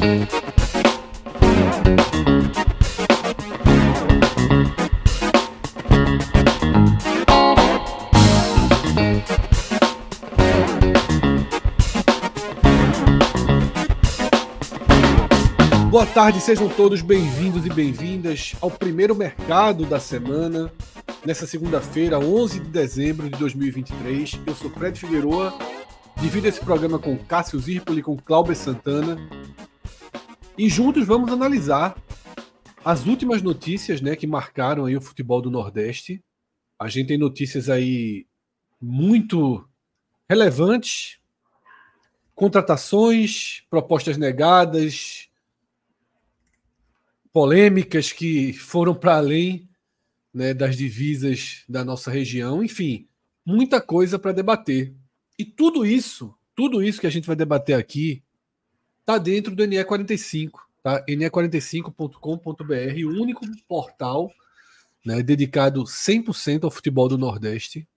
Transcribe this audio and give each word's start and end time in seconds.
Boa 0.00 0.08
tarde, 16.06 16.40
sejam 16.40 16.66
todos 16.70 17.02
bem-vindos 17.02 17.66
e 17.66 17.68
bem-vindas 17.68 18.56
ao 18.62 18.70
primeiro 18.70 19.14
mercado 19.14 19.84
da 19.84 20.00
semana, 20.00 20.72
nessa 21.26 21.46
segunda-feira, 21.46 22.18
11 22.18 22.60
de 22.60 22.70
dezembro 22.70 23.28
de 23.28 23.38
2023. 23.38 24.40
Eu 24.46 24.54
sou 24.54 24.70
Fred 24.70 24.98
Figueroa, 24.98 25.52
divido 26.16 26.48
esse 26.48 26.60
programa 26.60 26.98
com 26.98 27.18
Cássio 27.18 27.58
Zirpoli 27.58 28.00
e 28.00 28.02
com 28.02 28.16
Cláudio 28.16 28.56
Santana. 28.56 29.18
E 30.60 30.68
juntos 30.68 31.06
vamos 31.06 31.32
analisar 31.32 31.96
as 32.84 33.06
últimas 33.06 33.40
notícias 33.40 34.02
né, 34.02 34.14
que 34.14 34.26
marcaram 34.26 34.84
aí 34.84 34.94
o 34.94 35.00
futebol 35.00 35.40
do 35.40 35.50
Nordeste. 35.50 36.22
A 36.78 36.86
gente 36.86 37.06
tem 37.06 37.16
notícias 37.16 37.70
aí 37.70 38.26
muito 38.78 39.66
relevantes, 40.28 41.18
contratações, 42.34 43.64
propostas 43.70 44.18
negadas, 44.18 45.30
polêmicas 47.32 48.12
que 48.12 48.52
foram 48.52 48.94
para 48.94 49.16
além 49.16 49.66
né, 50.30 50.52
das 50.52 50.76
divisas 50.76 51.64
da 51.66 51.82
nossa 51.82 52.10
região, 52.10 52.62
enfim, 52.62 53.08
muita 53.46 53.80
coisa 53.80 54.18
para 54.18 54.32
debater. 54.32 54.94
E 55.38 55.44
tudo 55.46 55.86
isso, 55.86 56.34
tudo 56.54 56.82
isso 56.82 57.00
que 57.00 57.06
a 57.06 57.10
gente 57.10 57.26
vai 57.26 57.34
debater 57.34 57.76
aqui, 57.76 58.22
está 59.10 59.18
dentro 59.18 59.56
do 59.56 59.64
NE45, 59.64 60.50
tá? 60.82 61.04
NE45.com.br, 61.06 63.04
o 63.04 63.20
único 63.20 63.44
portal 63.66 64.30
né, 65.04 65.22
dedicado 65.22 65.82
100% 65.82 66.64
ao 66.64 66.70
futebol 66.70 67.08
do 67.08 67.18
Nordeste 67.18 67.88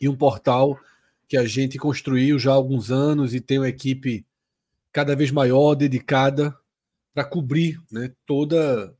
e 0.00 0.08
um 0.08 0.14
portal 0.14 0.78
que 1.26 1.36
a 1.36 1.44
gente 1.44 1.76
construiu 1.78 2.38
já 2.38 2.52
há 2.52 2.54
alguns 2.54 2.92
anos 2.92 3.34
e 3.34 3.40
tem 3.40 3.58
uma 3.58 3.68
equipe 3.68 4.24
cada 4.92 5.16
vez 5.16 5.32
maior 5.32 5.74
dedicada 5.74 6.56
para 7.12 7.24
cobrir 7.24 7.80
né, 7.90 8.12
toda 8.24 8.94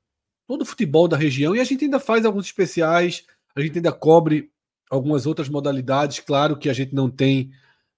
todo 0.48 0.62
o 0.62 0.66
futebol 0.66 1.06
da 1.06 1.16
região 1.16 1.54
e 1.54 1.60
a 1.60 1.64
gente 1.64 1.84
ainda 1.84 2.00
faz 2.00 2.24
alguns 2.24 2.46
especiais, 2.46 3.24
a 3.54 3.60
gente 3.60 3.78
ainda 3.78 3.92
cobre 3.92 4.50
algumas 4.88 5.27
outras 5.27 5.48
modalidades. 5.48 6.20
Claro 6.20 6.56
que 6.56 6.68
a 6.68 6.72
gente 6.72 6.94
não 6.94 7.10
tem 7.10 7.52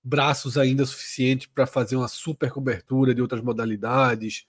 braços 0.08 0.56
ainda 0.56 0.86
suficientes 0.86 1.46
para 1.46 1.66
fazer 1.66 1.96
uma 1.96 2.08
super 2.08 2.50
cobertura 2.50 3.14
de 3.14 3.20
outras 3.20 3.42
modalidades, 3.42 4.46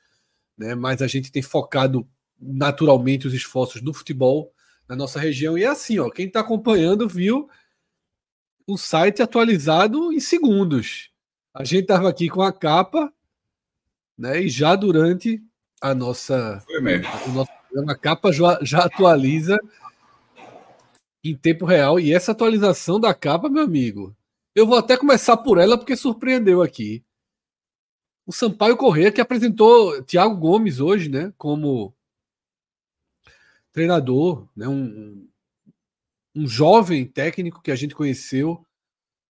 né? 0.57 0.73
mas 0.73 1.01
a 1.01 1.07
gente 1.07 1.31
tem 1.31 1.41
focado 1.41 2.07
naturalmente 2.39 3.27
os 3.27 3.33
esforços 3.33 3.81
no 3.81 3.93
futebol 3.93 4.53
na 4.87 4.95
nossa 4.95 5.19
região. 5.19 5.57
E 5.57 5.63
é 5.63 5.67
assim, 5.67 5.99
ó, 5.99 6.09
quem 6.09 6.27
está 6.27 6.39
acompanhando 6.39 7.09
viu 7.09 7.49
o 8.65 8.77
site 8.77 9.21
atualizado 9.21 10.13
em 10.13 10.19
segundos. 10.21 11.11
A 11.53 11.65
gente 11.65 11.81
estava 11.81 12.07
aqui 12.07 12.29
com 12.29 12.41
a 12.41 12.53
capa, 12.53 13.11
né? 14.17 14.41
E 14.41 14.47
já 14.47 14.75
durante 14.75 15.43
a 15.81 15.93
nossa, 15.93 16.63
o 17.27 17.31
nosso 17.31 17.51
programa, 17.67 17.91
a 17.91 17.97
capa 17.97 18.31
já, 18.31 18.59
já 18.61 18.85
atualiza 18.85 19.57
em 21.23 21.35
tempo 21.35 21.65
real. 21.65 21.99
E 21.99 22.13
essa 22.13 22.31
atualização 22.31 22.99
da 22.99 23.13
capa, 23.13 23.49
meu 23.49 23.63
amigo, 23.63 24.15
eu 24.59 24.67
vou 24.67 24.77
até 24.77 24.97
começar 24.97 25.37
por 25.37 25.57
ela 25.57 25.77
porque 25.77 25.95
surpreendeu 25.95 26.61
aqui. 26.61 27.03
O 28.25 28.33
Sampaio 28.33 28.75
Corrêa, 28.75 29.11
que 29.11 29.21
apresentou 29.21 30.03
Thiago 30.03 30.35
Gomes 30.35 30.79
hoje, 30.79 31.09
né, 31.09 31.33
como 31.37 31.95
treinador, 33.71 34.47
né, 34.55 34.67
um, 34.67 35.27
um 36.35 36.47
jovem 36.47 37.05
técnico 37.05 37.61
que 37.61 37.71
a 37.71 37.75
gente 37.75 37.95
conheceu 37.95 38.65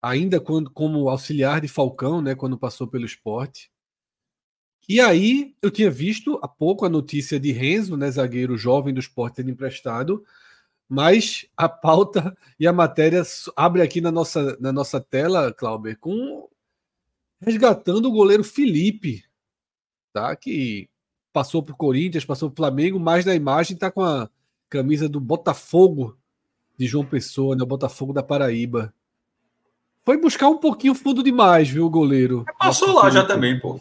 ainda 0.00 0.41
quando 0.41 0.70
como 0.70 1.09
auxiliar 1.09 1.60
de 1.60 1.69
Falcão, 1.69 2.22
né, 2.22 2.34
quando 2.34 2.56
passou 2.56 2.86
pelo 2.86 3.04
esporte. 3.04 3.70
E 4.88 5.00
aí 5.00 5.56
eu 5.60 5.70
tinha 5.70 5.91
visto 5.91 6.38
há 6.41 6.47
pouco 6.47 6.86
a 6.86 6.88
notícia 6.88 7.41
de 7.41 7.50
Renzo, 7.50 7.97
né, 7.97 8.09
zagueiro 8.10 8.56
jovem 8.56 8.94
do 8.94 9.00
esporte 9.00 9.36
sendo 9.36 9.50
emprestado, 9.50 10.25
mas 10.88 11.47
a 11.56 11.69
pauta 11.69 12.36
e 12.58 12.66
a 12.66 12.72
matéria 12.72 13.22
abre 13.54 13.82
aqui 13.82 14.00
na 14.00 14.10
nossa, 14.10 14.56
na 14.60 14.72
nossa 14.72 15.00
tela, 15.00 15.52
Clauber, 15.52 15.98
com 15.98 16.48
resgatando 17.41 18.06
o 18.06 18.12
goleiro 18.12 18.42
Felipe, 18.42 19.24
tá? 20.12 20.34
Que 20.34 20.88
passou 21.32 21.62
por 21.62 21.76
Corinthians, 21.76 22.24
passou 22.24 22.50
por 22.50 22.56
Flamengo, 22.56 22.98
mas 22.98 23.24
na 23.24 23.34
imagem 23.34 23.74
está 23.74 23.91
com 23.91 24.02
a 24.02 24.28
camisa 24.69 25.08
do 25.08 25.20
Botafogo 25.20 26.16
de 26.78 26.86
João 26.86 27.04
Pessoa, 27.04 27.54
né? 27.54 27.62
O 27.62 27.66
Botafogo 27.66 28.12
da 28.12 28.22
Paraíba. 28.22 28.92
Foi 30.04 30.16
buscar 30.18 30.48
um 30.48 30.58
pouquinho 30.58 30.94
fundo 30.94 31.22
demais, 31.22 31.68
viu, 31.68 31.84
o 31.84 31.91
goleiro? 31.91 32.44
Passou 32.58 32.94
lá 32.94 33.10
já 33.10 33.26
também, 33.26 33.58
pô. 33.58 33.80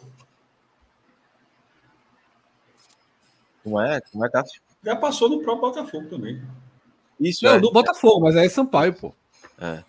Como 3.63 3.79
é? 3.79 4.01
Como 4.01 4.25
é, 4.25 4.29
Cássio? 4.29 4.61
Já 4.83 4.95
passou 4.95 5.29
no 5.29 5.41
próprio 5.41 5.69
Botafogo 5.69 6.09
também. 6.09 6.41
Isso 7.19 7.45
não, 7.45 7.53
é. 7.53 7.59
do 7.59 7.71
Botafogo, 7.71 8.21
mas 8.21 8.35
aí 8.35 8.47
é 8.47 8.49
Sampaio, 8.49 8.93
pô. 8.93 9.13
É. 9.59 9.83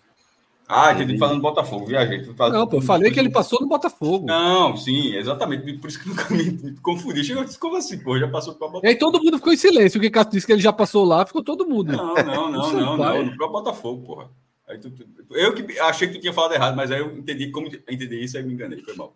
Ah, 0.69 0.91
entendi 0.91 1.17
falando 1.17 1.41
Botafogo, 1.41 1.85
viajei. 1.85 2.27
Não, 2.51 2.67
pô, 2.67 2.77
eu 2.77 2.81
falei 2.81 3.09
que 3.09 3.17
ele 3.17 3.29
passou 3.29 3.61
no 3.61 3.67
Botafogo. 3.67 4.25
Não, 4.25 4.75
sim, 4.75 5.15
exatamente. 5.15 5.73
Por 5.77 5.89
isso 5.89 6.01
que 6.01 6.09
nunca 6.09 6.29
me, 6.33 6.43
me 6.43 6.75
confundi. 6.83 7.23
Chegou 7.23 7.45
disse, 7.45 7.57
como 7.57 7.77
assim, 7.77 7.97
pô? 7.99 8.19
Já 8.19 8.27
passou 8.27 8.53
para 8.53 8.67
Botafogo. 8.67 8.85
E 8.85 8.89
aí 8.89 8.97
todo 8.97 9.23
mundo 9.23 9.37
ficou 9.37 9.53
em 9.53 9.57
silêncio. 9.57 9.97
O 9.97 10.01
que 10.01 10.09
Cássio 10.09 10.33
disse 10.33 10.45
que 10.45 10.51
ele 10.51 10.61
já 10.61 10.73
passou 10.73 11.05
lá, 11.05 11.25
ficou 11.25 11.41
todo 11.41 11.65
mundo. 11.65 11.93
Não, 11.93 12.13
não, 12.15 12.51
não, 12.51 12.73
não, 12.73 12.97
não, 12.97 13.25
no 13.25 13.37
próprio 13.37 13.63
Botafogo, 13.63 14.03
porra. 14.03 14.29
Aí 14.67 14.77
tu, 14.77 14.89
tu, 14.89 15.05
eu 15.31 15.53
que 15.53 15.79
achei 15.79 16.09
que 16.09 16.15
tu 16.15 16.19
tinha 16.19 16.33
falado 16.33 16.53
errado, 16.53 16.75
mas 16.75 16.91
aí 16.91 16.99
eu 16.99 17.17
entendi 17.17 17.49
como 17.49 17.67
entendi 17.67 18.21
isso, 18.21 18.35
aí 18.35 18.43
me 18.43 18.53
enganei, 18.53 18.81
foi 18.81 18.95
mal. 18.95 19.15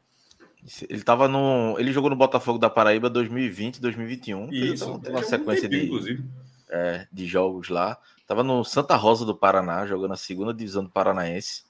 Ele 0.88 1.02
tava 1.02 1.28
no. 1.28 1.76
Ele 1.78 1.92
jogou 1.92 2.10
no 2.10 2.16
Botafogo 2.16 2.58
da 2.58 2.70
Paraíba 2.70 3.10
2020, 3.10 3.82
2021. 3.82 4.54
Isso, 4.54 5.00
tem 5.00 5.12
uma 5.12 5.24
sequência 5.24 5.68
um 5.68 5.72
de, 5.72 6.24
é, 6.72 7.08
de 7.12 7.28
jogos 7.28 7.70
lá. 7.70 7.98
Tava 8.26 8.44
no 8.44 8.64
Santa 8.64 8.96
Rosa 8.96 9.26
do 9.26 9.36
Paraná, 9.36 9.86
jogando 9.86 10.14
a 10.14 10.18
segunda 10.18 10.54
divisão 10.54 10.84
do 10.84 10.90
Paranaense. 10.90 11.64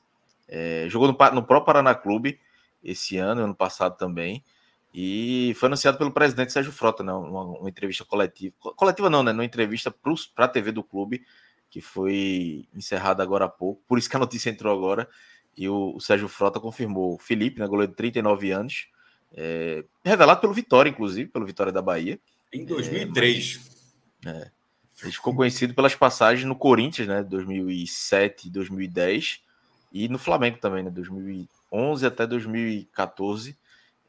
É, 0.47 0.85
jogou 0.89 1.07
no, 1.07 1.13
no 1.33 1.43
próprio 1.43 1.65
Paraná 1.65 1.95
Clube 1.95 2.39
esse 2.83 3.17
ano, 3.17 3.41
ano 3.41 3.55
passado 3.55 3.97
também. 3.97 4.43
E 4.93 5.53
foi 5.57 5.67
anunciado 5.67 5.97
pelo 5.97 6.11
presidente 6.11 6.51
Sérgio 6.51 6.71
Frota, 6.71 7.01
né? 7.01 7.13
Uma, 7.13 7.43
uma 7.43 7.69
entrevista 7.69 8.03
coletiva. 8.03 8.53
Coletiva 8.59 9.09
não, 9.09 9.23
né? 9.23 9.31
Uma 9.31 9.45
entrevista 9.45 9.93
para 10.35 10.45
a 10.45 10.49
TV 10.49 10.71
do 10.71 10.83
clube, 10.83 11.25
que 11.69 11.79
foi 11.79 12.67
encerrada 12.75 13.23
agora 13.23 13.45
há 13.45 13.49
pouco. 13.49 13.81
Por 13.87 13.97
isso 13.97 14.09
que 14.09 14.15
a 14.15 14.19
notícia 14.19 14.49
entrou 14.49 14.75
agora. 14.77 15.07
E 15.57 15.67
o, 15.67 15.95
o 15.95 16.01
Sérgio 16.01 16.27
Frota 16.27 16.59
confirmou 16.59 17.17
Felipe, 17.17 17.59
né, 17.59 17.67
goleiro 17.67 17.91
de 17.91 17.97
39 17.97 18.51
anos, 18.51 18.87
é, 19.33 19.83
revelado 20.03 20.41
pelo 20.41 20.53
Vitória, 20.53 20.89
inclusive, 20.89 21.29
pelo 21.29 21.45
Vitória 21.45 21.71
da 21.71 21.81
Bahia. 21.81 22.19
Em 22.53 22.65
2003. 22.65 23.69
É, 24.25 24.29
é, 24.29 24.51
ele 25.01 25.11
ficou 25.11 25.35
conhecido 25.35 25.73
pelas 25.73 25.95
passagens 25.95 26.45
no 26.45 26.55
Corinthians, 26.55 27.07
né, 27.07 27.23
2007 27.23 28.47
e 28.47 28.51
2010, 28.51 29.41
e 29.91 30.07
no 30.07 30.19
Flamengo 30.19 30.57
também, 30.57 30.83
né, 30.83 30.89
2011 30.89 32.05
até 32.05 32.25
2014. 32.27 33.57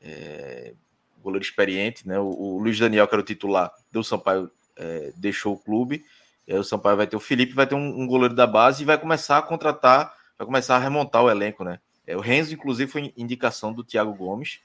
É, 0.00 0.74
goleiro 1.22 1.44
experiente, 1.44 2.06
né, 2.06 2.18
o, 2.18 2.28
o, 2.28 2.58
Luiz 2.58 2.78
Daniel, 2.78 3.06
que 3.06 3.14
era 3.14 3.22
o 3.22 3.24
titular 3.24 3.72
do 3.90 4.02
Sampaio, 4.02 4.50
é, 4.76 5.12
deixou 5.16 5.54
o 5.54 5.58
clube. 5.58 6.04
E 6.46 6.52
aí 6.52 6.58
o 6.58 6.64
Sampaio 6.64 6.96
vai 6.96 7.06
ter 7.06 7.16
o 7.16 7.20
Felipe, 7.20 7.54
vai 7.54 7.66
ter 7.66 7.76
um, 7.76 8.00
um 8.00 8.06
goleiro 8.06 8.34
da 8.34 8.46
base 8.46 8.82
e 8.82 8.86
vai 8.86 8.98
começar 8.98 9.38
a 9.38 9.42
contratar 9.42 10.14
vai 10.42 10.46
começar 10.46 10.76
a 10.76 10.78
remontar 10.78 11.22
o 11.22 11.30
elenco, 11.30 11.64
né? 11.64 11.78
É, 12.06 12.16
o 12.16 12.20
Renzo, 12.20 12.52
inclusive, 12.52 12.90
foi 12.90 13.12
indicação 13.16 13.72
do 13.72 13.84
Thiago 13.84 14.12
Gomes, 14.12 14.60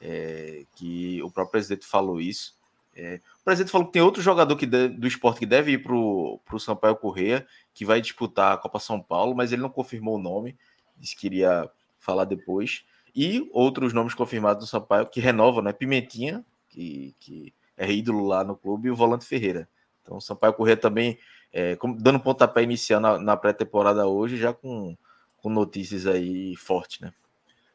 é, 0.00 0.64
que 0.76 1.20
o 1.22 1.30
próprio 1.30 1.52
presidente 1.52 1.86
falou 1.86 2.20
isso. 2.20 2.54
É, 2.98 3.20
o 3.40 3.44
presidente 3.44 3.70
falou 3.70 3.86
que 3.86 3.92
tem 3.92 4.00
outro 4.00 4.22
jogador 4.22 4.56
que 4.56 4.64
de, 4.64 4.88
do 4.88 5.06
esporte 5.06 5.40
que 5.40 5.46
deve 5.46 5.72
ir 5.72 5.82
para 5.82 5.94
o 5.94 6.58
Sampaio 6.58 6.96
Correia, 6.96 7.46
que 7.74 7.84
vai 7.84 8.00
disputar 8.00 8.54
a 8.54 8.56
Copa 8.56 8.78
São 8.78 8.98
Paulo, 9.00 9.36
mas 9.36 9.52
ele 9.52 9.60
não 9.60 9.68
confirmou 9.68 10.16
o 10.16 10.22
nome. 10.22 10.56
disse 10.96 11.14
que 11.14 11.26
iria 11.26 11.70
falar 11.98 12.24
depois. 12.24 12.84
E 13.14 13.48
outros 13.52 13.92
nomes 13.92 14.14
confirmados 14.14 14.64
do 14.64 14.68
Sampaio 14.68 15.06
que 15.06 15.20
renovam, 15.20 15.62
né? 15.62 15.72
Pimentinha, 15.72 16.44
que, 16.70 17.14
que 17.20 17.52
é 17.76 17.90
ídolo 17.92 18.26
lá 18.26 18.42
no 18.42 18.56
clube, 18.56 18.88
e 18.88 18.90
o 18.90 18.96
Volante 18.96 19.26
Ferreira. 19.26 19.68
Então, 20.02 20.16
o 20.16 20.20
Sampaio 20.20 20.54
Corrêa 20.54 20.76
também 20.76 21.18
é, 21.52 21.76
dando 21.98 22.20
pontapé 22.20 22.62
inicial 22.62 23.00
na, 23.00 23.18
na 23.18 23.36
pré-temporada 23.36 24.06
hoje, 24.06 24.36
já 24.36 24.52
com, 24.52 24.96
com 25.38 25.50
notícias 25.50 26.06
aí 26.06 26.56
fortes, 26.56 27.00
né? 27.00 27.12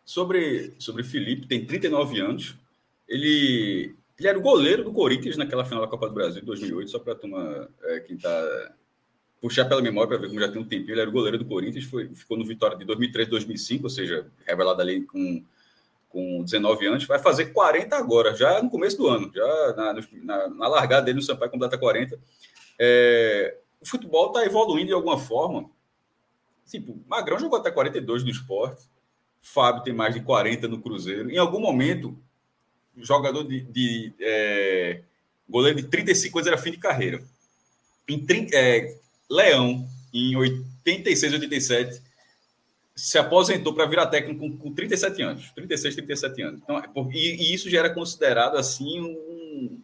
Sobre, 0.04 0.74
sobre 0.78 1.04
Felipe, 1.04 1.48
tem 1.48 1.66
39 1.66 2.20
anos. 2.20 2.56
Ele, 3.08 3.96
ele 4.22 4.28
era 4.28 4.38
o 4.38 4.42
goleiro 4.42 4.84
do 4.84 4.94
Corinthians 4.94 5.36
naquela 5.36 5.66
final 5.66 5.82
da 5.82 5.90
Copa 5.90 6.08
do 6.08 6.14
Brasil 6.14 6.42
de 6.42 6.46
2008, 6.46 6.92
só 6.92 7.00
para 7.00 7.16
turma, 7.16 7.68
é, 7.84 8.00
quem 8.02 8.16
está 8.16 8.74
puxar 9.42 9.66
pela 9.66 9.82
memória 9.82 10.08
para 10.08 10.20
ver 10.20 10.28
como 10.28 10.40
já 10.40 10.52
tem 10.52 10.62
um 10.62 10.68
tempinho, 10.68 10.94
ele 10.94 11.02
era 11.02 11.10
o 11.10 11.14
goleiro 11.14 11.40
do 11.40 11.46
Corinthians, 11.46 11.86
foi, 11.86 12.14
ficou 12.14 12.38
no 12.38 12.46
Vitória 12.46 12.78
de 12.78 12.86
2003, 12.86 13.28
2005, 13.28 13.84
ou 13.84 13.90
seja, 13.90 14.28
revelado 14.46 14.80
ali 14.82 15.02
com, 15.02 15.44
com 16.10 16.44
19 16.44 16.86
anos, 16.86 17.06
vai 17.06 17.18
fazer 17.18 17.48
40 17.48 17.98
agora, 17.98 18.36
já 18.36 18.62
no 18.62 18.70
começo 18.70 18.98
do 18.98 19.08
ano, 19.08 19.32
já 19.34 19.74
na, 19.76 19.94
na, 20.24 20.48
na 20.50 20.68
largada 20.68 21.08
dele 21.08 21.16
no 21.16 21.24
Sampaio 21.24 21.50
completa 21.50 21.76
40. 21.76 22.20
É, 22.78 23.58
o 23.82 23.88
futebol 23.88 24.28
está 24.28 24.46
evoluindo 24.46 24.88
de 24.88 24.94
alguma 24.94 25.18
forma. 25.18 25.68
Tipo, 26.68 27.02
Magrão 27.08 27.40
jogou 27.40 27.58
até 27.58 27.72
42 27.72 28.24
no 28.24 28.30
esporte, 28.30 28.88
Fábio 29.42 29.82
tem 29.82 29.92
mais 29.92 30.14
de 30.14 30.22
40 30.22 30.68
no 30.68 30.80
Cruzeiro. 30.80 31.32
Em 31.32 31.38
algum 31.40 31.60
momento, 31.60 32.16
jogador 33.06 33.44
de, 33.44 33.62
de 33.62 34.14
é, 34.20 35.02
goleiro 35.50 35.82
de 35.82 35.88
35 35.88 36.38
anos 36.40 36.48
era 36.48 36.58
fim 36.58 36.72
de 36.72 36.78
carreira. 36.78 37.22
Em 38.08 38.26
30, 38.26 38.56
é, 38.56 38.98
Leão, 39.30 39.88
em 40.14 40.36
86, 40.36 41.34
87, 41.34 42.02
se 42.96 43.18
aposentou 43.18 43.74
para 43.74 43.86
virar 43.86 44.08
técnico 44.08 44.40
com, 44.40 44.58
com 44.58 44.74
37 44.74 45.22
anos, 45.22 45.52
36, 45.52 45.96
37 45.96 46.42
anos. 46.42 46.62
Então, 46.62 46.78
é 46.78 46.84
e, 47.14 47.36
e, 47.36 47.54
isso 47.54 47.70
já 47.70 47.80
era 47.80 47.90
considerado 47.90 48.58
assim 48.58 49.00
um, 49.00 49.82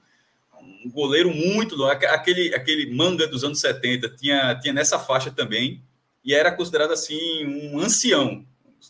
um 0.86 0.90
goleiro 0.90 1.34
muito 1.34 1.84
aquele 1.86 2.54
aquele 2.54 2.94
manga 2.94 3.28
dos 3.28 3.44
anos 3.44 3.60
70 3.60 4.10
tinha 4.10 4.56
tinha 4.60 4.74
nessa 4.74 5.00
faixa 5.00 5.32
também 5.32 5.82
e 6.24 6.34
era 6.34 6.52
considerado 6.52 6.92
assim 6.92 7.46
um 7.46 7.80
ancião 7.80 8.46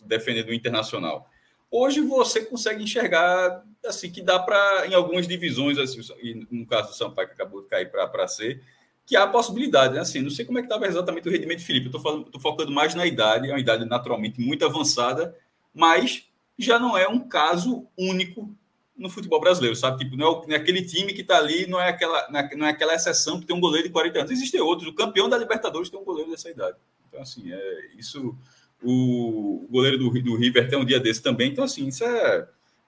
defendendo 0.06 0.50
o 0.50 0.53
internacional. 0.53 1.29
Hoje 1.69 2.02
você 2.02 2.46
consegue 2.46 2.84
enxergar 2.84 3.64
assim 3.86 4.10
que 4.10 4.22
dá 4.22 4.40
para 4.40 4.88
em 4.88 4.94
algumas 4.94 5.28
divisões 5.28 5.78
assim, 5.78 6.02
no 6.50 6.66
caso 6.66 6.90
do 6.90 6.96
Sampaio 6.96 7.28
que 7.28 7.34
acabou 7.34 7.62
de 7.62 7.68
cair 7.68 7.92
para 7.92 8.28
ser 8.28 8.62
que 9.08 9.16
há 9.16 9.25
possibilidade, 9.25 9.94
né? 9.94 10.02
Assim, 10.02 10.22
não 10.22 10.30
sei 10.30 10.44
como 10.44 10.60
é 10.60 10.62
que 10.62 10.68
estava 10.68 10.86
exatamente 10.86 11.30
o 11.30 11.31
rendimento 11.31 11.60
de 11.60 11.66
Felipe. 11.66 11.90
Eu 11.92 12.22
estou 12.24 12.42
focando 12.42 12.69
mais 12.74 12.94
na 12.94 13.06
idade, 13.06 13.50
é 13.50 13.54
uma 13.54 13.60
idade 13.60 13.86
naturalmente 13.86 14.42
muito 14.42 14.66
avançada, 14.66 15.34
mas 15.74 16.25
já 16.60 16.78
não 16.78 16.98
é 16.98 17.08
um 17.08 17.19
caso 17.19 17.88
único 17.98 18.54
no 18.98 19.10
futebol 19.10 19.40
brasileiro, 19.40 19.78
sabe? 19.78 20.00
Tipo, 20.00 20.18
não 20.18 20.44
é, 20.50 20.54
é 20.54 20.58
aquele 20.58 20.84
time 20.84 21.13
que 21.13 21.22
está 21.22 21.38
ali, 21.38 21.68
não 21.68 21.80
é, 21.80 21.88
aquela, 21.88 22.20
é, 22.20 22.56
não 22.58 22.66
é 22.66 22.72
aquela 22.72 22.96
exceção 22.96 23.40
que 23.40 23.46
tem 23.46 23.56
um 23.56 23.62
goleiro 23.62 23.88
de 23.88 23.94
40 23.94 24.20
anos. 24.20 24.31
Existem 24.31 24.60
outros. 24.60 24.90
O 24.90 24.94
campeão 24.94 25.30
da 25.30 25.38
Libertadores 25.38 25.90
tem 25.90 26.00
um 26.00 26.04
goleiro 26.04 26.31
dessa 26.31 26.50
idade. 26.50 26.75
Então, 27.08 27.22
assim, 27.22 27.50
é 27.54 27.96
isso. 27.98 28.36
O 28.83 29.68
goleiro 29.69 29.97
do, 29.97 30.09
do 30.21 30.35
River 30.35 30.69
tem 30.69 30.77
um 30.77 30.85
dia 30.85 31.00
desse 31.00 31.21
também. 31.21 31.51
Então, 31.51 31.63
assim, 31.63 31.88
isso 31.88 32.03
é, 32.03 32.47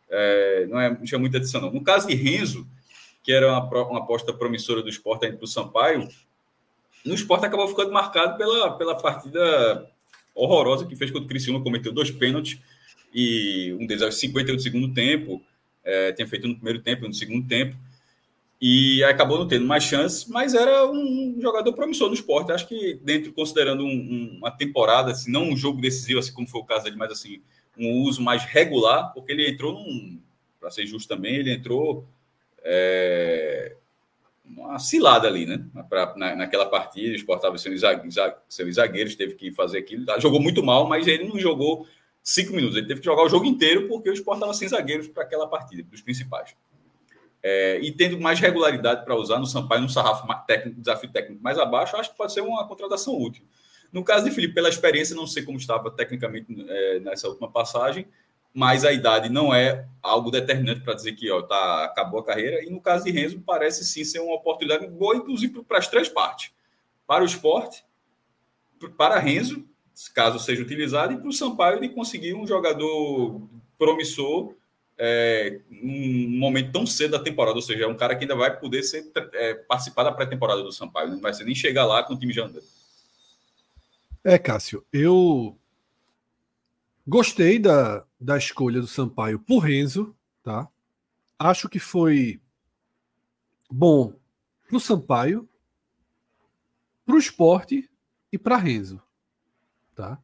é 0.10 0.68
não 0.68 0.80
é, 0.80 0.90
não 0.90 1.06
chama 1.06 1.22
muita 1.22 1.38
atenção, 1.38 1.62
não. 1.62 1.72
No 1.72 1.84
caso 1.84 2.08
de 2.08 2.16
Renzo, 2.16 2.68
que 3.24 3.32
era 3.32 3.48
uma, 3.48 3.84
uma 3.86 4.00
aposta 4.00 4.32
promissora 4.32 4.82
do 4.82 4.90
esporte 4.90 5.32
para 5.32 5.44
o 5.44 5.48
Sampaio, 5.48 6.08
no 7.06 7.14
esporte 7.14 7.46
acabou 7.46 7.68
ficando 7.68 7.92
marcado 7.92 8.38
pela, 8.38 8.78
pela 8.78 8.96
partida 8.96 9.90
horrorosa 10.36 10.86
que 10.86 10.96
fez 10.96 11.12
contra 11.12 11.26
o 11.26 11.30
Criciúma, 11.30 11.64
cometeu 11.64 11.92
dois 11.92 12.12
pênaltis, 12.12 12.60
e 13.14 13.76
um 13.80 13.86
deles 13.86 14.04
aos 14.04 14.20
50 14.20 14.54
do 14.54 14.62
segundo 14.62 14.94
tempo, 14.94 15.42
é, 15.84 16.12
tinha 16.12 16.28
feito 16.28 16.48
no 16.48 16.56
primeiro 16.56 16.80
tempo, 16.82 17.08
no 17.08 17.14
segundo 17.14 17.48
tempo, 17.48 17.76
e 18.62 19.04
acabou 19.06 19.38
não 19.38 19.48
tendo 19.48 19.66
mais 19.66 19.84
chance, 19.84 20.30
mas 20.30 20.54
era 20.54 20.86
um 20.90 21.38
jogador 21.40 21.72
promissor 21.74 22.10
no 22.10 22.14
esporte. 22.14 22.52
Acho 22.52 22.68
que 22.68 23.00
dentro, 23.02 23.32
considerando 23.32 23.84
um, 23.84 23.88
um, 23.88 24.38
uma 24.40 24.52
temporada, 24.52 25.12
assim, 25.12 25.32
não 25.32 25.50
um 25.50 25.56
jogo 25.56 25.80
decisivo, 25.80 26.20
assim 26.20 26.34
como 26.34 26.48
foi 26.48 26.60
o 26.60 26.66
caso 26.66 26.84
dele, 26.84 26.98
mas 26.98 27.12
assim, 27.12 27.42
um 27.78 28.02
uso 28.02 28.22
mais 28.22 28.44
regular, 28.44 29.14
porque 29.14 29.32
ele 29.32 29.50
entrou 29.50 29.74
num, 29.74 30.20
para 30.60 30.70
ser 30.70 30.86
justo 30.86 31.08
também, 31.08 31.36
ele 31.36 31.54
entrou 31.54 32.06
é, 32.62 33.76
uma 34.44 34.78
cilada 34.78 35.28
ali, 35.28 35.46
né? 35.46 35.64
Pra, 35.88 36.14
na, 36.18 36.36
naquela 36.36 36.66
partida, 36.66 37.14
o 37.14 37.16
Sport 37.16 37.38
estava 37.38 37.58
sendo 37.58 37.78
seus 38.50 38.76
zagueiros, 38.76 39.16
teve 39.16 39.36
que 39.36 39.52
fazer 39.52 39.78
aquilo. 39.78 40.06
Jogou 40.20 40.42
muito 40.42 40.62
mal, 40.62 40.88
mas 40.88 41.08
ele 41.08 41.24
não 41.24 41.40
jogou 41.40 41.88
cinco 42.22 42.54
minutos. 42.54 42.76
Ele 42.76 42.88
teve 42.88 43.00
que 43.00 43.06
jogar 43.06 43.24
o 43.24 43.30
jogo 43.30 43.46
inteiro 43.46 43.88
porque 43.88 44.10
o 44.10 44.14
Sport 44.14 44.38
estava 44.38 44.54
sem 44.54 44.68
zagueiros 44.68 45.08
para 45.08 45.24
aquela 45.24 45.48
partida, 45.48 45.84
dos 45.84 46.02
principais. 46.02 46.54
É, 47.42 47.80
e 47.82 47.92
tendo 47.92 48.20
mais 48.20 48.40
regularidade 48.40 49.06
para 49.06 49.16
usar 49.16 49.40
no 49.40 49.46
Sampaio, 49.46 49.82
no 49.82 49.90
sarrafo 49.90 50.28
técnico, 50.46 50.82
desafio 50.82 51.10
técnico 51.10 51.42
mais 51.42 51.58
abaixo, 51.58 51.96
acho 51.96 52.12
que 52.12 52.18
pode 52.18 52.34
ser 52.34 52.42
uma 52.42 52.68
contratação 52.68 53.18
útil. 53.18 53.44
No 53.92 54.04
caso 54.04 54.26
de 54.26 54.32
Felipe, 54.32 54.54
pela 54.54 54.70
experiência, 54.70 55.16
não 55.16 55.26
sei 55.26 55.44
como 55.44 55.58
estava 55.58 55.90
tecnicamente 55.90 56.48
é, 56.68 57.00
nessa 57.00 57.28
última 57.28 57.50
passagem, 57.50 58.08
mas 58.54 58.84
a 58.84 58.92
idade 58.92 59.30
não 59.30 59.54
é 59.54 59.88
algo 60.02 60.32
determinante 60.32 60.82
para 60.82 60.94
dizer 60.94 61.14
que 61.14 61.32
ó, 61.32 61.42
tá, 61.42 61.86
acabou 61.86 62.20
a 62.20 62.26
carreira. 62.26 62.64
E 62.64 62.70
no 62.70 62.82
caso 62.82 63.06
de 63.06 63.12
Renzo, 63.12 63.42
parece 63.42 63.86
sim 63.86 64.04
ser 64.04 64.20
uma 64.20 64.36
oportunidade 64.36 64.88
boa, 64.88 65.16
inclusive 65.16 65.64
para 65.64 65.78
as 65.78 65.88
três 65.88 66.10
partes: 66.10 66.52
para 67.08 67.24
o 67.24 67.26
esporte, 67.26 67.84
para 68.98 69.20
Renzo, 69.20 69.66
caso 70.14 70.40
seja 70.40 70.62
utilizado, 70.62 71.14
e 71.14 71.18
para 71.18 71.28
o 71.28 71.34
Sampaio 71.34 71.80
de 71.80 71.90
conseguir 71.90 72.34
um 72.34 72.46
jogador 72.46 73.42
promissor 73.78 74.54
é, 75.00 75.62
um 75.72 76.38
momento 76.38 76.72
tão 76.72 76.86
cedo 76.86 77.12
da 77.12 77.20
temporada, 77.20 77.56
ou 77.56 77.62
seja, 77.62 77.86
é 77.86 77.88
um 77.88 77.98
cara 77.98 78.16
que 78.16 78.26
ainda 78.26 78.36
vai 78.36 78.60
poder 78.60 78.84
ser, 78.84 79.12
é, 79.34 79.54
participar 79.54 80.04
da 80.04 80.12
pré-temporada 80.12 80.62
do 80.62 80.72
Sampaio, 80.72 81.10
não 81.10 81.22
vai 81.22 81.34
ser 81.34 81.46
nem 81.46 81.56
chegar 81.56 81.86
lá 81.86 82.04
com 82.04 82.14
o 82.14 82.20
time 82.20 82.34
já 82.34 82.46
andando. 82.46 82.66
É, 84.24 84.38
Cássio, 84.38 84.86
eu 84.92 85.58
Gostei 87.10 87.58
da, 87.58 88.06
da 88.22 88.38
escolha 88.38 88.80
do 88.80 88.86
Sampaio 88.86 89.40
por 89.40 89.58
Renzo, 89.62 90.16
tá? 90.44 90.70
Acho 91.40 91.68
que 91.68 91.80
foi 91.80 92.40
bom 93.68 94.14
para 94.68 94.78
o 94.78 94.80
Sampaio, 94.80 95.50
para 97.04 97.16
o 97.16 97.18
esporte 97.18 97.90
e 98.32 98.38
para 98.38 98.58
Renzo, 98.58 99.02
tá? 99.96 100.20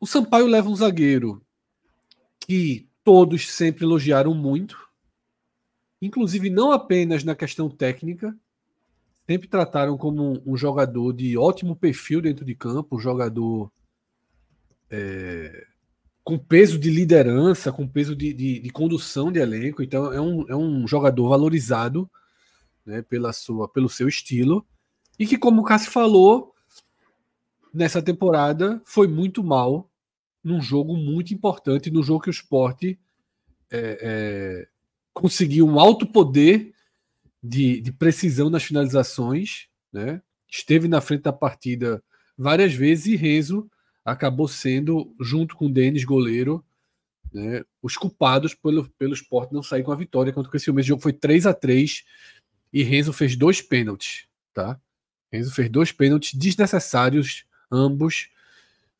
O 0.00 0.06
Sampaio 0.06 0.46
leva 0.46 0.70
um 0.70 0.74
zagueiro 0.74 1.44
que 2.40 2.87
todos 3.08 3.50
sempre 3.50 3.86
elogiaram 3.86 4.34
muito, 4.34 4.76
inclusive 5.98 6.50
não 6.50 6.72
apenas 6.72 7.24
na 7.24 7.34
questão 7.34 7.70
técnica, 7.70 8.36
sempre 9.26 9.48
trataram 9.48 9.96
como 9.96 10.42
um 10.44 10.58
jogador 10.58 11.14
de 11.14 11.34
ótimo 11.38 11.74
perfil 11.74 12.20
dentro 12.20 12.44
de 12.44 12.54
campo, 12.54 12.96
um 12.96 13.00
jogador 13.00 13.72
é, 14.90 15.66
com 16.22 16.36
peso 16.36 16.78
de 16.78 16.90
liderança, 16.90 17.72
com 17.72 17.88
peso 17.88 18.14
de, 18.14 18.34
de, 18.34 18.58
de, 18.60 18.68
condução 18.68 19.32
de 19.32 19.40
elenco. 19.40 19.82
Então 19.82 20.12
é 20.12 20.20
um, 20.20 20.46
é 20.46 20.54
um 20.54 20.86
jogador 20.86 21.30
valorizado 21.30 22.10
né, 22.84 23.00
pela 23.00 23.32
sua, 23.32 23.66
pelo 23.66 23.88
seu 23.88 24.06
estilo. 24.06 24.66
E 25.18 25.26
que, 25.26 25.38
como 25.38 25.62
o 25.62 25.64
Cássio 25.64 25.90
falou, 25.90 26.54
nessa 27.72 28.02
temporada 28.02 28.82
foi 28.84 29.08
muito 29.08 29.42
mal 29.42 29.90
num 30.42 30.60
jogo 30.60 30.96
muito 30.96 31.34
importante, 31.34 31.90
num 31.90 32.02
jogo 32.02 32.22
que 32.22 32.30
o 32.30 32.30
esporte 32.30 32.98
é, 33.70 33.98
é, 34.00 34.68
conseguiu 35.12 35.66
um 35.66 35.78
alto 35.78 36.06
poder 36.06 36.72
de, 37.42 37.80
de 37.80 37.92
precisão 37.92 38.48
nas 38.50 38.64
finalizações, 38.64 39.68
né? 39.92 40.22
esteve 40.48 40.88
na 40.88 41.00
frente 41.00 41.22
da 41.22 41.32
partida 41.32 42.02
várias 42.36 42.72
vezes 42.72 43.06
e 43.06 43.16
Renzo 43.16 43.70
acabou 44.04 44.48
sendo, 44.48 45.14
junto 45.20 45.54
com 45.54 45.66
o 45.66 45.72
Denis, 45.72 46.04
goleiro, 46.04 46.64
né, 47.32 47.62
os 47.82 47.96
culpados 47.96 48.54
pelo, 48.54 48.88
pelo 48.90 49.12
esporte 49.12 49.52
não 49.52 49.62
sair 49.62 49.82
com 49.82 49.92
a 49.92 49.96
vitória 49.96 50.32
contra 50.32 50.48
o 50.48 50.50
Criciúma. 50.50 50.80
Esse 50.80 50.88
jogo 50.88 51.02
foi 51.02 51.12
3 51.12 51.46
a 51.46 51.52
3 51.52 52.04
e 52.72 52.82
Renzo 52.82 53.12
fez 53.12 53.36
dois 53.36 53.60
pênaltis, 53.60 54.26
tá? 54.54 54.80
Renzo 55.30 55.52
fez 55.52 55.68
dois 55.68 55.92
pênaltis 55.92 56.32
desnecessários, 56.32 57.44
ambos, 57.70 58.30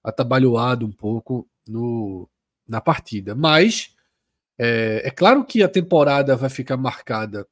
atabalhoado 0.08 0.86
um 0.86 0.92
pouco 0.92 1.48
no, 1.66 2.28
na 2.66 2.80
partida. 2.80 3.34
Mas 3.34 3.94
é, 4.58 5.02
é 5.04 5.10
claro 5.10 5.44
que 5.44 5.62
a 5.62 5.68
temporada 5.68 6.36
vai 6.36 6.50
ficar 6.50 6.76
marcada 6.76 7.46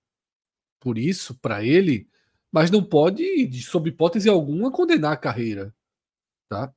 por 0.80 0.98
isso, 0.98 1.34
para 1.34 1.64
ele, 1.64 2.08
mas 2.50 2.70
não 2.70 2.82
pode, 2.82 3.50
sob 3.62 3.88
hipótese 3.88 4.28
alguma, 4.28 4.70
condenar 4.70 5.12
a 5.12 5.16
carreira. 5.16 5.75
Tá? 6.48 6.72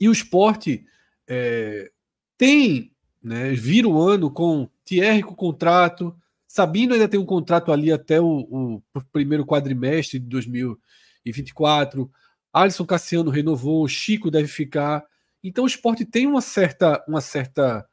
E 0.00 0.08
o 0.08 0.12
esporte 0.12 0.86
é, 1.28 1.90
tem, 2.36 2.92
né, 3.22 3.52
vira 3.52 3.88
o 3.88 4.00
ano 4.00 4.30
com 4.30 4.68
Thierry 4.84 5.22
com 5.22 5.34
contrato, 5.34 6.16
Sabino 6.46 6.94
ainda 6.94 7.06
tem 7.06 7.20
um 7.20 7.26
contrato 7.26 7.70
ali 7.70 7.92
até 7.92 8.20
o, 8.20 8.80
o 8.94 9.00
primeiro 9.12 9.44
quadrimestre 9.44 10.18
de 10.18 10.26
2024, 10.26 12.10
Alisson 12.52 12.86
Cassiano 12.86 13.30
renovou, 13.30 13.86
Chico 13.88 14.30
deve 14.30 14.48
ficar. 14.48 15.04
Então 15.42 15.64
o 15.64 15.66
esporte 15.66 16.04
tem 16.04 16.26
uma 16.26 16.40
certa, 16.40 17.04
uma 17.06 17.20
certa 17.20 17.88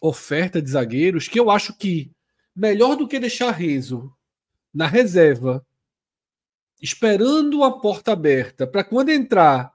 oferta 0.00 0.62
de 0.62 0.70
zagueiros 0.70 1.28
que 1.28 1.38
eu 1.38 1.50
acho 1.50 1.76
que 1.76 2.12
melhor 2.54 2.96
do 2.96 3.06
que 3.06 3.18
deixar 3.18 3.50
Renzo 3.50 4.12
na 4.72 4.86
reserva, 4.86 5.64
esperando 6.80 7.64
a 7.64 7.80
porta 7.80 8.12
aberta, 8.12 8.66
para 8.66 8.84
quando 8.84 9.10
entrar, 9.10 9.72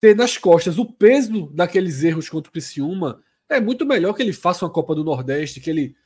ter 0.00 0.16
nas 0.16 0.36
costas 0.36 0.78
o 0.78 0.84
peso 0.84 1.46
daqueles 1.54 2.02
erros 2.02 2.28
contra 2.28 2.50
o 2.50 2.52
Criciúma, 2.52 3.22
é 3.48 3.60
muito 3.60 3.86
melhor 3.86 4.14
que 4.14 4.22
ele 4.22 4.32
faça 4.32 4.64
uma 4.64 4.72
Copa 4.72 4.94
do 4.94 5.04
Nordeste, 5.04 5.60
que 5.60 5.70
ele 5.70 5.96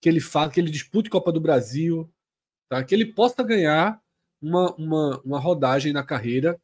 que 0.00 0.08
ele 0.08 0.20
faça, 0.20 0.52
que 0.52 0.60
ele 0.60 0.70
dispute 0.70 1.08
Copa 1.08 1.32
do 1.32 1.40
Brasil, 1.40 2.12
tá? 2.68 2.84
que 2.84 2.94
ele 2.94 3.06
possa 3.06 3.42
ganhar 3.42 4.00
uma, 4.40 4.74
uma, 4.76 5.20
uma 5.24 5.38
rodagem 5.38 5.92
na 5.92 6.02
carreira. 6.02 6.60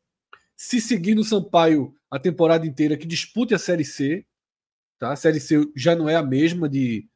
Se 0.56 0.80
seguir 0.80 1.14
no 1.14 1.24
Sampaio 1.24 1.94
a 2.10 2.18
temporada 2.18 2.66
inteira, 2.66 2.96
que 2.96 3.06
dispute 3.06 3.54
a 3.54 3.58
Série 3.58 3.84
C. 3.84 4.24
Tá? 4.98 5.12
A 5.12 5.16
Série 5.16 5.40
C 5.40 5.66
já 5.74 5.96
não 5.96 6.08
é 6.08 6.14
a 6.14 6.22
mesma 6.22 6.68
de, 6.68 7.06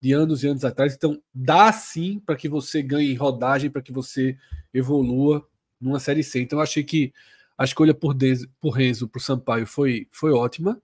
de 0.00 0.12
anos 0.12 0.42
e 0.42 0.48
anos 0.48 0.64
atrás, 0.64 0.94
então 0.94 1.22
dá 1.32 1.72
sim 1.72 2.18
para 2.18 2.36
que 2.36 2.48
você 2.48 2.82
ganhe 2.82 3.14
rodagem, 3.14 3.70
para 3.70 3.82
que 3.82 3.92
você 3.92 4.36
evolua 4.72 5.46
numa 5.80 6.00
Série 6.00 6.24
C. 6.24 6.40
Então 6.40 6.60
achei 6.60 6.82
que 6.82 7.12
a 7.56 7.64
escolha 7.64 7.92
por, 7.92 8.14
Dezo, 8.14 8.48
por 8.58 8.70
Renzo 8.70 9.06
para 9.06 9.18
o 9.18 9.22
Sampaio 9.22 9.66
foi, 9.66 10.08
foi 10.10 10.32
ótima, 10.32 10.80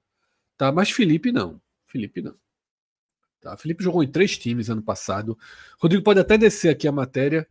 tá? 0.58 0.70
mas 0.70 0.90
Felipe 0.90 1.32
não. 1.32 1.60
Felipe 1.86 2.20
não. 2.20 2.34
Tá? 3.40 3.56
Felipe 3.56 3.82
jogou 3.82 4.02
em 4.02 4.08
três 4.08 4.36
times 4.36 4.68
ano 4.68 4.82
passado. 4.82 5.38
Rodrigo 5.80 6.04
pode 6.04 6.20
até 6.20 6.36
descer 6.36 6.68
aqui 6.68 6.86
a 6.86 6.92
matéria 6.92 7.48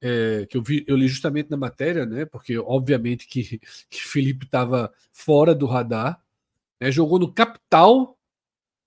é, 0.00 0.46
que 0.46 0.56
eu, 0.56 0.62
vi, 0.62 0.84
eu 0.86 0.96
li 0.96 1.08
justamente 1.08 1.50
na 1.50 1.56
matéria, 1.56 2.06
né? 2.06 2.24
Porque 2.24 2.58
obviamente 2.58 3.26
que, 3.26 3.58
que 3.88 4.02
Felipe 4.02 4.46
estava 4.46 4.92
fora 5.12 5.54
do 5.54 5.66
radar. 5.66 6.22
Né, 6.80 6.90
jogou 6.90 7.18
no 7.18 7.32
capital 7.32 8.18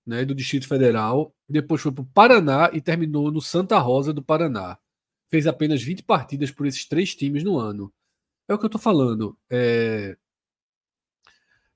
né, 0.04 0.24
do 0.24 0.34
Distrito 0.34 0.68
Federal, 0.68 1.34
depois 1.48 1.80
foi 1.80 1.92
para 1.92 2.02
o 2.02 2.06
Paraná 2.06 2.70
e 2.72 2.80
terminou 2.80 3.30
no 3.30 3.40
Santa 3.40 3.78
Rosa 3.78 4.12
do 4.12 4.22
Paraná. 4.22 4.78
Fez 5.28 5.46
apenas 5.46 5.82
20 5.82 6.02
partidas 6.02 6.50
por 6.50 6.66
esses 6.66 6.84
três 6.86 7.14
times 7.14 7.42
no 7.42 7.58
ano. 7.58 7.92
É 8.48 8.54
o 8.54 8.58
que 8.58 8.64
eu 8.64 8.68
estou 8.68 8.80
falando. 8.80 9.36
É... 9.50 10.16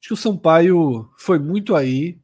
Acho 0.00 0.08
que 0.08 0.12
o 0.12 0.16
Sampaio 0.16 1.10
foi 1.18 1.38
muito 1.38 1.74
aí 1.74 2.20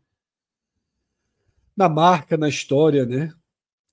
na 1.76 1.88
marca, 1.88 2.36
na 2.36 2.48
história, 2.48 3.04
né? 3.04 3.32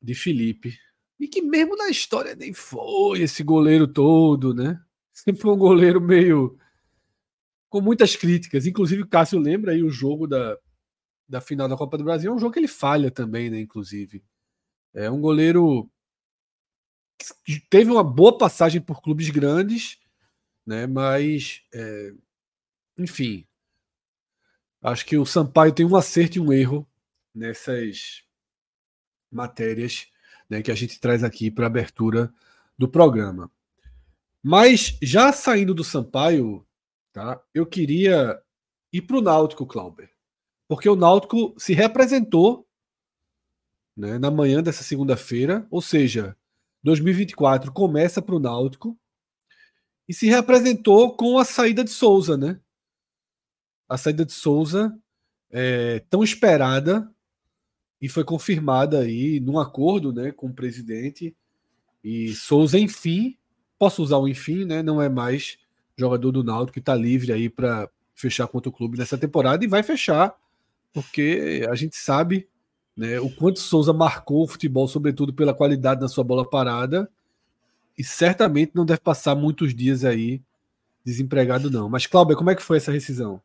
De 0.02 0.14
Felipe. 0.14 0.78
E 1.22 1.28
que 1.28 1.40
mesmo 1.40 1.78
na 1.78 1.88
história 1.88 2.36
nem 2.36 2.52
foi 2.52 3.22
esse 3.22 3.44
goleiro 3.44 3.88
todo, 3.88 4.56
né? 4.56 4.84
Sempre 5.14 5.48
um 5.48 5.56
goleiro 5.56 6.02
meio. 6.02 6.58
com 7.70 7.80
muitas 7.80 8.16
críticas. 8.16 8.66
Inclusive, 8.66 9.04
o 9.04 9.08
Cássio 9.08 9.38
lembra 9.38 9.72
aí 9.72 9.84
o 9.84 9.90
jogo 9.92 10.26
da, 10.26 10.58
da 11.30 11.40
final 11.40 11.70
da 11.70 11.78
Copa 11.78 11.96
do 11.96 12.04
Brasil. 12.04 12.32
É 12.32 12.36
um 12.36 12.40
jogo 12.40 12.52
que 12.52 12.58
ele 12.58 12.68
falha 12.68 13.12
também, 13.12 13.52
né? 13.52 13.60
Inclusive. 13.60 14.24
É 14.96 15.12
um 15.12 15.22
goleiro 15.22 15.88
que 17.46 17.60
teve 17.70 17.92
uma 17.92 18.04
boa 18.04 18.36
passagem 18.36 18.82
por 18.82 19.00
clubes 19.00 19.30
grandes, 19.30 20.00
né? 20.66 20.88
Mas. 20.88 21.62
É... 21.72 22.14
enfim. 22.98 23.48
Acho 24.82 25.06
que 25.06 25.16
o 25.16 25.26
Sampaio 25.28 25.72
tem 25.72 25.86
um 25.86 25.96
acerto 25.96 26.40
e 26.40 26.42
um 26.42 26.52
erro 26.52 26.90
nessas 27.32 28.24
matérias 29.32 30.11
né, 30.52 30.62
que 30.62 30.70
a 30.70 30.76
gente 30.76 31.00
traz 31.00 31.24
aqui 31.24 31.50
para 31.50 31.66
abertura 31.66 32.32
do 32.78 32.86
programa. 32.86 33.50
Mas 34.44 34.98
já 35.02 35.32
saindo 35.32 35.74
do 35.74 35.82
Sampaio, 35.82 36.68
tá, 37.14 37.42
eu 37.54 37.66
queria 37.66 38.38
ir 38.92 39.04
para 39.04 39.16
o 39.16 39.22
Náutico, 39.22 39.66
Clauber. 39.66 40.12
Porque 40.68 40.90
o 40.90 40.96
Náutico 40.96 41.56
se 41.58 41.74
representou 41.74 42.68
né, 43.96 44.20
na 44.20 44.30
manhã 44.30 44.62
dessa 44.62 44.84
segunda-feira, 44.84 45.66
ou 45.72 45.82
seja, 45.82 46.36
2024 46.84 47.72
começa 47.72 48.22
para 48.22 48.36
o 48.36 48.40
Náutico 48.40 49.00
e 50.10 50.14
se 50.14 50.28
representou 50.28 51.16
com 51.16 51.38
a 51.38 51.46
saída 51.46 51.82
de 51.82 51.92
Souza, 51.92 52.36
né? 52.36 52.60
A 53.88 53.98
saída 53.98 54.26
de 54.26 54.34
Souza 54.34 54.98
é, 55.50 56.00
tão 56.10 56.24
esperada 56.24 57.10
e 58.02 58.10
foi 58.10 58.24
confirmada 58.24 59.00
aí 59.00 59.40
num 59.40 59.60
acordo 59.60 60.12
né, 60.12 60.32
com 60.32 60.48
o 60.48 60.54
presidente. 60.54 61.36
E 62.04 62.34
Souza, 62.34 62.80
enfim, 62.80 63.38
posso 63.78 64.02
usar 64.02 64.18
o 64.18 64.28
enfim, 64.28 64.66
né? 64.66 64.82
Não 64.82 65.02
é 65.02 65.08
mais 65.08 65.58
jogador 65.96 66.32
do 66.32 66.44
Náutico 66.44 66.74
que 66.74 66.80
está 66.80 66.96
livre 66.96 67.32
aí 67.32 67.48
para 67.50 67.88
fechar 68.16 68.48
contra 68.48 68.70
o 68.70 68.72
clube 68.74 68.98
nessa 68.98 69.18
temporada 69.18 69.64
e 69.64 69.68
vai 69.68 69.84
fechar, 69.84 70.36
porque 70.94 71.66
a 71.70 71.76
gente 71.76 71.96
sabe 71.96 72.48
né, 72.96 73.20
o 73.20 73.30
quanto 73.30 73.60
Souza 73.60 73.94
marcou 73.94 74.44
o 74.44 74.48
futebol, 74.48 74.88
sobretudo 74.88 75.34
pela 75.34 75.54
qualidade 75.54 76.02
da 76.02 76.08
sua 76.08 76.24
bola 76.24 76.48
parada, 76.48 77.10
e 77.98 78.04
certamente 78.04 78.72
não 78.74 78.86
deve 78.86 79.00
passar 79.00 79.36
muitos 79.36 79.76
dias 79.76 80.04
aí 80.04 80.42
desempregado, 81.04 81.70
não. 81.70 81.90
Mas, 81.90 82.06
Cláudio, 82.06 82.38
como 82.38 82.50
é 82.50 82.56
que 82.56 82.64
foi 82.64 82.78
essa 82.78 82.92
rescisão? 82.92 83.42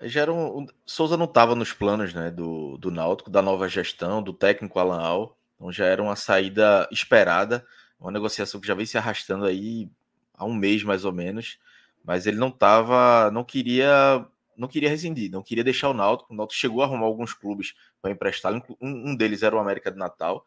Já 0.00 0.22
era 0.22 0.32
um, 0.32 0.66
Souza 0.84 1.16
não 1.16 1.24
estava 1.26 1.54
nos 1.54 1.72
planos 1.72 2.12
né, 2.12 2.30
do, 2.30 2.76
do 2.78 2.90
Náutico, 2.90 3.30
da 3.30 3.42
nova 3.42 3.68
gestão, 3.68 4.22
do 4.22 4.32
técnico 4.32 4.78
Alan 4.78 5.00
Al, 5.00 5.38
então 5.54 5.72
já 5.72 5.86
era 5.86 6.02
uma 6.02 6.16
saída 6.16 6.88
esperada, 6.90 7.66
uma 7.98 8.10
negociação 8.10 8.60
que 8.60 8.66
já 8.66 8.74
vem 8.74 8.86
se 8.86 8.98
arrastando 8.98 9.44
aí 9.44 9.88
há 10.34 10.44
um 10.44 10.54
mês 10.54 10.82
mais 10.82 11.04
ou 11.04 11.12
menos, 11.12 11.58
mas 12.04 12.26
ele 12.26 12.36
não 12.36 12.48
estava, 12.48 13.30
não 13.30 13.44
queria, 13.44 14.26
não 14.56 14.68
queria 14.68 14.90
rescindir, 14.90 15.30
não 15.30 15.42
queria 15.42 15.64
deixar 15.64 15.88
o 15.88 15.94
Náutico. 15.94 16.32
O 16.32 16.36
Náutico 16.36 16.60
chegou 16.60 16.82
a 16.82 16.84
arrumar 16.84 17.06
alguns 17.06 17.32
clubes 17.32 17.74
para 18.02 18.10
emprestar, 18.10 18.52
um, 18.52 18.62
um 18.80 19.16
deles 19.16 19.42
era 19.42 19.56
o 19.56 19.58
América 19.58 19.90
de 19.90 19.96
Natal, 19.96 20.44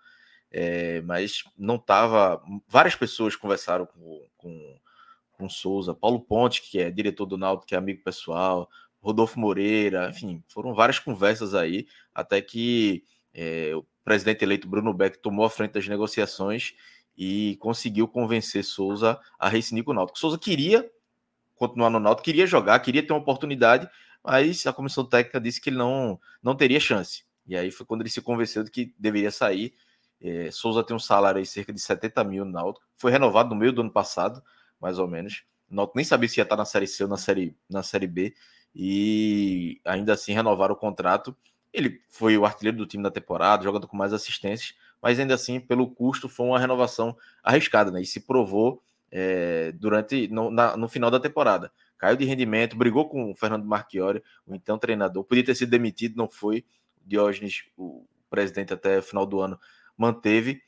é, 0.51 1.01
mas 1.01 1.43
não 1.57 1.75
estava. 1.75 2.41
Várias 2.67 2.95
pessoas 2.95 3.35
conversaram 3.35 3.85
com, 3.85 4.25
com, 4.37 4.79
com 5.33 5.49
Souza, 5.49 5.95
Paulo 5.95 6.19
Ponte, 6.19 6.61
que 6.61 6.79
é 6.79 6.91
diretor 6.91 7.25
do 7.25 7.37
Náutico, 7.37 7.67
que 7.67 7.75
é 7.75 7.77
amigo 7.77 8.03
pessoal, 8.03 8.69
Rodolfo 9.07 9.39
Moreira, 9.39 10.09
enfim, 10.09 10.43
foram 10.49 10.73
várias 10.73 10.99
conversas 10.99 11.55
aí, 11.55 11.87
até 12.13 12.41
que 12.41 13.05
é, 13.33 13.73
o 13.73 13.85
presidente 14.03 14.43
eleito 14.43 14.67
Bruno 14.67 14.93
Beck 14.93 15.17
tomou 15.19 15.45
a 15.45 15.49
frente 15.49 15.71
das 15.71 15.87
negociações 15.87 16.73
e 17.17 17.55
conseguiu 17.61 18.05
convencer 18.05 18.65
Souza 18.65 19.17
a 19.39 19.47
rescindir 19.47 19.85
com 19.85 19.91
o 19.91 19.93
Náutico. 19.93 20.19
Souza 20.19 20.37
queria 20.37 20.89
continuar 21.55 21.89
no 21.89 22.01
Náutico, 22.01 22.25
queria 22.25 22.45
jogar, 22.45 22.77
queria 22.79 23.01
ter 23.01 23.13
uma 23.13 23.21
oportunidade, 23.21 23.89
mas 24.21 24.67
a 24.67 24.73
comissão 24.73 25.05
técnica 25.05 25.39
disse 25.39 25.61
que 25.61 25.69
ele 25.69 25.77
não, 25.77 26.19
não 26.43 26.53
teria 26.53 26.79
chance. 26.79 27.23
E 27.47 27.55
aí 27.55 27.71
foi 27.71 27.85
quando 27.85 28.01
ele 28.01 28.09
se 28.09 28.21
convenceu 28.21 28.61
de 28.61 28.69
que 28.69 28.93
deveria 28.99 29.31
sair. 29.31 29.73
É, 30.19 30.51
Souza 30.51 30.83
tem 30.83 30.93
um 30.93 30.99
salário 30.99 31.39
aí 31.39 31.45
cerca 31.45 31.71
de 31.71 31.79
70 31.79 32.25
mil 32.25 32.43
no 32.43 32.51
Náutico, 32.51 32.85
foi 32.97 33.09
renovado 33.09 33.51
no 33.51 33.55
meio 33.55 33.71
do 33.71 33.79
ano 33.79 33.91
passado, 33.91 34.43
mais 34.81 34.99
ou 34.99 35.07
menos. 35.07 35.45
O 35.71 35.75
Náutico 35.75 35.97
nem 35.97 36.03
sabia 36.03 36.27
se 36.27 36.41
ia 36.41 36.43
estar 36.43 36.57
na 36.57 36.65
Série 36.65 36.87
C 36.87 37.03
ou 37.03 37.09
na 37.09 37.17
Série, 37.17 37.55
na 37.69 37.81
série 37.83 38.07
B, 38.07 38.33
e 38.75 39.79
ainda 39.85 40.13
assim 40.13 40.33
renovaram 40.33 40.73
o 40.73 40.77
contrato. 40.77 41.35
Ele 41.73 42.01
foi 42.09 42.37
o 42.37 42.45
artilheiro 42.45 42.77
do 42.77 42.85
time 42.85 43.03
da 43.03 43.11
temporada, 43.11 43.63
jogando 43.63 43.87
com 43.87 43.97
mais 43.97 44.13
assistências, 44.13 44.75
mas 45.01 45.19
ainda 45.19 45.33
assim, 45.33 45.59
pelo 45.59 45.89
custo, 45.89 46.29
foi 46.29 46.47
uma 46.47 46.59
renovação 46.59 47.15
arriscada, 47.43 47.91
né? 47.91 48.01
E 48.01 48.05
se 48.05 48.21
provou 48.21 48.81
é, 49.11 49.71
durante 49.73 50.27
no, 50.27 50.49
na, 50.49 50.75
no 50.75 50.87
final 50.87 51.11
da 51.11 51.19
temporada. 51.19 51.71
Caiu 51.97 52.15
de 52.15 52.25
rendimento, 52.25 52.75
brigou 52.75 53.09
com 53.09 53.31
o 53.31 53.35
Fernando 53.35 53.65
Marchiori, 53.65 54.23
o 54.45 54.53
então 54.53 54.77
treinador. 54.77 55.23
Podia 55.23 55.43
ter 55.43 55.55
sido 55.55 55.69
demitido, 55.69 56.15
não 56.15 56.29
foi. 56.29 56.63
Diógenes, 57.05 57.63
o 57.77 58.05
presidente, 58.29 58.73
até 58.73 58.99
o 58.99 59.03
final 59.03 59.25
do 59.25 59.39
ano, 59.39 59.59
manteve. 59.97 60.61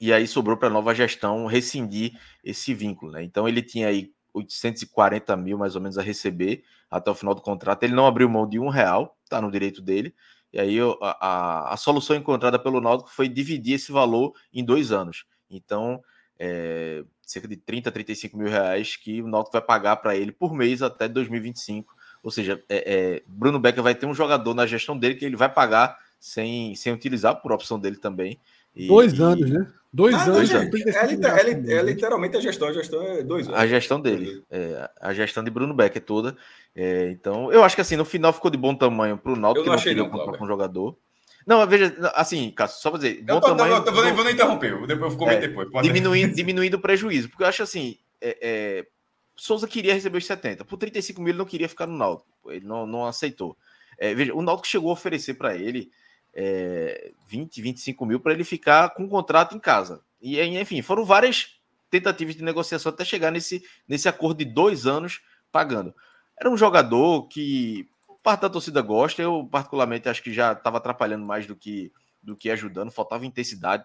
E 0.00 0.12
aí 0.12 0.26
sobrou 0.26 0.56
para 0.56 0.68
a 0.68 0.72
nova 0.72 0.94
gestão 0.94 1.44
rescindir 1.46 2.18
esse 2.42 2.72
vínculo. 2.72 3.12
Né? 3.12 3.22
Então 3.22 3.46
ele 3.46 3.60
tinha 3.60 3.88
aí 3.88 4.12
840 4.32 5.36
mil 5.36 5.58
mais 5.58 5.74
ou 5.74 5.80
menos 5.80 5.98
a 5.98 6.02
receber 6.02 6.64
até 6.90 7.10
o 7.10 7.14
final 7.14 7.34
do 7.34 7.42
contrato. 7.42 7.82
Ele 7.82 7.94
não 7.94 8.06
abriu 8.06 8.28
mão 8.28 8.48
de 8.48 8.58
um 8.58 8.68
real, 8.68 9.16
tá 9.28 9.40
no 9.40 9.50
direito 9.50 9.80
dele. 9.80 10.14
E 10.52 10.58
aí 10.58 10.78
a, 10.80 11.16
a, 11.20 11.74
a 11.74 11.76
solução 11.76 12.16
encontrada 12.16 12.58
pelo 12.58 12.80
Náutico 12.80 13.10
foi 13.10 13.28
dividir 13.28 13.74
esse 13.74 13.92
valor 13.92 14.34
em 14.52 14.64
dois 14.64 14.90
anos. 14.90 15.24
Então, 15.48 16.02
é, 16.38 17.04
cerca 17.22 17.46
de 17.46 17.56
30, 17.56 17.92
35 17.92 18.36
mil 18.36 18.48
reais 18.48 18.96
que 18.96 19.22
o 19.22 19.28
Náutico 19.28 19.52
vai 19.52 19.62
pagar 19.62 19.96
para 19.96 20.16
ele 20.16 20.32
por 20.32 20.52
mês 20.54 20.82
até 20.82 21.08
2025. 21.08 21.94
Ou 22.22 22.30
seja, 22.30 22.62
é, 22.68 22.94
é, 22.94 23.22
Bruno 23.26 23.58
Becker 23.58 23.82
vai 23.82 23.94
ter 23.94 24.06
um 24.06 24.14
jogador 24.14 24.54
na 24.54 24.66
gestão 24.66 24.98
dele 24.98 25.14
que 25.14 25.24
ele 25.24 25.36
vai 25.36 25.48
pagar 25.48 25.98
sem, 26.18 26.74
sem 26.74 26.92
utilizar 26.92 27.40
por 27.40 27.52
opção 27.52 27.78
dele 27.78 27.96
também. 27.96 28.38
E, 28.74 28.86
dois 28.86 29.20
anos, 29.20 29.48
e... 29.48 29.52
né? 29.52 29.66
Dois 29.92 30.14
ah, 30.14 30.24
anos. 30.24 30.50
É, 30.52 30.58
é, 30.58 31.78
é, 31.78 31.82
literalmente 31.82 32.36
a 32.36 32.40
gestão. 32.40 32.68
A 32.68 32.72
gestão 32.72 33.02
é 33.02 33.22
dois 33.24 33.48
anos. 33.48 33.58
A 33.58 33.66
gestão 33.66 34.00
dele. 34.00 34.44
É, 34.48 34.88
a 35.00 35.12
gestão 35.12 35.42
de 35.42 35.50
Bruno 35.50 35.74
Becker 35.74 36.00
toda. 36.00 36.36
É, 36.74 37.10
então, 37.10 37.52
eu 37.52 37.64
acho 37.64 37.74
que 37.74 37.80
assim, 37.80 37.96
no 37.96 38.04
final 38.04 38.32
ficou 38.32 38.50
de 38.50 38.56
bom 38.56 38.74
tamanho 38.74 39.18
para 39.18 39.32
o 39.32 39.36
Náutico, 39.36 39.64
que 39.64 39.70
não 39.70 39.78
queria 39.78 40.08
comprar 40.08 40.38
com 40.38 40.44
um 40.44 40.48
jogador. 40.48 40.96
Não, 41.44 41.66
veja, 41.66 41.96
assim, 42.14 42.52
Cássio, 42.52 42.80
só 42.80 42.90
pra 42.90 43.00
dizer. 43.00 43.22
Bom 43.24 43.40
tô, 43.40 43.48
tamanho, 43.48 43.76
não, 43.76 43.92
vou, 43.92 44.14
vou 44.14 44.24
nem 44.24 44.34
interromper, 44.34 44.86
depois 44.86 45.12
eu 45.12 45.18
comento 45.18 45.44
é, 45.44 45.48
depois. 45.48 45.68
Diminuindo, 45.82 46.34
diminuindo 46.34 46.76
o 46.76 46.80
prejuízo, 46.80 47.28
porque 47.28 47.42
eu 47.42 47.48
acho 47.48 47.62
assim, 47.62 47.96
é, 48.20 48.38
é, 48.40 48.86
Souza 49.34 49.66
queria 49.66 49.94
receber 49.94 50.18
os 50.18 50.26
70. 50.26 50.64
Por 50.64 50.76
35 50.76 51.20
mil 51.20 51.30
ele 51.30 51.38
não 51.38 51.46
queria 51.46 51.68
ficar 51.68 51.86
no 51.86 51.96
Náutico. 51.96 52.52
Ele 52.52 52.64
não, 52.64 52.86
não 52.86 53.06
aceitou. 53.06 53.56
É, 53.98 54.14
veja, 54.14 54.34
o 54.34 54.42
Náutico 54.42 54.68
chegou 54.68 54.90
a 54.90 54.92
oferecer 54.92 55.34
para 55.34 55.56
ele 55.56 55.90
é, 56.42 57.12
20, 57.26 57.60
25 57.60 58.06
mil 58.06 58.18
para 58.18 58.32
ele 58.32 58.44
ficar 58.44 58.94
com 58.94 59.02
um 59.02 59.08
contrato 59.08 59.54
em 59.54 59.58
casa. 59.58 60.02
E 60.22 60.40
enfim, 60.40 60.80
foram 60.80 61.04
várias 61.04 61.60
tentativas 61.90 62.34
de 62.34 62.42
negociação 62.42 62.90
até 62.90 63.04
chegar 63.04 63.30
nesse, 63.30 63.62
nesse 63.86 64.08
acordo 64.08 64.38
de 64.38 64.46
dois 64.46 64.86
anos 64.86 65.20
pagando. 65.52 65.94
Era 66.38 66.50
um 66.50 66.56
jogador 66.56 67.28
que 67.28 67.86
parte 68.22 68.40
da 68.40 68.48
torcida 68.50 68.80
gosta, 68.80 69.20
eu 69.20 69.46
particularmente 69.50 70.08
acho 70.08 70.22
que 70.22 70.32
já 70.32 70.52
estava 70.52 70.78
atrapalhando 70.78 71.26
mais 71.26 71.46
do 71.46 71.54
que 71.54 71.92
do 72.22 72.36
que 72.36 72.50
ajudando, 72.50 72.90
faltava 72.90 73.24
intensidade. 73.24 73.82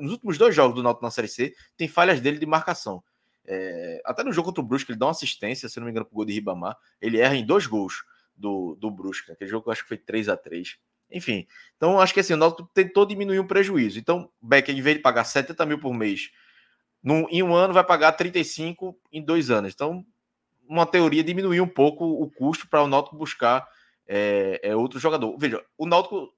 Nos 0.00 0.10
últimos 0.10 0.36
dois 0.36 0.52
jogos 0.52 0.74
do 0.74 0.82
Náutico 0.82 1.04
na 1.04 1.12
Série 1.12 1.28
C, 1.28 1.54
tem 1.76 1.86
falhas 1.86 2.20
dele 2.20 2.36
de 2.36 2.44
marcação. 2.44 3.04
É, 3.46 4.02
até 4.04 4.24
no 4.24 4.32
jogo 4.32 4.46
contra 4.46 4.60
o 4.60 4.66
Brusque, 4.66 4.90
ele 4.90 4.98
dá 4.98 5.06
uma 5.06 5.12
assistência, 5.12 5.68
se 5.68 5.78
não 5.78 5.84
me 5.84 5.92
engano, 5.92 6.04
pro 6.04 6.16
gol 6.16 6.24
de 6.24 6.32
Ribamar. 6.32 6.76
Ele 7.00 7.20
erra 7.20 7.36
em 7.36 7.46
dois 7.46 7.68
gols 7.68 8.02
do, 8.36 8.76
do 8.80 8.90
Brusque. 8.90 9.30
Aquele 9.30 9.48
jogo 9.48 9.68
eu 9.68 9.72
acho 9.72 9.82
que 9.82 9.88
foi 9.88 9.96
3 9.96 10.28
a 10.28 10.36
3 10.36 10.76
Enfim, 11.10 11.46
então 11.76 12.00
acho 12.00 12.12
que 12.12 12.20
assim, 12.20 12.34
o 12.34 12.36
Náutico 12.36 12.68
tentou 12.74 13.06
diminuir 13.06 13.40
um 13.40 13.46
prejuízo. 13.46 13.98
Então, 13.98 14.30
Beck, 14.42 14.70
em 14.70 14.80
vez 14.80 14.96
de 14.96 15.02
pagar 15.02 15.24
70 15.24 15.64
mil 15.66 15.78
por 15.78 15.94
mês, 15.94 16.30
num, 17.02 17.26
em 17.30 17.42
um 17.42 17.54
ano 17.54 17.72
vai 17.72 17.84
pagar 17.84 18.12
35 18.12 18.98
em 19.12 19.22
dois 19.22 19.50
anos. 19.50 19.72
Então, 19.72 20.04
uma 20.68 20.84
teoria 20.84 21.24
diminuir 21.24 21.60
um 21.60 21.68
pouco 21.68 22.04
o 22.04 22.30
custo 22.30 22.68
para 22.68 22.82
o 22.82 22.86
Náutico 22.86 23.16
buscar 23.16 23.66
é, 24.06 24.60
é, 24.62 24.76
outro 24.76 24.98
jogador. 24.98 25.36
Veja, 25.38 25.64
o 25.76 25.86
Náutico 25.86 26.32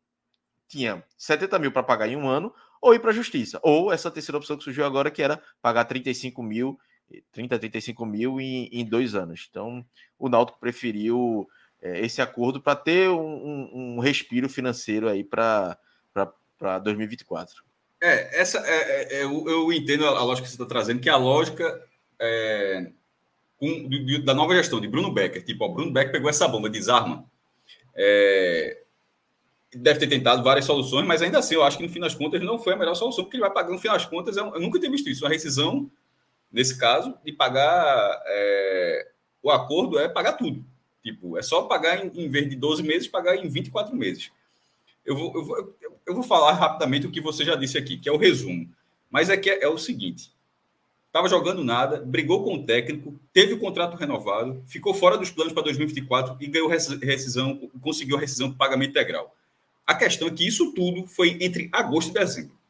tinha 0.68 1.02
70 1.18 1.58
mil 1.58 1.72
para 1.72 1.82
pagar 1.82 2.08
em 2.08 2.16
um 2.16 2.28
ano, 2.28 2.54
ou 2.80 2.94
ir 2.94 3.00
para 3.00 3.10
a 3.10 3.14
justiça. 3.14 3.58
Ou 3.62 3.92
essa 3.92 4.10
terceira 4.10 4.38
opção 4.38 4.56
que 4.56 4.64
surgiu 4.64 4.84
agora, 4.84 5.10
que 5.10 5.22
era 5.22 5.42
pagar 5.60 5.84
35 5.84 6.42
mil 6.42 6.78
30, 7.32 7.58
35 7.58 8.06
mil 8.06 8.40
em, 8.40 8.68
em 8.72 8.84
dois 8.84 9.14
anos. 9.14 9.48
Então, 9.50 9.84
o 10.18 10.28
Náutico 10.28 10.60
preferiu 10.60 11.48
é, 11.82 12.00
esse 12.00 12.20
acordo 12.20 12.60
para 12.60 12.76
ter 12.76 13.08
um, 13.08 13.18
um, 13.18 13.70
um, 13.72 14.00
respiro 14.00 14.48
financeiro 14.48 15.08
aí 15.08 15.24
para 15.24 15.78
2024. 16.82 17.62
É, 18.02 18.40
essa 18.40 18.58
é, 18.58 18.70
é, 18.70 19.14
é, 19.18 19.24
eu, 19.24 19.48
eu, 19.48 19.72
entendo 19.72 20.06
a, 20.06 20.22
lógica 20.22 20.44
que 20.44 20.50
você 20.50 20.54
está 20.54 20.66
trazendo, 20.66 21.00
que 21.00 21.08
a 21.08 21.16
lógica 21.16 21.82
é, 22.18 22.90
um, 23.60 23.88
de, 23.88 24.22
da 24.22 24.34
nova 24.34 24.54
gestão 24.54 24.80
de 24.80 24.88
Bruno 24.88 25.12
Becker, 25.12 25.44
tipo, 25.44 25.64
o 25.64 25.72
Bruno 25.72 25.92
Becker 25.92 26.12
pegou 26.12 26.30
essa 26.30 26.48
bomba, 26.48 26.70
desarma. 26.70 27.24
É, 27.94 28.78
deve 29.74 30.00
ter 30.00 30.06
tentado 30.08 30.42
várias 30.42 30.64
soluções, 30.64 31.06
mas 31.06 31.22
ainda 31.22 31.38
assim 31.38 31.54
eu 31.54 31.62
acho 31.62 31.76
que 31.76 31.82
no 31.86 31.92
fim 31.92 32.00
das 32.00 32.14
contas 32.14 32.42
não 32.42 32.58
foi 32.58 32.72
a 32.72 32.76
melhor 32.76 32.94
solução, 32.94 33.24
porque 33.24 33.36
ele 33.36 33.42
vai 33.42 33.52
pagar 33.52 33.70
no 33.70 33.78
fim 33.78 33.88
das 33.88 34.06
contas. 34.06 34.36
Eu, 34.36 34.54
eu 34.54 34.60
nunca 34.60 34.78
tinha 34.78 34.90
visto 34.90 35.08
isso, 35.08 35.24
uma 35.24 35.30
rescisão 35.30 35.90
nesse 36.50 36.76
caso, 36.78 37.16
de 37.24 37.32
pagar 37.32 38.22
é, 38.26 39.08
o 39.42 39.50
acordo 39.50 39.98
é 39.98 40.08
pagar 40.08 40.32
tudo. 40.32 40.64
Tipo, 41.02 41.38
é 41.38 41.42
só 41.42 41.62
pagar 41.62 42.04
em, 42.04 42.24
em 42.24 42.28
vez 42.28 42.48
de 42.48 42.56
12 42.56 42.82
meses, 42.82 43.08
pagar 43.08 43.36
em 43.36 43.48
24 43.48 43.94
meses. 43.96 44.30
Eu 45.04 45.16
vou, 45.16 45.34
eu, 45.34 45.44
vou, 45.44 45.76
eu 46.06 46.14
vou 46.14 46.22
falar 46.22 46.52
rapidamente 46.52 47.06
o 47.06 47.10
que 47.10 47.20
você 47.20 47.44
já 47.44 47.56
disse 47.56 47.78
aqui, 47.78 47.96
que 47.96 48.08
é 48.08 48.12
o 48.12 48.18
resumo. 48.18 48.68
Mas 49.10 49.30
é 49.30 49.36
que 49.36 49.50
é, 49.50 49.64
é 49.64 49.68
o 49.68 49.78
seguinte: 49.78 50.30
estava 51.06 51.28
jogando 51.28 51.64
nada, 51.64 52.00
brigou 52.00 52.44
com 52.44 52.54
o 52.54 52.64
técnico, 52.64 53.18
teve 53.32 53.54
o 53.54 53.58
contrato 53.58 53.96
renovado, 53.96 54.62
ficou 54.66 54.92
fora 54.92 55.16
dos 55.16 55.30
planos 55.30 55.52
para 55.52 55.64
2024 55.64 56.36
e 56.40 56.46
ganhou 56.46 56.68
rescisão, 56.68 57.70
conseguiu 57.80 58.16
a 58.16 58.20
rescisão 58.20 58.50
com 58.50 58.58
pagamento 58.58 58.90
integral. 58.90 59.34
A 59.86 59.94
questão 59.94 60.28
é 60.28 60.30
que 60.30 60.46
isso 60.46 60.72
tudo 60.72 61.06
foi 61.06 61.38
entre 61.40 61.68
agosto 61.72 62.10
e 62.10 62.14
dezembro 62.14 62.60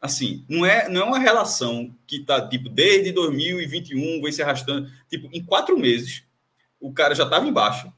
assim, 0.00 0.44
não 0.48 0.64
é, 0.64 0.88
não 0.88 1.02
é 1.02 1.04
uma 1.04 1.18
relação 1.18 1.94
que 2.06 2.20
tá, 2.20 2.46
tipo, 2.46 2.68
desde 2.68 3.12
2021, 3.12 4.20
vai 4.20 4.32
se 4.32 4.42
arrastando. 4.42 4.90
Tipo, 5.08 5.28
em 5.32 5.42
quatro 5.42 5.78
meses, 5.78 6.22
o 6.80 6.92
cara 6.92 7.14
já 7.14 7.24
estava 7.24 7.46
embaixo, 7.46 7.92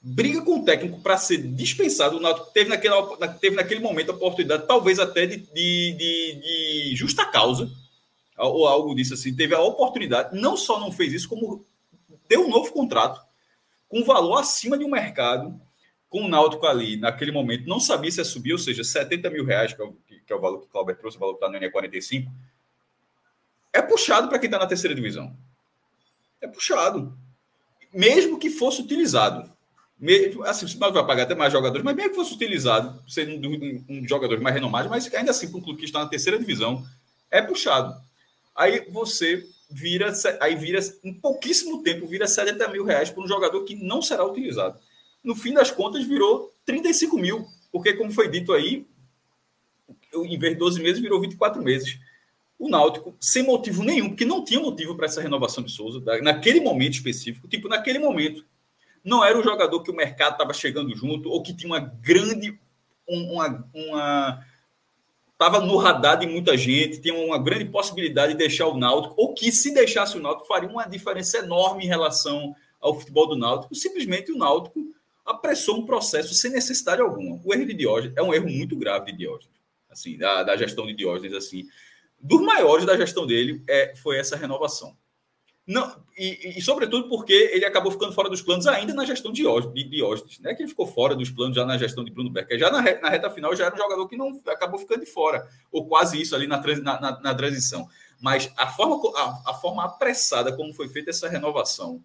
briga 0.00 0.42
com 0.42 0.60
o 0.60 0.64
técnico 0.64 1.00
para 1.00 1.16
ser 1.16 1.38
dispensado. 1.38 2.16
O 2.16 2.20
Náutico 2.20 2.50
teve 2.52 2.68
naquele, 2.68 2.94
teve 3.40 3.56
naquele 3.56 3.80
momento 3.80 4.10
a 4.10 4.14
oportunidade, 4.14 4.66
talvez 4.66 4.98
até 4.98 5.26
de, 5.26 5.36
de, 5.36 5.92
de, 5.92 6.40
de 6.40 6.96
justa 6.96 7.24
causa, 7.24 7.70
ou 8.36 8.66
algo 8.66 8.94
disso 8.94 9.14
assim. 9.14 9.34
Teve 9.34 9.54
a 9.54 9.60
oportunidade, 9.60 10.38
não 10.38 10.56
só 10.56 10.80
não 10.80 10.90
fez 10.90 11.12
isso, 11.12 11.28
como 11.28 11.64
deu 12.28 12.46
um 12.46 12.50
novo 12.50 12.72
contrato 12.72 13.20
com 13.88 14.04
valor 14.04 14.38
acima 14.38 14.76
de 14.76 14.84
um 14.84 14.90
mercado 14.90 15.60
com 16.08 16.22
o 16.24 16.28
Náutico 16.28 16.66
ali, 16.66 16.96
naquele 16.96 17.32
momento, 17.32 17.66
não 17.66 17.80
sabia 17.80 18.10
se 18.10 18.18
ia 18.18 18.24
subir, 18.24 18.52
ou 18.52 18.58
seja, 18.58 18.84
70 18.84 19.30
mil 19.30 19.46
reais, 19.46 19.72
que 19.72 19.80
é 19.80 19.84
o, 19.84 19.92
que 19.92 20.32
é 20.32 20.36
o 20.36 20.40
valor 20.40 20.60
que 20.60 20.66
o 20.66 20.68
Clauber 20.68 20.96
trouxe, 20.96 21.16
o 21.16 21.20
valor 21.20 21.38
que 21.38 21.44
está 21.44 21.58
no 21.58 21.66
NE45, 21.66 22.30
é 23.72 23.80
puxado 23.80 24.28
para 24.28 24.38
quem 24.38 24.48
está 24.48 24.58
na 24.58 24.66
terceira 24.66 24.94
divisão. 24.94 25.34
É 26.40 26.46
puxado. 26.46 27.16
Mesmo 27.92 28.38
que 28.38 28.50
fosse 28.50 28.80
utilizado. 28.82 29.50
Mesmo, 29.98 30.42
assim, 30.44 30.66
o 30.66 30.92
vai 30.92 31.06
pagar 31.06 31.22
até 31.24 31.34
mais 31.34 31.52
jogadores, 31.52 31.84
mas 31.84 31.94
mesmo 31.94 32.10
que 32.10 32.16
fosse 32.16 32.34
utilizado, 32.34 33.00
sendo 33.08 33.48
um, 33.48 33.84
um 33.88 34.08
jogador 34.08 34.40
mais 34.40 34.54
renomado, 34.54 34.88
mas 34.88 35.12
ainda 35.14 35.30
assim, 35.30 35.48
para 35.48 35.58
um 35.58 35.62
clube 35.62 35.78
que 35.78 35.84
está 35.84 36.00
na 36.00 36.08
terceira 36.08 36.38
divisão, 36.38 36.84
é 37.30 37.40
puxado. 37.40 37.94
Aí 38.54 38.84
você 38.90 39.46
vira, 39.70 40.12
aí 40.40 40.56
vira, 40.56 40.80
em 41.04 41.14
pouquíssimo 41.14 41.82
tempo, 41.82 42.06
vira 42.06 42.26
70 42.26 42.68
mil 42.68 42.84
reais 42.84 43.10
para 43.10 43.22
um 43.22 43.28
jogador 43.28 43.62
que 43.64 43.76
não 43.76 44.02
será 44.02 44.24
utilizado 44.24 44.76
no 45.22 45.36
fim 45.36 45.52
das 45.54 45.70
contas 45.70 46.04
virou 46.04 46.52
35 46.66 47.16
mil, 47.16 47.46
porque, 47.70 47.92
como 47.94 48.12
foi 48.12 48.28
dito 48.28 48.52
aí, 48.52 48.86
em 50.12 50.38
vez 50.38 50.54
de 50.54 50.58
12 50.58 50.82
meses, 50.82 51.00
virou 51.00 51.20
24 51.20 51.62
meses. 51.62 51.98
O 52.62 52.68
Náutico, 52.68 53.12
sem 53.18 53.42
motivo 53.42 53.82
nenhum, 53.82 54.10
porque 54.10 54.24
não 54.24 54.44
tinha 54.44 54.60
motivo 54.60 54.94
para 54.94 55.06
essa 55.06 55.20
renovação 55.20 55.64
de 55.64 55.72
Souza, 55.72 56.00
naquele 56.22 56.60
momento 56.60 56.92
específico, 56.92 57.48
tipo, 57.48 57.66
naquele 57.66 57.98
momento, 57.98 58.46
não 59.02 59.24
era 59.24 59.36
o 59.36 59.42
jogador 59.42 59.82
que 59.82 59.90
o 59.90 59.96
mercado 59.96 60.34
estava 60.34 60.54
chegando 60.54 60.94
junto, 60.94 61.28
ou 61.28 61.42
que 61.42 61.52
tinha 61.52 61.68
uma 61.68 61.80
grande. 61.80 62.56
Uma. 63.04 63.68
uma 63.74 64.46
estava 65.32 65.58
no 65.58 65.76
radar 65.76 66.20
de 66.20 66.24
muita 66.24 66.56
gente, 66.56 67.00
tinha 67.00 67.12
uma 67.12 67.36
grande 67.36 67.64
possibilidade 67.64 68.30
de 68.30 68.38
deixar 68.38 68.68
o 68.68 68.78
Náutico, 68.78 69.14
ou 69.16 69.34
que 69.34 69.50
se 69.50 69.74
deixasse 69.74 70.16
o 70.16 70.20
Náutico 70.20 70.46
faria 70.46 70.68
uma 70.68 70.84
diferença 70.84 71.38
enorme 71.38 71.84
em 71.84 71.88
relação 71.88 72.54
ao 72.80 72.96
futebol 72.96 73.26
do 73.26 73.36
Náutico. 73.36 73.74
Simplesmente 73.74 74.30
o 74.30 74.38
Náutico 74.38 74.78
apressou 75.26 75.78
um 75.78 75.84
processo 75.84 76.32
sem 76.32 76.52
necessidade 76.52 77.02
alguma. 77.02 77.40
O 77.44 77.52
erro 77.52 77.66
de 77.66 77.74
Diógenes 77.74 78.16
é 78.16 78.22
um 78.22 78.32
erro 78.32 78.48
muito 78.48 78.76
grave 78.76 79.10
de 79.10 79.18
Diógenes, 79.18 79.56
assim, 79.90 80.16
da, 80.16 80.44
da 80.44 80.56
gestão 80.56 80.86
de 80.86 80.94
Diógenes, 80.94 81.34
assim. 81.34 81.66
Dos 82.22 82.40
maiores 82.40 82.86
da 82.86 82.96
gestão 82.96 83.26
dele 83.26 83.64
é, 83.68 83.94
foi 83.96 84.16
essa 84.16 84.36
renovação. 84.36 84.96
Não, 85.66 86.04
e, 86.18 86.58
e, 86.58 86.62
sobretudo 86.62 87.08
porque 87.08 87.32
ele 87.32 87.64
acabou 87.64 87.92
ficando 87.92 88.12
fora 88.12 88.28
dos 88.28 88.42
planos 88.42 88.66
ainda 88.66 88.92
na 88.92 89.04
gestão 89.04 89.32
de 89.32 89.42
Diógenes. 89.42 90.40
Não 90.40 90.50
é 90.50 90.54
que 90.54 90.62
ele 90.62 90.68
ficou 90.68 90.86
fora 90.86 91.14
dos 91.14 91.30
planos 91.30 91.54
já 91.54 91.64
na 91.64 91.78
gestão 91.78 92.04
de 92.04 92.10
Bruno 92.10 92.30
Becker. 92.30 92.58
Já 92.58 92.70
na, 92.70 92.82
na 92.82 93.08
reta 93.08 93.30
final 93.30 93.54
já 93.54 93.66
era 93.66 93.74
um 93.74 93.78
jogador 93.78 94.08
que 94.08 94.16
não 94.16 94.40
acabou 94.46 94.78
ficando 94.78 95.00
de 95.00 95.06
fora. 95.06 95.48
Ou 95.70 95.86
quase 95.86 96.20
isso 96.20 96.34
ali 96.34 96.48
na, 96.48 96.60
na, 96.60 97.20
na, 97.20 97.34
transição. 97.34 97.88
Mas 98.20 98.52
a 98.56 98.66
forma, 98.68 99.00
a, 99.16 99.50
a 99.50 99.54
forma 99.54 99.84
apressada 99.84 100.54
como 100.56 100.74
foi 100.74 100.88
feita 100.88 101.10
essa 101.10 101.28
renovação, 101.28 102.02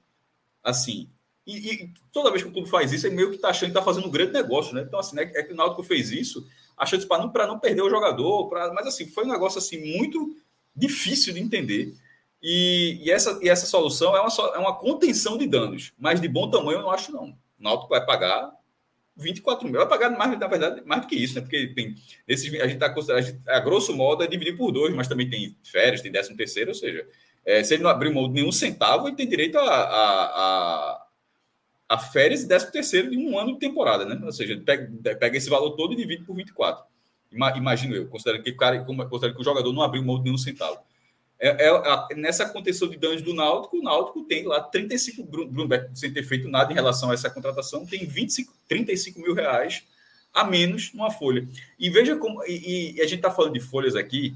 assim, 0.64 1.10
e, 1.46 1.72
e, 1.72 1.94
toda 2.12 2.30
vez 2.30 2.44
que 2.44 2.50
o 2.50 2.52
clube 2.52 2.70
faz 2.70 2.92
isso, 2.92 3.08
ele 3.08 3.16
meio 3.16 3.30
que 3.30 3.38
está 3.38 3.50
achando 3.50 3.72
que 3.72 3.78
está 3.78 3.84
fazendo 3.84 4.08
um 4.08 4.12
grande 4.12 4.34
negócio, 4.34 4.76
né? 4.76 4.84
Então, 4.86 5.00
assim, 5.00 5.16
né, 5.16 5.32
é 5.34 5.42
que 5.42 5.54
o 5.54 5.56
Náutico 5.56 5.82
fez 5.82 6.12
isso, 6.12 6.46
achando 6.78 7.08
para 7.08 7.18
não, 7.18 7.54
não 7.54 7.60
perder 7.60 7.82
o 7.82 7.90
jogador, 7.90 8.48
pra, 8.48 8.72
mas 8.74 8.86
assim, 8.88 9.08
foi 9.08 9.26
um 9.26 9.32
negócio 9.32 9.58
assim 9.58 9.98
muito 9.98 10.36
difícil 10.76 11.34
de 11.34 11.40
entender. 11.40 11.94
E, 12.42 13.00
e 13.04 13.12
essa, 13.12 13.40
e 13.42 13.50
essa 13.50 13.66
solução 13.66 14.16
é 14.16 14.22
uma, 14.22 14.30
é 14.54 14.58
uma 14.60 14.76
contenção 14.76 15.38
de 15.38 15.48
danos, 15.48 15.92
mas 15.98 16.22
de 16.22 16.28
bom 16.28 16.50
tamanho 16.50 16.78
eu 16.78 16.82
não 16.84 16.92
acho, 16.92 17.12
não. 17.12 17.30
O 17.30 17.64
Náutico 17.64 17.90
vai 17.90 18.06
pagar 18.06 18.52
24 19.16 19.68
mil, 19.68 19.80
vai 19.80 19.88
pagar 19.88 20.12
mais, 20.12 20.38
na 20.38 20.48
verdade, 20.48 20.84
mais 20.86 21.02
do 21.02 21.08
que 21.08 21.16
isso, 21.16 21.34
né? 21.36 21.42
Porque 21.42 21.68
tem 21.74 21.96
esses, 22.28 22.48
a 22.54 22.68
gente 22.68 22.76
está 22.76 22.90
considerando, 22.90 23.36
a 23.48 23.60
grosso 23.60 23.96
modo, 23.96 24.24
é 24.24 24.28
dividir 24.28 24.56
por 24.56 24.72
dois, 24.72 24.94
mas 24.94 25.08
também 25.08 25.28
tem 25.28 25.58
férias, 25.64 26.02
tem 26.02 26.12
décimo 26.12 26.38
terceiro, 26.38 26.70
ou 26.70 26.76
seja, 26.76 27.08
é, 27.44 27.64
se 27.64 27.74
ele 27.74 27.84
não 27.84 27.90
abrir 27.90 28.14
mão 28.14 28.28
de 28.28 28.36
nenhum 28.36 28.52
centavo, 28.52 29.08
ele 29.08 29.16
tem 29.16 29.28
direito 29.28 29.58
a, 29.58 29.64
a, 29.64 30.26
a 30.26 31.07
a 31.88 31.98
férias 31.98 32.44
e 32.44 32.48
13 32.48 32.72
terceiro 32.72 33.10
de 33.10 33.18
um 33.18 33.38
ano 33.40 33.54
de 33.54 33.60
temporada, 33.60 34.06
né? 34.06 34.20
Ou 34.24 34.32
seja, 34.32 34.62
pega, 34.66 35.16
pega 35.16 35.38
esse 35.38 35.50
valor 35.50 35.72
todo 35.72 35.94
e 35.94 35.96
divide 35.96 36.24
por 36.24 36.36
24. 36.36 36.84
Imagino 37.32 37.96
eu, 37.96 38.08
considerando 38.08 38.44
que 38.44 38.52
o 38.52 38.58
cara, 38.58 38.80
considerando 38.80 39.36
que 39.36 39.42
o 39.42 39.46
jogador 39.46 39.72
não 39.74 39.82
abriu 39.82 40.04
mão 40.04 40.18
de 40.18 40.26
nenhum 40.26 40.38
centavo. 40.38 40.80
É, 41.40 41.68
é, 41.68 42.16
nessa 42.16 42.50
contenção 42.50 42.88
de 42.88 42.98
danos 42.98 43.22
do 43.22 43.34
Náutico, 43.34 43.78
o 43.78 43.84
Náutico 43.84 44.24
tem 44.24 44.46
lá 44.46 44.60
35, 44.60 45.24
Bruno 45.24 45.70
sem 45.94 46.12
ter 46.12 46.24
feito 46.24 46.50
nada 46.50 46.72
em 46.72 46.76
relação 46.76 47.12
a 47.12 47.14
essa 47.14 47.30
contratação, 47.30 47.86
tem 47.86 48.06
25, 48.06 48.54
35 48.68 49.20
mil 49.22 49.36
reais 49.36 49.84
a 50.34 50.44
menos 50.44 50.92
numa 50.94 51.12
folha. 51.12 51.48
E 51.80 51.90
veja 51.90 52.16
como. 52.16 52.44
E, 52.46 52.96
e 52.96 53.02
a 53.02 53.06
gente 53.06 53.18
está 53.18 53.32
falando 53.32 53.54
de 53.54 53.60
folhas 53.60 53.96
aqui, 53.96 54.36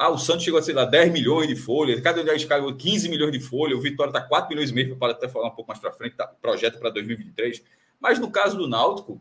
ah, 0.00 0.10
o 0.10 0.16
Santos 0.16 0.44
chegou 0.44 0.60
a, 0.60 0.62
sei 0.62 0.74
lá, 0.74 0.84
10 0.84 1.12
milhões 1.12 1.48
de 1.48 1.56
folha, 1.56 2.00
cada 2.00 2.22
um 2.22 2.24
deles 2.24 2.44
caiu 2.44 2.72
15 2.72 3.08
milhões 3.08 3.32
de 3.32 3.40
folha, 3.40 3.76
o 3.76 3.80
Vitória 3.80 4.10
está 4.10 4.20
4 4.20 4.48
milhões 4.48 4.70
e 4.70 4.72
meio, 4.72 4.96
para 4.96 5.10
até 5.10 5.28
falar 5.28 5.48
um 5.48 5.50
pouco 5.50 5.66
mais 5.66 5.80
para 5.80 5.90
frente, 5.90 6.14
tá, 6.14 6.24
projeto 6.40 6.78
para 6.78 6.88
2023. 6.90 7.60
Mas 7.98 8.20
no 8.20 8.30
caso 8.30 8.56
do 8.56 8.68
Náutico, 8.68 9.20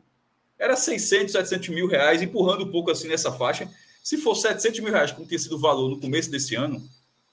era 0.55 0.75
600, 0.75 1.31
700 1.31 1.69
mil 1.69 1.87
reais, 1.87 2.21
empurrando 2.21 2.63
um 2.63 2.69
pouco 2.69 2.91
assim 2.91 3.07
nessa 3.07 3.31
faixa. 3.31 3.67
Se 4.03 4.17
for 4.17 4.35
700 4.35 4.79
mil 4.81 4.93
reais, 4.93 5.11
como 5.11 5.27
tinha 5.27 5.39
sido 5.39 5.55
o 5.55 5.59
valor 5.59 5.89
no 5.89 5.99
começo 5.99 6.29
desse 6.29 6.53
ano, 6.53 6.79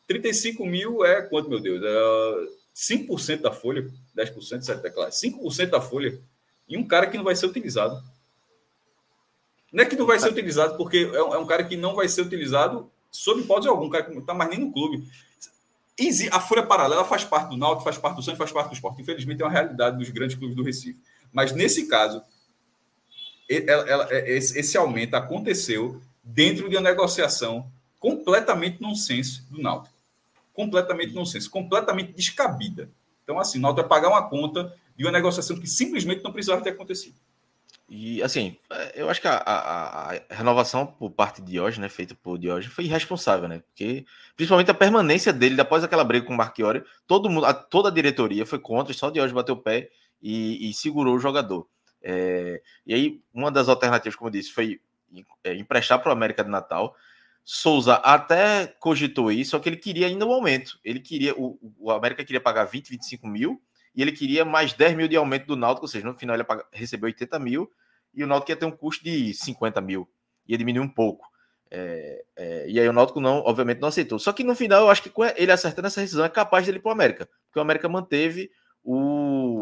35 0.06 0.64
mil 0.64 1.04
é 1.04 1.20
quanto, 1.20 1.50
meu 1.50 1.60
Deus? 1.60 1.82
É 1.84 2.64
5% 2.74 3.42
da 3.42 3.52
folha, 3.52 3.86
10%, 4.16 4.62
7 4.62 4.90
claro, 4.90 5.10
5% 5.10 5.68
da 5.68 5.82
folha 5.82 6.18
em 6.66 6.78
um 6.78 6.88
cara 6.88 7.06
que 7.08 7.18
não 7.18 7.24
vai 7.24 7.36
ser 7.36 7.44
utilizado. 7.44 8.02
Não 9.70 9.84
é 9.84 9.86
que 9.86 9.96
não 9.96 10.06
vai 10.06 10.18
ser 10.18 10.30
utilizado, 10.30 10.78
porque 10.78 11.10
é 11.12 11.16
é 11.16 11.38
um 11.38 11.46
cara 11.46 11.62
que 11.62 11.76
não 11.76 11.94
vai 11.94 12.08
ser 12.08 12.22
utilizado 12.22 12.90
sob 13.14 13.40
hipótese 13.40 13.68
algum, 13.68 13.86
um 13.86 13.90
cara 13.90 14.08
não 14.08 14.18
está 14.18 14.34
mais 14.34 14.50
nem 14.50 14.58
no 14.58 14.72
clube. 14.72 15.08
A 16.32 16.40
folha 16.40 16.66
paralela 16.66 17.04
faz 17.04 17.24
parte 17.24 17.50
do 17.50 17.56
Náutico, 17.56 17.84
faz 17.84 17.96
parte 17.96 18.16
do 18.16 18.22
Santos, 18.22 18.38
faz 18.38 18.50
parte 18.50 18.68
do 18.70 18.74
esporte. 18.74 19.00
Infelizmente 19.00 19.40
é 19.40 19.44
uma 19.44 19.52
realidade 19.52 19.96
dos 19.96 20.10
grandes 20.10 20.36
clubes 20.36 20.56
do 20.56 20.64
Recife. 20.64 21.00
Mas 21.32 21.52
nesse 21.52 21.86
caso, 21.86 22.20
ela, 23.48 23.88
ela, 23.88 24.08
é, 24.10 24.32
esse 24.32 24.76
aumento 24.76 25.14
aconteceu 25.14 26.00
dentro 26.24 26.68
de 26.68 26.76
uma 26.76 26.82
negociação 26.82 27.70
completamente 28.00 28.82
nonsense 28.82 29.42
do 29.48 29.62
Náutico. 29.62 29.94
Completamente 30.52 31.14
nonsense, 31.14 31.48
completamente 31.48 32.12
descabida. 32.12 32.90
Então, 33.22 33.38
assim, 33.38 33.58
o 33.58 33.62
Náutico 33.62 33.88
vai 33.88 34.00
pagar 34.00 34.08
uma 34.08 34.28
conta 34.28 34.74
de 34.96 35.04
uma 35.04 35.12
negociação 35.12 35.56
que 35.56 35.68
simplesmente 35.68 36.24
não 36.24 36.32
precisava 36.32 36.62
ter 36.62 36.70
acontecido. 36.70 37.14
E 37.88 38.22
assim, 38.22 38.56
é, 38.70 39.02
eu 39.02 39.10
acho 39.10 39.20
que 39.20 39.28
a, 39.28 39.36
a, 39.36 40.14
a, 40.14 40.20
renovação 40.30 40.86
por 40.86 41.10
parte 41.10 41.42
de 41.42 41.52
Diógenes, 41.52 41.78
né, 41.78 41.88
feita 41.88 42.14
por 42.14 42.38
Diógenes, 42.38 42.74
foi 42.74 42.84
irresponsável, 42.84 43.46
né? 43.48 43.58
Porque 43.58 44.06
principalmente 44.34 44.70
a 44.70 44.74
permanência 44.74 45.32
dele 45.32 45.60
após 45.60 45.84
aquela 45.84 46.02
briga 46.04 46.26
com 46.26 46.32
o 46.32 46.36
Marchiori, 46.36 46.82
todo 47.06 47.28
mundo, 47.28 47.44
a, 47.44 47.52
toda 47.52 47.90
a 47.90 47.92
diretoria 47.92 48.46
foi 48.46 48.58
contra, 48.58 48.94
só 48.94 49.10
Diógenes 49.10 49.34
bateu 49.34 49.54
o 49.54 49.60
pé 49.60 49.90
e, 50.22 50.70
e 50.70 50.74
segurou 50.74 51.14
o 51.14 51.20
jogador. 51.20 51.68
É, 52.02 52.62
e 52.86 52.94
aí, 52.94 53.22
uma 53.32 53.50
das 53.50 53.68
alternativas, 53.68 54.16
como 54.16 54.28
eu 54.28 54.32
disse, 54.32 54.50
foi 54.50 54.80
é, 55.42 55.54
emprestar 55.54 56.00
para 56.00 56.08
o 56.08 56.12
América 56.12 56.42
de 56.42 56.50
Natal. 56.50 56.96
Souza 57.44 57.94
até 57.96 58.66
cogitou 58.80 59.30
isso, 59.30 59.50
só 59.50 59.58
que 59.58 59.68
ele 59.68 59.76
queria 59.76 60.06
ainda 60.06 60.24
um 60.24 60.32
aumento. 60.32 60.78
Ele 60.82 61.00
queria, 61.00 61.34
o, 61.34 61.58
o 61.78 61.90
América 61.90 62.24
queria 62.24 62.40
pagar 62.40 62.64
20, 62.64 62.88
25 62.88 63.26
mil 63.26 63.60
e 63.94 64.02
ele 64.02 64.12
queria 64.12 64.44
mais 64.44 64.72
10 64.72 64.96
mil 64.96 65.08
de 65.08 65.16
aumento 65.16 65.46
do 65.46 65.56
Náutico, 65.56 65.84
ou 65.84 65.88
seja, 65.88 66.06
no 66.06 66.14
final 66.14 66.34
ele 66.36 66.44
recebeu 66.72 67.06
80 67.06 67.38
mil 67.38 67.70
e 68.12 68.24
o 68.24 68.26
Náutico 68.26 68.50
ia 68.50 68.56
ter 68.56 68.66
um 68.66 68.70
custo 68.70 69.04
de 69.04 69.32
50 69.34 69.80
mil, 69.80 70.08
ia 70.46 70.58
diminuir 70.58 70.84
um 70.84 70.88
pouco. 70.88 71.26
É, 71.70 72.24
é, 72.36 72.68
e 72.68 72.78
aí 72.78 72.88
o 72.88 72.92
Náutico 72.92 73.20
não, 73.20 73.38
obviamente, 73.38 73.80
não 73.80 73.88
aceitou. 73.88 74.18
Só 74.18 74.32
que 74.32 74.44
no 74.44 74.54
final 74.54 74.82
eu 74.82 74.90
acho 74.90 75.02
que 75.02 75.12
ele 75.36 75.52
acertando 75.52 75.86
essa 75.86 76.00
decisão 76.00 76.24
é 76.24 76.28
capaz 76.28 76.66
dele 76.66 76.78
ir 76.78 76.80
para 76.80 76.90
o 76.90 76.92
América, 76.92 77.28
porque 77.46 77.58
o 77.58 77.62
América 77.62 77.88
manteve 77.88 78.50
o, 78.82 79.53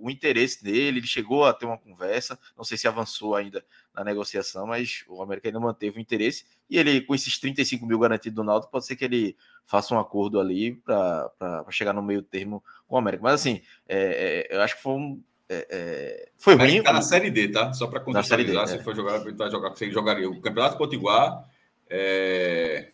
o, 0.00 0.10
interesse 0.10 0.62
dele, 0.62 0.98
ele 0.98 1.06
chegou 1.06 1.44
a 1.44 1.52
ter 1.52 1.66
uma 1.66 1.78
conversa, 1.78 2.38
não 2.56 2.64
sei 2.64 2.78
se 2.78 2.88
avançou 2.88 3.34
ainda 3.34 3.64
na 3.94 4.04
negociação, 4.04 4.66
mas 4.66 5.04
o 5.08 5.22
América 5.22 5.48
ainda 5.48 5.60
manteve 5.60 5.98
o 5.98 6.00
interesse, 6.00 6.44
e 6.68 6.78
ele, 6.78 7.00
com 7.00 7.14
esses 7.14 7.38
35 7.38 7.84
mil 7.86 7.98
garantidos 7.98 8.36
do 8.36 8.44
Náutico, 8.44 8.72
pode 8.72 8.86
ser 8.86 8.96
que 8.96 9.04
ele 9.04 9.36
faça 9.66 9.94
um 9.94 9.98
acordo 9.98 10.40
ali 10.40 10.74
para 10.74 11.64
chegar 11.70 11.92
no 11.92 12.02
meio 12.02 12.22
termo 12.22 12.62
com 12.86 12.96
o 12.96 12.98
América. 12.98 13.22
Mas 13.22 13.34
assim, 13.34 13.62
é, 13.88 14.48
é, 14.50 14.56
eu 14.56 14.60
acho 14.62 14.76
que 14.76 14.82
foi 14.82 14.92
um. 14.92 15.22
É, 15.48 15.66
é 15.70 16.28
foi 16.36 16.54
ruim. 16.54 16.82
Tá 16.82 16.92
na 16.92 17.02
Série 17.02 17.30
D, 17.30 17.48
tá? 17.48 17.72
Só 17.72 17.86
para 17.86 18.00
contextualizar, 18.00 18.68
se 18.68 18.76
é. 18.76 18.82
for 18.82 18.94
jogar, 18.94 19.20
tá 19.34 19.50
jogar, 19.50 19.70
você 19.70 19.90
jogaria 19.90 20.28
o 20.28 20.40
Campeonato 20.40 20.78
Potiguar, 20.78 21.44
é, 21.88 22.92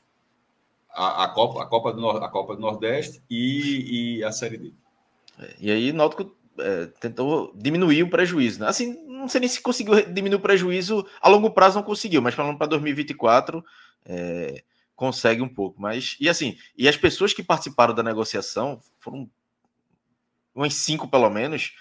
a, 0.90 1.24
a, 1.24 1.28
Copa, 1.28 1.62
a, 1.62 1.66
Copa 1.66 1.92
do, 1.92 2.10
a 2.10 2.28
Copa 2.28 2.54
do 2.54 2.60
Nordeste 2.60 3.22
e, 3.28 4.18
e 4.18 4.24
a 4.24 4.32
Série 4.32 4.56
D. 4.56 4.74
E 5.60 5.70
aí 5.70 5.92
Náutico 5.92 6.34
é, 6.58 6.86
tentou 7.00 7.52
diminuir 7.54 8.02
o 8.02 8.10
prejuízo. 8.10 8.60
Né? 8.60 8.68
Assim, 8.68 8.96
não 9.06 9.28
sei 9.28 9.40
nem 9.40 9.48
se 9.48 9.60
conseguiu 9.60 9.94
diminuir 10.12 10.38
o 10.38 10.42
prejuízo 10.42 11.06
a 11.20 11.28
longo 11.28 11.50
prazo, 11.50 11.76
não 11.76 11.82
conseguiu, 11.82 12.22
mas 12.22 12.34
falando 12.34 12.58
para 12.58 12.66
2024, 12.68 13.64
é, 14.04 14.62
consegue 14.94 15.42
um 15.42 15.48
pouco. 15.48 15.80
Mas, 15.80 16.16
e 16.20 16.28
assim, 16.28 16.56
e 16.76 16.88
as 16.88 16.96
pessoas 16.96 17.32
que 17.32 17.42
participaram 17.42 17.94
da 17.94 18.02
negociação, 18.02 18.80
foram 18.98 19.28
umas 20.54 20.74
cinco 20.74 21.06
pelo 21.06 21.28
menos, 21.28 21.74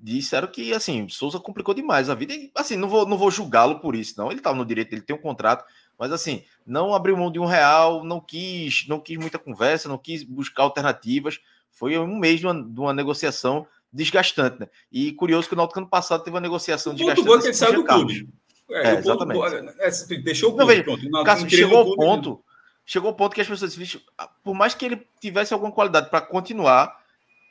disseram 0.00 0.48
que 0.48 0.72
assim, 0.72 1.08
Souza 1.08 1.38
complicou 1.38 1.74
demais 1.74 2.08
a 2.08 2.14
vida. 2.14 2.32
E, 2.32 2.50
assim, 2.54 2.76
não 2.76 2.88
vou, 2.88 3.06
não 3.06 3.18
vou 3.18 3.30
julgá-lo 3.30 3.80
por 3.80 3.94
isso, 3.94 4.14
não. 4.16 4.30
Ele 4.30 4.40
estava 4.40 4.56
no 4.56 4.64
direito, 4.64 4.92
ele 4.92 5.02
tem 5.02 5.14
um 5.14 5.20
contrato, 5.20 5.64
mas 5.98 6.12
assim, 6.12 6.44
não 6.66 6.94
abriu 6.94 7.16
mão 7.16 7.30
de 7.30 7.38
um 7.38 7.44
real, 7.44 8.04
não 8.04 8.20
quis, 8.20 8.86
não 8.88 9.00
quis 9.00 9.18
muita 9.18 9.38
conversa, 9.38 9.88
não 9.88 9.98
quis 9.98 10.22
buscar 10.22 10.62
alternativas. 10.62 11.40
Foi 11.70 11.98
um 11.98 12.18
mês 12.18 12.40
de 12.40 12.46
uma, 12.46 12.54
de 12.54 12.80
uma 12.80 12.94
negociação 12.94 13.66
desgastante, 13.92 14.60
né? 14.60 14.68
E 14.90 15.12
curioso 15.12 15.48
que 15.48 15.54
no 15.54 15.62
ano 15.62 15.88
passado 15.88 16.22
teve 16.22 16.34
uma 16.34 16.40
negociação 16.40 16.92
o 16.92 16.96
desgastante. 16.96 17.26
Bom 17.26 17.38
que 17.38 17.46
ele 17.46 17.54
saiu 17.54 17.74
do 17.74 17.84
clube. 17.84 18.28
É, 18.70 18.88
é 18.88 18.98
exatamente. 18.98 19.40
Ponto, 19.40 19.74
é, 19.80 20.16
deixou 20.18 20.52
o 20.52 20.56
clube, 20.56 20.76
não, 20.76 20.84
pronto. 20.84 21.24
Cássio, 21.24 21.50
chegou 21.50 21.78
ao 21.78 21.96
ponto, 21.96 22.28
mesmo. 22.30 22.44
chegou 22.86 23.08
ao 23.08 23.16
ponto 23.16 23.34
que 23.34 23.40
as 23.40 23.48
pessoas 23.48 23.74
disseram, 23.74 24.04
por 24.44 24.54
mais 24.54 24.74
que 24.74 24.84
ele 24.84 25.06
tivesse 25.20 25.52
alguma 25.52 25.72
qualidade 25.72 26.08
para 26.08 26.20
continuar, 26.20 27.00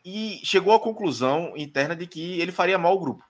e 0.03 0.39
chegou 0.43 0.73
à 0.73 0.79
conclusão 0.79 1.53
interna 1.57 1.95
de 1.95 2.07
que 2.07 2.39
ele 2.39 2.51
faria 2.51 2.77
mal 2.77 2.93
ao 2.93 2.99
grupo. 2.99 3.23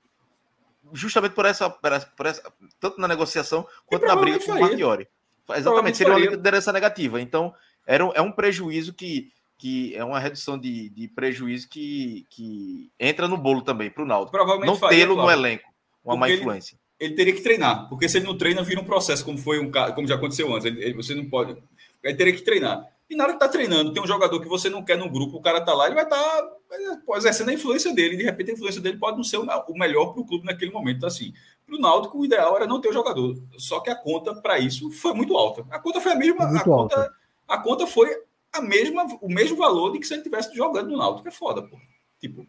Justamente 0.94 1.34
por 1.34 1.46
essa, 1.46 1.70
por 1.70 1.92
essa, 1.92 2.06
por 2.16 2.26
essa 2.26 2.54
tanto 2.80 3.02
na 3.02 3.08
negociação 3.08 3.68
quanto 3.86 4.06
na 4.06 4.16
briga 4.16 4.40
com 4.40 4.52
o 4.52 4.60
Marchiori. 4.60 5.08
Exatamente, 5.56 5.98
seria 5.98 6.14
uma 6.14 6.20
liderança 6.20 6.72
negativa. 6.72 7.20
Então, 7.20 7.54
era 7.86 8.06
um, 8.06 8.12
é 8.14 8.22
um 8.22 8.32
prejuízo 8.32 8.94
que 8.94 9.32
que 9.60 9.94
é 9.94 10.04
uma 10.04 10.20
redução 10.20 10.58
de, 10.58 10.90
de 10.90 11.10
prejuízo 11.10 11.68
que, 11.68 12.26
que 12.30 12.90
entra 12.98 13.28
no 13.28 13.38
bolo 13.38 13.62
também 13.62 13.92
para 13.92 14.02
o 14.02 14.06
Naldo. 14.06 14.32
Não 14.66 14.80
tê-lo 14.80 15.18
no 15.18 15.30
elenco, 15.30 15.70
uma 16.04 16.16
má 16.16 16.30
influência. 16.32 16.80
Ele, 16.98 17.10
ele, 17.10 17.16
teria 17.18 17.34
que 17.34 17.42
treinar, 17.42 17.90
porque 17.90 18.08
se 18.08 18.18
ele 18.18 18.26
não 18.26 18.38
treina, 18.38 18.64
vira 18.64 18.80
um 18.80 18.86
processo, 18.86 19.24
como 19.24 19.38
foi 19.38 19.60
um 19.60 19.70
como 19.94 20.08
já 20.08 20.16
aconteceu 20.16 20.52
antes. 20.54 20.66
Ele, 20.66 20.82
ele, 20.82 20.94
você 20.94 21.14
não 21.14 21.30
pode. 21.30 21.62
Ele 22.02 22.16
teria 22.16 22.34
que 22.34 22.42
treinar. 22.42 22.88
E 23.10 23.16
na 23.16 23.26
hora 23.26 23.34
que 23.34 23.40
tá 23.40 23.50
treinando, 23.50 23.92
tem 23.92 24.02
um 24.02 24.08
jogador 24.08 24.40
que 24.40 24.48
você 24.48 24.70
não 24.70 24.84
quer 24.84 24.98
no 24.98 25.10
grupo, 25.10 25.38
o 25.38 25.42
cara 25.42 25.60
tá 25.60 25.74
lá, 25.74 25.88
ele 25.88 25.96
vai 25.96 26.04
estar 26.06 26.16
tá 26.16 27.18
exercendo 27.18 27.50
a 27.50 27.54
influência 27.54 27.94
dele. 27.94 28.16
De 28.16 28.24
repente, 28.24 28.52
a 28.52 28.54
influência 28.54 28.80
dele 28.80 28.98
pode 28.98 29.18
não 29.18 29.24
ser 29.24 29.38
o 29.38 29.74
melhor 29.74 30.14
para 30.14 30.22
o 30.22 30.26
clube 30.26 30.46
naquele 30.46 30.72
momento. 30.72 30.98
Então, 30.98 31.08
assim, 31.08 31.34
para 31.66 31.76
o 31.76 31.80
Náutico, 31.80 32.18
o 32.18 32.24
ideal 32.24 32.56
era 32.56 32.68
não 32.68 32.80
ter 32.80 32.90
o 32.90 32.94
jogador. 32.94 33.36
Só 33.58 33.82
que 33.82 33.90
a 33.90 33.96
conta 33.96 34.36
para 34.36 34.60
isso 34.60 34.90
foi 34.92 35.14
muito 35.14 35.36
alta. 35.36 35.66
A 35.70 35.80
conta 35.80 36.00
foi 36.00 36.14
a 36.14 36.16
mesma. 36.16 36.46
a, 36.46 36.64
conta, 36.64 37.14
a 37.48 37.58
conta 37.58 37.88
foi 37.88 38.16
a 38.54 38.62
mesma, 38.62 39.06
o 39.22 39.30
mesmo 39.30 39.58
valor 39.58 39.92
de 39.92 40.00
que 40.00 40.08
se 40.08 40.14
ele 40.14 40.24
tivesse 40.24 40.56
jogando 40.56 40.90
no 40.90 40.98
Náutico, 40.98 41.28
é 41.28 41.32
foda, 41.32 41.62
pô. 41.62 41.78
Tipo, 42.20 42.46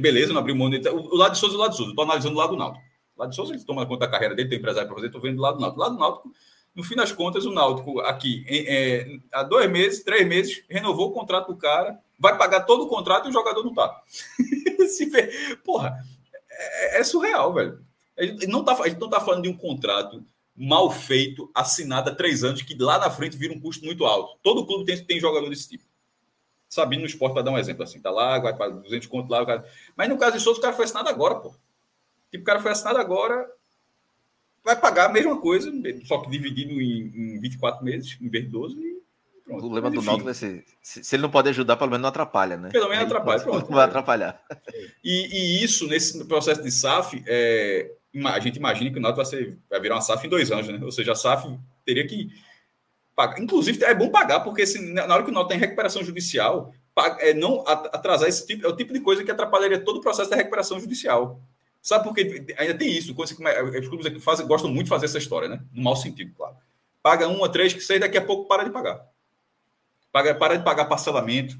beleza, 0.00 0.32
não 0.32 0.40
abriu 0.40 0.54
mão. 0.54 0.68
O 0.68 1.16
lado 1.16 1.32
de 1.32 1.38
Souza 1.38 1.54
e 1.54 1.56
o 1.56 1.60
lado 1.60 1.70
de 1.70 1.76
Souza. 1.76 1.90
Estou 1.90 2.04
analisando 2.04 2.34
o 2.34 2.38
lado 2.38 2.50
do 2.50 2.58
Náutico. 2.58 2.84
O 3.16 3.20
lado 3.20 3.30
de 3.30 3.36
Souza, 3.36 3.54
ele 3.54 3.64
toma 3.64 3.86
conta 3.86 4.06
da 4.06 4.12
carreira 4.12 4.34
dele, 4.34 4.48
tem 4.48 4.58
empresário 4.58 4.86
para 4.86 4.96
fazer, 4.96 5.06
estou 5.06 5.20
vendo 5.20 5.36
do 5.36 5.42
lado 5.42 5.56
do 5.56 5.60
Náutico. 5.60 5.80
O 5.80 5.82
lado 5.82 5.94
do 5.94 6.00
Náutico, 6.00 6.32
no 6.74 6.84
fim 6.84 6.94
das 6.94 7.12
contas, 7.12 7.46
o 7.46 7.50
Náutico 7.50 8.00
aqui, 8.00 8.44
em, 8.46 8.64
é, 8.68 9.18
há 9.32 9.42
dois 9.42 9.70
meses, 9.70 10.04
três 10.04 10.26
meses, 10.26 10.62
renovou 10.68 11.08
o 11.08 11.12
contrato 11.12 11.48
do 11.48 11.56
cara, 11.56 11.98
vai 12.18 12.36
pagar 12.36 12.60
todo 12.60 12.84
o 12.84 12.88
contrato 12.88 13.26
e 13.26 13.30
o 13.30 13.32
jogador 13.32 13.64
não 13.64 13.74
tá. 13.74 14.02
Se 14.88 15.06
vê, 15.06 15.56
porra, 15.64 15.98
é, 16.50 17.00
é 17.00 17.04
surreal, 17.04 17.52
velho. 17.52 17.80
A 18.18 18.24
gente, 18.24 18.46
não 18.46 18.64
tá, 18.64 18.72
a 18.82 18.88
gente 18.88 19.00
não 19.00 19.08
tá 19.08 19.20
falando 19.20 19.42
de 19.42 19.48
um 19.48 19.56
contrato 19.56 20.24
mal 20.58 20.90
feito, 20.90 21.48
assinado 21.54 22.10
há 22.10 22.14
três 22.14 22.42
anos, 22.42 22.62
que 22.62 22.76
lá 22.76 22.98
na 22.98 23.08
frente 23.08 23.36
vira 23.36 23.54
um 23.54 23.60
custo 23.60 23.84
muito 23.84 24.04
alto. 24.04 24.36
Todo 24.42 24.66
clube 24.66 24.84
tem, 24.84 25.04
tem 25.04 25.20
jogador 25.20 25.48
desse 25.48 25.68
tipo. 25.68 25.84
Sabino 26.68 27.02
no 27.02 27.06
esporte, 27.06 27.32
para 27.32 27.42
dar 27.42 27.52
um 27.52 27.58
exemplo 27.58 27.84
assim, 27.84 28.00
tá 28.00 28.10
lá, 28.10 28.38
vai 28.40 28.54
para 28.54 28.70
200 28.70 29.06
conto 29.06 29.30
lá. 29.30 29.46
Cara... 29.46 29.64
Mas 29.96 30.08
no 30.08 30.18
caso 30.18 30.36
de 30.36 30.42
Souza, 30.42 30.58
o 30.58 30.62
cara 30.62 30.74
foi 30.74 30.84
assinado 30.84 31.08
agora, 31.08 31.36
pô. 31.36 31.54
Tipo, 32.30 32.42
o 32.42 32.44
cara 32.44 32.60
foi 32.60 32.72
assinado 32.72 32.98
agora, 32.98 33.48
vai 34.64 34.78
pagar 34.78 35.06
a 35.06 35.12
mesma 35.12 35.40
coisa, 35.40 35.72
só 36.04 36.18
que 36.18 36.28
dividido 36.28 36.72
em, 36.72 37.36
em 37.36 37.40
24 37.40 37.82
meses, 37.84 38.18
em 38.20 38.28
vez 38.28 38.44
de 38.44 38.50
12, 38.50 38.74
e 38.74 39.00
pronto. 39.44 39.58
O 39.58 39.70
problema 39.70 39.90
do 39.90 40.02
Náutico 40.02 40.24
vai 40.24 40.34
ser, 40.34 40.64
se, 40.82 41.04
se, 41.04 41.14
ele 41.14 41.22
não 41.22 41.30
pode 41.30 41.48
ajudar, 41.48 41.76
pelo 41.76 41.90
menos 41.90 42.02
não 42.02 42.08
atrapalha, 42.08 42.56
né? 42.56 42.68
Pelo 42.70 42.88
menos 42.88 43.04
atrapalha, 43.04 43.40
pronto. 43.40 43.66
Não 43.70 43.76
vai 43.78 43.86
atrapalhar. 43.86 44.42
E, 45.02 45.60
e, 45.60 45.64
isso, 45.64 45.86
nesse 45.86 46.22
processo 46.26 46.62
de 46.62 46.70
SAF, 46.70 47.22
é, 47.26 47.94
a 48.26 48.40
gente 48.40 48.56
imagina 48.56 48.90
que 48.90 48.98
o 48.98 49.00
Náutico 49.00 49.22
vai, 49.22 49.26
ser, 49.26 49.58
vai 49.68 49.80
virar 49.80 49.96
uma 49.96 50.00
SAF 50.00 50.26
em 50.26 50.30
dois 50.30 50.50
anos, 50.50 50.68
né? 50.68 50.78
Ou 50.82 50.92
seja, 50.92 51.12
a 51.12 51.16
SAF 51.16 51.58
teria 51.84 52.06
que 52.06 52.28
pagar. 53.14 53.40
Inclusive, 53.40 53.84
é 53.84 53.94
bom 53.94 54.10
pagar, 54.10 54.40
porque 54.40 54.66
se, 54.66 54.80
na 54.92 55.02
hora 55.04 55.22
que 55.22 55.30
o 55.30 55.32
Náutico 55.32 55.50
tem 55.50 55.58
recuperação 55.58 56.02
judicial, 56.02 56.72
é, 57.20 57.32
não 57.34 57.64
atrasar 57.66 58.28
esse 58.28 58.46
tipo, 58.46 58.66
é 58.66 58.68
o 58.68 58.76
tipo 58.76 58.92
de 58.92 59.00
coisa 59.00 59.22
que 59.22 59.30
atrapalharia 59.30 59.78
todo 59.78 59.98
o 59.98 60.00
processo 60.00 60.30
da 60.30 60.36
recuperação 60.36 60.80
judicial. 60.80 61.40
Sabe 61.80 62.04
por 62.04 62.14
quê? 62.14 62.44
Ainda 62.58 62.74
tem 62.74 62.90
isso, 62.90 63.14
coisa 63.14 63.34
que 63.34 63.42
os 63.42 63.88
clubes 63.88 64.06
aqui 64.06 64.20
fazem, 64.20 64.46
gostam 64.46 64.70
muito 64.70 64.84
de 64.84 64.90
fazer 64.90 65.06
essa 65.06 65.18
história, 65.18 65.48
né? 65.48 65.60
No 65.72 65.82
mau 65.82 65.96
sentido, 65.96 66.34
claro. 66.36 66.56
Paga 67.02 67.28
uma, 67.28 67.48
três, 67.48 67.72
que 67.72 67.80
seis, 67.80 68.00
daqui 68.00 68.18
a 68.18 68.24
pouco 68.24 68.48
para 68.48 68.64
de 68.64 68.70
pagar. 68.70 69.06
Paga, 70.12 70.34
para 70.34 70.56
de 70.56 70.64
pagar 70.64 70.86
parcelamento, 70.86 71.56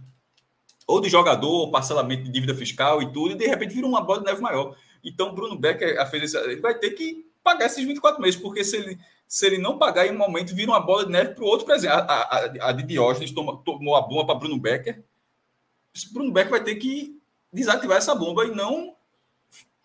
ou 0.86 1.00
de 1.00 1.08
jogador, 1.08 1.70
parcelamento 1.70 2.24
de 2.24 2.30
dívida 2.30 2.54
fiscal 2.54 3.02
e 3.02 3.12
tudo, 3.12 3.32
e 3.32 3.36
de 3.36 3.46
repente 3.46 3.74
vira 3.74 3.86
uma 3.86 4.00
bola 4.00 4.20
de 4.20 4.26
neve 4.26 4.40
maior. 4.40 4.74
Então, 5.02 5.34
Bruno 5.34 5.56
Becker 5.56 6.04
fez 6.10 6.24
isso, 6.24 6.38
ele 6.38 6.60
vai 6.60 6.78
ter 6.78 6.90
que 6.90 7.26
pagar 7.42 7.66
esses 7.66 7.84
24 7.84 8.20
meses, 8.20 8.40
porque 8.40 8.64
se 8.64 8.76
ele, 8.76 8.98
se 9.26 9.46
ele 9.46 9.58
não 9.58 9.78
pagar 9.78 10.06
em 10.06 10.12
um 10.12 10.18
momento, 10.18 10.54
vira 10.54 10.70
uma 10.70 10.80
bola 10.80 11.04
de 11.04 11.12
neve 11.12 11.34
para 11.34 11.44
o 11.44 11.46
outro 11.46 11.66
presente. 11.66 11.90
A, 11.90 11.98
a, 11.98 12.68
a, 12.68 12.72
de 12.72 12.82
Diógenes 12.82 13.32
tomou, 13.32 13.56
tomou 13.58 13.96
a 13.96 14.02
bomba 14.02 14.26
para 14.26 14.38
Bruno 14.38 14.58
Becker. 14.58 15.02
Bruno 16.12 16.32
Becker 16.32 16.50
vai 16.50 16.64
ter 16.64 16.76
que 16.76 17.18
desativar 17.52 17.98
essa 17.98 18.14
bomba 18.14 18.44
e 18.44 18.54
não 18.54 18.94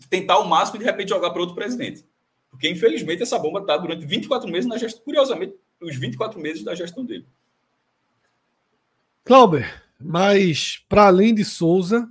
tentar 0.10 0.40
o 0.40 0.48
máximo 0.48 0.80
de 0.80 0.86
repente 0.86 1.10
jogar 1.10 1.30
para 1.30 1.42
outro 1.42 1.56
presidente. 1.56 2.06
Porque, 2.50 2.70
infelizmente, 2.70 3.24
essa 3.24 3.40
bomba 3.40 3.60
está 3.60 3.78
durante 3.78 4.06
24 4.06 4.50
meses 4.50 4.70
na 4.70 4.78
gestão. 4.78 5.04
Curiosamente, 5.04 5.56
os 5.82 5.96
24 5.96 6.40
meses 6.40 6.64
da 6.64 6.76
gestão 6.76 7.06
dele. 7.06 7.26
Clauber, 9.24 9.84
Mas, 10.00 10.84
para 10.90 11.08
além 11.08 11.34
de 11.34 11.46
Souza, 11.46 12.08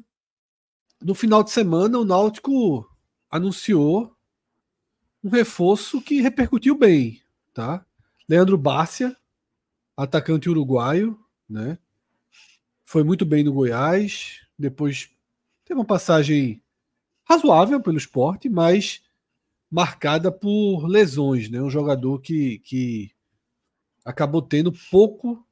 no 1.00 1.14
final 1.14 1.42
de 1.42 1.50
semana 1.50 1.98
o 1.98 2.04
Náutico 2.04 2.88
anunciou 3.32 4.14
um 5.24 5.30
reforço 5.30 6.02
que 6.02 6.20
repercutiu 6.20 6.76
bem, 6.76 7.22
tá? 7.54 7.84
Leandro 8.28 8.58
Bárcia, 8.58 9.16
atacante 9.96 10.50
uruguaio, 10.50 11.18
né? 11.48 11.78
Foi 12.84 13.02
muito 13.02 13.24
bem 13.24 13.42
no 13.42 13.52
Goiás, 13.52 14.46
depois 14.58 15.08
teve 15.64 15.80
uma 15.80 15.86
passagem 15.86 16.62
razoável 17.24 17.80
pelo 17.80 17.96
esporte, 17.96 18.50
mas 18.50 19.02
marcada 19.70 20.30
por 20.30 20.86
lesões, 20.86 21.48
né? 21.48 21.62
Um 21.62 21.70
jogador 21.70 22.20
que, 22.20 22.58
que 22.58 23.10
acabou 24.04 24.42
tendo 24.42 24.72
pouco 24.90 25.46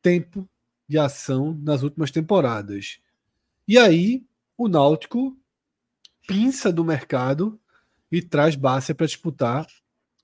tempo 0.00 0.48
de 0.88 0.98
ação 0.98 1.54
nas 1.62 1.82
últimas 1.82 2.10
temporadas. 2.10 3.00
E 3.68 3.76
aí 3.76 4.24
o 4.56 4.68
Náutico 4.68 5.36
pinça 6.26 6.72
do 6.72 6.84
mercado 6.84 7.60
e 8.10 8.20
traz 8.20 8.54
Bárcia 8.54 8.94
para 8.94 9.06
disputar 9.06 9.66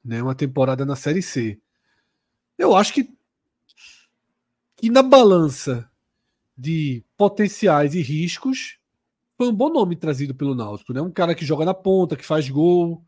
né, 0.04 0.22
uma 0.22 0.34
temporada 0.34 0.84
na 0.84 0.96
Série 0.96 1.22
C. 1.22 1.60
Eu 2.56 2.74
acho 2.76 2.92
que, 2.92 3.14
que 4.76 4.90
na 4.90 5.02
balança 5.02 5.90
de 6.56 7.04
potenciais 7.16 7.94
e 7.94 8.02
riscos 8.02 8.78
foi 9.36 9.48
um 9.48 9.54
bom 9.54 9.68
nome 9.68 9.94
trazido 9.94 10.34
pelo 10.34 10.54
Náutico, 10.54 10.92
né? 10.92 11.00
Um 11.00 11.12
cara 11.12 11.32
que 11.32 11.44
joga 11.44 11.64
na 11.64 11.72
ponta, 11.72 12.16
que 12.16 12.26
faz 12.26 12.48
gol, 12.50 13.04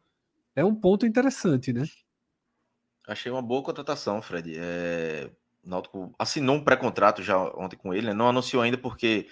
é 0.55 0.65
um 0.65 0.75
ponto 0.75 1.05
interessante, 1.05 1.73
né? 1.73 1.85
Achei 3.09 3.33
uma 3.33 3.43
boa 3.43 3.63
contratação, 3.63 4.23
Fred. 4.23 4.55
É... 4.57 5.29
O 5.65 5.69
Náutico 5.69 6.15
assinou 6.19 6.57
um 6.57 6.65
pré-contrato 6.65 7.23
já 7.23 7.37
ontem 7.57 7.77
com 7.77 7.93
ele, 7.93 8.07
né? 8.07 8.15
não 8.15 8.29
anunciou 8.29 8.63
ainda 8.63 8.79
porque 8.79 9.27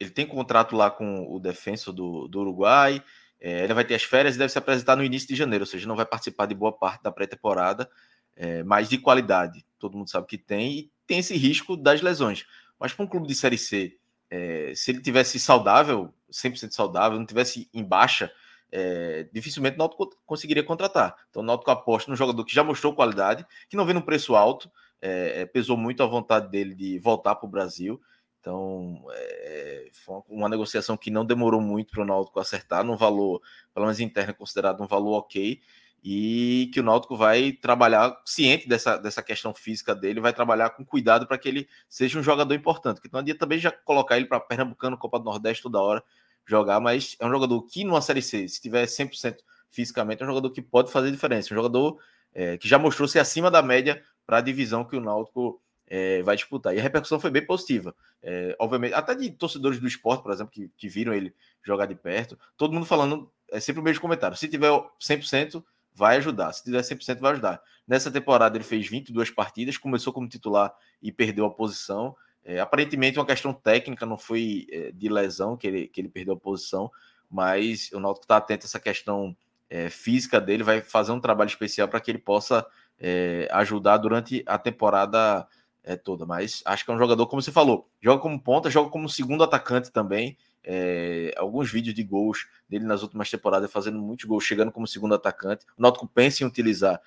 ele 0.00 0.10
tem 0.10 0.26
contrato 0.26 0.74
lá 0.74 0.90
com 0.90 1.26
o 1.30 1.38
defensor 1.38 1.92
do, 1.92 2.26
do 2.26 2.40
Uruguai. 2.40 3.02
É, 3.38 3.62
ele 3.62 3.74
vai 3.74 3.84
ter 3.84 3.94
as 3.94 4.02
férias 4.02 4.34
e 4.34 4.38
deve 4.38 4.50
se 4.50 4.58
apresentar 4.58 4.96
no 4.96 5.04
início 5.04 5.28
de 5.28 5.36
janeiro, 5.36 5.62
ou 5.62 5.66
seja, 5.66 5.86
não 5.86 5.96
vai 5.96 6.06
participar 6.06 6.46
de 6.46 6.54
boa 6.54 6.72
parte 6.72 7.02
da 7.02 7.12
pré-temporada, 7.12 7.88
é, 8.34 8.62
mas 8.62 8.88
de 8.88 8.98
qualidade. 8.98 9.64
Todo 9.78 9.96
mundo 9.96 10.10
sabe 10.10 10.26
que 10.26 10.38
tem 10.38 10.72
e 10.72 10.90
tem 11.06 11.18
esse 11.18 11.36
risco 11.36 11.76
das 11.76 12.00
lesões. 12.00 12.46
Mas 12.78 12.92
para 12.92 13.04
um 13.04 13.08
clube 13.08 13.26
de 13.26 13.34
Série 13.34 13.58
C, 13.58 13.98
é, 14.30 14.72
se 14.74 14.90
ele 14.90 15.02
tivesse 15.02 15.38
saudável, 15.38 16.12
100% 16.30 16.70
saudável, 16.70 17.18
não 17.18 17.26
tivesse 17.26 17.68
em 17.74 17.84
baixa, 17.84 18.32
é, 18.72 19.28
dificilmente 19.32 19.74
o 19.74 19.78
Náutico 19.78 20.10
conseguiria 20.24 20.62
contratar. 20.62 21.16
Então 21.28 21.42
o 21.42 21.44
Náutico 21.44 21.70
aposta 21.70 22.10
num 22.10 22.16
jogador 22.16 22.44
que 22.44 22.54
já 22.54 22.62
mostrou 22.64 22.94
qualidade, 22.94 23.44
que 23.68 23.76
não 23.76 23.84
vem 23.84 23.94
num 23.94 24.00
preço 24.00 24.34
alto, 24.34 24.70
é, 25.02 25.42
é 25.42 25.46
pesou 25.46 25.76
muito 25.76 26.02
a 26.02 26.06
vontade 26.06 26.48
dele 26.48 26.74
de 26.74 26.98
voltar 26.98 27.34
para 27.34 27.46
o 27.46 27.50
Brasil. 27.50 28.00
Então, 28.40 29.04
é, 29.12 29.88
foi 29.92 30.22
uma 30.28 30.48
negociação 30.48 30.96
que 30.96 31.10
não 31.10 31.24
demorou 31.24 31.60
muito 31.60 31.90
para 31.92 32.02
o 32.02 32.06
Náutico 32.06 32.40
acertar, 32.40 32.82
num 32.82 32.96
valor, 32.96 33.42
pelo 33.74 33.86
menos 33.86 34.00
interno, 34.00 34.34
considerado 34.34 34.82
um 34.82 34.86
valor 34.86 35.18
ok, 35.18 35.60
e 36.02 36.70
que 36.72 36.80
o 36.80 36.82
Náutico 36.82 37.16
vai 37.16 37.52
trabalhar 37.52 38.18
ciente 38.24 38.66
dessa, 38.66 38.96
dessa 38.96 39.22
questão 39.22 39.52
física 39.52 39.94
dele, 39.94 40.20
vai 40.20 40.32
trabalhar 40.32 40.70
com 40.70 40.84
cuidado 40.84 41.26
para 41.26 41.36
que 41.36 41.48
ele 41.48 41.68
seja 41.88 42.18
um 42.18 42.22
jogador 42.22 42.54
importante, 42.54 42.96
porque 42.96 43.10
não 43.12 43.20
adianta 43.20 43.40
também 43.40 43.58
já 43.58 43.70
colocar 43.70 44.16
ele 44.16 44.24
para 44.26 44.40
Pernambucano, 44.40 44.96
Copa 44.96 45.18
do 45.18 45.26
Nordeste 45.26 45.62
toda 45.62 45.78
hora, 45.78 46.02
jogar, 46.46 46.80
mas 46.80 47.16
é 47.20 47.26
um 47.26 47.30
jogador 47.30 47.62
que 47.64 47.84
numa 47.84 48.00
Série 48.00 48.22
C, 48.22 48.48
se 48.48 48.60
tiver 48.60 48.86
100% 48.86 49.36
fisicamente, 49.70 50.22
é 50.22 50.24
um 50.24 50.28
jogador 50.28 50.50
que 50.50 50.62
pode 50.62 50.90
fazer 50.90 51.10
diferença, 51.10 51.52
um 51.52 51.56
jogador 51.56 51.98
é, 52.32 52.56
que 52.56 52.66
já 52.66 52.78
mostrou 52.78 53.06
ser 53.06 53.18
acima 53.18 53.50
da 53.50 53.60
média 53.60 54.02
para 54.26 54.38
a 54.38 54.40
divisão 54.40 54.84
que 54.84 54.96
o 54.96 55.00
Náutico 55.00 55.60
é, 55.90 56.22
vai 56.22 56.36
disputar. 56.36 56.74
E 56.74 56.78
a 56.78 56.82
repercussão 56.82 57.18
foi 57.18 57.30
bem 57.30 57.44
positiva. 57.44 57.92
É, 58.22 58.54
obviamente, 58.60 58.94
até 58.94 59.12
de 59.12 59.28
torcedores 59.32 59.80
do 59.80 59.88
esporte, 59.88 60.22
por 60.22 60.32
exemplo, 60.32 60.52
que, 60.52 60.70
que 60.76 60.88
viram 60.88 61.12
ele 61.12 61.34
jogar 61.62 61.86
de 61.86 61.96
perto, 61.96 62.38
todo 62.56 62.72
mundo 62.72 62.86
falando, 62.86 63.30
é 63.50 63.58
sempre 63.58 63.80
o 63.80 63.84
mesmo 63.84 64.00
comentário. 64.00 64.36
Se 64.36 64.46
tiver 64.46 64.70
100%, 64.70 65.62
vai 65.92 66.16
ajudar. 66.18 66.52
Se 66.52 66.62
tiver 66.62 66.80
100%, 66.80 67.18
vai 67.18 67.32
ajudar. 67.32 67.60
Nessa 67.86 68.08
temporada, 68.08 68.56
ele 68.56 68.62
fez 68.62 68.86
22 68.86 69.30
partidas, 69.32 69.76
começou 69.76 70.12
como 70.12 70.28
titular 70.28 70.72
e 71.02 71.10
perdeu 71.10 71.44
a 71.44 71.50
posição. 71.50 72.14
É, 72.44 72.60
aparentemente, 72.60 73.18
uma 73.18 73.26
questão 73.26 73.52
técnica, 73.52 74.06
não 74.06 74.16
foi 74.16 74.68
é, 74.70 74.92
de 74.92 75.08
lesão 75.08 75.56
que 75.56 75.66
ele, 75.66 75.88
que 75.88 76.00
ele 76.00 76.08
perdeu 76.08 76.34
a 76.34 76.38
posição, 76.38 76.88
mas 77.28 77.90
o 77.92 77.98
Náutico 77.98 78.24
está 78.24 78.36
atento 78.36 78.64
a 78.64 78.68
essa 78.68 78.78
questão 78.78 79.36
é, 79.68 79.90
física 79.90 80.40
dele, 80.40 80.62
vai 80.62 80.80
fazer 80.80 81.10
um 81.12 81.20
trabalho 81.20 81.48
especial 81.48 81.88
para 81.88 82.00
que 82.00 82.10
ele 82.10 82.18
possa 82.18 82.64
é, 82.98 83.48
ajudar 83.50 83.96
durante 83.96 84.42
a 84.46 84.58
temporada 84.58 85.46
é, 85.84 85.96
toda. 85.96 86.26
Mas 86.26 86.62
acho 86.64 86.84
que 86.84 86.90
é 86.90 86.94
um 86.94 86.98
jogador, 86.98 87.26
como 87.26 87.42
você 87.42 87.52
falou, 87.52 87.88
joga 88.00 88.22
como 88.22 88.40
ponta, 88.40 88.70
joga 88.70 88.90
como 88.90 89.08
segundo 89.08 89.44
atacante 89.44 89.90
também. 89.90 90.36
É, 90.62 91.32
alguns 91.38 91.72
vídeos 91.72 91.94
de 91.94 92.02
gols 92.02 92.46
dele 92.68 92.84
nas 92.84 93.02
últimas 93.02 93.30
temporadas, 93.30 93.72
fazendo 93.72 93.98
muitos 93.98 94.26
gols, 94.26 94.44
chegando 94.44 94.70
como 94.70 94.86
segundo 94.86 95.14
atacante. 95.14 95.64
O 95.78 95.82
Náutico 95.82 96.06
pensa 96.06 96.44
em 96.44 96.46
utilizar 96.46 97.00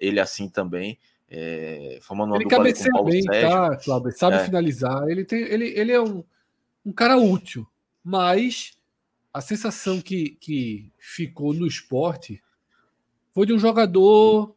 ele 0.00 0.20
assim 0.20 0.48
também. 0.48 0.98
É, 1.28 1.98
formando 2.02 2.30
uma 2.30 2.36
ele 2.36 2.44
dupla 2.44 2.72
com 2.72 2.90
Paulo 2.92 3.10
bem, 3.10 3.22
Sérgio. 3.22 3.50
Tá, 3.50 3.76
Cláudio, 3.76 4.12
sabe 4.12 4.36
é. 4.36 4.44
finalizar. 4.44 5.08
Ele, 5.08 5.24
tem, 5.24 5.42
ele, 5.42 5.66
ele 5.76 5.92
é 5.92 6.00
um, 6.00 6.22
um 6.84 6.92
cara 6.92 7.16
útil, 7.16 7.66
mas 8.02 8.78
a 9.32 9.40
sensação 9.40 10.00
que, 10.00 10.30
que 10.40 10.90
ficou 10.98 11.52
no 11.52 11.66
esporte 11.66 12.42
foi 13.32 13.44
de 13.44 13.52
um 13.52 13.58
jogador 13.58 14.55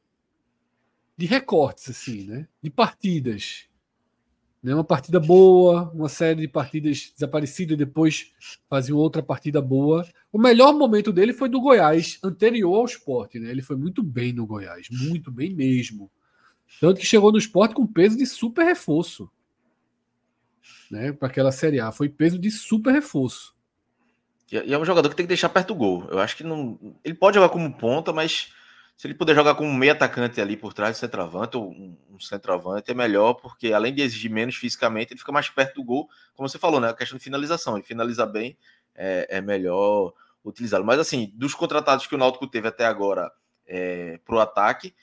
de 1.20 1.26
recortes, 1.26 1.90
assim, 1.90 2.24
né? 2.24 2.48
De 2.64 2.70
partidas. 2.70 3.68
Né? 4.64 4.74
Uma 4.74 4.86
partida 4.86 5.20
boa, 5.20 5.92
uma 5.94 6.08
série 6.08 6.40
de 6.40 6.48
partidas 6.48 7.12
desaparecidas, 7.14 7.78
depois 7.78 8.32
fazia 8.70 8.96
outra 8.96 9.22
partida 9.22 9.62
boa. 9.62 10.08
O 10.32 10.40
melhor 10.40 10.74
momento 10.74 11.12
dele 11.12 11.34
foi 11.34 11.50
do 11.50 11.60
Goiás, 11.60 12.20
anterior 12.24 12.74
ao 12.74 12.86
esporte, 12.86 13.38
né? 13.38 13.52
Ele 13.52 13.62
foi 13.62 13.76
muito 13.76 14.02
bem 14.02 14.32
no 14.32 14.48
Goiás, 14.48 14.88
muito 14.90 15.30
bem 15.30 15.54
mesmo. 15.54 16.10
Tanto 16.80 17.02
que 17.02 17.06
chegou 17.06 17.34
no 17.34 17.38
esporte 17.38 17.76
com 17.76 17.86
peso 17.86 18.18
de 18.18 18.26
super 18.26 18.64
reforço. 18.64 19.30
Né, 20.90 21.12
para 21.12 21.28
aquela 21.28 21.52
Série 21.52 21.82
A. 21.82 21.92
Foi 21.92 22.08
peso 22.08 22.40
de 22.40 22.50
super 22.50 22.94
reforço. 22.94 23.54
E 24.50 24.74
é 24.74 24.80
um 24.80 24.86
jogador 24.86 25.10
que 25.10 25.16
tem 25.18 25.26
que 25.26 25.30
deixar 25.30 25.50
perto 25.50 25.68
do 25.68 25.76
gol. 25.76 26.08
Eu 26.10 26.20
acho 26.20 26.38
que 26.38 26.46
não. 26.46 26.80
Ele 27.04 27.14
pode 27.14 27.36
jogar 27.36 27.50
como 27.50 27.78
ponta, 27.78 28.14
mas 28.14 28.54
se 29.00 29.08
ele 29.08 29.14
puder 29.14 29.34
jogar 29.34 29.56
como 29.56 29.74
meio 29.74 29.94
atacante 29.94 30.42
ali 30.42 30.58
por 30.58 30.74
trás 30.74 30.98
do 30.98 31.00
centroavante, 31.00 31.56
ou 31.56 31.72
um, 31.72 32.20
centroavante, 32.20 32.92
é 32.92 32.94
melhor, 32.94 33.36
porque 33.36 33.72
além 33.72 33.96
de 33.96 34.02
exigir 34.02 34.30
menos 34.30 34.58
fisicamente, 34.58 35.14
ele 35.14 35.20
fica 35.22 35.32
mais 35.32 35.50
perto 35.50 35.76
do 35.76 35.86
gol, 35.86 36.10
como 36.36 36.50
você 36.50 36.60
falou, 36.60 36.82
né? 36.82 36.90
A 36.90 36.94
questão 36.94 37.18
de 37.18 37.24
finalização. 37.24 37.78
Ele 37.78 37.86
finaliza 37.86 38.26
bem, 38.26 38.58
é, 38.94 39.38
é 39.38 39.40
melhor 39.40 40.12
utilizá-lo. 40.44 40.84
Mas 40.84 41.00
assim, 41.00 41.32
dos 41.34 41.56
contratados 41.56 42.08
que 42.08 42.14
o 42.14 42.18
Náutico 42.18 42.46
teve 42.46 42.68
até 42.68 42.86
agora 42.86 43.32
é, 43.66 44.20
para 44.26 44.36
o 44.36 44.40
ataque, 44.42 44.94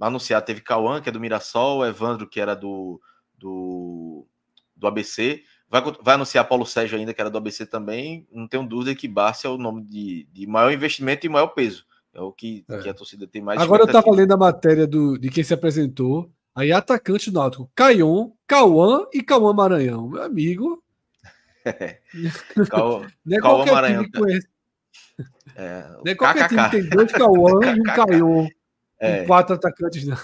anunciado 0.00 0.46
teve 0.46 0.62
Cauã, 0.62 1.02
que 1.02 1.10
é 1.10 1.12
do 1.12 1.20
Mirassol, 1.20 1.84
Evandro, 1.84 2.26
que 2.26 2.40
era 2.40 2.56
do, 2.56 2.98
do, 3.36 4.26
do 4.74 4.86
ABC. 4.86 5.44
Vai, 5.68 5.82
vai 6.00 6.14
anunciar 6.14 6.48
Paulo 6.48 6.64
Sérgio 6.64 6.96
ainda, 6.98 7.12
que 7.12 7.20
era 7.20 7.28
do 7.28 7.36
ABC 7.36 7.66
também. 7.66 8.26
Não 8.32 8.48
tenho 8.48 8.66
dúvida 8.66 8.94
que 8.94 9.06
Barça 9.06 9.48
é 9.48 9.50
o 9.50 9.58
nome 9.58 9.84
de, 9.84 10.26
de 10.32 10.46
maior 10.46 10.72
investimento 10.72 11.26
e 11.26 11.28
maior 11.28 11.48
peso. 11.48 11.84
É 12.14 12.20
o 12.20 12.32
que, 12.32 12.64
é. 12.68 12.78
que 12.78 12.88
a 12.88 12.94
torcida 12.94 13.26
tem 13.26 13.42
mais. 13.42 13.60
Agora 13.60 13.82
eu 13.82 13.86
estava 13.86 14.10
lendo 14.10 14.32
a 14.32 14.36
matéria 14.36 14.86
do, 14.86 15.18
de 15.18 15.28
quem 15.30 15.42
se 15.42 15.52
apresentou. 15.52 16.30
Aí, 16.54 16.70
atacante 16.70 17.32
do 17.32 17.40
Náutico, 17.40 17.68
Caion, 17.74 18.30
Cauã 18.46 19.06
e 19.12 19.20
Cauã 19.22 19.52
Maranhão. 19.52 20.08
Meu 20.08 20.22
amigo. 20.22 20.82
É. 21.64 21.98
Cauã, 22.70 23.06
é 23.30 23.38
Cauã 23.38 23.64
Maranhão. 23.66 24.04
É, 25.56 25.88
não 25.88 26.02
é 26.06 26.14
qualquer 26.14 26.48
time 26.48 26.70
tem 26.70 26.88
dois 26.88 27.12
Cauã 27.12 27.60
e 27.74 27.80
um 27.80 27.82
Caion. 27.82 28.48
É. 28.98 29.24
quatro 29.24 29.54
atacantes, 29.54 30.06
não. 30.06 30.16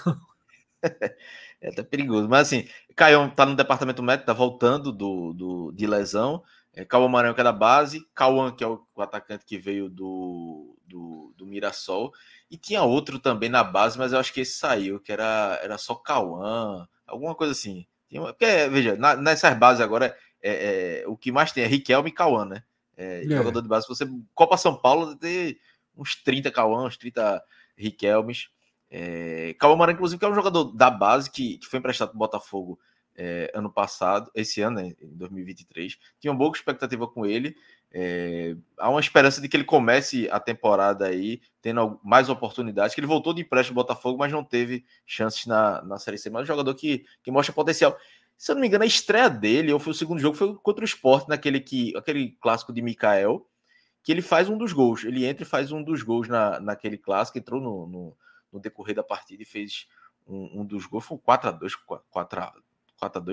é 1.61 1.69
até 1.69 1.83
perigoso. 1.83 2.27
Mas 2.29 2.47
assim, 2.47 2.67
Caião 2.95 3.29
tá 3.29 3.45
no 3.45 3.55
departamento 3.55 4.01
médico, 4.03 4.25
tá 4.25 4.33
voltando 4.33 4.91
do, 4.91 5.33
do, 5.33 5.71
de 5.71 5.87
lesão. 5.87 6.43
É, 6.73 6.85
Cauã 6.85 7.07
Maranhão, 7.07 7.33
que 7.33 7.41
é 7.41 7.43
da 7.43 7.51
base. 7.51 8.05
Cauã, 8.13 8.51
que 8.51 8.63
é 8.63 8.67
o, 8.67 8.81
o, 8.95 9.01
atacante 9.01 9.45
que 9.45 9.57
veio 9.57 9.89
do, 9.89 10.70
do, 10.91 11.33
do 11.37 11.45
Mirassol. 11.45 12.13
E 12.49 12.57
tinha 12.57 12.83
outro 12.83 13.17
também 13.17 13.49
na 13.49 13.63
base, 13.63 13.97
mas 13.97 14.11
eu 14.11 14.19
acho 14.19 14.33
que 14.33 14.41
esse 14.41 14.57
saiu, 14.57 14.99
que 14.99 15.11
era, 15.11 15.59
era 15.63 15.77
só 15.77 15.95
Cauã, 15.95 16.87
alguma 17.07 17.33
coisa 17.33 17.53
assim. 17.53 17.85
Tinha, 18.07 18.21
porque, 18.21 18.67
veja, 18.69 18.95
na, 18.97 19.15
nessas 19.15 19.57
bases 19.57 19.81
agora, 19.81 20.15
é, 20.41 21.01
é, 21.01 21.07
o 21.07 21.15
que 21.15 21.31
mais 21.31 21.51
tem 21.51 21.63
é 21.63 21.67
Riquelme 21.67 22.09
e 22.09 22.13
Cauã, 22.13 22.45
né? 22.45 22.63
É, 22.97 23.23
é. 23.23 23.37
Jogador 23.37 23.61
de 23.61 23.67
base. 23.67 23.87
Você, 23.87 24.05
Copa 24.35 24.57
São 24.57 24.75
Paulo, 24.75 25.15
tem 25.15 25.57
uns 25.95 26.15
30 26.15 26.51
Cauã, 26.51 26.85
uns 26.85 26.97
30 26.97 27.41
Riquelmes. 27.77 28.49
É, 28.89 29.55
Cauã 29.57 29.89
inclusive, 29.89 30.19
que 30.19 30.25
é 30.25 30.29
um 30.29 30.35
jogador 30.35 30.65
da 30.65 30.89
base 30.89 31.31
que, 31.31 31.57
que 31.57 31.67
foi 31.67 31.79
emprestado 31.79 32.09
para 32.09 32.15
o 32.17 32.19
Botafogo 32.19 32.77
é, 33.23 33.51
ano 33.53 33.71
passado, 33.71 34.31
esse 34.33 34.61
ano, 34.61 34.77
né, 34.77 34.95
em 34.99 35.15
2023. 35.15 35.95
Tinha 36.19 36.31
uma 36.31 36.37
boa 36.39 36.51
expectativa 36.51 37.07
com 37.07 37.23
ele. 37.23 37.55
É, 37.93 38.55
há 38.79 38.89
uma 38.89 38.99
esperança 38.99 39.39
de 39.39 39.47
que 39.47 39.55
ele 39.55 39.63
comece 39.63 40.27
a 40.31 40.39
temporada 40.39 41.05
aí 41.05 41.39
tendo 41.61 41.99
mais 42.03 42.29
oportunidades. 42.29 42.95
Que 42.95 42.99
ele 42.99 43.05
voltou 43.05 43.31
de 43.31 43.43
empréstimo 43.43 43.75
do 43.75 43.83
Botafogo, 43.83 44.17
mas 44.17 44.31
não 44.31 44.43
teve 44.43 44.83
chances 45.05 45.45
na, 45.45 45.83
na 45.83 45.99
Série 45.99 46.17
C. 46.17 46.31
Mas 46.31 46.41
é 46.41 46.43
um 46.45 46.47
jogador 46.47 46.73
que, 46.73 47.05
que 47.21 47.29
mostra 47.29 47.53
potencial. 47.53 47.95
Se 48.35 48.49
eu 48.51 48.55
não 48.55 48.61
me 48.61 48.67
engano, 48.67 48.83
a 48.83 48.87
estreia 48.87 49.29
dele, 49.29 49.71
ou 49.71 49.79
foi 49.79 49.91
o 49.91 49.95
segundo 49.95 50.19
jogo, 50.19 50.35
foi 50.35 50.55
contra 50.55 50.83
o 50.83 50.87
Sport, 50.87 51.27
naquele 51.27 51.59
que, 51.59 51.95
aquele 51.95 52.31
clássico 52.41 52.73
de 52.73 52.81
Mikael, 52.81 53.47
que 54.01 54.11
ele 54.11 54.23
faz 54.23 54.49
um 54.49 54.57
dos 54.57 54.73
gols. 54.73 55.03
Ele 55.03 55.27
entra 55.27 55.43
e 55.43 55.47
faz 55.47 55.71
um 55.71 55.83
dos 55.83 56.01
gols 56.01 56.27
na, 56.27 56.59
naquele 56.59 56.97
clássico, 56.97 57.37
entrou 57.37 57.61
no, 57.61 57.85
no, 57.85 58.17
no 58.51 58.59
decorrer 58.59 58.95
da 58.95 59.03
partida 59.03 59.43
e 59.43 59.45
fez 59.45 59.87
um, 60.25 60.61
um 60.61 60.65
dos 60.65 60.87
gols. 60.87 61.05
Foi 61.05 61.17
um 61.17 61.19
4x2, 61.19 61.73
4x2 62.11 62.70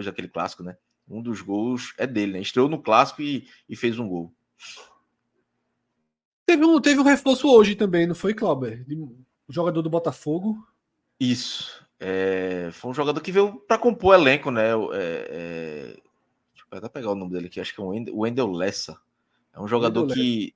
daquele 0.04 0.28
clássico, 0.28 0.62
né? 0.62 0.76
Um 1.08 1.22
dos 1.22 1.40
gols 1.40 1.94
é 1.98 2.06
dele, 2.06 2.32
né? 2.32 2.40
Estreou 2.40 2.68
no 2.68 2.82
clássico 2.82 3.22
e, 3.22 3.48
e 3.68 3.76
fez 3.76 3.98
um 3.98 4.08
gol. 4.08 4.32
Teve 6.46 6.64
um, 6.64 6.80
teve 6.80 7.00
um 7.00 7.04
reforço 7.04 7.48
hoje 7.48 7.74
também, 7.74 8.06
não 8.06 8.14
foi, 8.14 8.32
Clauber? 8.32 8.84
O 9.46 9.52
jogador 9.52 9.82
do 9.82 9.90
Botafogo. 9.90 10.66
Isso. 11.20 11.86
É, 12.00 12.70
foi 12.72 12.90
um 12.90 12.94
jogador 12.94 13.20
que 13.20 13.32
veio 13.32 13.54
para 13.66 13.78
compor 13.78 14.10
o 14.12 14.14
elenco, 14.14 14.50
né? 14.50 14.68
É, 14.70 14.74
é, 14.94 15.82
deixa 16.52 16.66
eu 16.70 16.78
até 16.78 16.88
pegar 16.88 17.10
o 17.10 17.14
nome 17.14 17.32
dele 17.32 17.46
aqui, 17.46 17.60
acho 17.60 17.74
que 17.74 17.80
é 17.80 17.84
o 17.84 18.20
Wendel 18.20 18.50
Lessa. 18.52 18.98
É 19.52 19.60
um 19.60 19.66
jogador 19.66 20.06
que, 20.06 20.54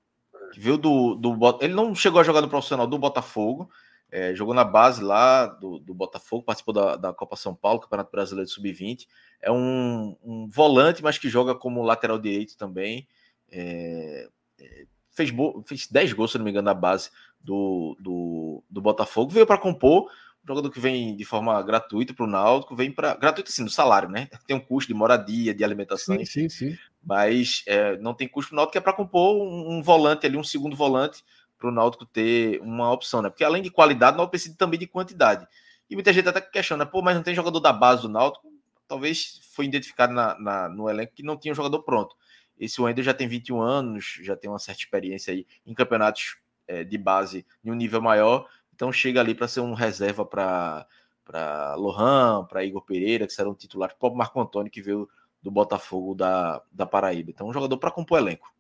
que, 0.53 0.61
veio 0.61 0.79
do, 0.79 1.15
do. 1.17 1.59
Ele 1.61 1.75
não 1.75 1.95
chegou 1.95 2.21
a 2.21 2.25
jogar 2.25 2.41
no 2.41 2.49
profissional 2.49 2.87
do 2.87 2.99
Botafogo, 2.99 3.69
é, 4.13 4.35
jogou 4.35 4.53
na 4.53 4.63
base 4.63 5.03
lá 5.03 5.47
do, 5.47 5.79
do 5.79 5.95
Botafogo, 5.95 6.45
participou 6.45 6.75
da, 6.75 6.97
da 6.97 7.15
Copa 7.15 7.35
São 7.35 7.55
Paulo, 7.55 7.81
Campeonato 7.81 8.13
Brasileiro 8.13 8.47
de 8.47 8.53
Sub-20. 8.53 9.09
É 9.41 9.51
um, 9.51 10.15
um, 10.23 10.49
volante, 10.49 11.03
mas 11.03 11.17
que 11.17 11.31
joga 11.31 11.55
como 11.55 11.83
lateral 11.83 12.19
direito 12.19 12.57
também. 12.57 13.09
É, 13.51 14.29
é 14.61 14.85
fez, 15.11 15.31
fez 15.67 15.87
10 15.91 16.13
gols, 16.13 16.33
se 16.33 16.39
não 16.39 16.45
me 16.45 16.51
engano, 16.51 16.67
na 16.67 16.75
base 16.75 17.11
do, 17.41 17.97
do, 17.99 18.63
do 18.69 18.83
Botafogo. 18.83 19.31
Veio 19.31 19.47
para 19.47 19.57
compor 19.57 20.11
jogador 20.47 20.71
que 20.71 20.81
vem 20.81 21.15
de 21.15 21.25
forma 21.25 21.61
gratuita 21.63 22.13
para 22.13 22.25
o 22.25 22.29
Náutico, 22.29 22.75
vem 22.75 22.91
para. 22.91 23.15
Gratuito 23.15 23.51
assim, 23.51 23.63
no 23.63 23.71
salário, 23.71 24.09
né? 24.09 24.29
Tem 24.47 24.57
um 24.57 24.61
custo 24.61 24.89
de 24.89 24.95
moradia, 24.95 25.55
de 25.55 25.65
alimentação. 25.65 26.17
Sim, 26.19 26.25
sim, 26.25 26.49
sim. 26.49 26.79
Mas 27.05 27.63
é, 27.67 27.97
não 27.99 28.15
tem 28.15 28.29
custo 28.29 28.51
para 28.51 28.55
o 28.55 28.57
Náutico, 28.57 28.73
que 28.73 28.79
é 28.79 28.81
para 28.81 28.93
compor 28.93 29.37
um, 29.37 29.79
um, 29.79 29.83
volante 29.83 30.27
ali, 30.27 30.37
um 30.37 30.45
segundo 30.45 30.77
volante, 30.77 31.25
para 31.63 31.69
o 31.69 31.73
Náutico 31.73 32.05
ter 32.05 32.61
uma 32.61 32.91
opção, 32.91 33.23
né? 33.23 33.31
Porque 33.31 33.45
além 33.45 33.63
de 33.63 33.71
qualidade, 33.71 34.15
o 34.15 34.19
Náutico 34.19 34.33
precisa 34.33 34.57
também 34.59 34.81
de 34.81 34.89
quantidade. 34.89 35.47
E 35.89 35.95
muita 35.95 36.13
gente 36.13 36.29
até 36.29 36.41
questiona, 36.41 36.85
pô, 36.85 37.01
mas 37.01 37.15
não 37.15 37.23
tem 37.23 37.35
jogador 37.35 37.61
da 37.61 37.73
base 37.73 38.03
do 38.03 38.09
Náutico? 38.09 38.53
Talvez 38.89 39.41
foi 39.55 39.67
identificado 39.67 40.13
na, 40.13 40.37
na, 40.41 40.69
no 40.69 40.91
elenco 40.91 41.13
que 41.15 41.23
não 41.23 41.37
tinha 41.37 41.53
um 41.53 41.55
jogador 41.55 41.83
pronto. 41.85 42.17
Esse 42.59 42.83
Wender 42.83 43.05
já 43.05 43.15
tem 43.15 43.29
21 43.29 43.61
anos, 43.61 44.19
já 44.23 44.37
tem 44.37 44.51
uma 44.51 44.59
certa 44.59 44.81
experiência 44.81 45.33
aí 45.33 45.47
em 45.65 45.73
campeonatos 45.73 46.37
é, 46.67 46.83
de 46.83 46.99
base 46.99 47.47
em 47.65 47.71
um 47.71 47.75
nível 47.75 48.03
maior, 48.03 48.49
então 48.75 48.93
chega 48.93 49.21
ali 49.21 49.35
para 49.35 49.47
ser 49.47 49.61
um 49.61 49.75
reserva 49.75 50.25
para 50.25 50.87
para 51.25 51.77
Lohan, 51.77 52.45
para 52.47 52.65
Igor 52.65 52.83
Pereira, 52.83 53.29
que 53.29 53.33
serão 53.33 53.55
titulares, 53.55 53.95
para 53.97 54.09
o 54.09 54.15
Marco 54.15 54.41
Antônio, 54.41 54.71
que 54.71 54.83
veio 54.83 55.09
do 55.41 55.53
Botafogo 55.53 56.17
da, 56.17 56.61
da 56.71 56.85
Paraíba. 56.85 57.31
Então, 57.31 57.49
um 57.49 57.53
jogador 57.53 57.79
para 57.79 57.93
compor 57.93 58.19
elenco. 58.19 58.53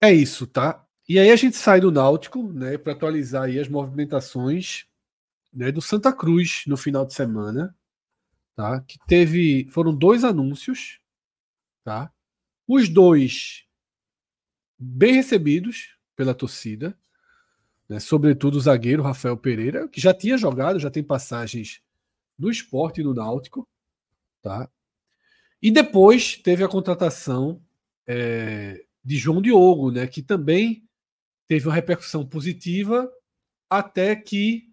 É 0.00 0.12
isso, 0.12 0.46
tá? 0.46 0.86
E 1.08 1.18
aí 1.18 1.30
a 1.30 1.36
gente 1.36 1.56
sai 1.56 1.80
do 1.80 1.90
Náutico, 1.90 2.42
né, 2.52 2.78
para 2.78 2.92
atualizar 2.92 3.44
aí 3.44 3.58
as 3.58 3.68
movimentações 3.68 4.86
né, 5.52 5.70
do 5.70 5.82
Santa 5.82 6.12
Cruz 6.12 6.62
no 6.66 6.76
final 6.76 7.04
de 7.04 7.12
semana, 7.12 7.76
tá? 8.54 8.80
Que 8.82 8.98
teve, 9.06 9.68
foram 9.70 9.94
dois 9.94 10.24
anúncios, 10.24 11.00
tá? 11.84 12.12
Os 12.66 12.88
dois 12.88 13.66
bem 14.78 15.14
recebidos 15.14 15.96
pela 16.16 16.34
torcida, 16.34 16.96
né? 17.88 18.00
sobretudo 18.00 18.56
o 18.56 18.60
zagueiro 18.60 19.02
Rafael 19.02 19.36
Pereira, 19.36 19.88
que 19.88 20.00
já 20.00 20.14
tinha 20.14 20.38
jogado, 20.38 20.78
já 20.78 20.90
tem 20.90 21.02
passagens 21.02 21.82
no 22.38 22.50
esporte 22.50 23.00
e 23.00 23.04
no 23.04 23.12
Náutico. 23.12 23.68
Tá? 24.40 24.70
E 25.60 25.70
depois 25.70 26.36
teve 26.36 26.64
a 26.64 26.68
contratação 26.68 27.60
é, 28.06 28.86
de 29.04 29.16
João 29.16 29.40
Diogo, 29.40 29.90
né, 29.90 30.06
que 30.06 30.22
também 30.22 30.86
teve 31.48 31.66
uma 31.66 31.74
repercussão 31.74 32.26
positiva 32.26 33.10
até 33.68 34.14
que 34.14 34.70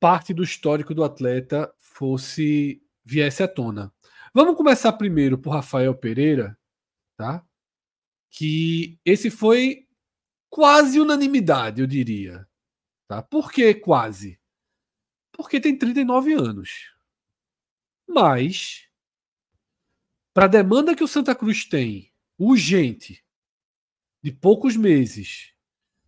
parte 0.00 0.34
do 0.34 0.42
histórico 0.42 0.94
do 0.94 1.04
atleta 1.04 1.72
fosse 1.78 2.82
viesse 3.04 3.42
à 3.42 3.48
tona. 3.48 3.92
Vamos 4.34 4.56
começar 4.56 4.92
primeiro 4.92 5.38
por 5.38 5.50
Rafael 5.50 5.94
Pereira, 5.94 6.58
tá? 7.16 7.46
Que 8.30 8.98
esse 9.04 9.30
foi 9.30 9.88
quase 10.50 11.00
unanimidade, 11.00 11.80
eu 11.80 11.86
diria. 11.86 12.46
Tá? 13.08 13.22
Por 13.22 13.50
que 13.50 13.74
quase? 13.74 14.40
Porque 15.32 15.60
tem 15.60 15.76
39 15.76 16.34
anos. 16.34 16.94
Mas, 18.08 18.88
para 20.34 20.44
a 20.44 20.48
demanda 20.48 20.94
que 20.94 21.04
o 21.04 21.08
Santa 21.08 21.34
Cruz 21.34 21.64
tem, 21.64 22.12
urgente, 22.38 23.24
de 24.22 24.32
poucos 24.32 24.76
meses, 24.76 25.52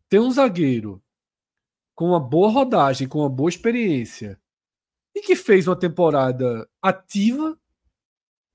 ter 0.09 0.21
um 0.21 0.31
zagueiro 0.31 1.03
com 1.95 2.07
uma 2.07 2.21
boa 2.21 2.51
rodagem, 2.51 3.09
com 3.09 3.21
uma 3.21 3.29
boa 3.29 3.49
experiência, 3.49 4.41
e 5.15 5.21
que 5.21 5.35
fez 5.35 5.67
uma 5.67 5.77
temporada 5.77 6.69
ativa 6.81 7.59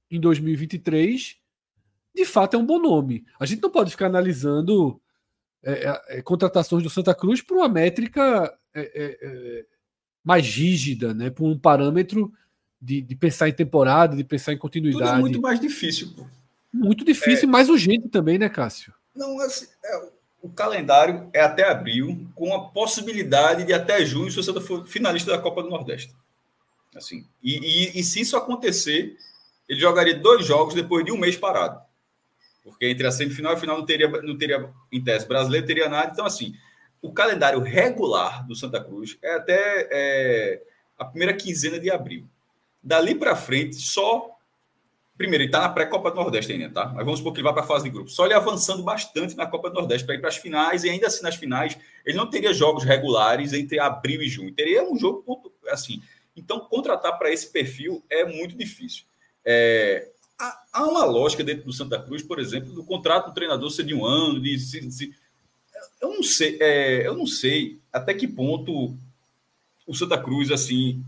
em 0.09 0.19
2023, 0.19 1.37
de 2.15 2.25
fato 2.25 2.55
é 2.55 2.59
um 2.59 2.65
bom 2.65 2.79
nome. 2.79 3.25
A 3.39 3.45
gente 3.45 3.61
não 3.61 3.69
pode 3.69 3.91
ficar 3.91 4.05
analisando 4.05 5.01
é, 5.63 5.71
é, 5.71 6.01
é, 6.17 6.21
contratações 6.21 6.83
do 6.83 6.89
Santa 6.89 7.15
Cruz 7.15 7.41
por 7.41 7.57
uma 7.57 7.69
métrica 7.69 8.53
é, 8.73 8.81
é, 8.81 9.17
é, 9.21 9.65
mais 10.23 10.45
rígida, 10.45 11.13
né? 11.13 11.29
por 11.29 11.45
um 11.45 11.57
parâmetro 11.57 12.31
de, 12.81 13.01
de, 13.01 13.15
pensar 13.15 13.49
em 13.49 13.53
temporada, 13.53 14.15
de 14.15 14.23
pensar 14.23 14.53
em 14.53 14.57
continuidade. 14.57 15.11
Tudo 15.11 15.21
muito 15.21 15.41
mais 15.41 15.59
difícil. 15.59 16.13
Pô. 16.15 16.25
Muito 16.73 17.05
difícil 17.05 17.47
e 17.47 17.51
mais 17.51 17.69
urgente 17.69 18.09
também, 18.09 18.37
né, 18.37 18.49
Cássio? 18.49 18.93
Não, 19.15 19.39
assim, 19.39 19.67
o 20.41 20.49
calendário 20.49 21.29
é 21.31 21.41
até 21.41 21.69
abril, 21.69 22.27
com 22.35 22.53
a 22.53 22.69
possibilidade 22.69 23.63
de 23.63 23.73
até 23.73 24.03
junho, 24.03 24.31
se 24.31 24.37
você 24.37 24.59
for 24.59 24.85
finalista 24.87 25.31
da 25.31 25.37
Copa 25.37 25.61
do 25.61 25.69
Nordeste. 25.69 26.13
Assim, 26.95 27.25
e, 27.41 27.57
e, 27.95 27.99
e 27.99 28.03
se 28.03 28.21
isso 28.21 28.35
acontecer, 28.35 29.15
ele 29.69 29.79
jogaria 29.79 30.17
dois 30.17 30.45
jogos 30.45 30.73
depois 30.73 31.05
de 31.05 31.11
um 31.11 31.17
mês 31.17 31.37
parado. 31.37 31.81
Porque 32.63 32.87
entre 32.87 33.05
a 33.05 33.11
semifinal 33.11 33.53
e 33.53 33.55
a 33.55 33.59
final 33.59 33.77
não 33.77 33.85
teria, 33.85 34.09
não 34.21 34.37
teria 34.37 34.69
em 34.91 35.03
teste 35.03 35.27
brasileiro, 35.27 35.67
teria 35.67 35.89
nada. 35.89 36.11
Então, 36.11 36.25
assim, 36.25 36.53
o 37.01 37.11
calendário 37.11 37.59
regular 37.59 38.45
do 38.47 38.55
Santa 38.55 38.81
Cruz 38.81 39.17
é 39.21 39.35
até 39.35 39.89
é, 39.91 40.61
a 40.97 41.03
primeira 41.03 41.33
quinzena 41.33 41.79
de 41.79 41.91
abril. 41.91 42.25
Dali 42.81 43.15
para 43.15 43.35
frente, 43.35 43.75
só. 43.75 44.32
Primeiro, 45.17 45.43
ele 45.43 45.49
está 45.49 45.61
na 45.61 45.69
pré-Copa 45.69 46.09
do 46.09 46.15
Nordeste 46.15 46.51
ainda, 46.51 46.69
tá? 46.69 46.87
Mas 46.87 47.05
vamos 47.05 47.19
supor 47.19 47.33
que 47.33 47.39
ele 47.39 47.43
vai 47.43 47.53
para 47.53 47.63
a 47.63 47.67
fase 47.67 47.83
de 47.83 47.89
grupo. 47.91 48.09
Só 48.09 48.25
ele 48.25 48.33
avançando 48.33 48.81
bastante 48.81 49.35
na 49.35 49.45
Copa 49.45 49.69
do 49.69 49.75
Nordeste 49.75 50.05
para 50.05 50.15
ir 50.15 50.19
para 50.19 50.29
as 50.29 50.37
finais, 50.37 50.83
e 50.83 50.89
ainda 50.89 51.07
assim 51.07 51.21
nas 51.21 51.35
finais, 51.35 51.77
ele 52.03 52.17
não 52.17 52.27
teria 52.27 52.53
jogos 52.53 52.83
regulares 52.83 53.53
entre 53.53 53.79
abril 53.79 54.21
e 54.21 54.29
junho. 54.29 54.53
Teria 54.53 54.83
um 54.83 54.97
jogo 54.97 55.53
assim. 55.69 56.01
Então, 56.35 56.61
contratar 56.61 57.17
para 57.19 57.31
esse 57.31 57.51
perfil 57.51 58.03
é 58.09 58.25
muito 58.25 58.57
difícil. 58.57 59.03
É, 59.45 60.09
há 60.71 60.83
uma 60.83 61.05
lógica 61.05 61.43
dentro 61.43 61.65
do 61.65 61.73
Santa 61.73 62.01
Cruz, 62.01 62.23
por 62.23 62.39
exemplo, 62.39 62.73
do 62.73 62.83
contrato 62.83 63.27
do 63.27 63.33
treinador 63.33 63.69
ser 63.69 63.83
de 63.83 63.93
um 63.93 64.05
ano, 64.05 64.41
de, 64.41 64.55
de, 64.57 64.87
de 64.87 65.15
eu 66.01 66.09
não 66.09 66.23
sei, 66.23 66.57
é, 66.59 67.07
eu 67.07 67.15
não 67.15 67.25
sei 67.25 67.79
até 67.91 68.13
que 68.13 68.27
ponto 68.27 68.95
o 69.85 69.93
Santa 69.93 70.17
Cruz, 70.17 70.51
assim, 70.51 71.03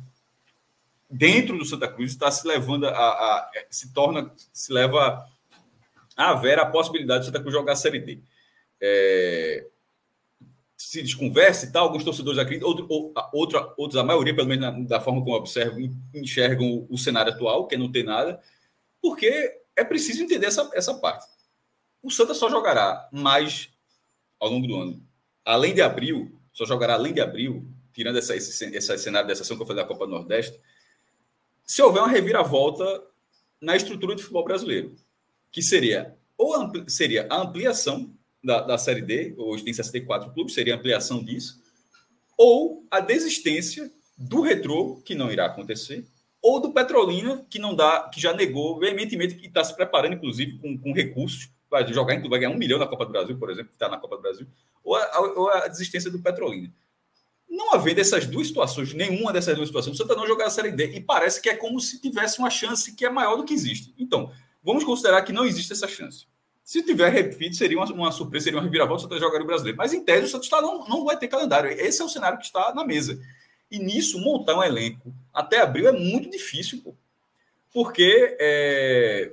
dentro 1.17 1.58
do 1.58 1.65
Santa 1.65 1.88
Cruz, 1.88 2.12
está 2.12 2.30
se 2.30 2.47
levando 2.47 2.88
a, 2.88 2.91
a, 2.91 3.51
se 3.69 3.93
torna, 3.93 4.32
se 4.51 4.71
leva 4.71 5.25
a 6.15 6.34
ver 6.34 6.60
a 6.60 6.65
possibilidade 6.65 7.21
do 7.21 7.25
Santa 7.28 7.39
Cruz 7.39 7.54
jogar 7.54 7.73
a 7.73 7.78
Série 7.78 7.99
D. 7.99 8.19
É, 8.82 9.65
se 10.78 11.01
desconversa 11.01 11.65
e 11.65 11.71
tal, 11.71 11.86
alguns 11.86 12.04
torcedores 12.04 12.38
acreditam, 12.38 12.67
outro, 12.67 12.88
outra, 13.34 13.73
outros, 13.78 13.99
a 13.99 14.04
maioria, 14.04 14.36
pelo 14.36 14.47
menos 14.47 14.65
na, 14.65 14.71
da 14.88 15.01
forma 15.01 15.21
como 15.21 15.36
eu 15.36 15.39
observo, 15.39 15.80
enxergam 16.13 16.69
o, 16.69 16.88
o 16.93 16.97
cenário 16.97 17.34
atual, 17.34 17.68
que 17.68 17.78
não 17.78 17.91
tem 17.91 18.03
nada, 18.03 18.41
porque 19.01 19.61
é 19.76 19.84
preciso 19.84 20.24
entender 20.24 20.47
essa, 20.47 20.70
essa 20.74 20.93
parte. 20.95 21.26
O 22.03 22.11
Santa 22.11 22.34
só 22.34 22.49
jogará 22.49 23.07
mais 23.11 23.70
ao 24.39 24.49
longo 24.49 24.68
do 24.68 24.76
ano. 24.76 25.03
Além 25.43 25.74
de 25.74 25.82
abril, 25.82 26.38
só 26.51 26.66
jogará 26.66 26.93
além 26.93 27.13
de 27.13 27.22
abril, 27.22 27.68
tirando 27.93 28.18
essa, 28.18 28.36
esse, 28.36 28.66
esse 28.66 28.97
cenário 28.97 29.28
dessa 29.28 29.43
ação 29.43 29.55
que 29.55 29.63
eu 29.63 29.68
falei 29.68 29.82
da 29.82 29.88
Copa 29.88 30.05
Nordeste, 30.05 30.59
se 31.66 31.82
houver 31.82 32.01
uma 32.01 32.11
reviravolta 32.11 32.86
na 33.61 33.76
estrutura 33.76 34.16
do 34.16 34.22
futebol 34.22 34.43
brasileiro, 34.43 34.95
que 35.51 35.61
seria 35.61 36.16
ou 36.38 36.53
seria 36.88 37.28
a 37.30 37.41
ampliação 37.41 38.13
da, 38.43 38.61
da 38.61 38.78
Série 38.78 39.01
D, 39.01 39.34
hoje 39.38 39.63
tem 39.63 39.74
64 39.74 40.32
clubes, 40.32 40.53
seria 40.53 40.76
a 40.76 40.78
ampliação 40.78 41.24
disso, 41.24 41.61
ou 42.38 42.86
a 42.91 42.99
desistência 42.99 43.91
do 44.18 44.41
retrô, 44.41 45.01
que 45.03 45.16
não 45.16 45.32
irá 45.32 45.45
acontecer, 45.45 46.05
ou 46.41 46.59
do 46.59 46.72
Petrolina, 46.72 47.43
que 47.49 47.57
não 47.57 47.74
dá, 47.74 48.09
que 48.13 48.22
já 48.22 48.34
negou 48.34 48.78
veementemente 48.78 49.36
que 49.36 49.47
está 49.47 49.63
se 49.63 49.76
preparando, 49.76 50.13
inclusive, 50.13 50.59
com, 50.59 50.78
com 50.78 50.93
recursos, 50.93 51.49
vai 51.70 51.91
jogar, 51.91 52.22
vai 52.30 52.39
ganhar 52.39 52.51
um 52.51 52.57
milhão 52.57 52.78
na 52.78 52.86
Copa 52.86 53.05
do 53.05 53.11
Brasil, 53.11 53.38
por 53.38 53.49
exemplo, 53.49 53.70
que 53.70 53.76
está 53.76 53.89
na 53.89 53.97
Copa 53.97 54.18
do 54.18 54.22
Brasil, 54.22 54.47
ou 54.84 54.95
a, 54.95 55.20
ou 55.20 55.49
a 55.49 55.68
desistência 55.68 56.11
do 56.11 56.22
Petrolina. 56.22 56.72
Não 57.49 57.73
havendo 57.73 58.01
essas 58.01 58.25
duas 58.25 58.47
situações, 58.47 58.93
nenhuma 58.93 59.31
dessas 59.31 59.55
duas 59.55 59.69
situações, 59.69 59.95
o 59.95 59.97
Santa 59.97 60.15
não 60.15 60.27
jogar 60.27 60.47
a 60.47 60.49
Série 60.49 60.71
D 60.71 60.95
e 60.95 61.01
parece 61.01 61.41
que 61.41 61.49
é 61.49 61.55
como 61.55 61.79
se 61.79 62.01
tivesse 62.01 62.39
uma 62.39 62.49
chance 62.49 62.93
que 62.93 63.05
é 63.05 63.09
maior 63.09 63.35
do 63.35 63.45
que 63.45 63.53
existe. 63.53 63.93
Então, 63.97 64.31
vamos 64.63 64.83
considerar 64.83 65.21
que 65.21 65.31
não 65.31 65.45
existe 65.45 65.71
essa 65.71 65.87
chance. 65.87 66.27
Se 66.63 66.81
tiver 66.81 67.09
repito, 67.09 67.55
seria 67.55 67.77
uma, 67.77 67.85
uma 67.93 68.11
surpresa, 68.11 68.45
seria 68.45 68.57
uma 68.57 68.63
reviravolta, 68.63 69.01
o 69.01 69.03
Santa 69.03 69.19
jogaria 69.19 69.43
o 69.43 69.47
brasileiro. 69.47 69.77
Mas 69.77 69.93
em 69.93 70.03
tese, 70.03 70.25
o 70.25 70.27
Santa 70.27 70.43
está, 70.43 70.61
não, 70.61 70.87
não 70.87 71.05
vai 71.05 71.15
ter 71.15 71.27
calendário. 71.27 71.69
Esse 71.71 72.01
é 72.01 72.05
o 72.05 72.09
cenário 72.09 72.39
que 72.39 72.45
está 72.45 72.73
na 72.73 72.83
mesa. 72.83 73.19
E 73.69 73.77
nisso, 73.77 74.19
montar 74.19 74.57
um 74.57 74.63
elenco 74.63 75.13
até 75.31 75.61
abril 75.61 75.87
é 75.87 75.91
muito 75.91 76.29
difícil, 76.29 76.81
pô. 76.81 76.95
Porque 77.71 78.35
é, 78.39 79.31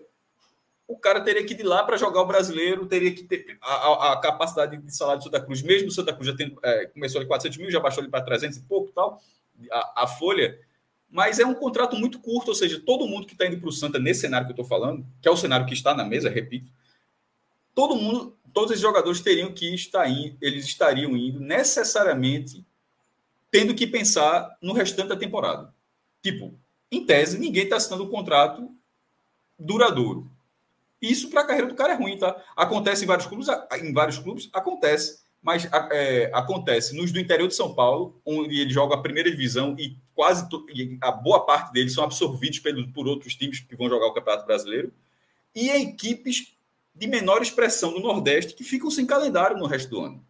o 0.93 0.99
cara 0.99 1.21
teria 1.23 1.45
que 1.45 1.55
ir 1.55 1.57
de 1.57 1.63
lá 1.63 1.83
para 1.83 1.97
jogar 1.97 2.21
o 2.21 2.27
brasileiro, 2.27 2.87
teria 2.87 3.13
que 3.15 3.23
ter 3.23 3.57
a, 3.63 3.75
a, 3.75 4.13
a, 4.13 4.21
capacidade 4.21 4.77
de 4.77 4.95
salário 4.95 5.21
do 5.21 5.25
Santa 5.25 5.41
Cruz, 5.41 5.63
mesmo 5.63 5.89
o 5.89 5.93
Santa 5.93 6.13
Cruz 6.13 6.27
já 6.27 6.37
tendo, 6.37 6.59
é, 6.63 6.87
começou 6.87 7.19
ali 7.19 7.27
400 7.27 7.59
mil, 7.59 7.71
já 7.71 7.81
baixou 7.81 8.03
ali 8.03 8.11
para 8.11 8.23
300 8.23 8.59
e 8.59 8.63
pouco 8.63 8.93
tal, 8.93 9.21
a, 9.71 10.03
a, 10.03 10.07
folha, 10.07 10.59
mas 11.09 11.39
é 11.39 11.47
um 11.47 11.55
contrato 11.55 11.97
muito 11.97 12.21
curto, 12.21 12.49
ou 12.49 12.55
seja, 12.55 12.81
todo 12.85 13.07
mundo 13.07 13.27
que 13.27 13.33
está 13.33 13.47
indo 13.47 13.59
para 13.59 13.69
o 13.69 13.73
Santa 13.73 13.99
nesse 13.99 14.21
cenário 14.21 14.47
que 14.47 14.53
eu 14.53 14.63
estou 14.63 14.67
falando, 14.67 15.07
que 15.21 15.27
é 15.27 15.31
o 15.31 15.37
cenário 15.37 15.67
que 15.67 15.75
está 15.75 15.95
na 15.95 16.05
mesa, 16.05 16.29
repito, 16.29 16.71
todo 17.75 17.97
mundo, 17.97 18.37
todos 18.53 18.73
os 18.73 18.81
jogadores 18.81 19.21
teriam 19.21 19.53
que 19.53 19.75
estar 19.75 20.09
indo, 20.09 20.37
eles 20.41 20.67
estariam 20.67 21.17
indo 21.17 21.41
necessariamente 21.41 22.65
tendo 23.51 23.75
que 23.75 23.87
pensar 23.87 24.57
no 24.63 24.73
restante 24.73 25.09
da 25.09 25.17
temporada. 25.17 25.75
Tipo, 26.23 26.59
em 26.91 27.05
tese, 27.05 27.39
ninguém 27.39 27.65
está 27.65 27.77
assinando 27.77 28.05
um 28.05 28.11
contrato 28.11 28.71
duradouro. 29.59 30.32
Isso 31.03 31.29
para 31.29 31.41
a 31.41 31.45
carreira 31.45 31.67
do 31.67 31.75
cara 31.75 31.95
é 31.95 31.97
ruim, 31.97 32.17
tá? 32.17 32.41
Acontece 32.57 33.03
em 33.03 33.09
vários 33.09 33.27
clubes, 33.27 33.49
em 33.83 33.93
vários 33.93 34.19
clubes 34.21 34.49
acontece, 34.53 35.21
mas 35.43 35.69
é, 35.91 36.31
acontece 36.33 36.97
nos 36.97 37.11
do 37.11 37.19
interior 37.19 37.49
de 37.49 37.57
São 37.57 37.75
Paulo, 37.75 38.21
onde 38.25 38.61
ele 38.61 38.71
joga 38.71 38.95
a 38.95 39.03
primeira 39.03 39.29
divisão 39.29 39.75
e 39.77 39.97
quase 40.15 40.47
a 41.01 41.11
boa 41.11 41.45
parte 41.45 41.73
deles 41.73 41.93
são 41.93 42.05
absorvidos 42.05 42.61
pelo, 42.61 42.87
por 42.93 43.09
outros 43.09 43.35
times 43.35 43.59
que 43.59 43.75
vão 43.75 43.89
jogar 43.89 44.07
o 44.07 44.15
Campeonato 44.15 44.47
Brasileiro, 44.47 44.93
e 45.53 45.69
em 45.71 45.89
equipes 45.89 46.55
de 46.95 47.09
menor 47.09 47.43
expressão 47.43 47.93
do 47.93 48.01
Nordeste 48.01 48.55
que 48.55 48.63
ficam 48.63 48.89
sem 48.89 49.05
calendário 49.05 49.59
no 49.59 49.67
resto 49.67 49.91
do 49.91 50.01
ano. 50.01 50.25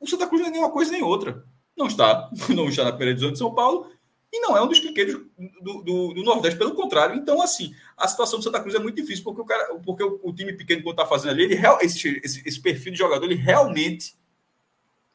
O 0.00 0.08
Santa 0.08 0.26
Cruz 0.26 0.42
não 0.42 0.48
é 0.48 0.52
nem 0.52 0.60
uma 0.60 0.72
coisa 0.72 0.90
nem 0.90 1.02
outra. 1.02 1.44
Não 1.76 1.86
está, 1.86 2.28
não 2.50 2.68
está 2.68 2.82
na 2.82 2.90
primeira 2.90 3.14
divisão 3.14 3.32
de 3.32 3.38
São 3.38 3.54
Paulo 3.54 3.88
e 4.32 4.40
não 4.40 4.56
é 4.56 4.62
um 4.62 4.68
dos 4.68 4.78
pequenos 4.78 5.22
do, 5.60 5.82
do, 5.82 6.14
do, 6.14 6.22
Nordeste, 6.22 6.58
pelo 6.58 6.74
contrário. 6.74 7.16
Então, 7.16 7.40
assim, 7.40 7.74
a 7.96 8.06
situação 8.06 8.38
do 8.38 8.42
Santa 8.42 8.60
Cruz 8.60 8.74
é 8.74 8.78
muito 8.78 8.96
difícil, 8.96 9.24
porque 9.24 9.40
o, 9.40 9.44
cara, 9.44 9.74
porque 9.76 10.02
o, 10.02 10.20
o 10.22 10.34
time 10.34 10.52
pequeno 10.52 10.82
que 10.82 10.90
está 10.90 11.06
fazendo 11.06 11.30
ali, 11.30 11.44
ele, 11.44 11.60
esse, 11.80 12.20
esse, 12.22 12.42
esse, 12.46 12.60
perfil 12.60 12.92
de 12.92 12.98
jogador, 12.98 13.24
ele 13.24 13.34
realmente. 13.34 14.16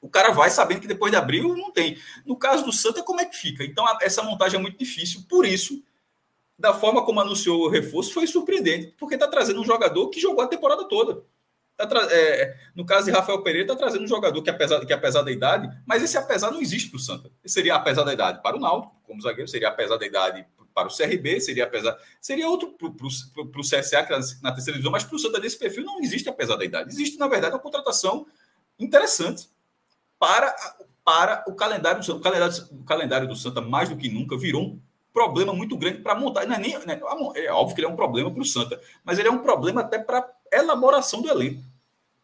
O 0.01 0.09
cara 0.09 0.31
vai 0.31 0.49
sabendo 0.49 0.81
que 0.81 0.87
depois 0.87 1.11
de 1.11 1.17
abril 1.17 1.55
não 1.55 1.71
tem. 1.71 1.97
No 2.25 2.35
caso 2.35 2.65
do 2.65 2.73
Santa, 2.73 3.03
como 3.03 3.21
é 3.21 3.25
que 3.25 3.37
fica? 3.37 3.63
Então, 3.63 3.85
a, 3.85 3.99
essa 4.01 4.23
montagem 4.23 4.59
é 4.59 4.61
muito 4.61 4.77
difícil. 4.77 5.23
Por 5.29 5.45
isso, 5.45 5.81
da 6.57 6.73
forma 6.73 7.05
como 7.05 7.21
anunciou 7.21 7.61
o 7.61 7.69
reforço, 7.69 8.13
foi 8.13 8.25
surpreendente, 8.27 8.95
porque 8.97 9.15
está 9.15 9.27
trazendo 9.27 9.61
um 9.61 9.65
jogador 9.65 10.09
que 10.09 10.19
jogou 10.19 10.43
a 10.43 10.47
temporada 10.47 10.87
toda. 10.87 11.23
Tá 11.75 11.87
é, 12.11 12.55
no 12.75 12.85
caso 12.85 13.05
de 13.05 13.11
Rafael 13.11 13.41
Pereira, 13.41 13.65
está 13.65 13.75
trazendo 13.75 14.03
um 14.03 14.07
jogador 14.07 14.41
que 14.41 14.49
apesar, 14.49 14.85
que 14.85 14.93
apesar 14.93 15.23
da 15.23 15.31
idade, 15.31 15.69
mas 15.85 16.03
esse 16.03 16.17
apesar 16.17 16.51
não 16.51 16.61
existe 16.61 16.89
para 16.89 16.97
o 16.97 16.99
Santa. 16.99 17.31
Seria 17.45 17.75
apesar 17.75 18.03
da 18.03 18.13
idade 18.13 18.41
para 18.43 18.55
o 18.55 18.59
Náutico, 18.59 18.95
como 19.03 19.21
zagueiro, 19.21 19.49
seria 19.49 19.69
apesar 19.69 19.97
da 19.97 20.05
idade 20.05 20.45
para 20.73 20.87
o 20.87 20.95
CRB, 20.95 21.39
seria 21.39 21.63
apesar. 21.63 21.97
Seria 22.21 22.47
outro 22.47 22.73
para 22.73 23.59
o 23.59 23.61
CSA, 23.61 24.03
que 24.03 24.13
é 24.13 24.19
na 24.41 24.51
terceira 24.51 24.73
divisão, 24.73 24.91
mas 24.91 25.03
para 25.03 25.15
o 25.15 25.19
Santa 25.19 25.39
desse 25.39 25.57
perfil 25.57 25.83
não 25.83 25.99
existe 25.99 26.29
apesar 26.29 26.55
da 26.55 26.65
idade. 26.65 26.89
Existe, 26.89 27.17
na 27.17 27.27
verdade, 27.27 27.55
uma 27.55 27.61
contratação 27.61 28.25
interessante 28.79 29.49
para, 30.19 30.55
para 31.03 31.43
o 31.47 31.55
calendário 31.55 31.99
do 31.99 32.05
Santa. 32.05 32.19
O 32.19 32.21
calendário, 32.21 32.55
o 32.71 32.83
calendário 32.83 33.27
do 33.27 33.35
Santa, 33.35 33.61
mais 33.61 33.89
do 33.89 33.97
que 33.97 34.09
nunca, 34.09 34.37
virou 34.37 34.63
um 34.63 34.81
problema 35.11 35.53
muito 35.53 35.77
grande 35.77 35.99
para 35.99 36.15
montar. 36.15 36.45
Não 36.45 36.55
é, 36.55 36.59
nem, 36.59 36.77
né, 36.85 36.99
é 37.35 37.51
óbvio 37.51 37.75
que 37.75 37.81
ele 37.81 37.87
é 37.87 37.89
um 37.89 37.95
problema 37.95 38.31
para 38.31 38.41
o 38.41 38.45
Santa, 38.45 38.79
mas 39.03 39.19
ele 39.19 39.27
é 39.27 39.31
um 39.31 39.39
problema 39.39 39.81
até 39.81 39.99
para 39.99 40.27
elaboração 40.59 41.21
do 41.21 41.29
elenco. 41.29 41.63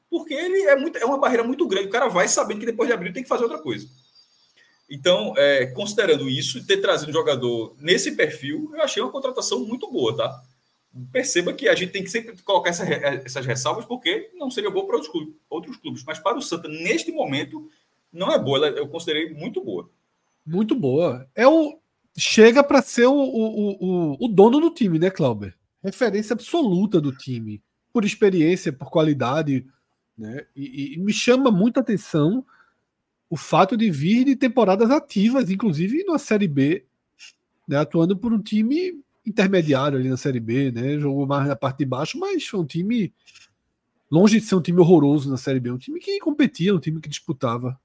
Porque 0.10 0.34
ele 0.34 0.64
é, 0.64 0.76
muito, 0.76 0.98
é 0.98 1.06
uma 1.06 1.20
barreira 1.20 1.44
muito 1.44 1.68
grande. 1.68 1.88
O 1.88 1.92
cara 1.92 2.08
vai 2.08 2.28
sabendo 2.28 2.60
que 2.60 2.66
depois 2.66 2.88
de 2.88 2.94
abril 2.94 3.14
tem 3.14 3.24
que 3.24 3.30
fazer 3.30 3.44
outra 3.44 3.60
coisa. 3.60 3.88
Então, 4.90 5.34
é, 5.38 5.68
considerando 5.68 6.28
isso 6.28 6.58
e 6.58 6.64
ter 6.64 6.78
trazido 6.78 7.12
um 7.12 7.14
jogador 7.14 7.76
nesse 7.78 8.14
perfil, 8.14 8.72
eu 8.74 8.82
achei 8.82 9.04
uma 9.04 9.12
contratação 9.12 9.64
muito 9.64 9.92
boa, 9.92 10.18
tá? 10.18 10.44
Perceba 11.12 11.54
que 11.54 11.70
a 11.70 11.76
gente 11.76 11.92
tem 11.92 12.04
que 12.04 12.10
sempre 12.10 12.36
colocar 12.42 12.72
essa, 12.72 12.84
essas 12.84 13.46
ressalvas, 13.46 13.86
porque 13.86 14.32
não 14.34 14.50
seria 14.50 14.72
boa 14.72 14.88
para 14.88 14.96
outros 14.96 15.12
clubes, 15.12 15.36
outros 15.48 15.78
clubes. 15.78 16.04
Mas 16.04 16.18
para 16.18 16.38
o 16.38 16.42
Santa, 16.42 16.68
neste 16.68 17.12
momento, 17.12 17.70
não 18.12 18.32
é 18.32 18.40
boa. 18.40 18.68
Eu 18.70 18.88
considerei 18.88 19.32
muito 19.32 19.64
boa. 19.64 19.88
Muito 20.44 20.74
boa. 20.74 21.30
É 21.36 21.48
o, 21.48 21.80
chega 22.18 22.64
para 22.64 22.82
ser 22.82 23.06
o, 23.06 23.14
o, 23.14 23.78
o, 23.80 24.26
o, 24.26 24.28
dono 24.28 24.60
do 24.60 24.72
time, 24.72 24.98
né, 24.98 25.12
Clauber? 25.12 25.56
Referência 25.84 26.34
absoluta 26.34 27.00
do 27.00 27.16
time 27.16 27.62
por 27.92 28.06
experiência, 28.06 28.72
por 28.72 28.90
qualidade, 28.90 29.66
né? 30.18 30.46
E, 30.56 30.96
e, 30.96 30.98
me 30.98 31.14
chama 31.14 31.50
muita 31.50 31.80
atenção 31.80 32.46
o 33.30 33.38
fato 33.38 33.78
de 33.78 33.90
vir 33.90 34.26
de 34.26 34.36
temporadas 34.36 34.90
ativas, 34.90 35.50
inclusive 35.50 36.04
na 36.04 36.18
Série 36.18 36.48
B, 36.48 36.86
né? 37.68 37.78
atuando 37.78 38.18
por 38.18 38.34
um 38.34 38.42
time 38.42 39.00
intermediário 39.26 39.98
ali 39.98 40.10
na 40.10 40.18
Série 40.18 40.40
B, 40.40 40.72
né? 40.72 41.00
Jogou 41.00 41.26
mais 41.26 41.48
na 41.48 41.56
parte 41.56 41.80
de 41.80 41.86
baixo, 41.86 42.18
mas 42.20 42.46
foi 42.46 42.60
um 42.60 42.66
time 42.66 43.14
longe 44.10 44.40
de 44.40 44.46
ser 44.46 44.56
um 44.56 44.62
time 44.62 44.80
horroroso 44.80 45.30
na 45.30 45.38
Série 45.38 45.60
B, 45.60 45.72
um 45.72 45.78
time 45.78 46.00
que 46.00 46.20
competia, 46.20 46.76
um 46.76 46.80
time 46.80 47.00
que 47.00 47.10
disputava. 47.10 47.80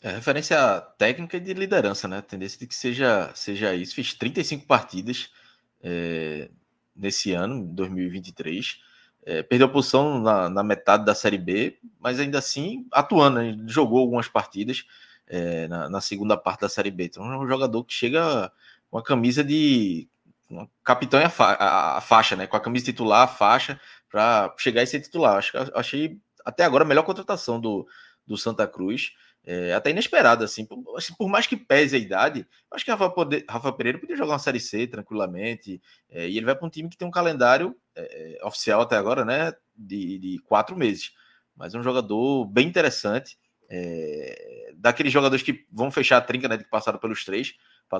É 0.00 0.12
referência 0.12 0.80
técnica 0.96 1.40
de 1.40 1.52
liderança, 1.54 2.06
né? 2.06 2.18
A 2.18 2.22
tendência 2.22 2.58
de 2.58 2.68
que 2.68 2.74
seja, 2.74 3.32
seja 3.34 3.74
isso. 3.74 3.96
Fiz 3.96 4.14
35 4.14 4.64
partidas 4.64 5.30
é, 5.82 6.48
nesse 6.98 7.32
ano, 7.32 7.64
2023. 7.64 8.80
É, 9.24 9.42
perdeu 9.42 9.68
posição 9.68 10.20
na, 10.20 10.48
na, 10.48 10.62
metade 10.62 11.04
da 11.04 11.14
Série 11.14 11.38
B, 11.38 11.78
mas 12.00 12.18
ainda 12.18 12.38
assim 12.38 12.86
atuando, 12.90 13.40
né? 13.40 13.56
jogou 13.66 14.00
algumas 14.00 14.26
partidas 14.26 14.84
é, 15.26 15.68
na, 15.68 15.88
na, 15.88 16.00
segunda 16.00 16.36
parte 16.36 16.60
da 16.60 16.68
Série 16.68 16.90
B. 16.90 17.04
Então 17.04 17.30
é 17.30 17.38
um 17.38 17.46
jogador 17.46 17.84
que 17.84 17.92
chega 17.92 18.50
com 18.90 18.98
a 18.98 19.02
camisa 19.02 19.44
de 19.44 20.08
capitão 20.82 21.20
e 21.20 21.24
a, 21.24 21.30
fa 21.30 21.52
a, 21.52 21.98
a, 21.98 22.00
faixa, 22.00 22.36
né? 22.36 22.46
Com 22.46 22.56
a 22.56 22.60
camisa 22.60 22.86
titular, 22.86 23.22
a 23.22 23.28
faixa, 23.28 23.78
para 24.10 24.54
chegar 24.56 24.82
e 24.82 24.86
ser 24.86 25.00
titular. 25.00 25.36
Acho 25.36 25.52
achei 25.74 26.18
até 26.44 26.64
agora 26.64 26.84
a 26.84 26.86
melhor 26.86 27.02
contratação 27.02 27.60
do, 27.60 27.86
do 28.26 28.36
Santa 28.36 28.66
Cruz 28.66 29.12
é, 29.50 29.72
até 29.72 29.88
inesperado, 29.88 30.44
assim. 30.44 30.66
Por, 30.66 30.84
assim, 30.94 31.14
por, 31.16 31.26
mais 31.26 31.46
que 31.46 31.56
pese 31.56 31.96
a 31.96 31.98
idade, 31.98 32.46
acho 32.70 32.84
que 32.84 32.90
Rafa, 32.90 33.08
poder, 33.08 33.46
Rafa 33.48 33.72
Pereira 33.72 33.98
podia 33.98 34.14
jogar 34.14 34.32
uma 34.34 34.38
Série 34.38 34.60
C 34.60 34.86
tranquilamente. 34.86 35.80
É, 36.10 36.28
e 36.28 36.36
ele 36.36 36.44
vai 36.44 36.54
para 36.54 36.66
um 36.66 36.70
time 36.70 36.90
que 36.90 36.98
tem 36.98 37.08
um 37.08 37.10
calendário 37.10 37.74
é, 37.96 38.38
oficial 38.44 38.82
até 38.82 38.98
agora, 38.98 39.24
né? 39.24 39.54
De, 39.74 40.18
de, 40.18 40.38
quatro 40.40 40.76
meses. 40.76 41.14
Mas 41.56 41.74
é 41.74 41.78
um 41.78 41.82
jogador 41.82 42.44
bem 42.44 42.68
interessante. 42.68 43.38
É, 43.70 44.70
daqueles 44.76 45.10
jogadores 45.10 45.42
que 45.42 45.66
vão 45.72 45.90
fechar 45.90 46.18
a 46.18 46.20
trinca, 46.20 46.46
né? 46.46 46.58
Que 46.58 46.64
passaram 46.64 46.98
pelos 46.98 47.24
três. 47.24 47.54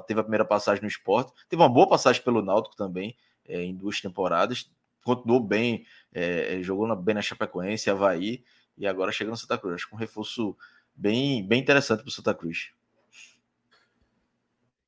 Teve 0.06 0.20
a 0.20 0.24
primeira 0.24 0.44
passagem 0.44 0.82
no 0.82 0.88
esporte. 0.88 1.32
Teve 1.48 1.62
uma 1.62 1.68
boa 1.70 1.88
passagem 1.88 2.22
pelo 2.22 2.42
Náutico 2.42 2.76
também, 2.76 3.16
é, 3.48 3.62
em 3.62 3.74
duas 3.74 4.02
temporadas. 4.02 4.70
Continuou 5.02 5.40
bem, 5.40 5.86
é, 6.12 6.58
jogou 6.60 6.94
bem 6.94 7.14
na 7.14 7.22
Chapecoense, 7.22 7.88
Havaí. 7.88 8.44
E 8.76 8.86
agora 8.86 9.10
chega 9.10 9.30
no 9.30 9.36
Santa 9.36 9.56
Cruz. 9.56 9.76
Acho 9.76 9.88
que 9.88 9.94
um 9.94 9.98
reforço 9.98 10.54
bem, 10.98 11.46
bem 11.46 11.60
interessante 11.60 12.00
para 12.00 12.08
o 12.08 12.12
Santa 12.12 12.34
Cruz. 12.34 12.72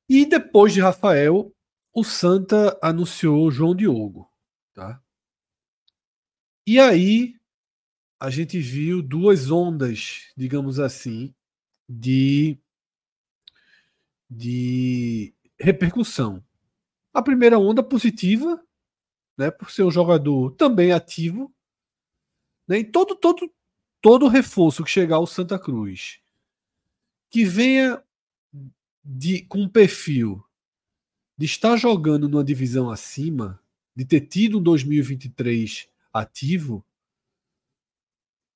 E 0.09 0.25
depois 0.25 0.73
de 0.73 0.81
Rafael, 0.81 1.55
o 1.93 2.03
Santa 2.03 2.77
anunciou 2.81 3.49
João 3.49 3.73
Diogo. 3.73 4.29
Tá? 4.73 5.01
E 6.67 6.77
aí 6.79 7.35
a 8.19 8.29
gente 8.29 8.59
viu 8.59 9.01
duas 9.01 9.49
ondas, 9.49 10.31
digamos 10.35 10.79
assim, 10.79 11.33
de, 11.87 12.59
de 14.29 15.33
repercussão. 15.59 16.43
A 17.13 17.21
primeira 17.21 17.57
onda 17.57 17.81
positiva, 17.81 18.61
né, 19.37 19.49
por 19.49 19.71
ser 19.71 19.83
um 19.83 19.91
jogador 19.91 20.51
também 20.51 20.91
ativo. 20.91 21.53
Né, 22.67 22.79
e 22.79 22.83
todo, 22.83 23.15
todo, 23.15 23.51
todo 24.01 24.27
reforço 24.27 24.83
que 24.83 24.89
chegar 24.89 25.17
ao 25.17 25.27
Santa 25.27 25.59
Cruz 25.59 26.19
que 27.29 27.45
venha 27.45 28.03
de, 29.03 29.43
com 29.43 29.61
um 29.61 29.69
perfil 29.69 30.43
de 31.37 31.45
estar 31.45 31.77
jogando 31.77 32.27
numa 32.27 32.43
divisão 32.43 32.89
acima, 32.91 33.59
de 33.95 34.05
ter 34.05 34.21
tido 34.21 34.59
um 34.59 34.61
2023 34.61 35.87
ativo, 36.13 36.85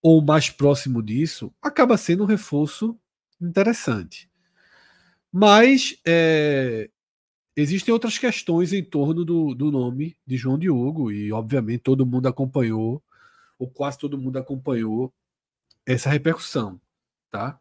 ou 0.04 0.22
mais 0.22 0.52
próximo 0.52 1.02
disso, 1.02 1.52
acaba 1.62 1.98
sendo 1.98 2.24
um 2.24 2.28
reforço 2.28 2.96
interessante. 3.42 4.30
Mas 5.32 6.00
é, 6.06 6.90
existem 7.56 7.92
outras 7.92 8.20
questões 8.20 8.72
em 8.72 8.84
torno 8.84 9.26
do, 9.26 9.56
do 9.56 9.72
nome 9.72 10.16
de 10.28 10.38
João 10.38 10.60
Diogo, 10.60 11.12
e 11.12 11.32
obviamente 11.32 11.82
todo 11.82 12.06
mundo 12.06 12.28
acompanhou, 12.28 13.02
ou 13.58 13.68
quase 13.68 13.98
todo 13.98 14.18
mundo 14.18 14.38
acompanhou, 14.38 15.12
essa 15.86 16.10
repercussão, 16.10 16.80
tá? 17.32 17.60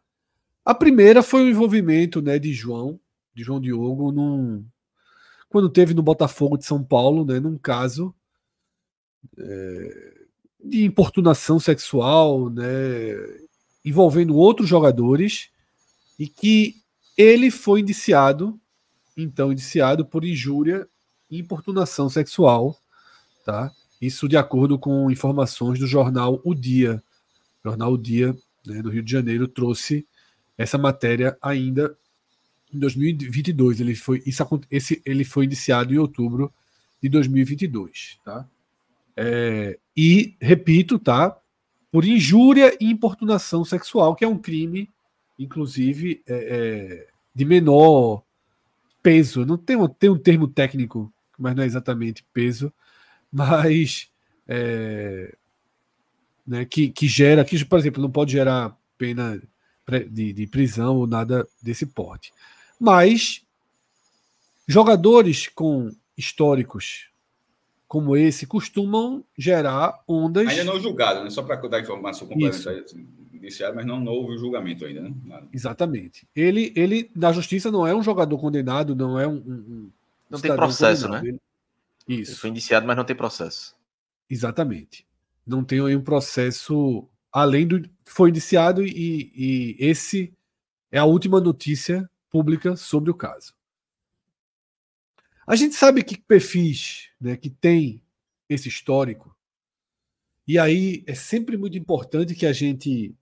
A 0.63 0.73
primeira 0.73 1.21
foi 1.21 1.43
o 1.43 1.49
envolvimento 1.49 2.21
né, 2.21 2.39
de 2.39 2.53
João, 2.53 2.99
de 3.33 3.43
João 3.43 3.61
Diogo, 3.61 4.11
num, 4.11 4.65
quando 5.47 5.69
teve 5.69 5.93
no 5.93 6.01
Botafogo 6.01 6.57
de 6.57 6.65
São 6.65 6.83
Paulo, 6.83 7.23
né, 7.23 7.39
num 7.39 7.57
caso 7.57 8.13
é, 9.37 10.25
de 10.63 10.83
importunação 10.83 11.59
sexual, 11.59 12.49
né, 12.49 12.65
envolvendo 13.83 14.35
outros 14.35 14.67
jogadores, 14.67 15.49
e 16.17 16.27
que 16.27 16.75
ele 17.17 17.51
foi 17.51 17.81
indiciado, 17.81 18.59
então 19.15 19.51
indiciado 19.51 20.05
por 20.05 20.25
injúria 20.25 20.87
e 21.29 21.39
importunação 21.39 22.09
sexual, 22.09 22.77
tá? 23.45 23.71
Isso 24.01 24.27
de 24.27 24.35
acordo 24.35 24.77
com 24.77 25.09
informações 25.09 25.79
do 25.79 25.87
jornal 25.87 26.41
O 26.43 26.53
Dia. 26.53 27.01
Jornal 27.65 27.93
O 27.93 27.97
Dia, 27.97 28.35
né, 28.65 28.81
do 28.81 28.89
Rio 28.89 29.03
de 29.03 29.11
Janeiro, 29.11 29.47
trouxe 29.47 30.07
essa 30.57 30.77
matéria 30.77 31.37
ainda 31.41 31.95
em 32.73 32.79
2022. 32.79 33.81
Ele 33.81 33.95
foi, 33.95 34.23
isso, 34.25 34.43
esse, 34.71 35.01
ele 35.05 35.23
foi 35.23 35.45
indiciado 35.45 35.93
em 35.93 35.97
outubro 35.97 36.53
de 37.01 37.09
2022. 37.09 38.19
Tá? 38.23 38.47
É, 39.17 39.77
e, 39.95 40.35
repito, 40.39 40.97
tá? 40.97 41.37
por 41.95 42.03
injúria 42.03 42.75
e 42.77 42.91
importunação 42.91 43.63
sexual, 43.63 44.17
que 44.17 44.25
é 44.25 44.27
um 44.27 44.37
crime, 44.37 44.89
inclusive, 45.39 46.21
é, 46.27 46.33
é, 46.33 47.07
de 47.33 47.45
menor 47.45 48.21
peso. 49.01 49.45
Não 49.45 49.57
tem 49.57 49.77
um, 49.77 49.87
tem 49.87 50.09
um 50.09 50.17
termo 50.17 50.45
técnico, 50.45 51.09
mas 51.39 51.55
não 51.55 51.63
é 51.63 51.65
exatamente 51.65 52.21
peso, 52.33 52.69
mas 53.31 54.09
é, 54.45 55.33
né, 56.45 56.65
que, 56.65 56.89
que 56.89 57.07
gera, 57.07 57.43
que, 57.43 57.63
por 57.65 57.79
exemplo, 57.79 58.01
não 58.01 58.11
pode 58.11 58.31
gerar 58.31 58.77
pena 58.97 59.41
de, 60.09 60.33
de 60.33 60.47
prisão 60.47 60.97
ou 60.97 61.07
nada 61.07 61.47
desse 61.61 61.85
porte. 61.85 62.33
Mas 62.79 63.43
jogadores 64.67 65.47
com 65.47 65.91
históricos 66.17 67.09
como 67.87 68.17
esse 68.17 68.47
costumam 68.47 69.23
gerar 69.37 70.03
ondas. 70.07 70.47
Ainda 70.47 70.63
não 70.63 70.79
julgado, 70.79 71.23
né? 71.23 71.29
Só 71.29 71.43
para 71.43 71.55
dar 71.67 71.79
informação 71.79 72.27
complementar 72.27 72.73
inicial, 73.31 73.73
mas 73.75 73.85
não, 73.85 73.99
não 73.99 74.11
houve 74.11 74.33
o 74.33 74.37
julgamento 74.37 74.85
ainda, 74.85 75.01
né? 75.01 75.13
Nada. 75.23 75.47
Exatamente. 75.53 76.27
Ele, 76.35 76.73
ele, 76.75 77.11
na 77.15 77.31
justiça, 77.31 77.71
não 77.71 77.85
é 77.85 77.93
um 77.93 78.01
jogador 78.01 78.37
condenado, 78.37 78.95
não 78.95 79.19
é 79.19 79.27
um. 79.27 79.35
um 79.35 79.89
não 80.29 80.39
tem 80.39 80.55
processo, 80.55 81.07
né? 81.07 81.21
Ele... 81.23 81.39
Isso. 82.07 82.31
Ele 82.31 82.39
foi 82.39 82.49
indiciado, 82.49 82.87
mas 82.87 82.97
não 82.97 83.03
tem 83.03 83.15
processo. 83.15 83.75
Exatamente. 84.29 85.05
Não 85.45 85.63
tem 85.63 85.79
aí 85.85 85.95
um 85.95 86.03
processo 86.03 87.07
além 87.31 87.67
do. 87.67 87.87
Foi 88.05 88.29
indiciado 88.29 88.83
e, 88.83 89.31
e 89.35 89.75
esse 89.79 90.33
é 90.91 90.97
a 90.97 91.05
última 91.05 91.39
notícia 91.39 92.09
pública 92.29 92.75
sobre 92.75 93.11
o 93.11 93.15
caso. 93.15 93.53
A 95.47 95.55
gente 95.55 95.75
sabe 95.75 96.03
que 96.03 96.17
perfis 96.17 97.11
né, 97.19 97.37
que 97.37 97.49
tem 97.49 98.01
esse 98.49 98.67
histórico, 98.67 99.35
e 100.47 100.59
aí 100.59 101.03
é 101.07 101.15
sempre 101.15 101.57
muito 101.57 101.77
importante 101.77 102.35
que 102.35 102.45
a 102.45 102.53
gente 102.53 103.15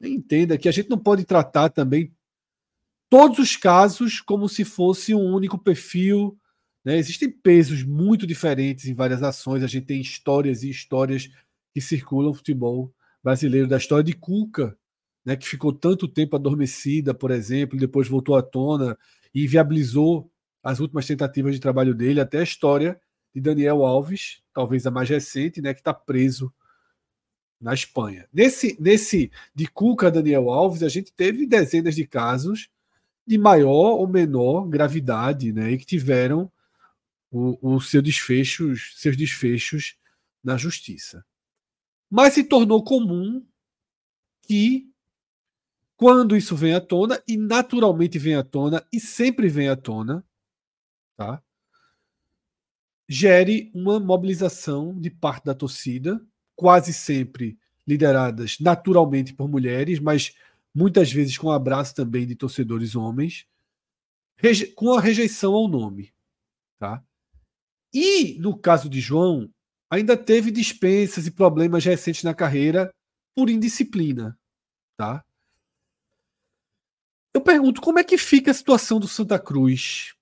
entenda 0.00 0.56
que 0.56 0.68
a 0.68 0.72
gente 0.72 0.88
não 0.88 0.98
pode 0.98 1.24
tratar 1.24 1.68
também 1.68 2.14
todos 3.10 3.38
os 3.38 3.56
casos 3.56 4.20
como 4.20 4.48
se 4.48 4.64
fosse 4.64 5.14
um 5.14 5.34
único 5.34 5.58
perfil. 5.58 6.37
Né? 6.84 6.96
Existem 6.98 7.30
pesos 7.30 7.82
muito 7.82 8.26
diferentes 8.26 8.86
em 8.86 8.94
várias 8.94 9.22
ações, 9.22 9.62
a 9.62 9.66
gente 9.66 9.86
tem 9.86 10.00
histórias 10.00 10.62
e 10.62 10.70
histórias 10.70 11.28
que 11.72 11.80
circulam 11.80 12.28
no 12.28 12.34
futebol 12.34 12.92
brasileiro, 13.22 13.68
da 13.68 13.76
história 13.76 14.04
de 14.04 14.14
Cuca, 14.14 14.76
né, 15.24 15.36
que 15.36 15.46
ficou 15.46 15.72
tanto 15.72 16.08
tempo 16.08 16.36
adormecida, 16.36 17.12
por 17.12 17.30
exemplo, 17.30 17.76
e 17.76 17.80
depois 17.80 18.08
voltou 18.08 18.36
à 18.36 18.42
tona 18.42 18.96
e 19.34 19.46
viabilizou 19.46 20.30
as 20.62 20.80
últimas 20.80 21.06
tentativas 21.06 21.54
de 21.54 21.60
trabalho 21.60 21.94
dele, 21.94 22.20
até 22.20 22.38
a 22.38 22.42
história 22.42 22.98
de 23.34 23.40
Daniel 23.40 23.84
Alves, 23.84 24.42
talvez 24.54 24.86
a 24.86 24.90
mais 24.90 25.08
recente, 25.08 25.60
né, 25.60 25.74
que 25.74 25.80
está 25.80 25.92
preso 25.92 26.52
na 27.60 27.74
Espanha. 27.74 28.26
Nesse, 28.32 28.76
nesse 28.80 29.30
de 29.54 29.66
Cuca 29.66 30.10
Daniel 30.10 30.48
Alves, 30.48 30.82
a 30.82 30.88
gente 30.88 31.12
teve 31.12 31.46
dezenas 31.46 31.94
de 31.94 32.06
casos 32.06 32.68
de 33.26 33.36
maior 33.36 33.98
ou 33.98 34.08
menor 34.08 34.66
gravidade, 34.66 35.52
né, 35.52 35.72
e 35.72 35.78
que 35.78 35.84
tiveram 35.84 36.50
o, 37.30 37.74
o 37.74 37.80
seu 37.80 38.02
desfechos, 38.02 38.94
seus 38.96 39.16
desfechos 39.16 39.96
na 40.42 40.56
justiça. 40.56 41.24
Mas 42.10 42.34
se 42.34 42.44
tornou 42.44 42.82
comum 42.82 43.46
que 44.42 44.90
quando 45.96 46.36
isso 46.36 46.54
vem 46.54 46.74
à 46.74 46.80
tona, 46.80 47.20
e 47.26 47.36
naturalmente 47.36 48.18
vem 48.20 48.36
à 48.36 48.44
tona, 48.44 48.86
e 48.92 49.00
sempre 49.00 49.48
vem 49.48 49.68
à 49.68 49.74
tona, 49.74 50.24
tá? 51.16 51.42
gere 53.08 53.70
uma 53.74 53.98
mobilização 53.98 54.98
de 54.98 55.10
parte 55.10 55.46
da 55.46 55.54
torcida, 55.54 56.24
quase 56.54 56.92
sempre 56.92 57.58
lideradas 57.86 58.60
naturalmente 58.60 59.32
por 59.32 59.48
mulheres, 59.48 59.98
mas 59.98 60.34
muitas 60.74 61.10
vezes 61.10 61.36
com 61.36 61.50
abraço 61.50 61.94
também 61.94 62.26
de 62.26 62.36
torcedores 62.36 62.94
homens, 62.94 63.46
com 64.76 64.92
a 64.92 65.00
rejeição 65.00 65.54
ao 65.54 65.66
nome. 65.66 66.12
Tá? 66.78 67.02
E 67.92 68.38
no 68.38 68.58
caso 68.58 68.88
de 68.88 69.00
João, 69.00 69.50
ainda 69.90 70.16
teve 70.16 70.50
dispensas 70.50 71.26
e 71.26 71.30
problemas 71.30 71.84
recentes 71.84 72.22
na 72.22 72.34
carreira 72.34 72.92
por 73.34 73.48
indisciplina. 73.48 74.38
Tá? 74.96 75.24
Eu 77.34 77.40
pergunto 77.40 77.80
como 77.80 77.98
é 77.98 78.04
que 78.04 78.18
fica 78.18 78.50
a 78.50 78.54
situação 78.54 78.98
do 78.98 79.06
Santa 79.06 79.38
Cruz. 79.38 80.14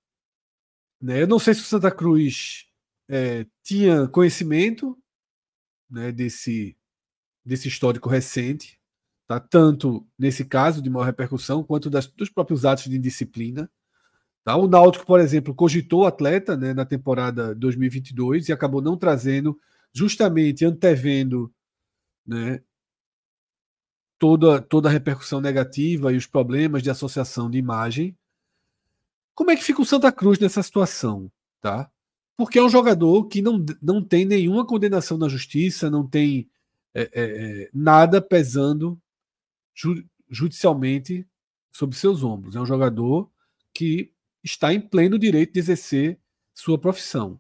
Né? 1.01 1.23
Eu 1.23 1.27
não 1.27 1.39
sei 1.39 1.55
se 1.55 1.61
o 1.61 1.65
Santa 1.65 1.91
Cruz 1.91 2.67
é, 3.09 3.47
tinha 3.63 4.07
conhecimento 4.09 4.99
né, 5.89 6.13
desse, 6.13 6.77
desse 7.45 7.69
histórico 7.69 8.09
recente, 8.09 8.79
tá? 9.27 9.41
tanto 9.41 10.07
nesse 10.19 10.45
caso 10.45 10.83
de 10.83 10.91
maior 10.91 11.05
repercussão, 11.05 11.65
quanto 11.65 11.89
das, 11.89 12.07
dos 12.07 12.29
próprios 12.29 12.65
atos 12.65 12.85
de 12.85 12.97
indisciplina. 12.97 13.71
Tá? 14.47 14.55
O 14.55 14.69
Náutico, 14.69 15.05
por 15.05 15.19
exemplo, 15.19 15.53
cogitou 15.53 16.07
atleta 16.07 16.57
né, 16.57 16.73
na 16.73 16.85
temporada 16.85 17.53
2022 17.53 18.49
e 18.49 18.53
acabou 18.53 18.81
não 18.81 18.97
trazendo, 18.97 19.59
justamente 19.93 20.65
antevendo 20.65 21.53
né, 22.25 22.63
toda, 24.17 24.63
toda 24.63 24.89
a 24.89 24.93
repercussão 24.93 25.41
negativa 25.41 26.13
e 26.13 26.17
os 26.17 26.29
problemas 26.29 26.81
de 26.81 26.89
associação 26.89 27.51
de 27.51 27.59
imagem. 27.59 28.17
Como 29.35 29.51
é 29.51 29.57
que 29.57 29.65
fica 29.65 29.83
o 29.83 29.85
Santa 29.85 30.13
Cruz 30.13 30.39
nessa 30.39 30.63
situação? 30.63 31.29
Tá? 31.61 31.91
Porque 32.37 32.61
é 32.61 32.63
um 32.63 32.71
jogador 32.71 33.25
que 33.27 33.43
não, 33.43 33.67
não 33.83 34.01
tem 34.01 34.25
nenhuma 34.25 34.65
condenação 34.65 35.19
na 35.19 35.29
justiça, 35.29 35.91
não 35.91 36.07
tem 36.07 36.49
é, 36.95 37.03
é, 37.03 37.09
é 37.15 37.71
nada 37.75 38.23
pesando 38.23 38.97
ju, 39.75 40.05
judicialmente 40.31 41.27
sobre 41.73 41.97
seus 41.97 42.23
ombros. 42.23 42.55
É 42.55 42.61
um 42.61 42.67
jogador 42.67 43.29
que 43.75 44.15
está 44.47 44.73
em 44.73 44.81
pleno 44.81 45.19
direito 45.19 45.53
de 45.53 45.59
exercer 45.59 46.19
sua 46.55 46.79
profissão. 46.79 47.39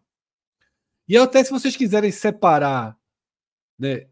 E 1.09 1.17
até 1.17 1.43
se 1.43 1.51
vocês 1.51 1.77
quiserem 1.77 2.11
separar 2.11 2.99
né, 3.79 4.09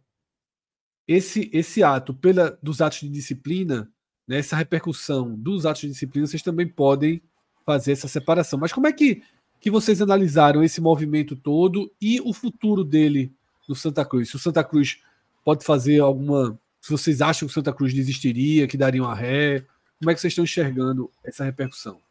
esse, 1.07 1.51
esse 1.53 1.83
ato 1.83 2.15
pela, 2.15 2.57
dos 2.63 2.81
atos 2.81 3.01
de 3.01 3.09
disciplina, 3.09 3.93
né, 4.27 4.39
essa 4.39 4.57
repercussão 4.57 5.35
dos 5.35 5.67
atos 5.67 5.83
de 5.83 5.89
disciplina, 5.89 6.27
vocês 6.27 6.43
também 6.43 6.69
podem 6.69 7.21
fazer 7.67 7.93
essa 7.93 8.07
separação. 8.07 8.59
Mas 8.59 8.73
como 8.73 8.87
é 8.87 8.93
que, 8.93 9.23
que 9.61 9.71
vocês 9.71 10.01
analisaram 10.01 10.63
esse 10.63 10.81
movimento 10.81 11.35
todo 11.35 11.93
e 12.01 12.21
o 12.21 12.33
futuro 12.33 12.85
dele 12.85 13.35
no 13.69 13.75
Santa 13.75 14.05
Cruz? 14.05 14.31
Se 14.31 14.37
o 14.37 14.39
Santa 14.39 14.63
Cruz 14.63 15.03
pode 15.45 15.65
fazer 15.65 15.99
alguma. 15.99 16.59
Se 16.81 16.91
vocês 16.91 17.21
acham 17.21 17.49
que 17.49 17.53
o 17.53 17.55
Santa 17.55 17.73
Cruz 17.73 17.93
desistiria, 17.93 18.69
que 18.69 18.77
daria 18.77 19.03
uma 19.03 19.15
ré, 19.15 19.65
como 19.99 20.11
é 20.11 20.15
que 20.15 20.21
vocês 20.21 20.33
estão 20.33 20.45
enxergando 20.45 21.11
essa 21.25 21.45
repercussão? 21.45 22.04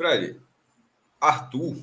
Fred, 0.00 0.40
Arthur, 1.20 1.76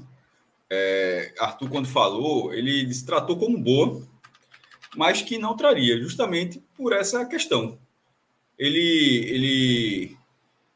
é, 0.67 1.35
Arthur, 1.37 1.69
quando 1.69 1.87
falou, 1.87 2.51
ele 2.51 2.91
se 2.91 3.05
tratou 3.05 3.37
como 3.37 3.59
boa 3.59 4.01
mas 4.95 5.21
que 5.21 5.37
não 5.37 5.55
traria, 5.55 6.01
justamente 6.01 6.59
por 6.75 6.91
essa 6.91 7.23
questão. 7.23 7.77
Ele, 8.57 8.79
ele, 9.27 10.17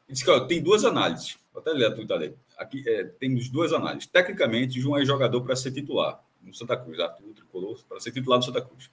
ele 0.06 0.12
disse 0.12 0.24
que 0.24 0.30
ó, 0.30 0.38
tem 0.40 0.62
duas 0.62 0.84
análises. 0.84 1.36
Vou 1.52 1.60
até 1.60 1.72
ler 1.72 1.86
a 1.86 2.18
dele. 2.18 2.36
Aqui 2.56 2.88
é, 2.88 3.02
temos 3.02 3.48
duas 3.48 3.72
análises. 3.72 4.06
Tecnicamente, 4.06 4.80
João 4.80 4.96
é 4.96 5.04
jogador 5.04 5.40
para 5.40 5.56
ser 5.56 5.72
titular 5.72 6.22
no 6.40 6.54
Santa 6.54 6.76
Cruz, 6.76 7.00
Arthur 7.00 7.34
tricolor 7.34 7.80
para 7.88 7.98
ser 7.98 8.12
titular 8.12 8.38
no 8.38 8.44
Santa 8.44 8.62
Cruz. 8.62 8.88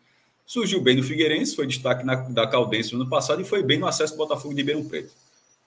Surgiu 0.47 0.81
bem 0.81 0.95
no 0.95 1.03
Figueirense, 1.03 1.55
foi 1.55 1.67
destaque 1.67 2.03
na, 2.03 2.15
da 2.15 2.47
Caldense 2.47 2.95
no 2.95 3.01
ano 3.01 3.09
passado 3.09 3.39
e 3.39 3.45
foi 3.45 3.61
bem 3.61 3.77
no 3.77 3.85
acesso 3.85 4.13
do 4.13 4.17
Botafogo 4.17 4.55
de 4.55 4.61
Ribeirão 4.61 4.83
Preto. 4.83 5.11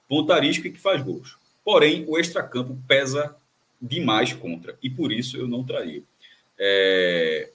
Pontarístico 0.08 0.66
e 0.66 0.72
que 0.72 0.80
faz 0.80 1.00
gols. 1.00 1.38
Porém, 1.64 2.04
o 2.08 2.18
extracampo 2.18 2.76
pesa 2.86 3.36
demais 3.80 4.32
contra, 4.32 4.78
e 4.82 4.88
por 4.88 5.12
isso 5.12 5.36
eu 5.36 5.48
não 5.48 5.64
traria. 5.64 6.02
É, 6.58 7.50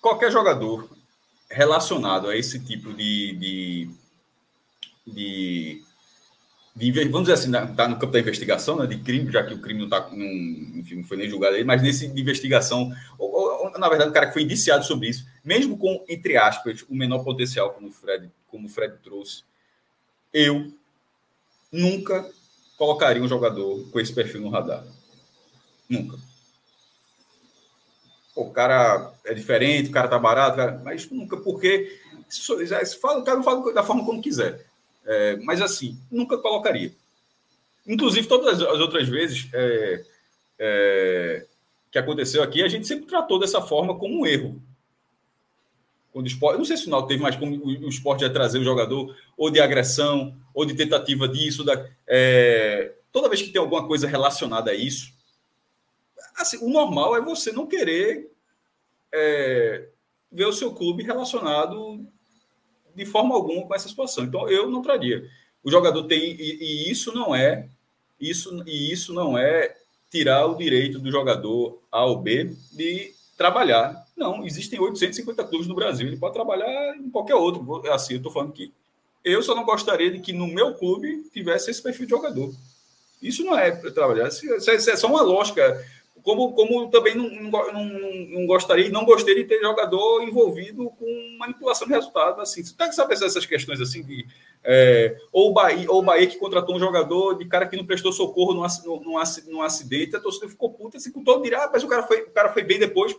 qualquer 0.00 0.30
jogador 0.30 0.90
relacionado 1.50 2.28
a 2.28 2.36
esse 2.36 2.58
tipo 2.58 2.92
de, 2.92 3.88
de, 5.06 5.82
de, 6.76 6.92
vamos 7.04 7.28
dizer 7.28 7.34
assim, 7.34 7.70
está 7.70 7.88
no 7.88 7.98
campo 7.98 8.12
da 8.12 8.20
investigação, 8.20 8.76
né, 8.76 8.86
de 8.86 8.98
crime, 8.98 9.30
já 9.30 9.44
que 9.44 9.54
o 9.54 9.60
crime 9.60 9.80
não, 9.80 9.88
tá, 9.88 10.10
não, 10.12 10.26
enfim, 10.26 10.96
não 10.96 11.04
foi 11.04 11.16
nem 11.16 11.28
julgado 11.28 11.54
aí, 11.54 11.64
mas 11.64 11.80
nesse 11.80 12.08
de 12.08 12.20
investigação, 12.20 12.92
ou, 13.16 13.32
ou, 13.32 13.78
na 13.78 13.88
verdade, 13.88 14.10
o 14.10 14.12
cara 14.12 14.26
que 14.26 14.32
foi 14.32 14.42
indiciado 14.42 14.84
sobre 14.84 15.08
isso, 15.08 15.24
mesmo 15.44 15.78
com, 15.78 16.04
entre 16.08 16.36
aspas, 16.36 16.84
o 16.88 16.94
menor 16.94 17.24
potencial, 17.24 17.72
como 17.72 17.88
o 17.88 17.92
Fred, 17.92 18.30
como 18.48 18.66
o 18.66 18.70
Fred 18.70 18.96
trouxe, 19.02 19.44
eu 20.34 20.72
nunca 21.72 22.28
colocaria 22.76 23.22
um 23.22 23.28
jogador 23.28 23.88
com 23.90 24.00
esse 24.00 24.12
perfil 24.12 24.40
no 24.40 24.50
radar. 24.50 24.84
Nunca. 25.88 26.18
o 28.34 28.50
cara 28.50 29.12
é 29.24 29.32
diferente, 29.32 29.90
o 29.90 29.92
cara 29.92 30.08
tá 30.08 30.18
barato, 30.18 30.56
cara, 30.56 30.80
mas 30.84 31.08
nunca, 31.08 31.36
porque 31.36 32.00
o 32.50 33.24
cara 33.24 33.42
fala 33.42 33.72
da 33.72 33.84
forma 33.84 34.04
como 34.04 34.20
quiser. 34.20 34.66
É, 35.06 35.36
mas 35.36 35.60
assim, 35.60 35.96
nunca 36.10 36.36
colocaria. 36.38 36.92
Inclusive, 37.86 38.26
todas 38.26 38.60
as 38.60 38.80
outras 38.80 39.08
vezes 39.08 39.48
é, 39.52 40.04
é, 40.58 41.46
que 41.92 41.98
aconteceu 41.98 42.42
aqui, 42.42 42.62
a 42.62 42.68
gente 42.68 42.86
sempre 42.86 43.06
tratou 43.06 43.38
dessa 43.38 43.60
forma 43.60 43.96
como 43.96 44.20
um 44.20 44.26
erro. 44.26 44.60
Quando 46.14 46.26
o 46.26 46.28
esporte, 46.28 46.58
não 46.58 46.64
sei 46.64 46.76
se 46.76 46.86
o 46.86 46.90
Náutico 46.90 47.08
teve 47.08 47.22
mais 47.24 47.34
como 47.34 47.56
o 47.56 47.88
esporte 47.88 48.22
ia 48.22 48.32
trazer 48.32 48.60
o 48.60 48.64
jogador, 48.64 49.12
ou 49.36 49.50
de 49.50 49.58
agressão, 49.58 50.32
ou 50.54 50.64
de 50.64 50.72
tentativa 50.72 51.26
disso. 51.26 51.64
Da, 51.64 51.90
é, 52.06 52.94
toda 53.10 53.28
vez 53.28 53.42
que 53.42 53.50
tem 53.50 53.60
alguma 53.60 53.84
coisa 53.84 54.06
relacionada 54.06 54.70
a 54.70 54.74
isso, 54.74 55.12
assim, 56.36 56.56
o 56.64 56.70
normal 56.70 57.16
é 57.16 57.20
você 57.20 57.50
não 57.50 57.66
querer 57.66 58.30
é, 59.12 59.88
ver 60.30 60.46
o 60.46 60.52
seu 60.52 60.72
clube 60.72 61.02
relacionado 61.02 62.06
de 62.94 63.04
forma 63.04 63.34
alguma 63.34 63.66
com 63.66 63.74
essa 63.74 63.88
situação. 63.88 64.22
Então, 64.22 64.48
eu 64.48 64.70
não 64.70 64.82
traria. 64.82 65.28
O 65.64 65.70
jogador 65.70 66.04
tem, 66.04 66.20
e, 66.20 66.58
e 66.60 66.90
isso 66.92 67.12
não 67.12 67.34
é, 67.34 67.68
isso, 68.20 68.62
e 68.68 68.92
isso 68.92 69.12
não 69.12 69.36
é 69.36 69.74
tirar 70.12 70.46
o 70.46 70.54
direito 70.54 71.00
do 71.00 71.10
jogador 71.10 71.82
A 71.90 72.04
ou 72.04 72.20
B 72.20 72.54
de 72.70 73.12
trabalhar. 73.36 74.03
Não, 74.16 74.44
existem 74.44 74.78
850 74.78 75.44
clubes 75.44 75.66
no 75.66 75.74
Brasil, 75.74 76.06
ele 76.06 76.16
pode 76.16 76.34
trabalhar 76.34 76.96
em 76.96 77.10
qualquer 77.10 77.34
outro. 77.34 77.82
Assim, 77.90 78.14
eu 78.14 78.18
estou 78.18 78.32
falando 78.32 78.52
que 78.52 78.72
eu 79.24 79.42
só 79.42 79.54
não 79.54 79.64
gostaria 79.64 80.10
de 80.10 80.20
que 80.20 80.32
no 80.32 80.46
meu 80.46 80.74
clube 80.74 81.28
tivesse 81.32 81.70
esse 81.70 81.82
perfil 81.82 82.06
de 82.06 82.10
jogador. 82.10 82.52
Isso 83.22 83.42
não 83.42 83.58
é 83.58 83.70
para 83.72 83.90
trabalhar, 83.90 84.28
isso 84.28 84.70
é 84.70 84.96
só 84.96 85.08
uma 85.08 85.22
lógica. 85.22 85.82
Como, 86.22 86.52
como 86.52 86.88
também 86.88 87.14
não, 87.14 87.28
não, 87.28 87.84
não, 88.30 88.46
gostaria, 88.46 88.88
não 88.88 89.04
gostaria 89.04 89.42
de 89.42 89.48
ter 89.48 89.60
jogador 89.60 90.22
envolvido 90.22 90.88
com 90.90 91.36
manipulação 91.38 91.86
de 91.86 91.92
resultado. 91.92 92.40
Assim, 92.40 92.64
você 92.64 92.74
tá 92.74 92.90
sabe 92.92 93.12
essas 93.12 93.44
questões 93.44 93.80
assim 93.80 94.02
de 94.02 94.26
é, 94.62 95.18
ou 95.30 95.50
o 95.50 95.52
Bahia, 95.52 95.90
ou 95.90 96.02
Bahia 96.02 96.26
que 96.26 96.38
contratou 96.38 96.74
um 96.74 96.78
jogador 96.78 97.34
de 97.34 97.44
cara 97.44 97.66
que 97.66 97.76
não 97.76 97.84
prestou 97.84 98.10
socorro 98.10 98.54
num, 98.54 98.66
num, 99.02 99.18
num 99.46 99.62
acidente, 99.62 100.16
a 100.16 100.20
torcida 100.20 100.48
ficou 100.48 100.70
puta, 100.70 100.96
assim, 100.96 101.12
com 101.12 101.22
todo 101.22 101.42
direito, 101.42 101.62
ah, 101.62 101.70
mas 101.70 101.84
o 101.84 101.88
cara 101.88 102.02
foi, 102.04 102.22
o 102.22 102.30
cara 102.30 102.50
foi 102.50 102.62
bem 102.62 102.78
depois. 102.78 103.14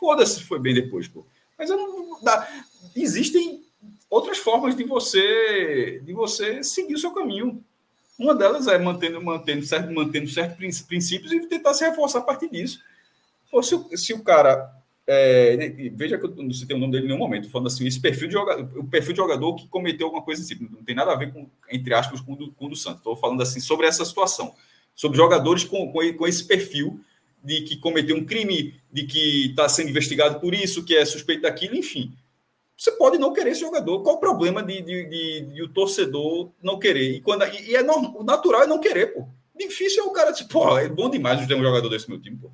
Foda-se 0.00 0.36
se 0.36 0.44
foi 0.44 0.58
bem 0.58 0.72
depois, 0.72 1.06
pô. 1.06 1.26
Mas 1.58 1.68
eu 1.68 1.76
não, 1.76 2.22
dá. 2.22 2.48
existem 2.96 3.62
outras 4.08 4.38
formas 4.38 4.74
de 4.74 4.82
você 4.82 6.00
de 6.02 6.14
você 6.14 6.64
seguir 6.64 6.94
o 6.94 6.98
seu 6.98 7.12
caminho. 7.12 7.62
Uma 8.18 8.34
delas 8.34 8.66
é 8.66 8.78
mantendo, 8.78 9.22
mantendo, 9.22 9.64
certo, 9.64 9.92
mantendo 9.92 10.28
certos 10.28 10.80
princípios 10.82 11.32
e 11.32 11.46
tentar 11.46 11.74
se 11.74 11.84
reforçar 11.84 12.20
a 12.20 12.22
partir 12.22 12.50
disso. 12.50 12.80
Ou 13.52 13.62
se, 13.62 13.76
se 13.96 14.12
o 14.14 14.22
cara 14.22 14.74
é, 15.06 15.90
veja 15.94 16.18
que 16.18 16.24
eu 16.24 16.34
não 16.36 16.52
citei 16.52 16.76
o 16.76 16.78
nome 16.78 16.92
dele 16.92 17.04
em 17.04 17.08
nenhum 17.08 17.18
momento, 17.18 17.50
falando 17.50 17.66
assim, 17.66 17.86
esse 17.86 18.00
perfil 18.00 18.28
de 18.28 18.34
jogador, 18.34 18.78
o 18.78 18.86
perfil 18.86 19.12
de 19.12 19.16
jogador 19.18 19.54
que 19.56 19.68
cometeu 19.68 20.06
alguma 20.06 20.22
coisa 20.22 20.42
assim, 20.42 20.68
não 20.70 20.84
tem 20.84 20.94
nada 20.94 21.12
a 21.12 21.16
ver 21.16 21.32
com, 21.32 21.48
entre 21.70 21.92
aspas, 21.92 22.20
com 22.20 22.32
o 22.32 22.36
do, 22.36 22.46
do 22.46 22.76
Santos. 22.76 23.00
Estou 23.00 23.16
falando 23.16 23.42
assim 23.42 23.60
sobre 23.60 23.86
essa 23.86 24.04
situação, 24.04 24.54
sobre 24.94 25.16
jogadores 25.16 25.64
com, 25.64 25.90
com, 25.90 26.12
com 26.14 26.26
esse 26.26 26.44
perfil 26.44 27.00
de 27.42 27.62
que 27.62 27.76
cometeu 27.76 28.16
um 28.16 28.24
crime, 28.24 28.80
de 28.92 29.04
que 29.04 29.46
está 29.50 29.68
sendo 29.68 29.90
investigado 29.90 30.40
por 30.40 30.54
isso, 30.54 30.84
que 30.84 30.96
é 30.96 31.04
suspeito 31.04 31.42
daquilo, 31.42 31.76
enfim. 31.76 32.12
Você 32.76 32.92
pode 32.92 33.18
não 33.18 33.32
querer 33.32 33.50
esse 33.50 33.60
jogador. 33.60 34.02
Qual 34.02 34.16
o 34.16 34.20
problema 34.20 34.62
de, 34.62 34.80
de, 34.80 35.04
de, 35.06 35.40
de 35.52 35.62
o 35.62 35.68
torcedor 35.68 36.50
não 36.62 36.78
querer? 36.78 37.16
E, 37.16 37.20
quando, 37.20 37.44
e, 37.44 37.70
e 37.70 37.76
é 37.76 37.82
normal, 37.82 38.16
o 38.16 38.24
natural 38.24 38.62
é 38.62 38.66
não 38.66 38.78
querer, 38.78 39.14
pô. 39.14 39.28
Difícil 39.54 40.04
é 40.04 40.06
o 40.06 40.12
cara, 40.12 40.32
tipo, 40.32 40.50
pô, 40.50 40.78
é 40.78 40.88
bom 40.88 41.10
demais 41.10 41.46
ter 41.46 41.54
um 41.54 41.62
jogador 41.62 41.88
desse 41.90 42.08
meu 42.08 42.20
time, 42.20 42.38
pô. 42.38 42.50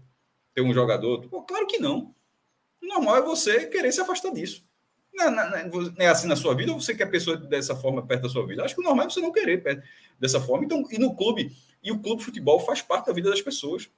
Ter 0.54 0.62
um 0.62 0.74
jogador. 0.74 1.28
Pô, 1.28 1.42
claro 1.42 1.66
que 1.66 1.78
não 1.78 2.14
normal 2.86 3.16
é 3.16 3.22
você 3.22 3.66
querer 3.66 3.92
se 3.92 4.00
afastar 4.00 4.32
disso. 4.32 4.64
Não, 5.12 5.30
não, 5.30 5.50
não, 5.50 5.92
é 5.98 6.08
assim 6.08 6.28
na 6.28 6.36
sua 6.36 6.54
vida 6.54 6.72
ou 6.72 6.80
você 6.80 6.94
quer 6.94 7.04
a 7.04 7.10
pessoa 7.10 7.36
dessa 7.36 7.74
forma 7.74 8.06
perto 8.06 8.22
da 8.22 8.28
sua 8.28 8.46
vida? 8.46 8.62
Acho 8.62 8.74
que 8.74 8.80
o 8.80 8.84
normal 8.84 9.06
é 9.06 9.10
você 9.10 9.20
não 9.20 9.32
querer 9.32 9.62
perto 9.62 9.82
dessa 10.20 10.40
forma. 10.40 10.64
Então, 10.64 10.84
e 10.90 10.98
no 10.98 11.14
clube, 11.14 11.52
e 11.82 11.90
o 11.90 11.98
clube 11.98 12.18
de 12.18 12.26
futebol 12.26 12.60
faz 12.60 12.82
parte 12.82 13.06
da 13.06 13.12
vida 13.12 13.30
das 13.30 13.40
pessoas. 13.40 13.88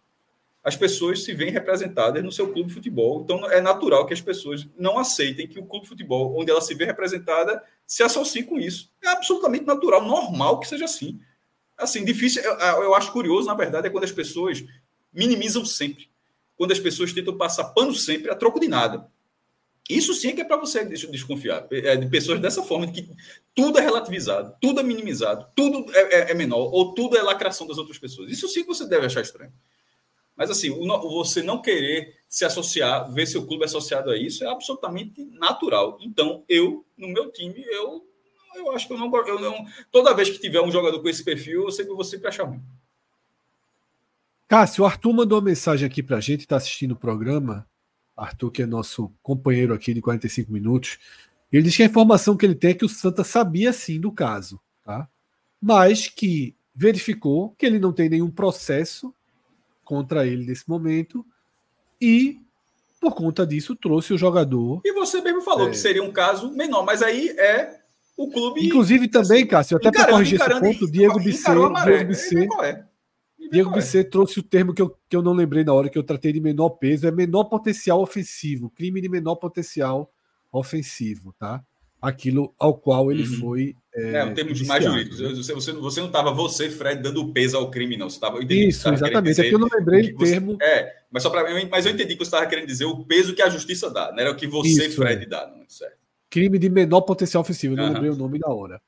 As 0.69 0.77
pessoas 0.77 1.25
se 1.25 1.33
veem 1.33 1.51
representadas 1.51 2.23
no 2.23 2.31
seu 2.31 2.53
clube 2.53 2.69
de 2.69 2.75
futebol. 2.75 3.23
Então, 3.23 3.51
é 3.51 3.61
natural 3.61 4.07
que 4.07 4.13
as 4.13 4.21
pessoas 4.21 4.69
não 4.79 4.99
aceitem 4.99 5.49
que 5.49 5.59
o 5.59 5.67
clube 5.67 5.85
de 5.85 5.89
futebol, 5.89 6.39
onde 6.39 6.51
ela 6.51 6.61
se 6.61 6.75
vê 6.75 6.85
representada, 6.85 7.63
se 7.87 8.03
associe 8.03 8.43
com 8.43 8.59
isso. 8.59 8.93
É 9.03 9.09
absolutamente 9.09 9.65
natural, 9.65 10.05
normal 10.05 10.61
que 10.61 10.69
seja 10.69 10.85
assim. 10.85 11.19
Assim, 11.77 12.05
difícil, 12.05 12.43
eu, 12.43 12.83
eu 12.83 12.95
acho 12.95 13.13
curioso, 13.13 13.47
na 13.47 13.55
verdade, 13.55 13.87
é 13.87 13.91
quando 13.91 14.05
as 14.05 14.13
pessoas 14.13 14.65
minimizam 15.13 15.65
sempre 15.65 16.09
quando 16.59 16.73
as 16.73 16.81
pessoas 16.81 17.13
tentam 17.13 17.39
passar 17.39 17.65
pano 17.67 17.95
sempre 17.95 18.31
a 18.31 18.35
troco 18.35 18.59
de 18.59 18.67
nada. 18.67 19.09
Isso 19.89 20.13
sim 20.13 20.29
é 20.29 20.33
que 20.33 20.43
é 20.43 20.45
para 20.45 20.59
você 20.59 20.85
desconfiar. 20.85 21.67
É 21.71 21.97
de 21.97 22.07
pessoas 22.09 22.41
dessa 22.41 22.63
forma, 22.63 22.87
de 22.87 23.01
que 23.01 23.11
tudo 23.55 23.79
é 23.79 23.81
relativizado, 23.81 24.55
tudo 24.61 24.81
é 24.81 24.83
minimizado, 24.83 25.47
tudo 25.57 25.87
é, 25.95 26.01
é, 26.01 26.31
é, 26.33 26.35
menor, 26.35 26.69
ou 26.75 26.93
tudo 26.93 27.17
é 27.17 27.23
lacração 27.23 27.67
das 27.67 27.79
outras 27.79 27.97
pessoas. 27.97 28.31
Isso 28.31 28.49
sim 28.49 28.63
que 28.63 28.69
você 28.69 28.87
deve 28.87 29.07
achar 29.07 29.23
estranho. 29.23 29.53
Mas 30.39 30.51
assim, 30.51 30.71
você 30.71 31.43
não 31.43 31.61
querer 31.61 32.15
se 32.29 32.45
associar, 32.45 33.13
ver 33.13 33.27
seu 33.27 33.45
clube 33.45 33.65
associado 33.65 34.11
a 34.11 34.17
isso, 34.17 34.45
é 34.45 34.47
absolutamente 34.47 35.25
natural. 35.33 35.99
Então, 36.01 36.45
eu, 36.49 36.87
no 36.97 37.09
meu 37.09 37.33
time, 37.33 37.61
eu, 37.67 38.07
eu 38.55 38.71
acho 38.71 38.87
que 38.87 38.93
eu 38.93 38.99
não, 38.99 39.11
eu 39.27 39.41
não. 39.41 39.67
Toda 39.91 40.15
vez 40.15 40.31
que 40.31 40.39
tiver 40.39 40.61
um 40.61 40.71
jogador 40.71 41.03
com 41.03 41.09
esse 41.09 41.25
perfil, 41.25 41.65
eu 41.65 41.73
sempre 41.73 41.93
vou 41.93 42.05
sempre 42.05 42.29
achar 42.29 42.45
ruim. 42.45 42.63
Cássio, 44.47 44.85
o 44.85 44.87
Arthur 44.87 45.13
mandou 45.13 45.39
uma 45.39 45.45
mensagem 45.45 45.85
aqui 45.85 46.03
para 46.03 46.19
a 46.19 46.21
gente, 46.21 46.41
está 46.41 46.57
assistindo 46.57 46.93
o 46.93 46.97
programa. 46.97 47.69
Arthur, 48.17 48.51
que 48.51 48.63
é 48.63 48.67
nosso 48.67 49.13
companheiro 49.23 49.75
aqui 49.75 49.93
de 49.93 50.01
45 50.01 50.53
minutos. 50.53 50.99
Ele 51.53 51.65
diz 51.65 51.77
que 51.77 51.83
a 51.83 51.87
informação 51.87 52.37
que 52.37 52.47
ele 52.47 52.55
tem 52.55 52.71
é 52.71 52.75
que 52.75 52.85
o 52.85 52.89
Santa 52.89 53.25
sabia 53.25 53.73
sim 53.73 54.01
do 54.01 54.13
caso, 54.13 54.61
tá? 54.85 55.09
mas 55.61 56.09
que 56.09 56.55
verificou 56.75 57.51
que 57.59 57.67
ele 57.67 57.79
não 57.79 57.93
tem 57.93 58.09
nenhum 58.09 58.31
processo 58.31 59.13
contra 59.89 60.27
ele 60.27 60.45
nesse 60.45 60.69
momento 60.69 61.25
e, 61.99 62.37
por 63.01 63.15
conta 63.15 63.47
disso, 63.47 63.75
trouxe 63.75 64.13
o 64.13 64.19
jogador. 64.19 64.83
E 64.85 64.93
você 64.93 65.23
mesmo 65.23 65.41
falou 65.41 65.69
é... 65.69 65.71
que 65.71 65.79
seria 65.79 66.03
um 66.03 66.13
caso 66.13 66.53
menor, 66.53 66.85
mas 66.85 67.03
aí 67.03 67.31
é 67.31 67.81
o 68.15 68.31
clube. 68.31 68.67
Inclusive 68.67 69.09
também, 69.09 69.47
Cássio, 69.47 69.79
até 69.79 69.91
para 69.91 70.09
corrigir 70.11 70.39
esse 70.39 70.61
ponto, 70.61 70.91
Diego 70.91 71.19
Bissé. 71.19 71.55
Diego 71.55 72.05
Bissé 72.07 72.85
Diego 73.51 73.71
Bissé 73.71 74.05
trouxe 74.05 74.41
o 74.41 74.43
termo 74.43 74.75
que 74.75 74.83
eu, 74.83 74.95
que 75.09 75.17
eu 75.17 75.23
não 75.23 75.33
lembrei 75.33 75.65
na 75.65 75.73
hora 75.73 75.89
que 75.89 75.97
eu 75.97 76.03
tratei 76.03 76.35
de 76.35 76.41
menor 76.41 76.69
peso, 76.71 77.09
é 77.09 77.11
menor 77.11 77.45
potencial 77.45 78.03
ofensivo, 78.03 78.69
crime 78.69 79.01
de 79.01 79.09
menor 79.09 79.37
potencial 79.37 80.13
ofensivo, 80.53 81.33
tá? 81.39 81.65
Aquilo 82.01 82.55
ao 82.59 82.75
qual 82.75 83.11
ele 83.11 83.25
uhum. 83.25 83.41
foi. 83.41 83.77
É, 83.95 84.19
é 84.19 84.25
um 84.25 84.33
termo 84.33 84.53
mais 84.67 84.85
jurídico. 84.85 85.17
Você, 85.17 85.53
você, 85.53 85.73
você 85.73 86.01
não 86.01 86.07
estava, 86.07 86.33
você, 86.33 86.71
Fred, 86.71 87.03
dando 87.03 87.33
peso 87.33 87.57
ao 87.57 87.71
crime, 87.71 87.97
não. 87.97 88.09
Você 88.09 88.17
estava. 88.17 88.39
Isso, 88.43 88.89
exatamente. 88.89 89.31
Dizer, 89.31 89.47
é 89.47 89.49
que 89.49 89.55
eu 89.55 89.59
não 89.59 89.69
lembrei 89.73 90.13
o 90.13 90.19
termo. 90.19 90.59
É, 90.63 90.95
mas 91.11 91.23
só 91.23 91.31
para 91.31 91.67
mas 91.67 91.87
eu 91.87 91.93
entendi 91.93 92.15
que 92.15 92.19
você 92.19 92.29
estava 92.29 92.47
querendo 92.47 92.67
dizer 92.67 92.85
o 92.85 93.05
peso 93.05 93.35
que 93.35 93.43
a 93.43 93.49
justiça 93.49 93.91
dá, 93.91 94.13
não 94.13 94.21
era 94.21 94.31
o 94.31 94.37
que 94.37 94.47
você, 94.47 94.87
isso, 94.87 94.97
Fred, 94.97 95.25
é. 95.25 95.27
dá, 95.27 95.47
não, 95.47 95.69
certo? 95.69 95.97
Crime 96.31 96.59
de 96.59 96.69
menor 96.69 97.01
potencial 97.01 97.41
ofensivo, 97.41 97.75
eu 97.75 97.79
não 97.79 97.85
uhum. 97.87 97.93
lembrei 97.93 98.11
o 98.11 98.17
nome 98.17 98.39
na 98.39 98.49
hora. 98.49 98.81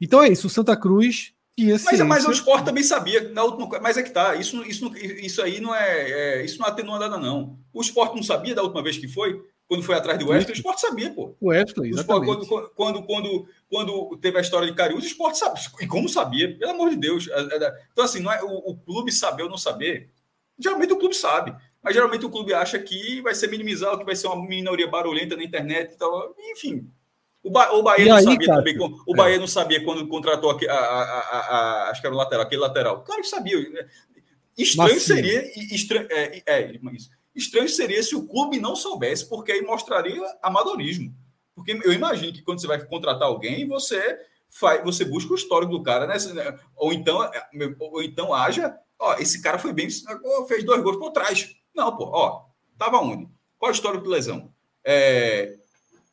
Então 0.00 0.22
é 0.22 0.28
isso, 0.28 0.46
o 0.46 0.50
Santa 0.50 0.76
Cruz 0.76 1.34
mas, 1.58 2.00
mas 2.02 2.26
o 2.26 2.30
esporte 2.30 2.66
também 2.66 2.84
sabia, 2.84 3.30
na 3.30 3.42
última, 3.42 3.80
mas 3.80 3.96
é 3.96 4.02
que 4.02 4.10
tá, 4.10 4.34
isso, 4.34 4.62
isso, 4.64 4.94
isso 4.94 5.40
aí 5.40 5.58
não 5.58 5.74
é, 5.74 6.10
é, 6.10 6.44
isso 6.44 6.60
não 6.60 6.66
atenua 6.66 6.98
nada, 6.98 7.18
não. 7.18 7.58
O 7.72 7.80
esporte 7.80 8.14
não 8.14 8.22
sabia 8.22 8.54
da 8.54 8.62
última 8.62 8.82
vez 8.82 8.98
que 8.98 9.08
foi, 9.08 9.40
quando 9.68 9.82
foi 9.82 9.96
atrás 9.96 10.18
do 10.18 10.28
Wesley, 10.28 10.52
o 10.52 10.56
esporte 10.56 10.80
sabia, 10.80 11.10
pô. 11.10 11.36
O 11.40 11.48
Wesley, 11.48 11.90
exatamente. 11.90 12.28
O 12.28 12.42
esporte, 12.42 12.70
quando, 12.74 13.02
quando, 13.02 13.02
quando, 13.02 13.48
quando, 13.68 14.16
teve 14.18 14.38
a 14.38 14.40
história 14.40 14.68
de 14.68 14.74
Cariús, 14.74 15.04
o 15.04 15.06
esporte 15.06 15.38
sabia, 15.38 15.62
e 15.80 15.86
como 15.86 16.08
sabia, 16.08 16.56
pelo 16.56 16.70
amor 16.70 16.90
de 16.90 16.96
Deus. 16.96 17.28
É, 17.28 17.40
é, 17.40 17.84
então, 17.92 18.04
assim, 18.04 18.20
não 18.20 18.32
é 18.32 18.42
o, 18.42 18.48
o 18.48 18.76
clube 18.76 19.10
saber 19.10 19.42
ou 19.42 19.50
não 19.50 19.58
saber, 19.58 20.10
geralmente 20.58 20.92
o 20.92 20.98
clube 20.98 21.14
sabe, 21.14 21.54
mas 21.82 21.94
geralmente 21.94 22.24
o 22.24 22.30
clube 22.30 22.54
acha 22.54 22.78
que 22.78 23.20
vai 23.22 23.34
ser 23.34 23.48
minimizado, 23.48 23.98
que 23.98 24.04
vai 24.04 24.16
ser 24.16 24.28
uma 24.28 24.46
minoria 24.46 24.86
barulhenta 24.86 25.36
na 25.36 25.44
internet 25.44 25.92
e 25.94 25.96
tal, 25.96 26.34
enfim, 26.52 26.88
o, 27.46 27.50
ba 27.50 27.72
o 27.72 27.82
Bahia 27.82 28.06
não 28.06 28.22
sabia 28.22 28.46
cara, 28.46 28.58
também. 28.58 28.76
O 28.78 29.14
é. 29.14 29.16
Bahia 29.16 29.38
não 29.38 29.46
sabia 29.46 29.84
quando 29.84 30.08
contratou 30.08 30.50
a, 30.50 30.72
a, 30.72 31.38
a, 31.38 31.90
acho 31.90 32.00
que 32.00 32.06
era 32.06 32.14
o 32.14 32.18
lateral, 32.18 32.44
aquele 32.44 32.60
lateral. 32.60 33.04
Claro 33.04 33.22
que 33.22 33.28
sabia. 33.28 33.70
Né? 33.70 33.86
Estranho 34.58 34.94
Macio. 34.94 35.14
seria. 35.14 35.52
Estranho, 35.72 36.08
é, 36.10 36.42
é, 36.44 36.72
isso. 36.92 37.08
Estranho 37.36 37.68
seria 37.68 38.02
se 38.02 38.16
o 38.16 38.26
clube 38.26 38.58
não 38.58 38.74
soubesse, 38.74 39.28
porque 39.28 39.52
aí 39.52 39.60
mostraria 39.60 40.22
amadorismo. 40.42 41.14
Porque 41.54 41.72
eu 41.72 41.92
imagino 41.92 42.32
que 42.32 42.42
quando 42.42 42.60
você 42.60 42.66
vai 42.66 42.84
contratar 42.84 43.28
alguém, 43.28 43.68
você 43.68 44.18
faz, 44.48 44.82
você 44.82 45.04
busca 45.04 45.32
o 45.32 45.36
histórico 45.36 45.72
do 45.72 45.82
cara, 45.82 46.06
né? 46.06 46.14
Ou 46.74 46.92
então, 46.92 47.30
ou 47.78 48.02
então 48.02 48.32
haja, 48.32 48.76
ó, 48.98 49.14
esse 49.18 49.42
cara 49.42 49.58
foi 49.58 49.72
bem, 49.72 49.88
fez 50.48 50.64
dois 50.64 50.82
gols 50.82 50.96
por 50.96 51.12
trás. 51.12 51.54
Não, 51.74 51.94
pô, 51.96 52.04
ó, 52.12 52.44
tava 52.78 52.98
onde? 52.98 53.28
Qual 53.58 53.70
é 53.70 53.72
o 53.72 53.74
histórico 53.74 54.04
de 54.04 54.10
lesão? 54.10 54.50
É, 54.84 55.56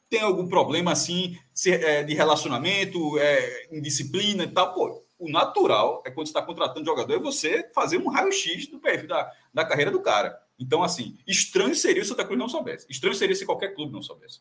tem 0.09 0.21
algum 0.21 0.47
problema 0.47 0.91
assim 0.91 1.37
é, 1.65 2.03
de 2.03 2.13
relacionamento, 2.13 3.17
é, 3.17 3.67
indisciplina 3.71 4.43
e 4.43 4.51
tal? 4.51 4.73
Pô, 4.73 5.03
o 5.17 5.29
natural 5.29 6.03
é 6.05 6.11
quando 6.11 6.27
você 6.27 6.31
está 6.31 6.41
contratando 6.41 6.85
jogador 6.85 7.13
é 7.13 7.19
você 7.19 7.69
fazer 7.73 7.97
um 7.97 8.09
raio-x 8.09 8.67
do 8.67 8.79
perfil 8.79 9.07
da, 9.07 9.31
da 9.53 9.65
carreira 9.65 9.89
do 9.89 10.01
cara. 10.01 10.37
Então, 10.63 10.81
assim, 10.81 11.17
estranho 11.27 11.75
seria 11.75 12.01
se 12.03 12.07
o 12.07 12.15
Santa 12.15 12.23
Cruz 12.23 12.39
não 12.39 12.47
soubesse. 12.47 12.87
Estranho 12.89 13.13
seria 13.13 13.35
se 13.35 13.45
qualquer 13.45 13.75
clube 13.75 13.91
não 13.91 14.01
soubesse. 14.01 14.39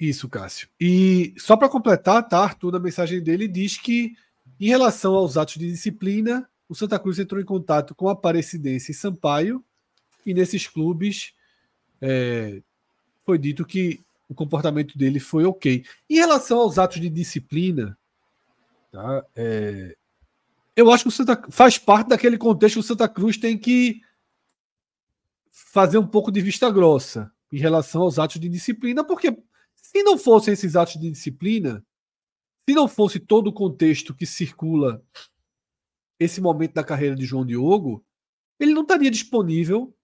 Isso, 0.00 0.26
Cássio. 0.26 0.68
E 0.80 1.34
só 1.36 1.54
para 1.54 1.68
completar, 1.68 2.26
tá, 2.26 2.38
Arthur, 2.38 2.72
na 2.72 2.78
mensagem 2.78 3.22
dele 3.22 3.46
diz 3.46 3.76
que, 3.76 4.14
em 4.58 4.68
relação 4.68 5.14
aos 5.14 5.36
atos 5.36 5.56
de 5.56 5.70
disciplina, 5.70 6.48
o 6.66 6.74
Santa 6.74 6.98
Cruz 6.98 7.18
entrou 7.18 7.40
em 7.40 7.44
contato 7.44 7.94
com 7.94 8.08
a 8.08 8.12
Aparecidense 8.12 8.92
e 8.92 8.94
Sampaio, 8.94 9.62
e 10.24 10.32
nesses 10.32 10.66
clubes 10.66 11.34
é, 12.00 12.62
foi 13.26 13.36
dito 13.36 13.66
que 13.66 14.00
o 14.30 14.34
comportamento 14.34 14.96
dele 14.96 15.20
foi 15.20 15.44
ok. 15.44 15.84
Em 16.08 16.14
relação 16.14 16.58
aos 16.58 16.78
atos 16.78 17.00
de 17.00 17.10
disciplina, 17.10 17.98
tá, 18.90 19.26
é, 19.36 19.94
eu 20.74 20.90
acho 20.90 21.04
que 21.04 21.08
o 21.08 21.12
Santa 21.12 21.42
faz 21.50 21.76
parte 21.76 22.08
daquele 22.08 22.38
contexto 22.38 22.74
que 22.76 22.80
o 22.80 22.82
Santa 22.82 23.08
Cruz 23.08 23.36
tem 23.36 23.58
que 23.58 24.00
fazer 25.66 25.98
um 25.98 26.06
pouco 26.06 26.30
de 26.30 26.40
vista 26.40 26.70
grossa 26.70 27.32
em 27.52 27.58
relação 27.58 28.02
aos 28.02 28.18
atos 28.18 28.40
de 28.40 28.48
disciplina, 28.48 29.04
porque 29.04 29.36
se 29.74 30.02
não 30.02 30.18
fossem 30.18 30.54
esses 30.54 30.76
atos 30.76 31.00
de 31.00 31.10
disciplina, 31.10 31.84
se 32.64 32.74
não 32.74 32.86
fosse 32.86 33.18
todo 33.18 33.48
o 33.48 33.52
contexto 33.52 34.14
que 34.14 34.26
circula 34.26 35.02
esse 36.18 36.40
momento 36.40 36.74
da 36.74 36.84
carreira 36.84 37.14
de 37.14 37.24
João 37.24 37.46
Diogo, 37.46 38.04
ele 38.58 38.74
não 38.74 38.82
estaria 38.82 39.10
disponível 39.10 39.94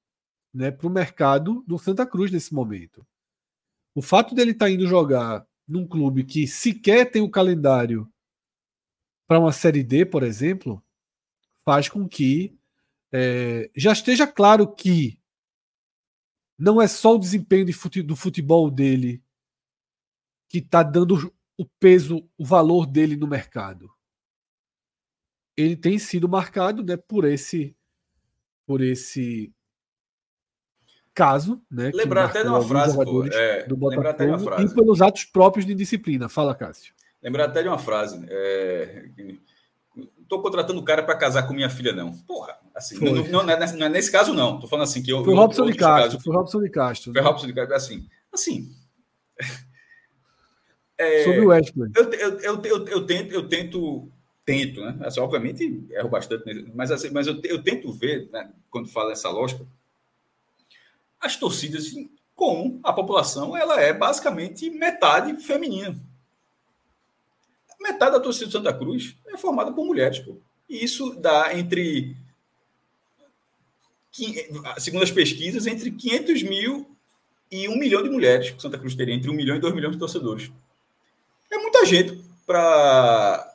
né, 0.52 0.70
para 0.70 0.86
o 0.86 0.90
mercado 0.90 1.64
do 1.66 1.78
Santa 1.78 2.06
Cruz 2.06 2.30
nesse 2.30 2.54
momento. 2.54 3.06
O 3.94 4.02
fato 4.02 4.34
dele 4.34 4.52
estar 4.52 4.66
tá 4.66 4.70
indo 4.70 4.86
jogar 4.86 5.46
num 5.66 5.86
clube 5.86 6.24
que 6.24 6.46
sequer 6.46 7.10
tem 7.10 7.22
o 7.22 7.30
calendário 7.30 8.10
para 9.26 9.40
uma 9.40 9.52
Série 9.52 9.82
D, 9.82 10.04
por 10.04 10.22
exemplo, 10.22 10.82
faz 11.64 11.88
com 11.88 12.08
que 12.08 12.56
é, 13.12 13.70
já 13.74 13.92
esteja 13.92 14.26
claro 14.26 14.66
que 14.66 15.18
não 16.58 16.80
é 16.80 16.86
só 16.86 17.14
o 17.14 17.18
desempenho 17.18 17.64
de 17.64 17.72
fute, 17.72 18.02
do 18.02 18.16
futebol 18.16 18.70
dele 18.70 19.22
que 20.48 20.58
está 20.58 20.82
dando 20.82 21.32
o 21.56 21.66
peso, 21.78 22.28
o 22.38 22.44
valor 22.44 22.86
dele 22.86 23.16
no 23.16 23.26
mercado. 23.26 23.90
Ele 25.56 25.76
tem 25.76 25.98
sido 25.98 26.28
marcado 26.28 26.82
né, 26.82 26.96
por 26.96 27.24
esse 27.24 27.76
por 28.66 28.80
esse 28.80 29.52
caso, 31.12 31.62
né? 31.70 31.90
Lembrar 31.94 32.26
até 32.26 32.42
de 32.42 32.48
uma 32.48 32.62
frase, 32.62 32.96
pô, 32.96 33.24
é, 33.26 33.66
do 33.66 33.76
Botafogo 33.76 34.38
frase. 34.38 34.64
e 34.64 34.74
pelos 34.74 35.00
atos 35.00 35.24
próprios 35.24 35.64
de 35.64 35.74
disciplina. 35.74 36.28
Fala, 36.28 36.54
Cássio. 36.54 36.94
Lembrar 37.22 37.44
até 37.44 37.62
de 37.62 37.68
uma 37.68 37.78
frase. 37.78 38.24
É, 38.28 39.08
Estou 39.96 40.40
contratando 40.42 40.80
o 40.80 40.84
cara 40.84 41.02
para 41.02 41.16
casar 41.16 41.46
com 41.46 41.54
minha 41.54 41.70
filha, 41.70 41.92
não. 41.92 42.12
Porra, 42.18 42.58
assim, 42.74 42.98
não, 42.98 43.14
não, 43.14 43.44
não, 43.44 43.50
é, 43.52 43.72
não, 43.72 43.86
é, 43.86 43.88
nesse 43.88 44.10
caso, 44.10 44.32
não. 44.32 44.54
Estou 44.54 44.68
falando 44.68 44.84
assim 44.84 45.02
que 45.02 45.10
eu. 45.10 45.24
Foi 45.24 45.34
Robson 45.34 45.66
de 45.66 45.76
Castro. 45.76 46.02
Casos, 46.02 46.22
foi 46.22 46.34
Robson 46.34 46.62
de 46.62 46.70
Castro. 46.70 47.12
Foi 47.12 47.22
Robson 47.22 47.46
de 47.46 47.52
Castro. 47.52 47.74
Assim, 47.74 48.06
assim 48.32 48.72
é, 50.98 51.24
Sobre 51.24 51.40
o 51.40 51.48
Wesley. 51.48 51.90
Eu, 51.94 52.12
eu, 52.12 52.40
eu, 52.40 52.62
eu, 52.62 52.86
eu, 52.86 53.06
tento, 53.06 53.32
eu 53.32 53.48
tento, 53.48 54.08
tento, 54.44 54.80
né? 54.80 54.98
Assim, 55.02 55.20
obviamente 55.20 55.86
erro 55.90 56.08
bastante, 56.08 56.70
mas, 56.74 56.90
assim, 56.90 57.10
mas 57.10 57.26
eu, 57.26 57.40
eu 57.44 57.62
tento 57.62 57.92
ver, 57.92 58.28
né, 58.32 58.50
quando 58.70 58.88
fala 58.88 59.12
essa 59.12 59.30
lógica, 59.30 59.66
as 61.20 61.36
torcidas 61.36 61.92
com 62.34 62.80
a 62.82 62.92
população, 62.92 63.56
ela 63.56 63.80
é 63.80 63.92
basicamente 63.92 64.68
metade 64.70 65.34
feminina. 65.42 65.96
Metade 67.84 68.12
da 68.12 68.20
torcida 68.20 68.46
do 68.46 68.52
Santa 68.52 68.72
Cruz 68.72 69.14
é 69.28 69.36
formada 69.36 69.70
por 69.70 69.84
mulheres, 69.84 70.18
pô. 70.18 70.38
E 70.68 70.82
isso 70.82 71.14
dá 71.20 71.56
entre, 71.56 72.16
segundo 74.78 75.02
as 75.02 75.10
pesquisas, 75.10 75.66
entre 75.66 75.90
500 75.90 76.42
mil 76.42 76.96
e 77.52 77.68
um 77.68 77.78
milhão 77.78 78.02
de 78.02 78.08
mulheres 78.08 78.50
que 78.50 78.62
Santa 78.62 78.78
Cruz 78.78 78.94
teria, 78.94 79.14
entre 79.14 79.30
um 79.30 79.34
milhão 79.34 79.56
e 79.56 79.60
dois 79.60 79.74
milhões 79.74 79.92
de 79.92 79.98
torcedores 79.98 80.50
é 81.54 81.58
muita 81.58 81.84
gente 81.84 82.20
para 82.46 83.50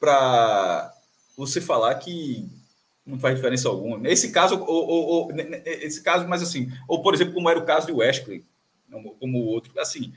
para 0.00 0.94
você 1.36 1.60
falar 1.60 1.94
que 1.96 2.48
não 3.04 3.18
faz 3.18 3.34
diferença 3.34 3.68
alguma. 3.68 3.98
Nesse 3.98 4.30
caso, 4.30 4.60
ou, 4.60 4.86
ou, 4.88 5.06
ou, 5.06 5.28
esse 5.64 6.02
caso, 6.02 6.28
mas 6.28 6.40
assim, 6.40 6.70
ou 6.86 7.02
por 7.02 7.14
exemplo, 7.14 7.34
como 7.34 7.50
era 7.50 7.58
o 7.58 7.64
caso 7.64 7.86
de 7.86 7.92
Wesley, 7.92 8.44
como 9.18 9.38
o 9.38 9.46
outro, 9.46 9.72
assim, 9.80 10.12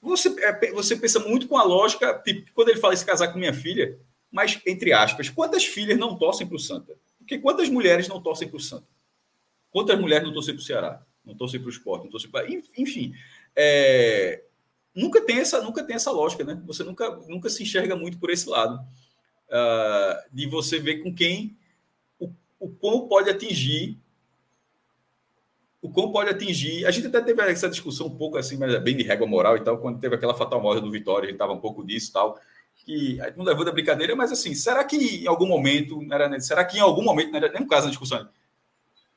você, 0.00 0.28
é, 0.44 0.72
você 0.72 0.96
pensa 0.96 1.18
muito 1.20 1.48
com 1.48 1.56
a 1.56 1.64
lógica, 1.64 2.20
tipo, 2.24 2.52
quando 2.52 2.68
ele 2.68 2.80
fala 2.80 2.96
se 2.96 3.04
casar 3.04 3.28
com 3.28 3.38
minha 3.38 3.54
filha, 3.54 3.98
mas 4.30 4.60
entre 4.66 4.92
aspas, 4.92 5.28
quantas 5.28 5.64
filhas 5.64 5.98
não 5.98 6.16
torcem 6.16 6.46
para 6.46 6.56
o 6.56 6.60
Santa? 6.60 6.96
Porque 7.18 7.38
quantas 7.38 7.68
mulheres 7.68 8.08
não 8.08 8.22
torcem 8.22 8.48
para 8.48 8.56
o 8.56 8.60
Santa? 8.60 8.86
Quantas 9.70 9.98
mulheres 9.98 10.26
não 10.26 10.32
torcem 10.32 10.54
para 10.54 10.62
o 10.62 10.64
Ceará? 10.64 11.02
Não 11.24 11.34
torcem 11.34 11.60
para 11.60 11.66
o 11.66 11.70
esporte, 11.70 12.04
não 12.04 12.10
torcem 12.10 12.30
para. 12.30 12.46
Enfim, 12.76 13.12
é, 13.54 14.44
nunca 14.94 15.20
tem 15.20 15.38
essa 15.38 15.62
nunca 15.62 15.84
tem 15.84 15.96
essa 15.96 16.10
lógica, 16.10 16.42
né? 16.42 16.60
Você 16.66 16.82
nunca 16.82 17.10
nunca 17.28 17.50
se 17.50 17.62
enxerga 17.62 17.94
muito 17.94 18.18
por 18.18 18.30
esse 18.30 18.48
lado 18.48 18.76
uh, 19.48 20.34
de 20.34 20.46
você 20.46 20.78
ver 20.78 21.02
com 21.02 21.14
quem 21.14 21.56
o, 22.18 22.32
o 22.58 22.68
quão 22.70 23.06
pode 23.08 23.28
atingir 23.28 23.98
o 25.80 25.90
quão 25.90 26.10
pode 26.10 26.30
atingir. 26.30 26.86
A 26.86 26.90
gente 26.90 27.06
até 27.06 27.20
teve 27.20 27.40
essa 27.42 27.68
discussão 27.68 28.08
um 28.08 28.16
pouco 28.16 28.36
assim, 28.36 28.56
mas 28.56 28.74
é 28.74 28.80
bem 28.80 28.96
de 28.96 29.02
régua 29.02 29.26
moral 29.26 29.56
e 29.56 29.60
tal, 29.60 29.78
quando 29.78 30.00
teve 30.00 30.14
aquela 30.14 30.34
fatal 30.34 30.60
morte 30.60 30.82
do 30.82 30.90
Vitória, 30.90 31.26
a 31.26 31.30
gente 31.30 31.38
tava 31.38 31.52
um 31.52 31.60
pouco 31.60 31.84
disso 31.86 32.10
e 32.10 32.12
tal. 32.12 32.38
Que 32.76 33.18
não 33.36 33.44
levou 33.44 33.64
da 33.64 33.72
brincadeira, 33.72 34.16
mas 34.16 34.32
assim, 34.32 34.54
será 34.54 34.84
que 34.84 34.96
em 34.96 35.26
algum 35.26 35.46
momento, 35.46 36.00
era, 36.10 36.40
será 36.40 36.64
que 36.64 36.78
em 36.78 36.80
algum 36.80 37.02
momento, 37.02 37.30
não 37.30 37.38
era 37.38 37.52
nem 37.52 37.62
um 37.62 37.66
caso 37.66 37.86
da 37.86 37.90
discussão, 37.90 38.28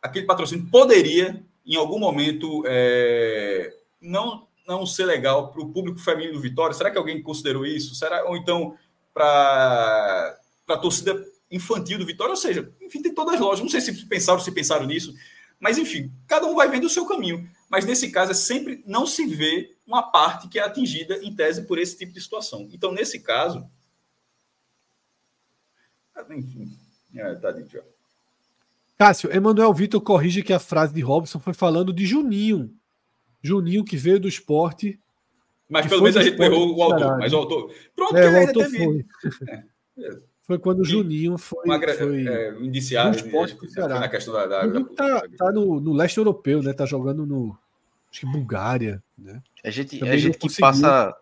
aquele 0.02 0.26
patrocínio 0.26 0.68
poderia, 0.70 1.44
em 1.66 1.76
algum 1.76 2.00
momento, 2.00 2.64
é, 2.66 3.74
não 4.02 4.48
não 4.68 4.86
ser 4.86 5.06
legal 5.06 5.52
para 5.52 5.62
o 5.62 5.70
público 5.70 6.00
feminino 6.00 6.34
do 6.34 6.40
Vitória? 6.40 6.74
Será 6.74 6.90
que 6.90 6.98
alguém 6.98 7.22
considerou 7.22 7.66
isso? 7.66 7.96
Será 7.96 8.24
ou 8.26 8.38
então 8.38 8.78
para 9.14 10.38
a 10.68 10.78
torcida 10.78 11.26
infantil 11.50 11.98
do 11.98 12.06
Vitória? 12.06 12.32
Ou 12.32 12.38
seja, 12.38 12.72
enfim, 12.82 13.02
tem 13.02 13.14
todas 13.14 13.36
as 13.36 13.40
lojas. 13.40 13.62
Não 13.62 13.70
sei 13.70 13.82
se 13.82 14.06
pensaram 14.06 14.40
se 14.40 14.52
pensaram 14.52 14.86
nisso, 14.86 15.14
mas 15.62 15.78
enfim, 15.78 16.12
cada 16.28 16.46
um 16.46 16.56
vai 16.56 16.68
vendo 16.70 16.86
o 16.86 16.90
seu 16.90 17.06
caminho. 17.06 17.50
Mas 17.70 17.86
nesse 17.86 18.12
caso 18.12 18.32
é 18.32 18.34
sempre 18.34 18.84
não 18.86 19.08
se 19.08 19.26
vê 19.26 19.74
uma 19.88 20.04
parte 20.04 20.50
que 20.50 20.60
é 20.60 20.64
atingida 20.64 21.24
em 21.24 21.34
tese 21.34 21.66
por 21.66 21.80
esse 21.80 21.98
tipo 21.98 22.12
de 22.12 22.20
situação. 22.20 22.68
Então 22.74 22.92
nesse 22.92 23.20
caso, 23.22 23.66
enfim, 26.30 26.78
é, 27.16 27.36
tá 27.36 27.52
dito. 27.52 27.82
Cássio, 28.98 29.34
Emanuel 29.34 29.74
Vitor 29.74 30.02
corrige 30.02 30.44
que 30.44 30.52
a 30.52 30.60
frase 30.60 30.94
de 30.94 31.02
Robson 31.02 31.40
foi 31.40 31.54
falando 31.54 31.94
de 31.94 32.06
Juninho 32.06 32.76
Juninho, 33.42 33.84
que 33.84 33.98
veio 33.98 34.20
do 34.20 34.28
esporte. 34.28 35.00
Mas 35.68 35.88
pelo 35.88 36.02
menos 36.04 36.18
a 36.18 36.24
gente 36.24 36.40
errou 36.40 36.76
o 36.76 36.84
autor. 36.84 37.18
Mas 37.18 37.34
o 37.34 37.38
autor. 37.38 37.74
Pronto, 37.96 38.18
é, 38.18 38.30
o 38.30 38.48
autor 38.48 38.70
foi. 38.70 39.06
É. 39.98 40.31
Foi 40.52 40.60
quando 40.60 40.82
o 40.82 40.84
Juninho 40.84 41.38
foi, 41.38 41.64
uma, 41.64 41.80
foi 41.80 42.28
é, 42.28 42.54
indiciado 42.60 43.16
esporte 43.16 43.56
foi 43.56 43.88
na 43.88 44.10
questão 44.10 44.34
da. 44.34 44.46
da, 44.46 44.68
da 44.68 44.84
tá, 44.84 45.24
tá 45.38 45.52
no, 45.54 45.80
no, 45.80 45.94
leste 45.94 46.18
europeu, 46.18 46.62
né? 46.62 46.74
Tá 46.74 46.86
jogando 46.86 47.26
no. 47.26 47.58
Acho 48.12 48.20
que 48.20 48.26
Bulgária. 48.26 49.02
Né? 49.18 49.42
A 49.64 49.70
gente, 49.70 50.04
a 50.04 50.18
gente 50.18 50.38
que 50.38 50.54
passa, 50.60 51.16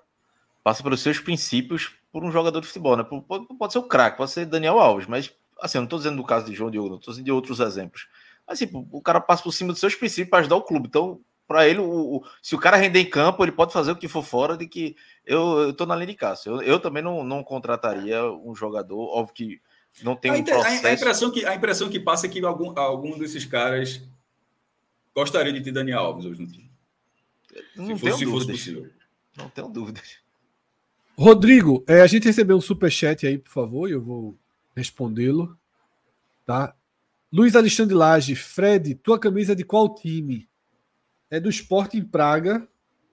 passa 0.64 0.82
pelos 0.82 1.00
seus 1.02 1.20
princípios 1.20 1.94
por 2.12 2.24
um 2.24 2.32
jogador 2.32 2.60
de 2.60 2.66
futebol, 2.66 2.98
né? 2.98 3.04
Pode, 3.04 3.46
pode 3.56 3.72
ser 3.72 3.78
o 3.78 3.84
craque, 3.84 4.18
pode 4.18 4.32
ser 4.32 4.48
Daniel 4.48 4.80
Alves, 4.80 5.06
mas 5.06 5.32
assim, 5.62 5.78
eu 5.78 5.82
não 5.82 5.86
estou 5.86 6.00
dizendo 6.00 6.18
do 6.18 6.24
caso 6.24 6.48
de 6.48 6.56
João 6.56 6.72
Diogo, 6.72 6.90
não 6.90 6.98
estou 6.98 7.12
dizendo 7.12 7.26
de 7.26 7.32
outros 7.32 7.60
exemplos. 7.60 8.08
Mas 8.48 8.60
assim, 8.60 8.88
o 8.92 9.00
cara 9.00 9.22
passa 9.22 9.44
por 9.44 9.52
cima 9.52 9.72
dos 9.72 9.80
seus 9.80 9.94
princípios 9.94 10.32
para 10.32 10.40
ajudar 10.40 10.56
o 10.56 10.64
clube. 10.64 10.88
Então, 10.88 11.20
para 11.50 11.68
ele, 11.68 11.80
o, 11.80 12.18
o, 12.18 12.24
se 12.44 12.54
o 12.54 12.60
cara 12.60 12.78
render 12.78 13.00
em 13.00 13.10
campo, 13.10 13.44
ele 13.44 13.52
pode 13.52 13.74
fazer 13.74 13.92
o 13.92 13.96
que 13.96 14.08
for 14.08 14.24
fora 14.24 14.56
de 14.56 14.68
que 14.68 14.96
eu, 15.26 15.72
estou 15.72 15.88
na 15.88 15.96
linha 15.96 16.06
de 16.06 16.14
caça. 16.14 16.48
Eu, 16.48 16.62
eu 16.62 16.80
também 16.80 17.02
não, 17.02 17.24
não 17.24 17.44
contrataria 17.44 18.24
um 18.32 18.54
jogador, 18.54 19.00
óbvio 19.00 19.34
que 19.34 19.62
não 20.04 20.16
tem 20.16 20.32
um 20.32 20.44
processo. 20.44 20.86
A, 20.86 20.94
impressão 20.94 21.32
que, 21.32 21.44
a 21.44 21.56
impressão 21.56 21.90
que 21.90 22.00
passa 22.00 22.28
é 22.28 22.30
que 22.30 22.46
algum, 22.46 22.80
algum 22.80 23.18
desses 23.18 23.46
caras 23.46 24.00
gostaria 25.12 25.52
de 25.52 25.62
ter 25.62 25.72
Daniel 25.72 26.02
Alves 26.02 26.26
hoje 26.26 26.40
no 26.40 26.48
time. 26.48 26.70
Não 27.76 27.98
se, 27.98 27.98
fosse, 27.98 28.20
se 28.20 28.26
fosse 28.28 28.48
possível. 28.48 28.88
Não 29.36 29.50
tenho 29.50 29.70
dúvidas. 29.70 30.20
Rodrigo, 31.18 31.84
é, 31.88 32.02
a 32.02 32.08
gente 32.08 32.28
recebeu 32.28 32.58
um 32.58 32.62
super 32.62 32.92
chat 32.92 33.26
aí, 33.26 33.40
por 33.40 33.50
favor, 33.50 33.90
e 33.90 33.94
eu 33.94 34.02
vou 34.02 34.38
respondê-lo. 34.76 35.58
Tá? 36.46 36.76
Luiz 37.34 37.56
Alexandre 37.56 37.96
Lage, 37.96 38.36
Fred, 38.36 38.94
tua 38.94 39.18
camisa 39.18 39.54
é 39.54 39.56
de 39.56 39.64
qual 39.64 39.96
time? 39.96 40.48
É 41.32 41.40
do 41.40 41.50
Esporte 41.50 41.98
em 41.98 42.04
Praga, 42.04 42.68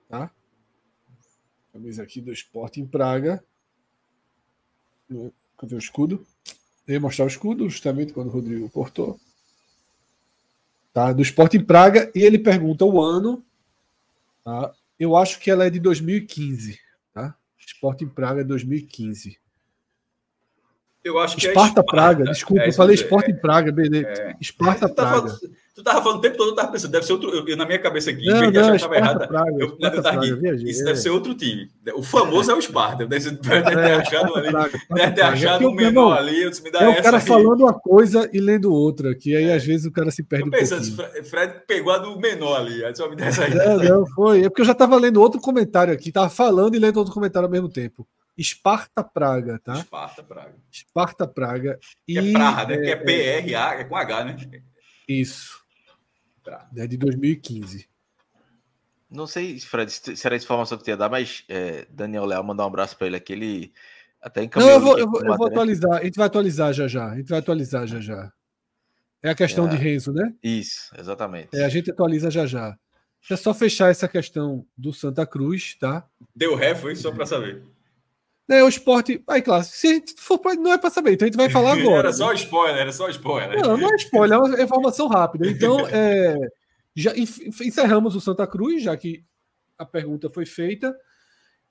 tá? 0.09 0.31
Camisa 1.73 2.03
aqui 2.03 2.21
do 2.21 2.33
Esporte 2.33 2.81
em 2.81 2.87
Praga. 2.87 3.45
Cadê 5.59 5.75
o 5.75 5.79
escudo? 5.79 6.27
Eu 6.87 6.95
ia 6.95 7.01
mostrar 7.01 7.25
o 7.25 7.29
escudo 7.29 7.69
justamente 7.69 8.13
quando 8.13 8.29
o 8.29 8.33
Rodrigo 8.33 8.71
cortou. 8.71 9.21
Tá? 10.93 11.13
Do 11.13 11.21
Esporte 11.21 11.57
em 11.59 11.65
Praga. 11.65 12.11
E 12.15 12.21
ele 12.21 12.39
pergunta 12.39 12.85
o 12.85 13.03
ano. 13.03 13.45
Tá? 14.43 14.75
Eu 14.99 15.17
acho 15.17 15.39
que 15.39 15.51
ela 15.51 15.67
é 15.67 15.71
de 15.71 15.79
2015. 15.79 16.79
Tá? 17.13 17.37
Esporte 17.59 18.05
em 18.05 18.09
Praga 18.09 18.43
2015. 18.43 19.39
Eu 21.07 21.19
acho 21.21 21.37
que 21.37 21.47
Esparta, 21.47 21.61
é 21.61 21.83
Esparta 21.83 21.85
Praga, 21.85 22.25
desculpa, 22.25 22.63
é, 22.63 22.69
eu 22.69 22.73
falei 22.73 22.95
Esporte 22.97 23.31
é, 23.31 23.35
em 23.35 23.37
Praga, 23.37 23.71
beleza. 23.71 24.09
É. 24.09 24.37
Esparta 24.41 24.89
Praga. 24.89 25.29
Falando, 25.29 25.39
Tu 25.77 25.83
tava 25.83 26.03
falando 26.03 26.17
o 26.17 26.21
tempo 26.23 26.39
todo, 26.39 26.49
eu 26.49 26.55
tava 26.55 26.73
pensando, 26.73 26.91
deve 26.91 27.05
ser 27.05 27.13
outro. 27.13 27.31
Eu, 27.47 27.55
na 27.55 27.67
minha 27.67 27.79
cabeça 27.79 28.11
aqui, 28.11 28.25
não, 28.25 28.41
não, 28.41 28.51
que 28.51 28.77
estava 28.77 28.97
errado. 28.97 29.29
Praga, 29.29 29.53
eu, 29.59 29.77
eu 29.79 30.03
tava 30.03 30.17
aqui, 30.17 30.35
viajei, 30.35 30.71
isso 30.71 30.81
é. 30.81 30.85
deve 30.87 30.99
ser 30.99 31.11
outro 31.11 31.35
time. 31.35 31.69
O 31.95 32.03
famoso 32.03 32.51
é 32.51 32.55
o 32.55 32.59
Esparta. 32.59 33.07
Deve, 33.07 33.37
ter 33.37 33.63
achado 34.01 34.35
ali. 34.37 34.49
Deve 34.95 35.13
ter 35.13 35.21
achado 35.21 35.69
um 35.69 35.75
menor 35.75 36.17
ali. 36.17 36.45
Eu 36.45 36.51
me 36.65 36.71
dá 36.71 36.81
é 36.81 36.89
o 36.89 37.03
cara 37.03 37.19
aí. 37.19 37.23
falando 37.23 37.61
uma 37.61 37.75
coisa 37.75 38.27
e 38.33 38.41
lendo 38.41 38.73
outra, 38.73 39.15
que 39.15 39.37
aí 39.37 39.45
é. 39.45 39.55
às 39.55 39.67
vezes 39.67 39.85
o 39.85 39.93
cara 39.93 40.11
se 40.11 40.23
perde. 40.23 40.47
Eu 40.47 40.51
pensando, 40.51 40.83
um 40.83 41.25
Fred 41.25 41.53
pegou 41.69 41.93
a 41.93 41.99
do 41.99 42.19
menor 42.19 42.57
ali. 42.59 42.83
Aí 42.83 42.97
só 42.97 43.11
me 43.11 43.15
dá 43.15 43.27
essa 43.27 43.45
aí. 43.45 43.55
Não, 43.55 43.77
não, 43.77 44.07
foi. 44.07 44.47
É 44.47 44.49
porque 44.49 44.63
eu 44.63 44.67
já 44.67 44.75
tava 44.75 44.97
lendo 44.97 45.21
outro 45.21 45.43
comentário 45.43 45.93
aqui, 45.93 46.11
tava 46.11 46.31
falando 46.31 46.75
e 46.75 46.79
lendo 46.79 46.97
outro 46.97 47.13
comentário 47.13 47.47
ao 47.47 47.53
mesmo 47.53 47.69
tempo. 47.69 48.07
Esparta 48.37 49.03
Praga, 49.03 49.59
tá? 49.59 49.75
Esparta 49.75 50.23
Praga. 50.23 50.55
Esparta 50.71 51.27
Praga. 51.27 51.79
Que 52.07 52.19
é 52.19 52.33
Praga, 52.33 52.77
né? 52.77 52.83
Que 52.83 52.91
é 52.91 52.97
P-R-A, 52.97 53.75
é 53.75 53.85
com 53.85 53.97
H, 53.97 54.25
né? 54.25 54.37
Isso. 55.09 55.61
Tá. 56.45 56.69
É 56.77 56.87
de 56.87 56.97
2015. 56.97 57.89
Não 59.11 59.27
sei, 59.27 59.59
Fred, 59.61 59.91
se 59.91 60.27
era 60.27 60.35
a 60.35 60.39
informação 60.39 60.77
que 60.77 60.85
tu 60.85 60.89
ia 60.89 60.97
dar, 60.97 61.09
mas 61.09 61.45
é, 61.49 61.87
Daniel 61.91 62.25
Leal 62.25 62.43
mandar 62.45 62.65
um 62.65 62.69
abraço 62.69 62.97
para 62.97 63.07
ele 63.07 63.17
aqui. 63.17 63.33
Ele 63.33 63.73
até 64.21 64.43
encaminhou. 64.43 64.73
Não, 64.73 64.79
eu 64.79 64.85
vou, 64.85 64.99
eu 64.99 65.11
vou, 65.11 65.25
eu 65.25 65.37
vou 65.37 65.47
atualizar. 65.47 66.01
A 66.01 66.05
gente 66.05 66.17
vai 66.17 66.27
atualizar 66.27 66.73
já 66.73 66.89
já. 66.89 67.11
A 67.11 67.17
gente 67.17 67.29
vai 67.29 67.39
atualizar 67.39 67.87
já 67.87 68.01
já. 68.01 68.33
É 69.23 69.31
a 69.31 69.35
questão 69.35 69.67
é, 69.67 69.71
de 69.71 69.77
Renzo, 69.77 70.13
né? 70.13 70.35
Isso, 70.43 70.93
exatamente. 70.99 71.49
É, 71.55 71.65
a 71.65 71.69
gente 71.69 71.91
atualiza 71.91 72.31
já 72.31 72.47
já. 72.47 72.77
É 73.29 73.37
só 73.37 73.53
fechar 73.53 73.91
essa 73.91 74.07
questão 74.07 74.65
do 74.77 74.93
Santa 74.93 75.27
Cruz, 75.27 75.77
tá? 75.81 76.07
Deu 76.35 76.55
ré, 76.55 76.75
foi 76.75 76.95
só 76.95 77.11
para 77.11 77.27
saber. 77.27 77.63
É, 78.49 78.63
o 78.63 78.69
esporte. 78.69 79.23
Aí, 79.27 79.43
claro, 79.43 79.65
se 79.65 80.05
for 80.19 80.39
pra, 80.39 80.55
não 80.55 80.73
é 80.73 80.79
para 80.79 80.91
saber, 80.91 81.15
então 81.15 81.27
a 81.27 81.29
gente 81.29 81.37
vai 81.37 81.51
falar 81.51 81.73
agora. 81.79 82.09
era 82.09 82.13
só 82.13 82.33
spoiler, 82.33 82.81
era 82.81 82.93
só 82.93 83.09
spoiler. 83.09 83.61
Não, 83.61 83.77
não 83.77 83.93
é 83.93 83.97
spoiler, 83.97 84.39
é 84.39 84.41
uma 84.41 84.63
informação 84.63 85.09
rápida. 85.09 85.49
Então, 85.49 85.81
é, 85.91 86.37
já 86.95 87.13
encerramos 87.17 88.15
o 88.15 88.21
Santa 88.21 88.47
Cruz, 88.47 88.83
já 88.83 88.97
que 88.97 89.25
a 89.77 89.85
pergunta 89.85 90.31
foi 90.31 90.47
feita. 90.47 90.97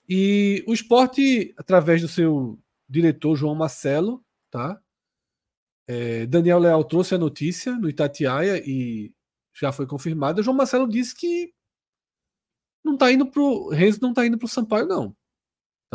E 0.07 0.63
o 0.67 0.73
esporte, 0.73 1.53
através 1.57 2.01
do 2.01 2.07
seu 2.07 2.59
diretor 2.87 3.35
João 3.35 3.55
Marcelo, 3.55 4.23
tá? 4.51 4.79
É, 5.87 6.25
Daniel 6.25 6.59
Leal 6.59 6.83
trouxe 6.83 7.15
a 7.15 7.17
notícia 7.17 7.73
no 7.73 7.87
Itatiaia 7.89 8.61
e 8.65 9.13
já 9.53 9.71
foi 9.71 9.87
confirmada. 9.87 10.43
João 10.43 10.57
Marcelo 10.57 10.87
disse 10.87 11.15
que 11.15 11.53
não 12.83 12.95
está 12.95 13.11
indo 13.11 13.25
para 13.25 13.41
o 13.41 13.69
Renzo 13.69 13.99
não 14.01 14.09
está 14.09 14.25
indo 14.25 14.37
para 14.37 14.45
o 14.45 14.49
Sampaio, 14.49 14.85
não 14.85 15.15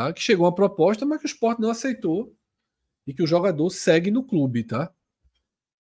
tá? 0.00 0.12
Que 0.14 0.22
chegou 0.22 0.46
uma 0.46 0.54
proposta, 0.54 1.04
mas 1.04 1.18
que 1.18 1.26
o 1.26 1.28
esporte 1.28 1.60
não 1.60 1.70
aceitou 1.70 2.34
e 3.06 3.12
que 3.12 3.22
o 3.22 3.26
jogador 3.26 3.68
segue 3.68 4.10
no 4.10 4.24
clube, 4.24 4.64
tá? 4.64 4.90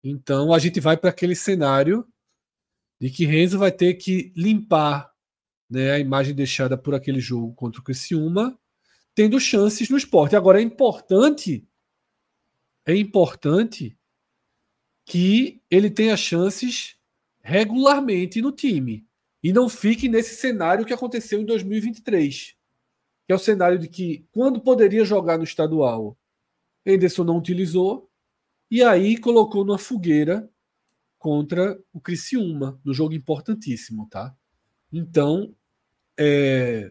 Então 0.03 0.51
a 0.51 0.59
gente 0.59 0.79
vai 0.79 0.97
para 0.97 1.11
aquele 1.11 1.35
cenário 1.35 2.07
de 2.99 3.11
que 3.11 3.25
Renzo 3.25 3.59
vai 3.59 3.71
ter 3.71 3.93
que 3.93 4.33
limpar 4.35 5.11
né, 5.69 5.91
a 5.91 5.99
imagem 5.99 6.33
deixada 6.33 6.75
por 6.75 6.95
aquele 6.95 7.19
jogo 7.19 7.53
contra 7.53 7.79
o 7.79 7.83
Criciúma, 7.83 8.57
tendo 9.13 9.39
chances 9.39 9.87
no 9.89 9.97
esporte. 9.97 10.35
Agora 10.35 10.59
é 10.59 10.63
importante, 10.63 11.67
é 12.87 12.95
importante 12.95 13.95
que 15.05 15.61
ele 15.69 15.91
tenha 15.91 16.17
chances 16.17 16.95
regularmente 17.43 18.41
no 18.41 18.51
time 18.51 19.05
e 19.43 19.53
não 19.53 19.69
fique 19.69 20.09
nesse 20.09 20.35
cenário 20.35 20.85
que 20.85 20.93
aconteceu 20.93 21.39
em 21.39 21.45
2023 21.45 22.56
que 23.27 23.33
é 23.33 23.35
o 23.35 23.39
cenário 23.39 23.77
de 23.77 23.89
que, 23.89 24.25
quando 24.31 24.61
poderia 24.61 25.03
jogar 25.03 25.37
no 25.37 25.43
estadual, 25.43 26.17
Henderson 26.85 27.25
não 27.25 27.37
utilizou, 27.37 28.09
e 28.71 28.81
aí 28.81 29.17
colocou 29.17 29.65
numa 29.65 29.77
fogueira 29.77 30.49
contra 31.19 31.77
o 31.91 31.99
Criciúma, 31.99 32.79
no 32.85 32.93
jogo 32.93 33.13
importantíssimo, 33.13 34.07
tá? 34.09 34.33
Então, 34.93 35.53
é, 36.17 36.89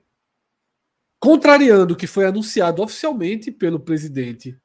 contrariando 1.18 1.94
o 1.94 1.96
que 1.96 2.06
foi 2.06 2.26
anunciado 2.26 2.82
oficialmente 2.82 3.50
pelo 3.50 3.80
presidente 3.80 4.60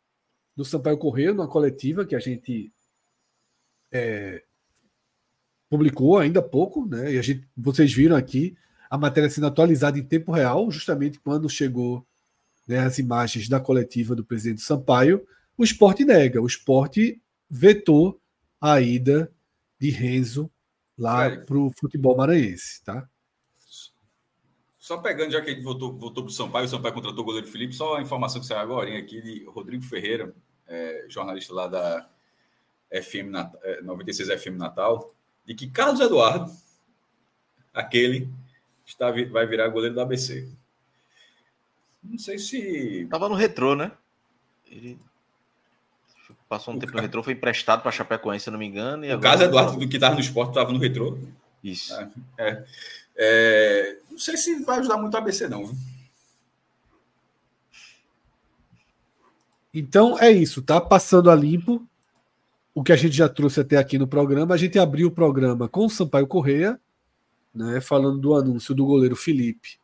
do 0.53 0.65
Sampaio 0.65 0.97
Correio, 0.97 1.33
numa 1.33 1.47
coletiva 1.47 2.05
que 2.05 2.15
a 2.15 2.19
gente 2.19 2.69
é, 3.93 4.43
publicou 5.69 6.17
ainda 6.17 6.41
há 6.41 6.43
pouco, 6.43 6.85
né? 6.85 7.13
E 7.13 7.17
a 7.17 7.21
gente, 7.21 7.47
vocês 7.55 7.93
viram 7.93 8.17
aqui, 8.17 8.57
a 8.91 8.97
matéria 8.97 9.29
sendo 9.29 9.47
atualizada 9.47 9.97
em 9.97 10.03
tempo 10.03 10.33
real, 10.33 10.69
justamente 10.69 11.17
quando 11.17 11.49
chegou 11.49 12.05
né, 12.67 12.79
as 12.79 12.99
imagens 12.99 13.47
da 13.47 13.57
coletiva 13.57 14.13
do 14.13 14.25
presidente 14.25 14.59
Sampaio, 14.59 15.25
o 15.57 15.63
esporte 15.63 16.03
nega. 16.03 16.41
O 16.41 16.45
esporte 16.45 17.21
vetou 17.49 18.19
a 18.59 18.81
ida 18.81 19.31
de 19.79 19.89
Renzo 19.91 20.51
lá 20.97 21.37
para 21.37 21.57
o 21.57 21.71
futebol 21.79 22.17
maranhense. 22.17 22.83
Tá? 22.83 23.09
Só 24.77 24.97
pegando, 24.97 25.31
já 25.31 25.41
que 25.41 25.51
ele 25.51 25.61
voltou, 25.61 25.97
voltou 25.97 26.25
para 26.25 26.31
o 26.31 26.33
Sampaio, 26.33 26.65
o 26.65 26.69
Sampaio 26.69 26.93
contratou 26.93 27.21
o 27.21 27.25
goleiro 27.25 27.47
Felipe, 27.47 27.73
só 27.73 27.95
a 27.95 28.01
informação 28.01 28.41
que 28.41 28.47
saiu 28.47 28.59
agora 28.59 28.97
aqui 28.97 29.21
de 29.21 29.45
Rodrigo 29.45 29.85
Ferreira, 29.85 30.35
é, 30.67 31.05
jornalista 31.07 31.53
lá 31.53 31.67
da 31.67 32.09
FM 32.91 33.29
Natal, 33.29 33.61
96 33.83 34.41
FM 34.41 34.57
Natal, 34.57 35.15
de 35.45 35.55
que 35.55 35.69
Carlos 35.69 36.01
Eduardo, 36.01 36.51
aquele 37.73 38.29
está, 38.91 39.11
vai 39.11 39.45
virar 39.45 39.67
goleiro 39.69 39.95
do 39.95 40.01
ABC. 40.01 40.47
Não 42.03 42.17
sei 42.17 42.37
se. 42.37 43.07
Tava 43.09 43.29
no 43.29 43.35
retrô, 43.35 43.75
né? 43.75 43.91
Ele 44.67 44.97
passou 46.49 46.73
um 46.73 46.77
o 46.77 46.79
tempo 46.79 46.93
no 46.93 47.01
retrô, 47.01 47.23
foi 47.23 47.33
emprestado 47.33 47.81
para 47.81 47.91
Chapecoense, 47.91 48.45
se 48.45 48.51
não 48.51 48.59
me 48.59 48.65
engano. 48.65 49.05
o 49.15 49.19
caso 49.19 49.43
Eduardo, 49.43 49.77
do 49.79 49.87
que 49.87 49.95
estava 49.95 50.15
no 50.15 50.21
esporte, 50.21 50.49
estava 50.49 50.71
no 50.71 50.79
retrô. 50.79 51.17
Isso. 51.63 51.93
É, 51.93 52.09
é, 52.37 52.65
é, 53.15 53.97
não 54.09 54.17
sei 54.17 54.35
se 54.35 54.63
vai 54.63 54.79
ajudar 54.79 54.97
muito 54.97 55.13
o 55.13 55.17
ABC, 55.17 55.47
não. 55.47 55.71
Então 59.73 60.19
é 60.19 60.29
isso, 60.29 60.61
tá? 60.61 60.81
Passando 60.81 61.29
a 61.31 61.35
limpo 61.35 61.85
o 62.73 62.83
que 62.83 62.91
a 62.91 62.95
gente 62.95 63.15
já 63.15 63.29
trouxe 63.29 63.61
até 63.61 63.77
aqui 63.77 63.97
no 63.97 64.07
programa. 64.07 64.53
A 64.53 64.57
gente 64.57 64.77
abriu 64.77 65.07
o 65.07 65.11
programa 65.11 65.69
com 65.69 65.85
o 65.85 65.89
Sampaio 65.89 66.27
Correia 66.27 66.79
né, 67.53 67.81
falando 67.81 68.19
do 68.19 68.35
anúncio 68.35 68.73
do 68.73 68.85
goleiro 68.85 69.15
Felipe 69.15 69.77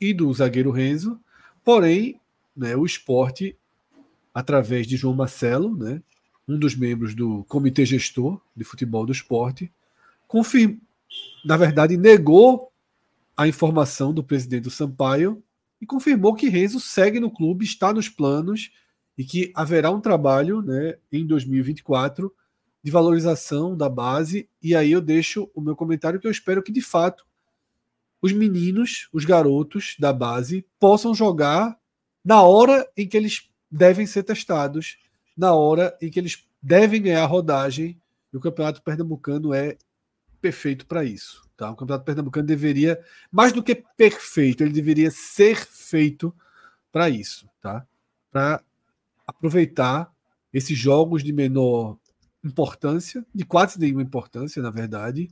e 0.00 0.12
do 0.12 0.32
zagueiro 0.32 0.70
Renzo, 0.70 1.18
porém, 1.64 2.20
né, 2.56 2.76
o 2.76 2.84
esporte, 2.84 3.56
através 4.34 4.86
de 4.86 4.96
João 4.96 5.14
Marcelo, 5.14 5.76
né, 5.76 6.02
um 6.48 6.58
dos 6.58 6.74
membros 6.74 7.14
do 7.14 7.44
comitê 7.44 7.86
gestor 7.86 8.40
de 8.56 8.64
futebol 8.64 9.06
do 9.06 9.12
esporte, 9.12 9.72
confirma, 10.26 10.76
na 11.44 11.56
verdade, 11.56 11.96
negou 11.96 12.72
a 13.36 13.46
informação 13.46 14.12
do 14.12 14.24
presidente 14.24 14.64
do 14.64 14.70
Sampaio 14.70 15.42
e 15.80 15.86
confirmou 15.86 16.34
que 16.34 16.48
Renzo 16.48 16.80
segue 16.80 17.20
no 17.20 17.30
clube, 17.30 17.64
está 17.64 17.92
nos 17.92 18.08
planos 18.08 18.70
e 19.16 19.24
que 19.24 19.52
haverá 19.54 19.90
um 19.90 20.00
trabalho 20.00 20.62
né, 20.62 20.96
em 21.10 21.26
2024 21.26 22.32
de 22.82 22.90
valorização 22.90 23.76
da 23.76 23.88
base. 23.88 24.48
E 24.62 24.74
aí 24.74 24.92
eu 24.92 25.00
deixo 25.00 25.50
o 25.54 25.60
meu 25.60 25.76
comentário 25.76 26.20
que 26.20 26.26
eu 26.26 26.30
espero 26.30 26.62
que, 26.62 26.72
de 26.72 26.80
fato, 26.80 27.24
os 28.20 28.32
meninos, 28.32 29.08
os 29.12 29.24
garotos 29.24 29.96
da 29.98 30.12
base, 30.12 30.66
possam 30.78 31.14
jogar 31.14 31.78
na 32.24 32.42
hora 32.42 32.88
em 32.96 33.06
que 33.08 33.16
eles 33.16 33.50
devem 33.70 34.06
ser 34.06 34.22
testados, 34.22 34.98
na 35.36 35.54
hora 35.54 35.96
em 36.00 36.10
que 36.10 36.20
eles 36.20 36.46
devem 36.62 37.02
ganhar 37.02 37.26
rodagem. 37.26 38.00
E 38.32 38.36
o 38.36 38.40
Campeonato 38.40 38.82
Pernambucano 38.82 39.52
é 39.52 39.76
perfeito 40.40 40.86
para 40.86 41.04
isso. 41.04 41.42
Tá? 41.56 41.70
O 41.70 41.76
Campeonato 41.76 42.04
Pernambucano 42.04 42.46
deveria, 42.46 43.00
mais 43.30 43.52
do 43.52 43.62
que 43.62 43.74
perfeito, 43.96 44.62
ele 44.62 44.72
deveria 44.72 45.10
ser 45.10 45.56
feito 45.56 46.34
para 46.90 47.08
isso, 47.08 47.48
tá? 47.60 47.86
Para 48.30 48.62
aproveitar 49.26 50.12
esses 50.52 50.76
jogos 50.76 51.22
de 51.24 51.32
menor 51.32 51.96
importância, 52.44 53.24
de 53.34 53.44
quase 53.44 53.78
nenhuma 53.78 54.02
importância, 54.02 54.62
na 54.62 54.70
verdade, 54.70 55.28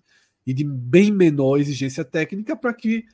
e 0.47 0.55
de 0.55 0.65
bem 0.65 1.11
menor 1.11 1.59
exigência 1.59 2.05
técnica 2.05 2.57
para 2.57 2.73
que 2.73 3.05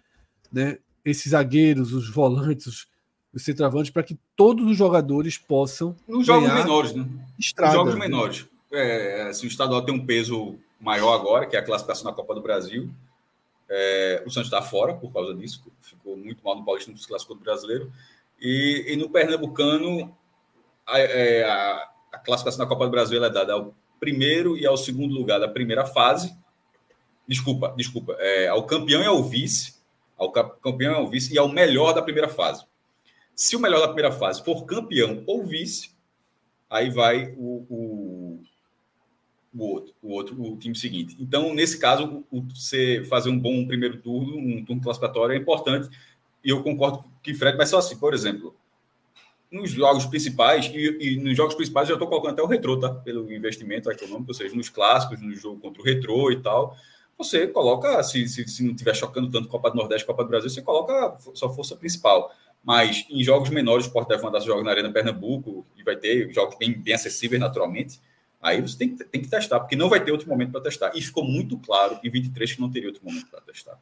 né, 0.52 0.78
esses 1.04 1.32
zagueiros, 1.32 1.92
os 1.92 2.10
volantes, 2.10 2.86
os 3.32 3.44
centroavantes, 3.44 3.90
para 3.90 4.02
que 4.02 4.18
todos 4.34 4.66
os 4.66 4.76
jogadores 4.76 5.38
possam. 5.38 5.94
Nos 6.06 6.26
jogos 6.26 6.52
menores, 6.52 6.94
né? 6.94 7.06
Estrada, 7.38 7.74
jogos 7.74 7.94
menores. 7.94 8.46
é, 8.72 9.32
se 9.32 9.46
o 9.46 9.48
estadual 9.48 9.84
tem 9.84 9.94
um 9.94 10.04
peso 10.04 10.56
maior 10.80 11.14
agora, 11.14 11.46
que 11.46 11.56
é 11.56 11.58
a 11.58 11.64
classificação 11.64 12.04
na 12.04 12.12
Copa 12.12 12.34
do 12.34 12.40
Brasil, 12.40 12.90
é, 13.68 14.22
o 14.24 14.30
Santos 14.30 14.46
está 14.46 14.62
fora 14.62 14.94
por 14.94 15.12
causa 15.12 15.34
disso, 15.34 15.62
ficou 15.80 16.16
muito 16.16 16.42
mal 16.44 16.56
no 16.56 16.64
Paulista, 16.64 16.90
no 16.90 16.98
classificou 16.98 17.36
do 17.36 17.42
brasileiro. 17.42 17.92
E, 18.40 18.84
e 18.88 18.96
no 18.96 19.08
Pernambucano, 19.10 20.16
a, 20.86 20.98
é, 20.98 21.44
a, 21.44 21.90
a, 22.12 22.18
classificação 22.18 22.64
da 22.64 22.68
Copa 22.68 22.84
do 22.84 22.90
Brasil 22.90 23.22
é 23.24 23.30
dada 23.30 23.54
ao 23.54 23.74
primeiro 23.98 24.56
e 24.56 24.66
ao 24.66 24.76
segundo 24.76 25.14
lugar 25.14 25.38
da 25.38 25.48
primeira 25.48 25.84
fase. 25.84 26.36
Desculpa, 27.26 27.74
desculpa. 27.76 28.16
É, 28.18 28.48
ao 28.48 28.64
campeão 28.64 29.02
e 29.02 29.06
ao 29.06 29.22
vice. 29.22 29.76
Ao 30.16 30.30
campeão 30.30 30.92
e 30.92 30.96
ao 30.96 31.08
vice 31.08 31.34
e 31.34 31.38
ao 31.38 31.48
melhor 31.48 31.92
da 31.92 32.02
primeira 32.02 32.28
fase. 32.28 32.64
Se 33.34 33.54
o 33.54 33.60
melhor 33.60 33.80
da 33.80 33.88
primeira 33.88 34.12
fase 34.12 34.42
for 34.42 34.64
campeão 34.64 35.22
ou 35.26 35.44
vice, 35.44 35.90
aí 36.70 36.88
vai 36.88 37.34
o, 37.36 37.66
o, 37.68 38.40
o 39.54 39.64
outro, 39.64 39.94
o 40.02 40.12
outro, 40.12 40.42
o 40.42 40.56
time 40.56 40.74
seguinte. 40.74 41.16
Então, 41.20 41.54
nesse 41.54 41.78
caso, 41.78 42.24
você 42.30 43.04
fazer 43.08 43.28
um 43.28 43.38
bom 43.38 43.66
primeiro 43.66 44.00
turno, 44.00 44.38
um 44.38 44.64
turno 44.64 44.82
classificatório 44.82 45.34
é 45.34 45.38
importante. 45.38 45.88
E 46.42 46.50
eu 46.50 46.62
concordo 46.62 46.98
o 46.98 47.34
Fred, 47.34 47.58
mas 47.58 47.68
só 47.68 47.78
assim, 47.78 47.98
por 47.98 48.14
exemplo, 48.14 48.54
nos 49.50 49.70
jogos 49.70 50.06
principais, 50.06 50.66
e, 50.66 50.98
e 51.00 51.16
nos 51.16 51.36
jogos 51.36 51.54
principais 51.54 51.88
eu 51.88 51.94
estou 51.94 52.08
colocando 52.08 52.32
até 52.32 52.42
o 52.42 52.46
retrô, 52.46 52.78
tá? 52.78 52.90
Pelo 52.90 53.32
investimento 53.32 53.90
econômico, 53.90 54.30
ou 54.30 54.34
seja, 54.34 54.54
nos 54.54 54.68
clássicos, 54.68 55.20
no 55.20 55.34
jogo 55.34 55.60
contra 55.60 55.80
o 55.80 55.84
retrô 55.84 56.30
e 56.30 56.40
tal. 56.42 56.76
Você 57.18 57.46
coloca, 57.46 58.02
se, 58.02 58.28
se, 58.28 58.46
se 58.46 58.62
não 58.62 58.72
estiver 58.72 58.94
chocando 58.94 59.30
tanto 59.30 59.48
Copa 59.48 59.70
do 59.70 59.76
Nordeste, 59.76 60.06
Copa 60.06 60.22
do 60.22 60.28
Brasil, 60.28 60.50
você 60.50 60.60
coloca 60.60 61.16
sua 61.34 61.52
força 61.52 61.74
principal. 61.74 62.30
Mas 62.62 63.06
em 63.08 63.22
jogos 63.22 63.48
menores, 63.48 63.86
o 63.86 63.88
Sport 63.88 64.08
deve 64.08 64.22
mandar 64.22 64.40
jogos 64.40 64.64
na 64.64 64.72
Arena 64.72 64.92
Pernambuco, 64.92 65.64
e 65.76 65.82
vai 65.82 65.96
ter 65.96 66.32
jogos 66.32 66.56
bem, 66.58 66.72
bem 66.72 66.94
acessíveis 66.94 67.40
naturalmente. 67.40 68.00
Aí 68.42 68.60
você 68.60 68.76
tem 68.76 68.94
que, 68.94 69.04
tem 69.04 69.22
que 69.22 69.28
testar, 69.28 69.60
porque 69.60 69.76
não 69.76 69.88
vai 69.88 70.04
ter 70.04 70.12
outro 70.12 70.28
momento 70.28 70.52
para 70.52 70.60
testar. 70.60 70.92
E 70.94 71.00
ficou 71.00 71.24
muito 71.24 71.56
claro 71.58 71.98
em 72.02 72.10
23 72.10 72.54
que 72.54 72.60
não 72.60 72.70
teria 72.70 72.88
outro 72.88 73.04
momento 73.04 73.28
para 73.30 73.40
testar. 73.40 73.78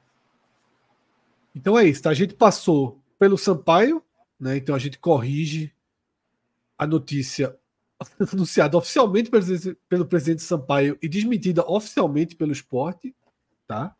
Então 1.56 1.78
é 1.78 1.84
isso, 1.84 2.02
tá? 2.02 2.10
A 2.10 2.14
gente 2.14 2.34
passou 2.34 2.98
pelo 3.18 3.38
Sampaio, 3.38 4.02
né? 4.44 4.58
Então 4.58 4.74
a 4.74 4.78
gente 4.78 4.98
corrige 4.98 5.72
a 6.76 6.86
notícia 6.86 7.56
anunciada 8.30 8.76
oficialmente 8.76 9.30
pelo, 9.88 10.04
presidente 10.04 10.42
Sampaio 10.42 10.98
e 11.00 11.08
desmentida 11.08 11.64
oficialmente 11.66 12.36
pelo 12.36 12.52
esporte, 12.52 13.16
tá? 13.66 13.96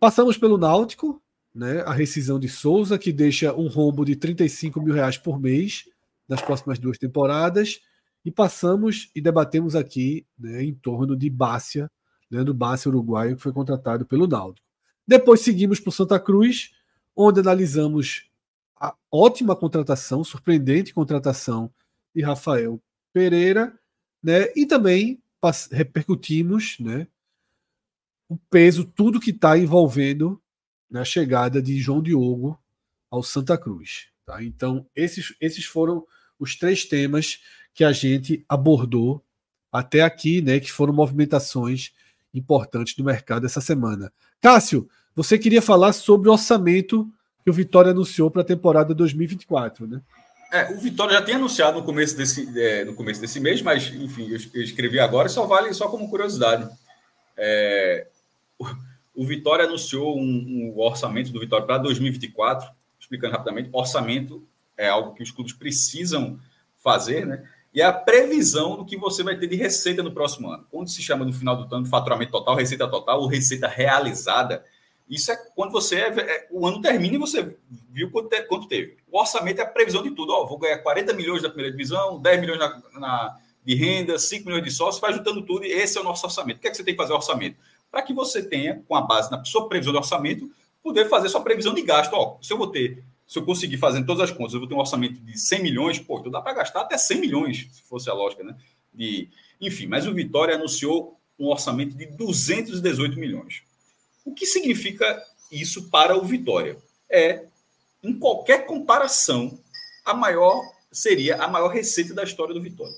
Passamos 0.00 0.36
pelo 0.36 0.58
Náutico, 0.58 1.22
né? 1.54 1.82
A 1.82 1.92
rescisão 1.92 2.40
de 2.40 2.48
Souza, 2.48 2.98
que 2.98 3.12
deixa 3.12 3.54
um 3.54 3.68
rombo 3.68 4.04
de 4.04 4.16
35 4.16 4.82
mil 4.82 4.92
reais 4.92 5.16
por 5.16 5.40
mês 5.40 5.84
nas 6.28 6.42
próximas 6.42 6.80
duas 6.80 6.98
temporadas. 6.98 7.80
E 8.24 8.32
passamos 8.32 9.08
e 9.14 9.20
debatemos 9.20 9.76
aqui 9.76 10.26
né, 10.36 10.64
em 10.64 10.74
torno 10.74 11.14
de 11.14 11.30
Bácia, 11.30 11.88
Leandro 12.28 12.54
Bácia, 12.54 12.88
uruguaio, 12.88 13.36
que 13.36 13.42
foi 13.42 13.52
contratado 13.52 14.04
pelo 14.04 14.26
Náutico. 14.26 14.66
Depois 15.06 15.42
seguimos 15.42 15.78
para 15.78 15.92
Santa 15.92 16.18
Cruz, 16.18 16.72
onde 17.14 17.38
analisamos 17.38 18.33
a 18.76 18.94
ótima 19.10 19.54
contratação, 19.56 20.24
surpreendente 20.24 20.92
contratação 20.92 21.70
de 22.14 22.22
Rafael 22.22 22.80
Pereira, 23.12 23.78
né? 24.22 24.48
E 24.56 24.66
também 24.66 25.22
repercutimos, 25.70 26.76
né? 26.80 27.06
O 28.28 28.36
peso, 28.36 28.84
tudo 28.84 29.20
que 29.20 29.30
está 29.30 29.56
envolvendo 29.58 30.40
na 30.90 31.04
chegada 31.04 31.60
de 31.60 31.78
João 31.78 32.02
Diogo 32.02 32.58
ao 33.10 33.22
Santa 33.22 33.56
Cruz. 33.58 34.08
Tá? 34.24 34.42
Então, 34.42 34.86
esses, 34.96 35.34
esses 35.40 35.64
foram 35.64 36.06
os 36.38 36.56
três 36.56 36.84
temas 36.84 37.40
que 37.74 37.84
a 37.84 37.92
gente 37.92 38.44
abordou 38.48 39.22
até 39.70 40.02
aqui, 40.02 40.40
né? 40.40 40.58
Que 40.60 40.72
foram 40.72 40.92
movimentações 40.92 41.92
importantes 42.32 42.94
do 42.94 43.04
mercado 43.04 43.44
essa 43.46 43.60
semana. 43.60 44.12
Cássio, 44.40 44.88
você 45.14 45.38
queria 45.38 45.62
falar 45.62 45.92
sobre 45.92 46.28
o 46.28 46.32
orçamento 46.32 47.12
que 47.44 47.50
o 47.50 47.52
Vitória 47.52 47.90
anunciou 47.90 48.30
para 48.30 48.40
a 48.40 48.44
temporada 48.44 48.94
2024, 48.94 49.86
né? 49.86 50.00
É, 50.50 50.72
o 50.72 50.78
Vitória 50.78 51.14
já 51.14 51.22
tem 51.22 51.34
anunciado 51.34 51.78
no 51.78 51.84
começo 51.84 52.16
desse, 52.16 52.48
é, 52.58 52.84
no 52.84 52.94
começo 52.94 53.20
desse 53.20 53.38
mês, 53.38 53.60
mas 53.60 53.88
enfim, 53.88 54.28
eu, 54.30 54.62
escrevi 54.62 54.98
agora, 54.98 55.28
só 55.28 55.46
vale 55.46 55.74
só 55.74 55.88
como 55.88 56.08
curiosidade. 56.08 56.68
É, 57.36 58.06
o, 58.58 58.64
o, 59.14 59.26
Vitória 59.26 59.66
anunciou 59.66 60.16
um, 60.16 60.72
um, 60.74 60.78
orçamento 60.78 61.32
do 61.32 61.40
Vitória 61.40 61.66
para 61.66 61.78
2024, 61.78 62.70
explicando 62.98 63.32
rapidamente, 63.32 63.68
orçamento 63.72 64.46
é 64.76 64.88
algo 64.88 65.12
que 65.12 65.22
os 65.22 65.30
clubes 65.30 65.52
precisam 65.52 66.38
fazer, 66.78 67.26
né? 67.26 67.46
E 67.74 67.82
é 67.82 67.84
a 67.84 67.92
previsão 67.92 68.76
do 68.76 68.84
que 68.84 68.96
você 68.96 69.24
vai 69.24 69.36
ter 69.36 69.48
de 69.48 69.56
receita 69.56 70.02
no 70.02 70.12
próximo 70.12 70.48
ano. 70.48 70.64
Quando 70.70 70.88
se 70.88 71.02
chama 71.02 71.24
no 71.24 71.32
final 71.32 71.56
do 71.56 71.74
ano 71.74 71.86
faturamento 71.86 72.30
total, 72.30 72.54
receita 72.54 72.86
total 72.86 73.20
ou 73.20 73.26
receita 73.26 73.66
realizada, 73.66 74.64
isso 75.08 75.30
é 75.30 75.36
quando 75.54 75.70
você 75.70 75.96
é, 75.96 76.08
é, 76.08 76.48
o 76.50 76.66
ano 76.66 76.80
termina 76.80 77.16
e 77.16 77.18
você 77.18 77.56
viu 77.90 78.10
quanto, 78.10 78.28
te, 78.28 78.42
quanto, 78.42 78.66
teve. 78.66 78.96
O 79.10 79.18
orçamento 79.18 79.60
é 79.60 79.62
a 79.62 79.66
previsão 79.66 80.02
de 80.02 80.10
tudo. 80.10 80.32
Ó, 80.32 80.46
vou 80.46 80.58
ganhar 80.58 80.78
40 80.78 81.12
milhões 81.12 81.42
na 81.42 81.48
primeira 81.48 81.70
divisão, 81.70 82.18
10 82.18 82.40
milhões 82.40 82.58
na, 82.58 82.82
na, 82.94 83.38
de 83.64 83.74
renda, 83.74 84.18
5 84.18 84.46
milhões 84.46 84.64
de 84.64 84.70
sócios, 84.70 85.00
vai 85.00 85.12
juntando 85.12 85.42
tudo 85.42 85.64
e 85.64 85.72
esse 85.72 85.98
é 85.98 86.00
o 86.00 86.04
nosso 86.04 86.24
orçamento. 86.24 86.58
O 86.58 86.60
que 86.60 86.68
é 86.68 86.70
que 86.70 86.76
você 86.76 86.84
tem 86.84 86.94
que 86.94 87.00
fazer 87.00 87.12
orçamento? 87.12 87.56
Para 87.90 88.02
que 88.02 88.14
você 88.14 88.42
tenha, 88.42 88.82
com 88.88 88.96
a 88.96 89.02
base 89.02 89.30
na 89.30 89.44
sua 89.44 89.68
previsão 89.68 89.92
de 89.92 89.98
orçamento, 89.98 90.50
poder 90.82 91.08
fazer 91.08 91.28
sua 91.28 91.42
previsão 91.42 91.74
de 91.74 91.82
gasto. 91.82 92.12
Ó, 92.14 92.38
se 92.42 92.52
eu 92.52 92.58
vou 92.58 92.66
ter, 92.66 93.04
se 93.26 93.38
eu 93.38 93.44
conseguir 93.44 93.76
fazer 93.78 94.04
todas 94.04 94.30
as 94.30 94.36
contas, 94.36 94.54
eu 94.54 94.60
vou 94.60 94.68
ter 94.68 94.74
um 94.74 94.80
orçamento 94.80 95.20
de 95.20 95.38
100 95.38 95.62
milhões, 95.62 95.98
pô, 95.98 96.18
então 96.18 96.30
dá 96.30 96.40
para 96.40 96.54
gastar 96.54 96.80
até 96.80 96.96
100 96.98 97.20
milhões, 97.20 97.68
se 97.72 97.82
fosse 97.84 98.08
a 98.10 98.14
lógica, 98.14 98.42
né? 98.42 98.56
De, 98.92 99.28
enfim, 99.60 99.86
mas 99.86 100.06
o 100.06 100.14
Vitória 100.14 100.54
anunciou 100.54 101.18
um 101.38 101.48
orçamento 101.48 101.96
de 101.96 102.06
218 102.06 103.18
milhões. 103.18 103.62
O 104.24 104.32
que 104.34 104.46
significa 104.46 105.22
isso 105.50 105.90
para 105.90 106.16
o 106.16 106.24
Vitória? 106.24 106.76
É, 107.10 107.44
em 108.02 108.18
qualquer 108.18 108.66
comparação, 108.66 109.58
a 110.04 110.14
maior 110.14 110.62
seria 110.90 111.36
a 111.36 111.48
maior 111.48 111.68
receita 111.68 112.14
da 112.14 112.22
história 112.22 112.54
do 112.54 112.62
Vitória. 112.62 112.94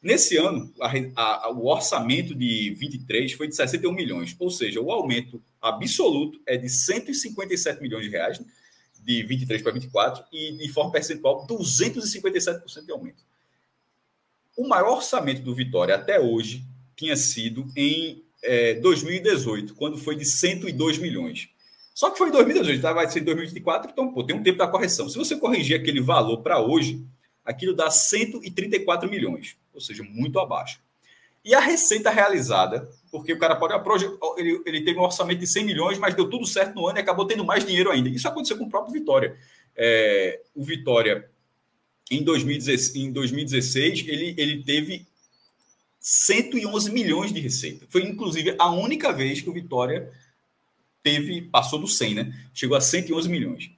Nesse 0.00 0.36
ano, 0.36 0.72
a, 0.80 1.46
a, 1.46 1.50
o 1.50 1.66
orçamento 1.66 2.34
de 2.34 2.74
23 2.78 3.32
foi 3.32 3.48
de 3.48 3.56
61 3.56 3.92
milhões, 3.92 4.36
ou 4.38 4.50
seja, 4.50 4.80
o 4.80 4.92
aumento 4.92 5.42
absoluto 5.60 6.40
é 6.46 6.56
de 6.56 6.68
157 6.68 7.82
milhões 7.82 8.04
de 8.04 8.10
reais, 8.10 8.40
de 9.00 9.22
23 9.24 9.60
para 9.60 9.72
24, 9.72 10.24
e 10.32 10.52
de 10.52 10.68
forma 10.68 10.92
percentual, 10.92 11.46
257% 11.46 12.84
de 12.84 12.92
aumento. 12.92 13.24
O 14.56 14.68
maior 14.68 14.96
orçamento 14.96 15.42
do 15.42 15.54
Vitória 15.54 15.94
até 15.94 16.20
hoje 16.20 16.64
tinha 16.96 17.16
sido 17.16 17.66
em 17.76 18.24
é, 18.42 18.74
2018, 18.74 19.74
quando 19.74 19.98
foi 19.98 20.16
de 20.16 20.24
102 20.24 20.98
milhões. 20.98 21.48
Só 21.94 22.10
que 22.10 22.18
foi 22.18 22.28
em 22.28 22.32
2018, 22.32 22.80
tá? 22.80 22.92
vai 22.92 23.10
ser 23.10 23.20
em 23.20 23.24
2024, 23.24 23.90
então 23.90 24.12
pô, 24.12 24.22
tem 24.22 24.36
um 24.36 24.42
tempo 24.42 24.58
da 24.58 24.68
correção. 24.68 25.08
Se 25.08 25.18
você 25.18 25.36
corrigir 25.36 25.78
aquele 25.78 26.00
valor 26.00 26.42
para 26.42 26.60
hoje, 26.60 27.04
aquilo 27.44 27.74
dá 27.74 27.90
134 27.90 29.10
milhões, 29.10 29.56
ou 29.74 29.80
seja, 29.80 30.04
muito 30.04 30.38
abaixo. 30.38 30.80
E 31.44 31.54
a 31.54 31.60
receita 31.60 32.10
realizada, 32.10 32.88
porque 33.10 33.32
o 33.32 33.38
cara 33.38 33.56
pode. 33.56 34.04
Ele, 34.36 34.62
ele 34.66 34.84
teve 34.84 34.98
um 34.98 35.02
orçamento 35.02 35.40
de 35.40 35.46
100 35.46 35.64
milhões, 35.64 35.98
mas 35.98 36.14
deu 36.14 36.28
tudo 36.28 36.46
certo 36.46 36.74
no 36.74 36.86
ano 36.86 36.98
e 36.98 37.00
acabou 37.00 37.26
tendo 37.26 37.44
mais 37.44 37.64
dinheiro 37.64 37.90
ainda. 37.90 38.08
Isso 38.08 38.28
aconteceu 38.28 38.58
com 38.58 38.64
o 38.64 38.68
próprio 38.68 38.92
Vitória. 38.92 39.36
É, 39.74 40.42
o 40.54 40.62
Vitória, 40.62 41.28
em 42.10 42.22
2016, 42.22 42.96
em 42.96 43.10
2016 43.10 44.06
ele, 44.06 44.34
ele 44.36 44.62
teve 44.62 45.07
111 46.00 46.90
milhões 46.90 47.32
de 47.32 47.40
receita. 47.40 47.86
Foi, 47.88 48.02
inclusive, 48.02 48.54
a 48.58 48.70
única 48.70 49.12
vez 49.12 49.40
que 49.40 49.50
o 49.50 49.52
Vitória 49.52 50.10
teve, 51.02 51.42
passou 51.42 51.78
do 51.78 51.88
100, 51.88 52.14
né? 52.14 52.48
Chegou 52.54 52.76
a 52.76 52.80
111 52.80 53.28
milhões. 53.28 53.70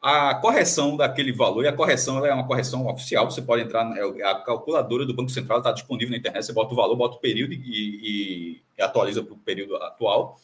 A 0.00 0.34
correção 0.36 0.96
daquele 0.96 1.30
valor, 1.30 1.64
e 1.64 1.68
a 1.68 1.72
correção 1.74 2.24
é 2.24 2.32
uma 2.32 2.46
correção 2.46 2.86
oficial, 2.86 3.30
você 3.30 3.42
pode 3.42 3.64
entrar, 3.64 3.86
é 3.98 4.24
a 4.24 4.36
calculadora 4.36 5.04
do 5.04 5.12
Banco 5.12 5.30
Central 5.30 5.58
está 5.58 5.72
disponível 5.72 6.12
na 6.12 6.16
internet, 6.16 6.46
você 6.46 6.54
bota 6.54 6.72
o 6.72 6.76
valor, 6.76 6.96
bota 6.96 7.16
o 7.16 7.20
período 7.20 7.52
e, 7.52 7.58
e, 7.58 8.62
e 8.78 8.82
atualiza 8.82 9.22
para 9.22 9.34
o 9.34 9.38
período 9.38 9.76
atual. 9.76 10.40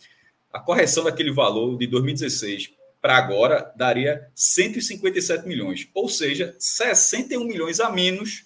A 0.53 0.61
correção 0.61 1.05
daquele 1.05 1.33
valor 1.33 1.79
de 1.79 1.87
2016 1.87 2.71
para 3.01 3.17
agora 3.17 3.73
daria 3.75 4.29
157 4.35 5.49
milhões, 5.49 5.89
ou 5.95 6.07
seja, 6.07 6.55
61 6.59 7.43
milhões 7.45 7.81
a 7.81 7.89
menos 7.89 8.45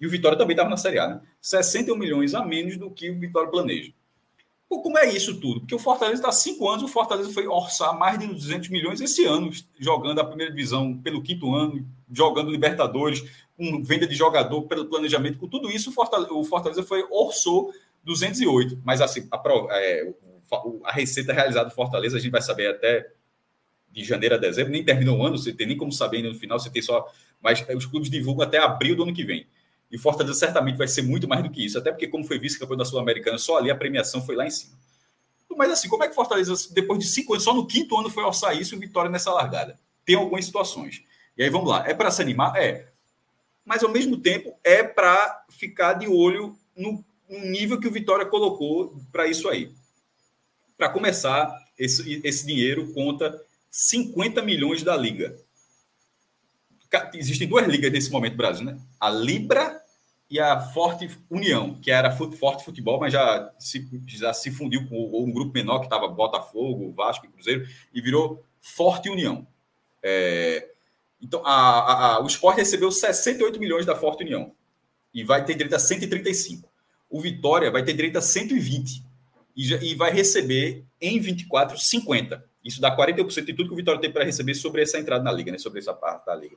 e 0.00 0.06
o 0.06 0.10
Vitória 0.10 0.38
também 0.38 0.54
estava 0.54 0.70
na 0.70 0.76
Série 0.76 0.98
A, 0.98 1.08
né? 1.08 1.20
61 1.40 1.96
milhões 1.96 2.34
a 2.34 2.44
menos 2.44 2.76
do 2.76 2.90
que 2.90 3.10
o 3.10 3.18
Vitória 3.18 3.50
planeja. 3.50 3.92
Como 4.68 4.98
é 4.98 5.10
isso 5.10 5.40
tudo? 5.40 5.60
Porque 5.60 5.74
o 5.74 5.78
Fortaleza 5.78 6.18
está 6.18 6.28
há 6.28 6.32
cinco 6.32 6.68
anos, 6.68 6.82
o 6.82 6.88
Fortaleza 6.88 7.32
foi 7.32 7.46
orçar 7.46 7.98
mais 7.98 8.18
de 8.18 8.26
200 8.26 8.68
milhões 8.68 9.00
esse 9.00 9.24
ano, 9.24 9.50
jogando 9.78 10.20
a 10.20 10.24
primeira 10.24 10.52
divisão 10.52 10.94
pelo 10.98 11.22
quinto 11.22 11.54
ano, 11.54 11.88
jogando 12.12 12.50
Libertadores, 12.50 13.24
com 13.56 13.82
venda 13.82 14.06
de 14.06 14.14
jogador 14.14 14.62
pelo 14.62 14.84
planejamento, 14.84 15.38
com 15.38 15.48
tudo 15.48 15.70
isso, 15.70 15.88
o 15.88 15.92
Fortaleza, 15.92 16.32
o 16.34 16.44
Fortaleza 16.44 16.82
foi 16.82 17.02
orçou 17.10 17.72
208. 18.04 18.78
Mas 18.84 19.00
assim, 19.00 19.26
a, 19.30 19.42
é, 19.72 20.12
a 20.84 20.92
receita 20.92 21.32
realizada 21.32 21.70
do 21.70 21.74
Fortaleza, 21.74 22.18
a 22.18 22.20
gente 22.20 22.30
vai 22.30 22.42
saber 22.42 22.68
até 22.68 23.10
de 23.90 24.04
janeiro 24.04 24.34
a 24.34 24.38
dezembro, 24.38 24.70
nem 24.70 24.84
terminou 24.84 25.18
o 25.18 25.26
ano, 25.26 25.38
você 25.38 25.52
tem 25.52 25.66
nem 25.66 25.76
como 25.76 25.90
saber 25.90 26.18
ainda 26.18 26.28
no 26.28 26.34
final, 26.34 26.58
você 26.58 26.70
tem 26.70 26.82
só. 26.82 27.10
Mas 27.40 27.64
os 27.74 27.86
clubes 27.86 28.10
divulgam 28.10 28.46
até 28.46 28.58
abril 28.58 28.94
do 28.94 29.02
ano 29.02 29.14
que 29.14 29.24
vem. 29.24 29.46
E 29.90 29.96
o 29.96 30.00
Fortaleza 30.00 30.34
certamente 30.38 30.76
vai 30.76 30.86
ser 30.86 31.02
muito 31.02 31.26
mais 31.26 31.42
do 31.42 31.50
que 31.50 31.64
isso, 31.64 31.78
até 31.78 31.90
porque, 31.90 32.08
como 32.08 32.24
foi 32.24 32.38
vice-campeão 32.38 32.76
da 32.76 32.84
Sul-Americana, 32.84 33.38
só 33.38 33.56
ali 33.56 33.70
a 33.70 33.76
premiação 33.76 34.24
foi 34.24 34.36
lá 34.36 34.46
em 34.46 34.50
cima. 34.50 34.76
Mas 35.56 35.72
assim, 35.72 35.88
como 35.88 36.04
é 36.04 36.08
que 36.08 36.14
Fortaleza, 36.14 36.54
depois 36.72 37.00
de 37.00 37.06
cinco 37.06 37.32
anos, 37.32 37.42
só 37.42 37.52
no 37.52 37.66
quinto 37.66 37.98
ano 37.98 38.08
foi 38.08 38.22
orçar 38.22 38.56
isso 38.56 38.74
e 38.74 38.78
Vitória 38.78 39.10
nessa 39.10 39.32
largada? 39.32 39.78
Tem 40.04 40.14
algumas 40.14 40.44
situações. 40.44 41.02
E 41.36 41.42
aí 41.42 41.50
vamos 41.50 41.68
lá. 41.68 41.84
É 41.86 41.92
para 41.92 42.10
se 42.10 42.22
animar? 42.22 42.54
É. 42.56 42.88
Mas 43.64 43.82
ao 43.82 43.90
mesmo 43.90 44.16
tempo 44.16 44.56
é 44.62 44.82
para 44.84 45.44
ficar 45.50 45.94
de 45.94 46.06
olho 46.06 46.56
no, 46.76 47.04
no, 47.28 47.40
nível 47.40 47.80
que 47.80 47.88
o 47.88 47.92
Vitória 47.92 48.24
colocou 48.24 48.96
para 49.10 49.26
isso 49.26 49.48
aí. 49.48 49.72
Para 50.76 50.88
começar, 50.88 51.52
esse, 51.76 52.20
esse 52.24 52.46
dinheiro 52.46 52.92
conta 52.92 53.38
50 53.70 54.40
milhões 54.42 54.82
da 54.82 54.96
Liga. 54.96 55.36
Existem 57.14 57.48
duas 57.48 57.66
ligas 57.66 57.92
nesse 57.92 58.10
momento 58.10 58.32
no 58.32 58.38
Brasil, 58.38 58.64
né? 58.64 58.78
A 58.98 59.10
Libra 59.10 59.82
e 60.30 60.38
a 60.38 60.60
Forte 60.60 61.10
União, 61.30 61.78
que 61.80 61.90
era 61.90 62.10
Forte 62.10 62.64
Futebol, 62.64 63.00
mas 63.00 63.12
já 63.12 63.52
se, 63.58 63.88
já 64.06 64.32
se 64.34 64.50
fundiu 64.50 64.86
com 64.88 65.24
um 65.24 65.32
grupo 65.32 65.52
menor 65.52 65.80
que 65.80 65.86
estava 65.86 66.08
Botafogo, 66.08 66.92
Vasco 66.92 67.26
e 67.26 67.28
Cruzeiro, 67.28 67.66
e 67.92 68.00
virou 68.00 68.44
Forte 68.60 69.08
União. 69.08 69.46
É, 70.02 70.68
então, 71.20 71.42
a, 71.44 72.16
a, 72.16 72.22
o 72.22 72.26
esporte 72.26 72.58
recebeu 72.58 72.90
68 72.90 73.58
milhões 73.58 73.86
da 73.86 73.96
Forte 73.96 74.22
União 74.22 74.52
e 75.12 75.24
vai 75.24 75.44
ter 75.44 75.54
direito 75.54 75.74
a 75.74 75.78
135. 75.78 76.68
O 77.10 77.20
Vitória 77.20 77.70
vai 77.70 77.82
ter 77.82 77.94
direito 77.94 78.18
a 78.18 78.22
120 78.22 79.02
e, 79.56 79.64
já, 79.64 79.76
e 79.78 79.94
vai 79.94 80.12
receber 80.12 80.84
em 81.00 81.18
24 81.18 81.78
50. 81.78 82.44
Isso 82.64 82.80
dá 82.80 82.94
41% 82.94 83.44
de 83.44 83.54
tudo 83.54 83.68
que 83.68 83.72
o 83.72 83.76
Vitória 83.76 84.00
tem 84.00 84.12
para 84.12 84.24
receber 84.24 84.54
sobre 84.54 84.82
essa 84.82 84.98
entrada 84.98 85.24
na 85.24 85.32
liga, 85.32 85.50
né? 85.50 85.58
sobre 85.58 85.78
essa 85.80 85.94
parte 85.94 86.26
da 86.26 86.34
liga. 86.34 86.56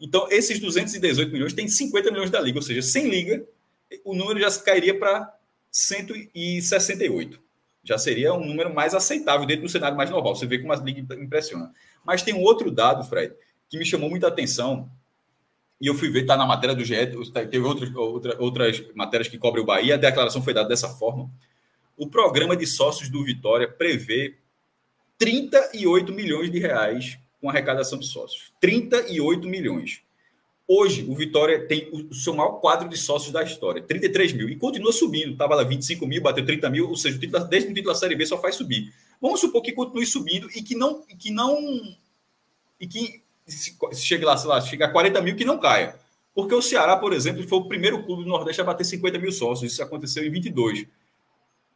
Então, 0.00 0.26
esses 0.30 0.58
218 0.58 1.32
milhões 1.32 1.52
tem 1.52 1.68
50 1.68 2.10
milhões 2.10 2.30
da 2.30 2.40
liga, 2.40 2.58
ou 2.58 2.62
seja, 2.62 2.82
sem 2.82 3.08
liga, 3.08 3.44
o 4.04 4.14
número 4.14 4.40
já 4.40 4.50
cairia 4.60 4.98
para 4.98 5.32
168. 5.70 7.42
Já 7.82 7.98
seria 7.98 8.32
um 8.34 8.44
número 8.44 8.72
mais 8.72 8.94
aceitável 8.94 9.46
dentro 9.46 9.64
do 9.64 9.68
cenário 9.68 9.96
mais 9.96 10.10
normal. 10.10 10.34
Você 10.34 10.46
vê 10.46 10.58
como 10.58 10.72
a 10.72 10.76
liga 10.76 11.14
impressiona. 11.14 11.72
Mas 12.04 12.22
tem 12.22 12.34
um 12.34 12.42
outro 12.42 12.70
dado, 12.70 13.04
Fred, 13.04 13.34
que 13.68 13.78
me 13.78 13.84
chamou 13.84 14.08
muita 14.08 14.28
atenção, 14.28 14.90
e 15.80 15.86
eu 15.86 15.94
fui 15.94 16.10
ver, 16.10 16.22
está 16.22 16.36
na 16.36 16.46
matéria 16.46 16.74
do 16.74 16.84
GE, 16.84 16.94
teve 17.32 17.58
outros, 17.58 17.94
outra, 17.94 18.40
outras 18.40 18.82
matérias 18.94 19.28
que 19.28 19.38
cobrem 19.38 19.62
o 19.62 19.66
Bahia, 19.66 19.94
a 19.94 19.98
declaração 19.98 20.42
foi 20.42 20.54
dada 20.54 20.68
dessa 20.68 20.88
forma. 20.88 21.30
O 21.96 22.08
programa 22.08 22.56
de 22.56 22.66
sócios 22.66 23.08
do 23.08 23.24
Vitória 23.24 23.68
prevê 23.68 24.38
38 25.18 26.12
milhões 26.12 26.50
de 26.50 26.58
reais 26.58 27.18
com 27.44 27.50
arrecadação 27.50 27.98
de 27.98 28.06
sócios. 28.06 28.50
38 28.58 29.46
milhões. 29.46 30.00
Hoje, 30.66 31.04
o 31.06 31.14
Vitória 31.14 31.68
tem 31.68 31.90
o 31.92 32.14
seu 32.14 32.32
maior 32.32 32.52
quadro 32.52 32.88
de 32.88 32.96
sócios 32.96 33.30
da 33.30 33.42
história, 33.42 33.82
33 33.82 34.32
mil, 34.32 34.48
e 34.48 34.56
continua 34.56 34.90
subindo. 34.92 35.32
Estava 35.32 35.54
lá 35.54 35.62
25 35.62 36.06
mil, 36.06 36.22
bateu 36.22 36.42
30 36.42 36.70
mil, 36.70 36.88
ou 36.88 36.96
seja, 36.96 37.18
desde 37.18 37.70
o 37.70 37.74
título 37.74 37.92
da 37.92 38.00
Série 38.00 38.16
B 38.16 38.24
só 38.24 38.40
faz 38.40 38.54
subir. 38.54 38.90
Vamos 39.20 39.40
supor 39.40 39.60
que 39.60 39.72
continue 39.72 40.06
subindo 40.06 40.48
e 40.56 40.62
que 40.62 40.74
não. 40.74 41.04
E 41.06 41.14
que 41.14 41.30
não 41.30 41.94
e 42.80 42.86
que 42.86 43.22
se, 43.46 43.76
chegue 43.92 44.24
lá, 44.24 44.38
sei 44.38 44.48
lá, 44.48 44.58
chega 44.62 44.86
a 44.86 44.90
40 44.90 45.20
mil 45.20 45.36
que 45.36 45.44
não 45.44 45.58
caia. 45.58 45.96
Porque 46.34 46.54
o 46.54 46.62
Ceará, 46.62 46.96
por 46.96 47.12
exemplo, 47.12 47.46
foi 47.46 47.58
o 47.58 47.68
primeiro 47.68 48.02
clube 48.04 48.24
do 48.24 48.30
Nordeste 48.30 48.62
a 48.62 48.64
bater 48.64 48.84
50 48.84 49.18
mil 49.18 49.30
sócios. 49.30 49.70
Isso 49.70 49.82
aconteceu 49.82 50.24
em 50.24 50.30
22. 50.30 50.86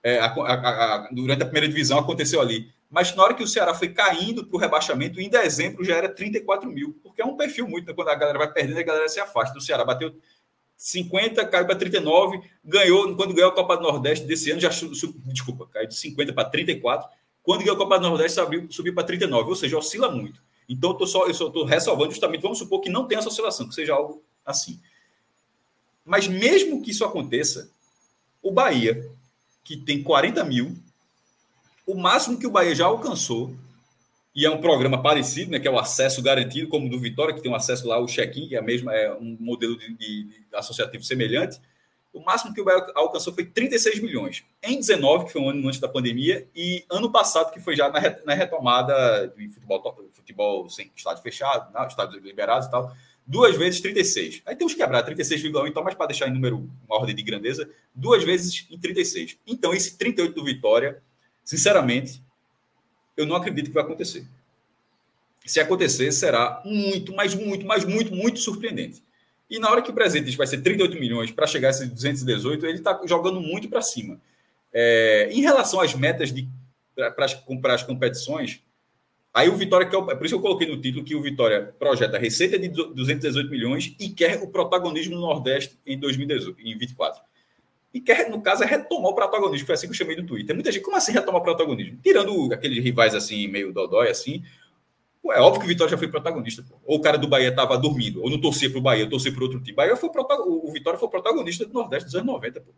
É, 0.02 0.18
a, 0.18 0.28
a, 0.28 0.94
a, 0.94 1.08
durante 1.12 1.42
a 1.42 1.46
primeira 1.46 1.68
divisão 1.68 1.98
aconteceu 1.98 2.40
ali. 2.40 2.72
Mas 2.90 3.14
na 3.14 3.22
hora 3.22 3.34
que 3.34 3.42
o 3.42 3.46
Ceará 3.46 3.74
foi 3.74 3.90
caindo 3.90 4.46
para 4.46 4.56
o 4.56 4.58
rebaixamento, 4.58 5.20
em 5.20 5.28
dezembro 5.28 5.84
já 5.84 5.96
era 5.96 6.08
34 6.08 6.70
mil. 6.70 6.98
Porque 7.02 7.20
é 7.20 7.24
um 7.24 7.36
perfil 7.36 7.68
muito, 7.68 7.86
né? 7.86 7.92
quando 7.92 8.08
a 8.08 8.14
galera 8.14 8.38
vai 8.38 8.50
perdendo, 8.50 8.78
a 8.78 8.82
galera 8.82 9.08
se 9.08 9.20
afasta. 9.20 9.58
O 9.58 9.60
Ceará 9.60 9.84
bateu 9.84 10.14
50, 10.76 11.44
caiu 11.46 11.66
para 11.66 11.74
39, 11.74 12.40
ganhou, 12.64 13.14
quando 13.16 13.34
ganhou 13.34 13.50
a 13.50 13.54
Copa 13.54 13.76
do 13.76 13.82
Nordeste 13.82 14.24
desse 14.26 14.50
ano, 14.52 14.60
já 14.60 14.70
subiu, 14.70 15.20
desculpa, 15.26 15.66
caiu 15.66 15.88
de 15.88 15.96
50 15.96 16.32
para 16.32 16.48
34. 16.48 17.10
Quando 17.42 17.60
ganhou 17.60 17.74
a 17.74 17.78
Copa 17.78 17.98
do 17.98 18.08
Nordeste, 18.08 18.40
subiu, 18.40 18.66
subiu 18.70 18.94
para 18.94 19.04
39, 19.04 19.50
ou 19.50 19.56
seja, 19.56 19.76
oscila 19.76 20.10
muito. 20.10 20.40
Então, 20.68 20.96
eu 20.98 21.06
só, 21.06 21.26
estou 21.26 21.64
ressalvando 21.64 22.12
justamente, 22.12 22.42
vamos 22.42 22.58
supor 22.58 22.80
que 22.80 22.88
não 22.88 23.06
tenha 23.06 23.18
essa 23.18 23.28
oscilação, 23.28 23.68
que 23.68 23.74
seja 23.74 23.94
algo 23.94 24.22
assim. 24.46 24.80
Mas 26.04 26.28
mesmo 26.28 26.80
que 26.80 26.90
isso 26.92 27.04
aconteça, 27.04 27.70
o 28.40 28.52
Bahia, 28.52 29.10
que 29.64 29.76
tem 29.76 30.02
40 30.02 30.44
mil, 30.44 30.76
o 31.88 31.94
máximo 31.94 32.38
que 32.38 32.46
o 32.46 32.50
Bahia 32.50 32.74
já 32.74 32.84
alcançou, 32.84 33.56
e 34.34 34.44
é 34.44 34.50
um 34.50 34.60
programa 34.60 35.02
parecido, 35.02 35.50
né, 35.50 35.58
que 35.58 35.66
é 35.66 35.70
o 35.70 35.78
acesso 35.78 36.22
garantido, 36.22 36.68
como 36.68 36.86
o 36.86 36.90
do 36.90 37.00
Vitória, 37.00 37.34
que 37.34 37.40
tem 37.40 37.50
um 37.50 37.54
acesso 37.54 37.88
lá, 37.88 37.98
o 37.98 38.06
check-in, 38.06 38.46
que 38.46 38.54
é, 38.54 38.58
a 38.58 38.62
mesma, 38.62 38.94
é 38.94 39.10
um 39.14 39.38
modelo 39.40 39.76
de, 39.76 39.94
de, 39.94 40.24
de 40.24 40.46
associativo 40.52 41.02
semelhante, 41.02 41.58
o 42.12 42.20
máximo 42.20 42.52
que 42.52 42.60
o 42.60 42.64
Bahia 42.64 42.86
alcançou 42.94 43.32
foi 43.32 43.46
36 43.46 44.00
milhões. 44.00 44.44
Em 44.62 44.76
19, 44.76 45.26
que 45.26 45.32
foi 45.32 45.40
um 45.40 45.48
ano 45.48 45.66
antes 45.66 45.80
da 45.80 45.88
pandemia, 45.88 46.46
e 46.54 46.84
ano 46.90 47.10
passado, 47.10 47.50
que 47.50 47.60
foi 47.60 47.74
já 47.74 47.88
na, 47.88 48.34
retomada 48.34 49.32
de 49.34 49.48
futebol, 49.48 50.10
futebol 50.12 50.68
sem 50.68 50.90
estádio 50.94 51.22
fechado, 51.22 51.72
não, 51.72 51.86
estádios 51.86 52.22
liberados 52.22 52.66
e 52.66 52.70
tal, 52.70 52.92
duas 53.26 53.56
vezes 53.56 53.80
36. 53.80 54.42
Aí 54.44 54.54
temos 54.54 54.74
que 54.74 54.80
quebrar 54.80 55.06
36,1, 55.06 55.68
então, 55.68 55.82
mas 55.82 55.94
para 55.94 56.06
deixar 56.06 56.28
em 56.28 56.34
número, 56.34 56.68
uma 56.86 56.96
ordem 56.96 57.14
de 57.14 57.22
grandeza, 57.22 57.68
duas 57.94 58.22
vezes 58.24 58.66
em 58.70 58.78
36. 58.78 59.38
Então, 59.46 59.72
esse 59.72 59.96
38 59.96 60.34
do 60.34 60.44
Vitória, 60.44 61.02
sinceramente, 61.48 62.22
eu 63.16 63.24
não 63.24 63.34
acredito 63.34 63.68
que 63.68 63.74
vai 63.74 63.82
acontecer. 63.82 64.26
Se 65.46 65.58
acontecer, 65.58 66.12
será 66.12 66.60
muito, 66.62 67.14
mas 67.14 67.34
muito, 67.34 67.64
mas 67.64 67.86
muito, 67.86 68.14
muito 68.14 68.38
surpreendente. 68.38 69.02
E 69.48 69.58
na 69.58 69.70
hora 69.70 69.80
que 69.80 69.90
o 69.90 69.94
presidente 69.94 70.36
vai 70.36 70.46
ser 70.46 70.60
38 70.60 71.00
milhões 71.00 71.30
para 71.30 71.46
chegar 71.46 71.68
a 71.68 71.70
esses 71.70 71.88
218, 71.88 72.66
ele 72.66 72.78
está 72.78 73.00
jogando 73.06 73.40
muito 73.40 73.66
para 73.66 73.80
cima. 73.80 74.20
É, 74.70 75.30
em 75.32 75.40
relação 75.40 75.80
às 75.80 75.94
metas 75.94 76.30
para 77.16 77.74
as 77.74 77.82
competições, 77.82 78.62
aí 79.32 79.48
o 79.48 79.56
Vitória, 79.56 79.88
que 79.88 79.96
é, 79.96 80.14
por 80.14 80.26
isso 80.26 80.34
eu 80.34 80.40
coloquei 80.42 80.68
no 80.68 80.78
título 80.78 81.02
que 81.02 81.14
o 81.14 81.22
Vitória 81.22 81.74
projeta 81.78 82.18
receita 82.18 82.58
de 82.58 82.68
218 82.68 83.50
milhões 83.50 83.96
e 83.98 84.10
quer 84.10 84.42
o 84.42 84.48
protagonismo 84.48 85.14
no 85.14 85.22
Nordeste 85.22 85.78
em 85.86 85.98
2018, 85.98 86.60
em 86.60 86.76
24. 86.76 87.22
E 87.92 88.00
quer, 88.00 88.28
no 88.30 88.42
caso, 88.42 88.62
é 88.64 88.66
retomar 88.66 89.10
o 89.10 89.14
protagonismo, 89.14 89.66
foi 89.66 89.74
assim 89.74 89.86
que 89.86 89.92
eu 89.92 89.96
chamei 89.96 90.16
no 90.16 90.26
Twitter. 90.26 90.54
Muita 90.54 90.70
gente, 90.70 90.82
como 90.82 90.96
assim 90.96 91.12
retomar 91.12 91.40
o 91.40 91.44
protagonismo? 91.44 91.98
Tirando 92.02 92.52
aqueles 92.52 92.82
rivais 92.84 93.14
assim, 93.14 93.48
meio 93.48 93.72
dodói, 93.72 94.10
assim, 94.10 94.42
é 95.26 95.40
óbvio 95.40 95.60
que 95.60 95.66
o 95.66 95.68
Vitória 95.68 95.90
já 95.90 95.98
foi 95.98 96.08
protagonista. 96.08 96.62
Pô. 96.62 96.78
Ou 96.84 96.98
o 96.98 97.00
cara 97.00 97.18
do 97.18 97.28
Bahia 97.28 97.48
estava 97.48 97.76
dormindo, 97.76 98.22
ou 98.22 98.30
não 98.30 98.40
torcia 98.40 98.70
para 98.70 98.78
o 98.78 98.82
Bahia, 98.82 99.08
torcia 99.08 99.32
para 99.32 99.42
outro 99.42 99.60
time. 99.60 99.74
Bahia 99.74 99.96
foi 99.96 100.08
o, 100.08 100.68
o 100.68 100.72
Vitória 100.72 100.98
foi 100.98 101.08
protagonista 101.08 101.64
do 101.64 101.72
Nordeste 101.72 102.06
dos 102.06 102.14
anos 102.14 102.26
90. 102.26 102.60
Pô. 102.60 102.72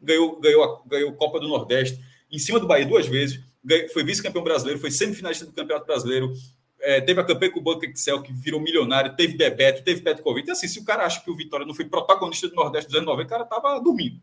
Ganhou, 0.00 0.40
ganhou, 0.40 0.82
ganhou 0.86 1.12
Copa 1.12 1.38
do 1.38 1.48
Nordeste 1.48 2.00
em 2.30 2.38
cima 2.38 2.58
do 2.58 2.66
Bahia 2.66 2.86
duas 2.86 3.06
vezes. 3.06 3.42
Ganhou, 3.64 3.88
foi 3.90 4.04
vice-campeão 4.04 4.42
brasileiro, 4.42 4.80
foi 4.80 4.90
semifinalista 4.90 5.46
do 5.46 5.52
Campeonato 5.52 5.86
Brasileiro. 5.86 6.32
É, 6.82 7.00
teve 7.00 7.20
a 7.20 7.24
campanha 7.24 7.52
com 7.52 7.60
o 7.60 7.62
Banco 7.62 7.84
Excel, 7.84 8.22
que 8.22 8.32
virou 8.32 8.60
milionário, 8.60 9.14
teve 9.14 9.36
Bebeto, 9.36 9.84
teve 9.84 10.00
Petkovic. 10.00 10.44
Então, 10.44 10.52
assim, 10.52 10.68
se 10.68 10.78
o 10.78 10.84
cara 10.84 11.04
acha 11.04 11.22
que 11.22 11.30
o 11.30 11.36
Vitória 11.36 11.66
não 11.66 11.74
foi 11.74 11.84
protagonista 11.84 12.48
do 12.48 12.54
Nordeste 12.54 12.88
dos 12.88 12.96
anos 12.96 13.06
90, 13.06 13.26
o 13.26 13.30
cara 13.30 13.42
estava 13.42 13.80
dormindo. 13.80 14.20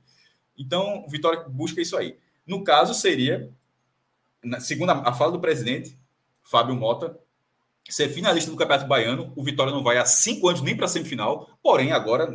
Então, 0.58 1.04
o 1.06 1.10
Vitória 1.10 1.46
busca 1.48 1.80
isso 1.80 1.96
aí. 1.96 2.18
No 2.46 2.64
caso, 2.64 2.94
seria, 2.94 3.52
segundo 4.60 4.90
a 4.90 5.14
fala 5.14 5.32
do 5.32 5.40
presidente, 5.40 5.98
Fábio 6.44 6.76
Mota, 6.76 7.20
ser 7.88 8.10
finalista 8.10 8.50
do 8.50 8.58
Campeonato 8.58 8.88
Baiano. 8.88 9.32
O 9.36 9.44
Vitória 9.44 9.72
não 9.72 9.84
vai 9.84 9.98
há 9.98 10.06
cinco 10.06 10.48
anos 10.48 10.62
nem 10.62 10.76
para 10.76 10.86
a 10.86 10.90
semifinal, 10.90 11.50
porém, 11.62 11.92
agora, 11.92 12.30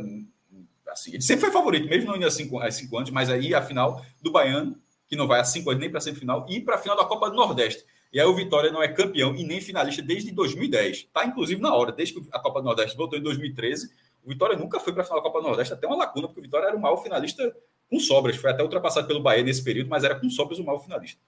assim, 0.87 1.13
ele 1.13 1.21
sempre 1.21 1.45
foi 1.45 1.51
favorito, 1.51 1.87
mesmo 1.87 2.09
não 2.09 2.17
indo 2.17 2.25
há 2.25 2.31
cinco, 2.31 2.59
há 2.59 2.71
cinco 2.71 2.97
anos, 2.97 3.09
mas 3.09 3.29
aí 3.29 3.53
a 3.53 3.61
final 3.61 4.03
do 4.21 4.31
Baiano, 4.31 4.79
que 5.07 5.15
não 5.15 5.27
vai 5.27 5.39
há 5.39 5.43
cinco 5.43 5.69
anos 5.69 5.81
nem 5.81 5.89
para 5.89 5.99
a 5.99 6.01
semifinal, 6.01 6.45
e 6.49 6.59
para 6.61 6.75
a 6.75 6.77
final 6.77 6.97
da 6.97 7.05
Copa 7.05 7.29
do 7.29 7.35
Nordeste. 7.35 7.85
E 8.13 8.19
aí 8.19 8.25
o 8.25 8.35
Vitória 8.35 8.71
não 8.71 8.81
é 8.81 8.87
campeão 8.87 9.35
e 9.35 9.43
nem 9.43 9.59
finalista 9.59 10.01
desde 10.01 10.31
2010. 10.31 10.97
Está 10.97 11.25
inclusive 11.25 11.59
na 11.59 11.73
hora, 11.73 11.91
desde 11.91 12.13
que 12.13 12.27
a 12.31 12.39
Copa 12.39 12.61
do 12.61 12.65
Nordeste 12.65 12.95
voltou 12.95 13.17
em 13.17 13.21
2013. 13.23 13.89
O 14.23 14.29
Vitória 14.29 14.55
nunca 14.55 14.79
foi 14.79 14.93
para 14.93 15.01
a 15.01 15.05
final 15.05 15.19
da 15.19 15.23
Copa 15.23 15.41
do 15.41 15.47
Nordeste, 15.47 15.73
até 15.73 15.87
uma 15.87 15.97
lacuna, 15.97 16.27
porque 16.27 16.39
o 16.39 16.43
Vitória 16.43 16.67
era 16.67 16.77
o 16.77 16.79
maior 16.79 16.97
finalista 16.97 17.53
com 17.89 17.99
sobras. 17.99 18.35
Foi 18.37 18.51
até 18.51 18.61
ultrapassado 18.61 19.07
pelo 19.07 19.19
Bahia 19.19 19.43
nesse 19.43 19.63
período, 19.63 19.89
mas 19.89 20.03
era 20.03 20.15
com 20.15 20.29
sobras 20.29 20.59
o 20.59 20.63
maior 20.63 20.79
finalista. 20.79 21.19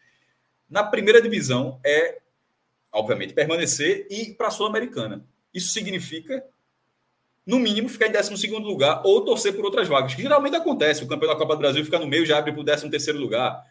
Na 0.69 0.83
primeira 0.83 1.21
divisão 1.21 1.79
é 1.83 2.21
obviamente, 2.95 3.33
permanecer 3.33 4.07
e 4.09 4.33
para 4.33 4.47
a 4.47 4.51
Sul-Americana. 4.51 5.25
Isso 5.53 5.71
significa, 5.71 6.43
no 7.45 7.59
mínimo, 7.59 7.89
ficar 7.89 8.07
em 8.07 8.11
12 8.11 8.47
lugar 8.59 9.01
ou 9.03 9.23
torcer 9.23 9.53
por 9.53 9.65
outras 9.65 9.87
vagas, 9.87 10.15
que 10.15 10.21
geralmente 10.21 10.55
acontece. 10.55 11.03
O 11.03 11.07
campeão 11.07 11.31
da 11.31 11.37
Copa 11.37 11.55
do 11.55 11.59
Brasil 11.59 11.83
fica 11.83 11.99
no 11.99 12.07
meio 12.07 12.25
já 12.25 12.37
abre 12.37 12.53
para 12.53 12.61
o 12.61 12.65
13 12.65 13.11
lugar. 13.11 13.63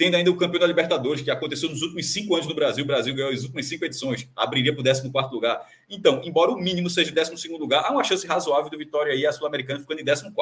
Tendo 0.00 0.14
ainda 0.14 0.30
o 0.30 0.34
campeão 0.34 0.58
da 0.58 0.66
Libertadores, 0.66 1.20
que 1.20 1.30
aconteceu 1.30 1.68
nos 1.68 1.82
últimos 1.82 2.10
cinco 2.10 2.34
anos 2.34 2.46
no 2.46 2.54
Brasil. 2.54 2.84
O 2.84 2.86
Brasil 2.86 3.14
ganhou 3.14 3.30
as 3.30 3.42
últimas 3.42 3.66
cinco 3.66 3.84
edições, 3.84 4.26
abriria 4.34 4.72
para 4.72 4.80
o 4.80 4.82
14 4.82 5.30
lugar. 5.30 5.60
Então, 5.90 6.22
embora 6.24 6.50
o 6.50 6.56
mínimo 6.56 6.88
seja 6.88 7.12
12 7.12 7.48
lugar, 7.48 7.84
há 7.84 7.92
uma 7.92 8.02
chance 8.02 8.26
razoável 8.26 8.70
do 8.70 8.78
Vitória 8.78 9.12
aí, 9.12 9.26
a 9.26 9.30
Sul-Americana, 9.30 9.78
ficando 9.78 10.00
em 10.00 10.04
14, 10.06 10.32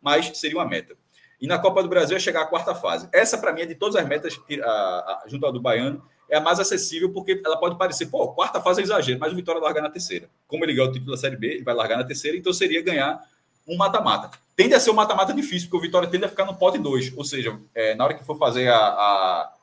mas 0.00 0.38
seria 0.38 0.56
uma 0.56 0.64
meta. 0.64 0.94
E 1.40 1.48
na 1.48 1.58
Copa 1.58 1.82
do 1.82 1.88
Brasil 1.88 2.16
é 2.16 2.20
chegar 2.20 2.42
à 2.42 2.46
quarta 2.46 2.72
fase. 2.72 3.08
Essa, 3.12 3.36
para 3.36 3.52
mim, 3.52 3.62
é 3.62 3.66
de 3.66 3.74
todas 3.74 3.96
as 3.96 4.06
metas, 4.06 4.40
a, 4.62 4.68
a, 4.68 5.24
junto 5.26 5.44
ao 5.44 5.52
do 5.52 5.60
Baiano, 5.60 6.00
é 6.28 6.36
a 6.36 6.40
mais 6.40 6.60
acessível, 6.60 7.12
porque 7.12 7.42
ela 7.44 7.56
pode 7.56 7.76
parecer, 7.76 8.06
pô, 8.06 8.28
quarta 8.28 8.60
fase 8.60 8.80
é 8.80 8.84
exagero, 8.84 9.18
mas 9.18 9.32
o 9.32 9.34
Vitória 9.34 9.60
larga 9.60 9.82
na 9.82 9.90
terceira. 9.90 10.30
Como 10.46 10.64
ele 10.64 10.72
ganhou 10.72 10.88
o 10.88 10.92
título 10.92 11.10
da 11.10 11.18
Série 11.18 11.36
B, 11.36 11.54
ele 11.54 11.64
vai 11.64 11.74
largar 11.74 11.98
na 11.98 12.04
terceira, 12.04 12.36
então 12.36 12.52
seria 12.52 12.80
ganhar 12.80 13.20
um 13.66 13.76
mata-mata. 13.76 14.30
Tende 14.60 14.74
a 14.74 14.80
ser 14.80 14.90
um 14.90 14.94
mata-mata 14.94 15.32
difícil, 15.32 15.70
porque 15.70 15.78
o 15.78 15.80
Vitória 15.80 16.06
tende 16.06 16.26
a 16.26 16.28
ficar 16.28 16.44
no 16.44 16.54
pote 16.54 16.76
2. 16.76 17.14
Ou 17.16 17.24
seja, 17.24 17.58
é, 17.74 17.94
na 17.94 18.04
hora 18.04 18.12
que 18.12 18.22
for 18.22 18.36
fazer 18.36 18.68
a, 18.68 18.76
a, 18.76 19.54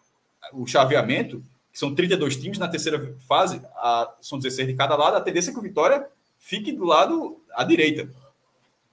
o 0.52 0.66
chaveamento, 0.66 1.40
que 1.72 1.78
são 1.78 1.94
32 1.94 2.36
times 2.38 2.58
na 2.58 2.68
terceira 2.68 3.16
fase, 3.28 3.62
a, 3.76 4.12
são 4.20 4.40
16 4.40 4.70
de 4.70 4.74
cada 4.74 4.96
lado, 4.96 5.16
a 5.16 5.22
tendência 5.22 5.52
é 5.52 5.54
que 5.54 5.60
o 5.60 5.62
Vitória 5.62 6.08
fique 6.40 6.72
do 6.72 6.84
lado 6.84 7.40
à 7.54 7.64
direita. 7.64 8.10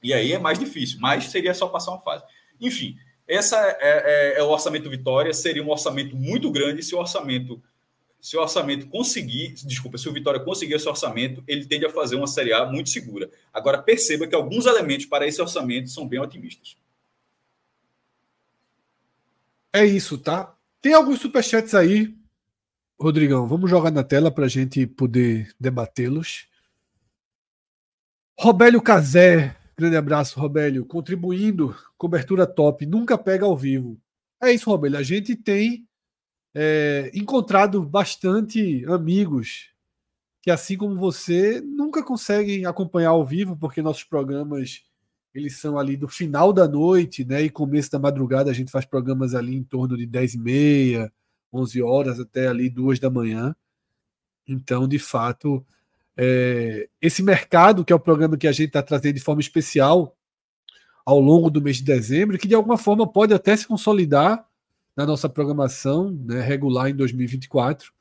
E 0.03 0.13
aí 0.13 0.35
é 0.35 0.39
mais 0.39 0.59
difícil, 0.59 0.99
mas 1.01 1.25
seria 1.31 1.55
só 1.55 1.69
passar 1.69 1.93
uma 1.93 2.03
fase. 2.03 2.23
Enfim, 2.61 2.99
essa 3.27 3.57
é, 3.57 3.77
é, 3.81 4.41
é, 4.41 4.43
o 4.43 4.51
orçamento 4.51 4.91
Vitória, 4.91 5.33
seria 5.33 5.65
um 5.65 5.71
orçamento 5.71 6.15
muito 6.15 6.51
grande 6.51 6.83
se 6.83 6.95
o 6.95 6.99
orçamento 6.99 7.63
se 8.25 8.39
o 8.39 8.41
orçamento 8.41 8.87
conseguir, 8.87 9.53
desculpa, 9.67 9.99
se 9.99 10.09
o 10.09 10.13
Vitória 10.15 10.41
conseguir 10.41 10.73
esse 10.73 10.89
orçamento, 10.89 11.45
ele 11.47 11.67
tende 11.67 11.85
a 11.85 11.91
fazer 11.91 12.17
uma 12.17 12.27
Série 12.27 12.55
A 12.55 12.65
muito 12.65 12.89
segura. 12.89 13.31
Agora, 13.53 13.83
perceba 13.83 14.27
que 14.27 14.35
alguns 14.35 14.65
elementos 14.65 15.05
para 15.05 15.27
esse 15.27 15.43
orçamento 15.43 15.91
são 15.91 16.09
bem 16.09 16.19
otimistas. 16.19 16.75
É 19.71 19.85
isso, 19.85 20.17
tá? 20.17 20.57
Tem 20.81 20.95
alguns 20.95 21.21
superchats 21.21 21.75
aí, 21.75 22.17
Rodrigão. 22.99 23.47
Vamos 23.47 23.69
jogar 23.69 23.91
na 23.91 24.03
tela 24.03 24.31
para 24.31 24.47
a 24.47 24.49
gente 24.49 24.87
poder 24.87 25.55
debatê-los. 25.61 26.49
Robélio 28.41 28.81
Cazé, 28.81 29.55
grande 29.77 29.99
abraço, 29.99 30.41
Robélio, 30.41 30.87
contribuindo, 30.87 31.77
cobertura 31.99 32.47
top, 32.47 32.87
nunca 32.87 33.19
pega 33.19 33.45
ao 33.45 33.55
vivo. 33.55 34.01
É 34.43 34.51
isso, 34.51 34.71
Robélio. 34.71 34.99
A 34.99 35.03
gente 35.03 35.37
tem 35.37 35.87
é, 36.55 37.11
encontrado 37.13 37.83
bastante 37.83 38.85
amigos 38.87 39.71
que, 40.41 40.51
assim 40.51 40.77
como 40.77 40.95
você, 40.97 41.61
nunca 41.61 42.03
conseguem 42.03 42.67
acompanhar 42.67 43.11
ao 43.11 43.25
vivo, 43.25 43.57
porque 43.57 43.83
nossos 43.83 44.05
programas 44.05 44.83
eles 45.35 45.57
são 45.59 45.79
ali 45.79 45.97
do 45.97 46.07
final 46.07 46.53
da 46.53 46.69
noite, 46.69 47.25
né? 47.25 47.43
E 47.43 47.51
começo 47.51 47.91
da 47.91 47.99
madrugada 47.99 48.51
a 48.51 48.55
gente 48.55 48.71
faz 48.71 48.85
programas 48.85 49.35
ali 49.35 49.57
em 49.57 49.65
torno 49.65 49.97
de 49.97 50.07
10 50.07 50.35
e 50.35 50.39
meia, 50.39 51.13
11 51.53 51.83
horas 51.83 52.21
até 52.21 52.47
ali 52.47 52.71
duas 52.71 53.01
da 53.01 53.11
manhã. 53.11 53.57
Então, 54.47 54.87
de 54.87 54.99
fato, 54.99 55.65
é, 56.17 56.89
esse 57.01 57.23
mercado, 57.23 57.85
que 57.85 57.93
é 57.93 57.97
o 57.97 58.01
programa 58.01 58.37
que 58.37 58.47
a 58.47 58.53
gente 58.53 58.69
está 58.69 58.83
trazendo 58.83 59.15
de 59.15 59.21
forma 59.21 59.41
especial 59.41 60.17
ao 61.05 61.19
longo 61.19 61.51
do 61.51 61.61
mês 61.61 61.79
de 61.79 61.85
dezembro, 61.85 62.39
que 62.39 62.49
de 62.49 62.55
alguma 62.55 62.79
forma 62.79 63.11
pode 63.11 63.35
até 63.35 63.57
se 63.57 63.67
consolidar 63.67 64.47
na 64.97 65.05
nossa 65.05 65.29
programação 65.29 66.11
né, 66.11 66.41
regular 66.41 66.89
em 66.89 66.95
2024. 66.95 67.93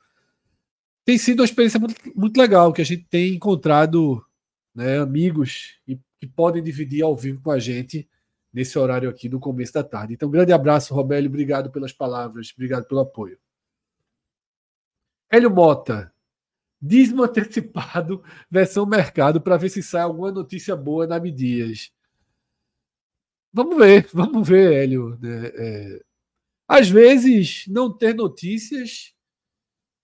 Tem 1.04 1.18
sido 1.18 1.40
uma 1.40 1.44
experiência 1.44 1.78
muito, 1.78 1.96
muito 2.14 2.36
legal, 2.38 2.72
que 2.72 2.80
a 2.80 2.84
gente 2.84 3.04
tem 3.04 3.34
encontrado 3.34 4.24
né, 4.74 4.98
amigos 4.98 5.78
e, 5.86 5.98
que 6.18 6.26
podem 6.26 6.62
dividir 6.62 7.02
ao 7.02 7.14
vivo 7.16 7.42
com 7.42 7.50
a 7.50 7.58
gente 7.58 8.08
nesse 8.52 8.78
horário 8.78 9.10
aqui 9.10 9.28
do 9.28 9.38
começo 9.40 9.74
da 9.74 9.84
tarde. 9.84 10.14
Então, 10.14 10.30
grande 10.30 10.52
abraço, 10.52 10.94
Robélio. 10.94 11.28
Obrigado 11.28 11.70
pelas 11.70 11.92
palavras, 11.92 12.52
obrigado 12.54 12.86
pelo 12.86 13.00
apoio. 13.00 13.38
Hélio 15.30 15.50
Mota, 15.50 16.12
dízimo 16.80 17.24
antecipado, 17.24 18.22
versão 18.50 18.86
mercado, 18.86 19.40
para 19.40 19.56
ver 19.56 19.68
se 19.68 19.82
sai 19.82 20.02
alguma 20.02 20.30
notícia 20.30 20.76
boa 20.76 21.06
na 21.06 21.18
Midias. 21.18 21.92
Vamos 23.52 23.76
ver, 23.76 24.08
vamos 24.12 24.48
ver, 24.48 24.72
Hélio. 24.72 25.18
É, 25.22 25.54
é, 25.56 26.00
às 26.66 26.88
vezes, 26.88 27.64
não 27.68 27.92
ter 27.92 28.14
notícias 28.14 29.14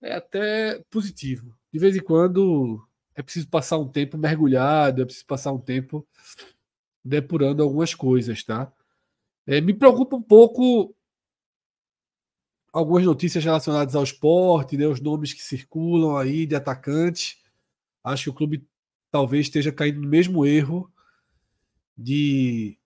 é 0.01 0.15
até 0.15 0.83
positivo. 0.89 1.55
De 1.71 1.79
vez 1.79 1.95
em 1.95 2.01
quando 2.01 2.85
é 3.15 3.21
preciso 3.21 3.47
passar 3.47 3.77
um 3.77 3.87
tempo 3.87 4.17
mergulhado, 4.17 5.01
é 5.01 5.05
preciso 5.05 5.25
passar 5.25 5.51
um 5.51 5.59
tempo 5.59 6.07
depurando 7.03 7.63
algumas 7.63 7.93
coisas, 7.95 8.43
tá? 8.43 8.71
É, 9.45 9.59
me 9.61 9.73
preocupa 9.73 10.15
um 10.15 10.21
pouco 10.21 10.95
algumas 12.71 13.03
notícias 13.03 13.43
relacionadas 13.43 13.95
ao 13.95 14.03
esporte, 14.03 14.77
né, 14.77 14.87
os 14.87 15.01
nomes 15.01 15.33
que 15.33 15.41
circulam 15.41 16.17
aí 16.17 16.45
de 16.45 16.55
atacantes. 16.55 17.37
Acho 18.03 18.25
que 18.25 18.29
o 18.29 18.33
clube 18.33 18.67
talvez 19.11 19.47
esteja 19.47 19.71
caindo 19.71 20.01
no 20.01 20.07
mesmo 20.07 20.45
erro 20.45 20.91
de 21.97 22.77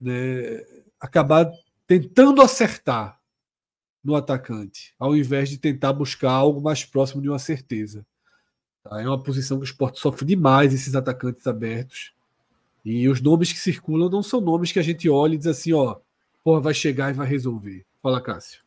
né, 0.00 0.64
acabar 1.00 1.50
tentando 1.86 2.42
acertar 2.42 3.20
no 4.02 4.16
atacante, 4.16 4.94
ao 4.98 5.16
invés 5.16 5.48
de 5.48 5.58
tentar 5.58 5.92
buscar 5.92 6.32
algo 6.32 6.60
mais 6.60 6.84
próximo 6.84 7.22
de 7.22 7.28
uma 7.28 7.38
certeza. 7.38 8.04
Tá? 8.82 9.00
É 9.00 9.06
uma 9.06 9.22
posição 9.22 9.58
que 9.58 9.64
o 9.64 9.64
esporte 9.64 10.00
sofre 10.00 10.26
demais, 10.26 10.74
esses 10.74 10.94
atacantes 10.94 11.46
abertos. 11.46 12.12
E 12.84 13.08
os 13.08 13.20
nomes 13.20 13.52
que 13.52 13.58
circulam 13.58 14.10
não 14.10 14.22
são 14.22 14.40
nomes 14.40 14.72
que 14.72 14.78
a 14.78 14.82
gente 14.82 15.08
olha 15.08 15.34
e 15.34 15.38
diz 15.38 15.46
assim, 15.46 15.72
ó, 15.72 15.96
porra, 16.42 16.60
vai 16.60 16.74
chegar 16.74 17.10
e 17.10 17.14
vai 17.14 17.26
resolver. 17.26 17.86
Fala, 18.02 18.20
Cássio. 18.20 18.60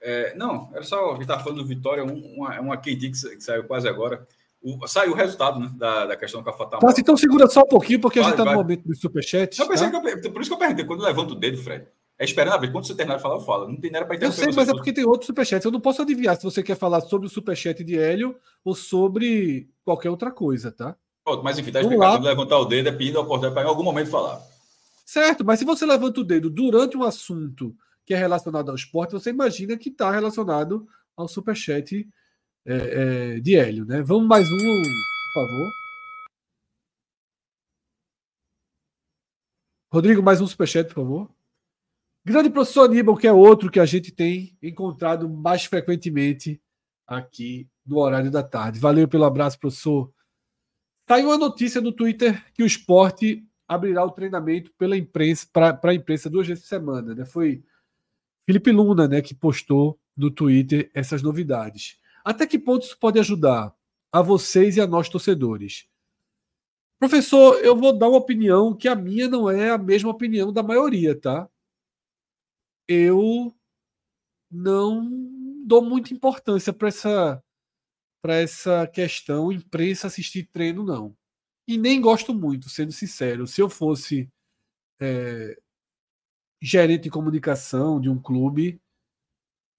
É, 0.00 0.34
não, 0.36 0.70
era 0.72 0.82
só 0.82 1.10
a 1.10 1.12
gente 1.12 1.22
estava 1.22 1.42
falando 1.42 1.62
do 1.62 1.66
Vitória, 1.66 2.04
uma, 2.04 2.60
uma 2.60 2.76
quentinha 2.76 3.10
que, 3.10 3.42
saiu 3.42 3.64
quase 3.64 3.88
agora. 3.88 4.26
O, 4.62 4.86
saiu 4.86 5.12
o 5.12 5.14
resultado 5.14 5.58
né, 5.58 5.72
da, 5.76 6.06
da 6.06 6.16
questão 6.16 6.40
do 6.40 6.44
Cafatal. 6.44 6.78
Tá, 6.80 6.94
então 6.96 7.16
segura 7.16 7.48
só 7.48 7.62
um 7.62 7.68
pouquinho, 7.68 8.00
porque 8.00 8.20
vai, 8.20 8.28
a 8.28 8.30
gente 8.30 8.40
está 8.40 8.52
no 8.52 8.58
momento 8.58 8.86
do 8.86 8.94
superchat. 8.94 9.56
Tá? 9.56 9.66
Que 9.66 10.26
eu, 10.26 10.32
por 10.32 10.40
isso 10.40 10.50
que 10.50 10.54
eu 10.54 10.58
perguntei, 10.58 10.84
quando 10.84 11.02
levanta 11.02 11.32
o 11.32 11.36
dedo, 11.36 11.58
Fred, 11.58 11.86
é 12.18 12.24
esperando 12.24 12.60
ver. 12.60 12.70
Quando 12.70 12.86
você 12.86 12.94
terminar 12.94 13.16
de 13.16 13.22
falar, 13.22 13.36
eu 13.36 13.40
falo. 13.40 13.68
Não 13.68 13.76
tem 13.76 13.90
nada 13.90 14.06
para 14.06 14.16
entender. 14.16 14.28
Eu 14.28 14.32
sei, 14.32 14.52
mas 14.52 14.68
é 14.68 14.72
porque 14.72 14.92
tem 14.92 15.04
outros 15.04 15.26
superchats. 15.26 15.64
Eu 15.64 15.72
não 15.72 15.80
posso 15.80 16.02
adivinhar 16.02 16.36
se 16.36 16.44
você 16.44 16.62
quer 16.62 16.76
falar 16.76 17.00
sobre 17.02 17.26
o 17.26 17.30
superchat 17.30 17.82
de 17.82 17.98
Hélio 17.98 18.36
ou 18.64 18.74
sobre 18.74 19.68
qualquer 19.84 20.10
outra 20.10 20.30
coisa, 20.30 20.70
tá? 20.70 20.96
Pronto, 21.24 21.42
mas 21.42 21.58
enfim, 21.58 21.72
tá 21.72 21.80
explicado. 21.80 22.24
Levantar 22.24 22.58
o 22.58 22.64
dedo 22.64 22.88
é 22.88 22.92
pedindo 22.92 23.18
a 23.18 23.22
oportunidade 23.22 23.54
para 23.54 23.64
em 23.64 23.68
algum 23.68 23.82
momento 23.82 24.10
falar. 24.10 24.40
Certo, 25.04 25.44
mas 25.44 25.58
se 25.58 25.64
você 25.64 25.84
levanta 25.84 26.20
o 26.20 26.24
dedo 26.24 26.48
durante 26.48 26.96
um 26.96 27.02
assunto 27.02 27.76
que 28.04 28.14
é 28.14 28.16
relacionado 28.16 28.70
ao 28.70 28.74
esporte, 28.74 29.12
você 29.12 29.30
imagina 29.30 29.76
que 29.76 29.88
está 29.88 30.10
relacionado 30.10 30.86
ao 31.16 31.28
superchat 31.28 32.08
é, 32.64 32.74
é, 33.36 33.40
de 33.40 33.56
Hélio, 33.56 33.84
né? 33.84 34.02
Vamos 34.02 34.26
mais 34.26 34.46
um, 34.50 34.56
por 34.56 35.42
favor. 35.42 35.70
Rodrigo, 39.92 40.22
mais 40.22 40.40
um 40.40 40.46
superchat, 40.46 40.88
por 40.88 40.94
favor. 40.94 41.30
Grande 42.24 42.50
professor 42.50 42.84
Aníbal, 42.84 43.16
que 43.16 43.26
é 43.26 43.32
outro 43.32 43.68
que 43.68 43.80
a 43.80 43.84
gente 43.84 44.12
tem 44.12 44.56
encontrado 44.62 45.28
mais 45.28 45.64
frequentemente 45.64 46.62
aqui 47.04 47.68
no 47.84 47.98
horário 47.98 48.30
da 48.30 48.44
tarde. 48.44 48.78
Valeu 48.78 49.08
pelo 49.08 49.24
abraço, 49.24 49.58
professor. 49.58 50.12
Saiu 51.08 51.26
uma 51.26 51.36
notícia 51.36 51.80
no 51.80 51.90
Twitter 51.90 52.44
que 52.54 52.62
o 52.62 52.66
esporte 52.66 53.44
abrirá 53.66 54.04
o 54.04 54.10
treinamento 54.12 54.72
pela 54.78 54.96
imprensa 54.96 55.48
para 55.52 55.78
a 55.82 55.94
imprensa 55.94 56.30
duas 56.30 56.46
vezes 56.46 56.62
por 56.62 56.68
semana. 56.68 57.12
Né? 57.12 57.24
Foi 57.24 57.64
Felipe 58.46 58.70
Luna 58.70 59.08
né, 59.08 59.20
que 59.20 59.34
postou 59.34 59.98
no 60.16 60.30
Twitter 60.30 60.92
essas 60.94 61.22
novidades. 61.22 61.98
Até 62.24 62.46
que 62.46 62.58
ponto 62.58 62.84
isso 62.84 62.98
pode 63.00 63.18
ajudar 63.18 63.74
a 64.12 64.22
vocês 64.22 64.76
e 64.76 64.80
a 64.80 64.86
nós 64.86 65.08
torcedores? 65.08 65.88
Professor, 67.00 67.56
eu 67.64 67.74
vou 67.74 67.92
dar 67.92 68.08
uma 68.08 68.18
opinião 68.18 68.76
que 68.76 68.86
a 68.86 68.94
minha 68.94 69.26
não 69.26 69.50
é 69.50 69.70
a 69.70 69.78
mesma 69.78 70.10
opinião 70.10 70.52
da 70.52 70.62
maioria, 70.62 71.18
tá? 71.18 71.48
Eu 72.88 73.54
não 74.50 75.08
dou 75.66 75.82
muita 75.82 76.12
importância 76.12 76.72
para 76.72 76.88
essa 76.88 77.42
para 78.22 78.36
essa 78.36 78.86
questão 78.86 79.50
imprensa 79.52 80.06
assistir 80.06 80.48
treino 80.52 80.84
não. 80.84 81.16
E 81.66 81.76
nem 81.78 82.00
gosto 82.00 82.32
muito 82.34 82.68
sendo 82.68 82.92
sincero. 82.92 83.46
Se 83.48 83.60
eu 83.60 83.68
fosse 83.68 84.30
é, 85.00 85.58
gerente 86.62 87.04
de 87.04 87.10
comunicação 87.10 88.00
de 88.00 88.08
um 88.08 88.20
clube 88.20 88.80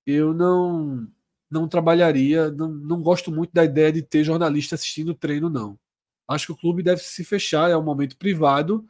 eu 0.06 0.34
não 0.34 1.08
não 1.50 1.68
trabalharia 1.68 2.52
não, 2.52 2.70
não 2.70 3.02
gosto 3.02 3.32
muito 3.32 3.52
da 3.54 3.64
ideia 3.64 3.92
de 3.92 4.02
ter 4.02 4.24
jornalista 4.24 4.76
assistindo 4.76 5.14
treino 5.14 5.50
não. 5.50 5.80
Acho 6.28 6.48
que 6.48 6.52
o 6.54 6.58
clube 6.58 6.84
deve 6.84 7.02
se 7.04 7.24
fechar 7.24 7.70
é 7.70 7.78
um 7.78 7.84
momento 7.84 8.18
privado 8.18 8.86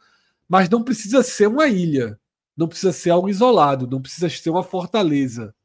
mas 0.50 0.70
não 0.70 0.84
precisa 0.84 1.24
ser 1.24 1.48
uma 1.48 1.68
ilha 1.68 2.20
não 2.56 2.68
precisa 2.68 2.94
ser 2.94 3.10
algo 3.10 3.30
isolado, 3.30 3.88
não 3.88 4.02
precisa 4.02 4.30
ser 4.30 4.50
uma 4.50 4.64
fortaleza, 4.64 5.56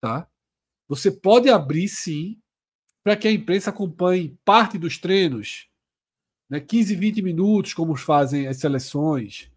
tá? 0.00 0.28
Você 0.88 1.10
pode 1.10 1.48
abrir 1.48 1.88
sim 1.88 2.40
para 3.02 3.16
que 3.16 3.28
a 3.28 3.32
imprensa 3.32 3.70
acompanhe 3.70 4.36
parte 4.44 4.76
dos 4.76 4.98
treinos, 4.98 5.68
né, 6.50 6.60
15, 6.60 6.94
20 6.96 7.22
minutos, 7.22 7.74
como 7.74 7.96
fazem 7.96 8.46
as 8.48 8.56
seleções. 8.58 9.50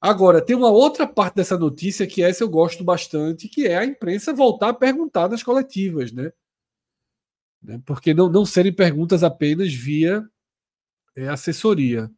Agora, 0.00 0.44
tem 0.44 0.56
uma 0.56 0.70
outra 0.70 1.06
parte 1.06 1.36
dessa 1.36 1.56
notícia 1.56 2.06
que 2.06 2.22
essa 2.22 2.42
eu 2.42 2.48
gosto 2.48 2.82
bastante, 2.82 3.48
que 3.48 3.66
é 3.66 3.78
a 3.78 3.84
imprensa 3.84 4.32
voltar 4.32 4.70
a 4.70 4.74
perguntar 4.74 5.28
nas 5.28 5.42
coletivas, 5.42 6.10
né? 6.12 6.32
né 7.62 7.80
porque 7.86 8.12
não, 8.12 8.28
não 8.28 8.44
serem 8.44 8.72
perguntas 8.72 9.22
apenas 9.22 9.72
via 9.72 10.28
é, 11.16 11.28
assessoria. 11.28 12.10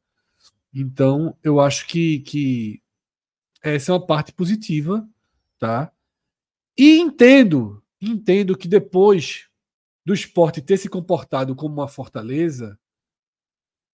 Então, 0.74 1.36
eu 1.42 1.60
acho 1.60 1.86
que, 1.86 2.20
que 2.20 2.82
essa 3.64 3.90
é 3.90 3.94
uma 3.94 4.06
parte 4.06 4.32
positiva, 4.32 5.08
tá? 5.58 5.92
E 6.76 6.98
entendo, 6.98 7.82
entendo 8.00 8.56
que 8.56 8.68
depois 8.68 9.48
do 10.04 10.12
esporte 10.12 10.60
ter 10.60 10.76
se 10.76 10.88
comportado 10.88 11.56
como 11.56 11.74
uma 11.74 11.88
fortaleza, 11.88 12.78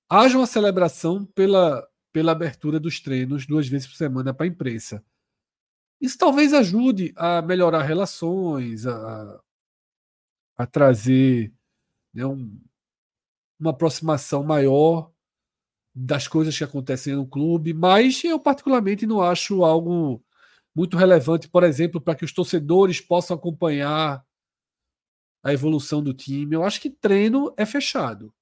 haja 0.09 0.37
uma 0.37 0.47
celebração 0.47 1.25
pela 1.25 1.87
pela 2.13 2.33
abertura 2.33 2.81
dos 2.81 3.01
treinos 3.01 3.47
duas 3.47 3.69
vezes 3.69 3.87
por 3.87 3.97
semana 3.97 4.35
para 4.35 4.45
a 4.45 4.49
imprensa. 4.49 5.05
Isso 6.01 6.17
talvez 6.17 6.53
ajude 6.53 7.13
a 7.15 7.43
melhorar 7.43 7.83
relações, 7.83 8.87
a, 8.87 9.41
a 10.57 10.67
trazer 10.67 11.53
né, 12.13 12.25
um, 12.27 12.59
uma 13.59 13.71
aproximação 13.71 14.43
maior 14.43 15.13
das 16.03 16.27
coisas 16.27 16.57
que 16.57 16.65
acontecem 16.65 17.15
no 17.15 17.27
clube, 17.27 17.75
mas 17.75 18.25
eu 18.25 18.41
particularmente 18.41 19.07
não 19.07 19.21
acho 19.21 19.63
algo 19.65 20.23
muito 20.75 20.97
relevante, 20.97 21.49
por 21.49 21.63
exemplo, 21.63 22.01
para 22.01 22.15
que 22.15 22.25
os 22.25 22.33
torcedores 22.33 23.01
possam 23.01 23.37
acompanhar 23.37 24.25
a 25.43 25.53
evolução 25.53 26.03
do 26.03 26.15
time. 26.15 26.55
Eu 26.55 26.65
acho 26.65 26.81
que 26.81 26.89
treino 26.89 27.53
é 27.57 27.67
fechado. 27.67 28.33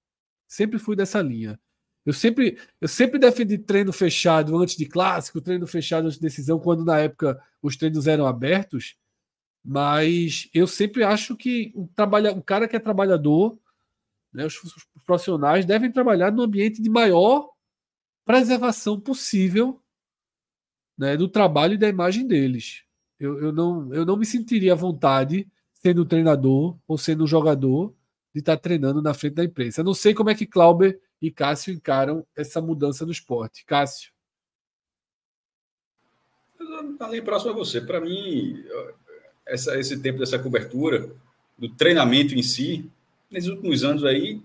Sempre 0.47 0.78
fui 0.78 0.94
dessa 0.94 1.20
linha. 1.20 1.59
Eu 2.06 2.12
sempre, 2.12 2.59
eu 2.80 2.89
sempre 2.89 3.18
defendi 3.18 3.59
treino 3.59 3.93
fechado 3.93 4.56
antes 4.56 4.76
de 4.76 4.86
clássico, 4.86 5.40
treino 5.40 5.66
fechado 5.66 6.06
antes 6.06 6.16
de 6.16 6.22
decisão, 6.22 6.60
quando 6.60 6.85
na 6.85 6.98
época 6.98 7.43
os 7.60 7.76
treinos 7.76 8.06
eram 8.06 8.26
abertos. 8.26 8.97
Mas 9.64 10.48
eu 10.55 10.66
sempre 10.66 11.02
acho 11.02 11.36
que 11.36 11.72
o, 11.74 11.89
trabalha, 11.89 12.32
o 12.32 12.43
cara 12.43 12.68
que 12.68 12.76
é 12.76 12.78
trabalhador, 12.78 13.59
né, 14.33 14.47
os, 14.47 14.59
profissionais 15.07 15.65
devem 15.65 15.91
trabalhar 15.91 16.31
no 16.31 16.43
ambiente 16.43 16.83
de 16.83 16.91
maior 16.91 17.51
preservação 18.25 19.01
possível 19.01 19.83
né, 20.97 21.17
do 21.17 21.29
trabalho 21.29 21.75
e 21.75 21.79
da 21.79 21.89
imagem 21.89 22.27
deles. 22.27 22.85
Eu, 23.19 23.41
eu, 23.41 23.53
não, 23.53 23.93
eu 23.95 24.05
não 24.05 24.17
me 24.17 24.27
sentiria 24.27 24.75
à 24.75 24.77
vontade, 24.77 25.49
sendo 25.73 26.05
treinador 26.05 26.79
ou 26.87 26.99
sendo 26.99 27.27
jogador, 27.27 27.95
de 28.35 28.41
estar 28.41 28.57
treinando 28.57 29.01
na 29.01 29.15
frente 29.15 29.35
da 29.35 29.45
imprensa. 29.45 29.81
Eu 29.81 29.85
não 29.85 29.95
sei 29.95 30.13
como 30.13 30.31
é 30.31 30.35
que 30.35 30.47
Clauber 30.47 31.01
e 31.21 31.31
Cássio 31.31 31.73
encaram 31.73 32.27
essa 32.37 32.61
mudança 32.61 33.05
no 33.05 33.13
esporte. 33.13 33.65
Cássio. 33.65 34.13
Ali 37.01 37.23
próximo 37.23 37.53
a 37.53 37.55
você. 37.55 37.81
Para 37.81 38.01
mim, 38.01 38.63
essa, 39.47 39.79
esse 39.79 39.99
tempo 40.01 40.19
dessa 40.19 40.39
cobertura, 40.39 41.11
do 41.57 41.69
treinamento 41.75 42.35
em 42.35 42.43
si, 42.43 42.91
nesses 43.31 43.51
últimos 43.51 43.85
anos 43.85 44.05
aí, 44.05 44.41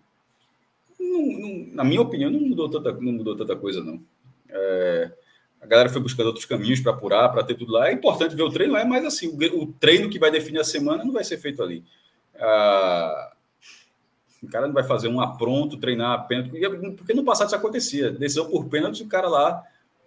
não, 1.00 1.22
não, 1.22 1.68
na 1.74 1.84
minha 1.84 2.02
opinião, 2.02 2.30
não 2.30 2.40
mudou 2.40 2.70
tanta, 2.70 2.92
não 2.94 3.12
mudou 3.12 3.36
tanta 3.36 3.56
coisa, 3.56 3.84
não. 3.84 4.02
É, 4.50 5.12
a 5.62 5.66
galera 5.66 5.90
foi 5.90 6.02
buscando 6.02 6.28
outros 6.28 6.46
caminhos 6.46 6.82
para 6.82 6.92
apurar, 6.92 7.30
para 7.30 7.44
ter 7.44 7.56
tudo 7.56 7.72
lá. 7.72 7.90
É 7.90 7.94
importante 7.94 8.36
ver 8.36 8.44
o 8.44 8.52
treino, 8.52 8.76
é, 8.76 8.84
mas 8.84 9.06
assim, 9.06 9.28
o, 9.28 9.64
o, 9.64 9.68
treino 9.74 10.10
que 10.10 10.20
vai 10.20 10.30
definir 10.30 10.60
a 10.60 10.64
semana 10.64 11.04
não 11.04 11.14
vai 11.14 11.24
ser 11.24 11.38
feito 11.38 11.64
ali. 11.64 11.84
Ah, 12.38 13.34
o 14.42 14.48
cara 14.50 14.68
não 14.68 14.74
vai 14.74 14.84
fazer 14.84 15.08
um 15.08 15.22
apronto, 15.22 15.78
treinar 15.78 16.28
pênalti, 16.28 16.52
porque 16.98 17.14
no 17.14 17.24
passado 17.24 17.48
isso 17.48 17.56
acontecia. 17.56 18.12
Decisão 18.12 18.50
por 18.50 18.68
pênalti, 18.68 19.04
o 19.04 19.08
cara 19.08 19.30
lá, 19.30 19.64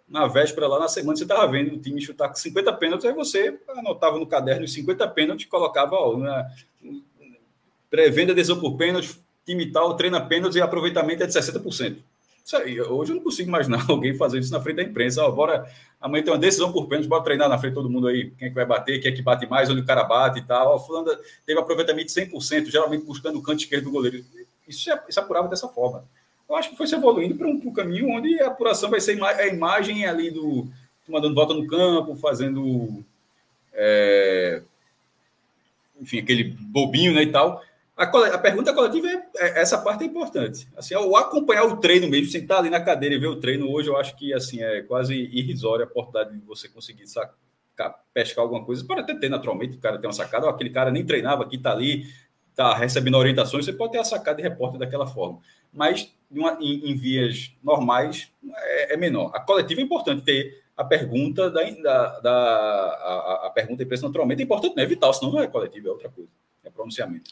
na 0.06 0.26
véspera, 0.26 0.68
lá 0.68 0.78
na 0.78 0.88
semana, 0.88 1.16
você 1.16 1.24
estava 1.24 1.50
vendo 1.50 1.74
o 1.74 1.80
time 1.80 2.00
chutar 2.02 2.28
com 2.28 2.36
50 2.36 2.72
pênaltis, 2.74 3.06
aí 3.06 3.14
você 3.14 3.58
anotava 3.68 4.18
no 4.18 4.26
caderno 4.26 4.64
os 4.64 4.72
50 4.74 5.08
pênaltis 5.08 5.46
colocava, 5.46 5.96
ó, 5.96 6.18
na, 6.18 6.46
pré-venda 7.90 8.34
decisão 8.34 8.60
por 8.60 8.76
pênalti, 8.76 9.18
time 9.44 9.66
tal, 9.66 9.96
treina 9.96 10.20
pênaltis 10.20 10.56
e 10.56 10.60
aproveitamento 10.60 11.22
é 11.22 11.26
de 11.26 11.32
60%. 11.32 11.96
Isso 12.44 12.56
aí, 12.56 12.80
hoje 12.80 13.10
eu 13.10 13.16
não 13.16 13.22
consigo 13.24 13.48
imaginar 13.48 13.84
alguém 13.90 14.16
fazer 14.16 14.38
isso 14.38 14.52
na 14.52 14.60
frente 14.60 14.76
da 14.76 14.82
imprensa. 14.82 15.24
Ó, 15.24 15.30
bora, 15.30 15.68
amanhã 16.00 16.22
tem 16.22 16.32
uma 16.32 16.38
decisão 16.38 16.72
por 16.72 16.86
pênalti, 16.86 17.08
bora 17.08 17.24
treinar 17.24 17.48
na 17.48 17.58
frente 17.58 17.74
todo 17.74 17.90
mundo 17.90 18.06
aí. 18.06 18.30
Quem 18.38 18.46
é 18.46 18.48
que 18.48 18.54
vai 18.54 18.64
bater, 18.64 19.00
quem 19.00 19.10
é 19.10 19.14
que 19.14 19.22
bate 19.22 19.46
mais, 19.46 19.68
onde 19.68 19.80
o 19.80 19.86
cara 19.86 20.04
bate 20.04 20.38
e 20.38 20.42
tal. 20.42 20.74
Ó, 20.74 20.78
fulano 20.78 21.10
teve 21.44 21.58
aproveitamento 21.58 22.06
de 22.06 22.20
100%, 22.20 22.66
geralmente 22.70 23.04
buscando 23.04 23.38
o 23.38 23.42
canto 23.42 23.60
esquerdo 23.60 23.84
do 23.84 23.90
goleiro. 23.90 24.24
Isso, 24.68 24.90
é, 24.90 25.02
isso 25.08 25.18
apurava 25.18 25.48
dessa 25.48 25.68
forma. 25.68 26.04
Eu 26.48 26.54
acho 26.54 26.70
que 26.70 26.76
foi 26.76 26.86
se 26.86 26.94
evoluindo 26.94 27.34
para 27.34 27.48
um, 27.48 27.60
um, 27.64 27.72
caminho 27.72 28.10
onde 28.10 28.40
a 28.40 28.46
apuração 28.46 28.88
vai 28.88 29.00
ser 29.00 29.20
a 29.20 29.46
imagem 29.48 30.06
ali 30.06 30.30
do 30.30 30.68
mandando 31.08 31.34
volta 31.34 31.54
no 31.54 31.66
campo, 31.66 32.16
fazendo 32.16 33.04
é, 33.72 34.62
enfim, 36.00 36.18
aquele 36.18 36.44
bobinho 36.44 37.12
né, 37.14 37.22
e 37.22 37.32
tal. 37.32 37.62
A, 37.96 38.04
a 38.04 38.38
pergunta 38.38 38.74
coletiva 38.74 39.08
é, 39.08 39.22
é, 39.36 39.60
essa 39.62 39.78
parte 39.78 40.04
é 40.04 40.06
importante. 40.06 40.68
Assim, 40.76 40.94
o 40.94 41.16
acompanhar 41.16 41.64
o 41.64 41.78
treino 41.78 42.06
mesmo, 42.06 42.30
sentar 42.30 42.58
ali 42.58 42.68
na 42.68 42.80
cadeira 42.80 43.14
e 43.14 43.18
ver 43.18 43.28
o 43.28 43.40
treino 43.40 43.70
hoje, 43.70 43.88
eu 43.88 43.96
acho 43.96 44.14
que 44.16 44.34
assim 44.34 44.62
é 44.62 44.82
quase 44.82 45.14
irrisória 45.14 45.86
a 45.86 45.88
oportunidade 45.88 46.38
de 46.38 46.44
você 46.44 46.68
conseguir 46.68 47.06
sacar, 47.06 48.04
pescar 48.12 48.44
alguma 48.44 48.62
coisa. 48.64 48.84
Pode 48.84 49.00
até 49.00 49.14
ter 49.14 49.30
naturalmente, 49.30 49.76
o 49.76 49.80
cara 49.80 49.98
tem 49.98 50.06
uma 50.06 50.12
sacada, 50.12 50.48
aquele 50.48 50.68
cara 50.68 50.90
nem 50.90 51.06
treinava 51.06 51.42
aqui, 51.42 51.56
tá 51.56 51.72
ali, 51.72 52.04
tá 52.54 52.74
recebendo 52.74 53.16
orientações, 53.16 53.64
você 53.64 53.72
pode 53.72 53.92
ter 53.92 53.98
a 53.98 54.04
sacada 54.04 54.36
de 54.36 54.42
repórter 54.42 54.78
daquela 54.78 55.06
forma. 55.06 55.40
Mas 55.72 56.14
em, 56.60 56.90
em 56.90 56.94
vias 56.96 57.54
normais 57.64 58.30
é, 58.46 58.92
é, 58.92 58.96
menor. 58.98 59.30
A 59.34 59.40
coletiva 59.40 59.80
é 59.80 59.84
importante 59.84 60.22
ter 60.22 60.64
a 60.76 60.84
pergunta 60.84 61.50
da, 61.50 61.62
da, 61.62 62.20
da 62.20 62.32
a, 62.32 63.46
a, 63.46 63.50
pergunta 63.50 63.78
da 63.78 63.84
imprensa 63.84 64.06
naturalmente 64.06 64.42
é 64.42 64.44
importante, 64.44 64.76
não 64.76 64.82
é 64.82 64.86
vital, 64.86 65.14
senão 65.14 65.32
não 65.32 65.40
é 65.40 65.46
coletiva, 65.46 65.88
é 65.88 65.90
outra 65.90 66.10
coisa, 66.10 66.28
é 66.62 66.68
pronunciamento. 66.68 67.30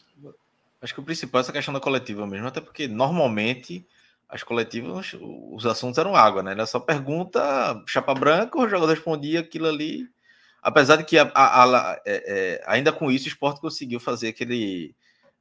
Acho 0.81 0.93
que 0.93 0.99
o 0.99 1.03
principal 1.03 1.39
é 1.39 1.41
essa 1.41 1.51
questão 1.51 1.73
da 1.73 1.79
coletiva 1.79 2.27
mesmo, 2.27 2.47
até 2.47 2.61
porque 2.61 2.87
normalmente 2.87 3.87
as 4.27 4.43
coletivas, 4.43 5.15
os 5.19 5.65
assuntos 5.65 5.97
eram 5.97 6.15
água, 6.15 6.43
né? 6.43 6.51
Era 6.51 6.65
só 6.65 6.79
pergunta, 6.79 7.81
chapa 7.87 8.13
branca, 8.13 8.57
o 8.57 8.67
jogador 8.67 8.91
respondia 8.91 9.39
aquilo 9.41 9.67
ali. 9.67 10.07
Apesar 10.61 10.97
de 10.97 11.05
que 11.05 11.17
a, 11.17 11.31
a, 11.33 11.63
a, 11.63 12.01
é, 12.05 12.57
é, 12.57 12.63
ainda 12.65 12.91
com 12.91 13.11
isso 13.11 13.25
o 13.25 13.27
esporte 13.27 13.61
conseguiu 13.61 13.99
fazer 13.99 14.29
aquele, 14.29 14.95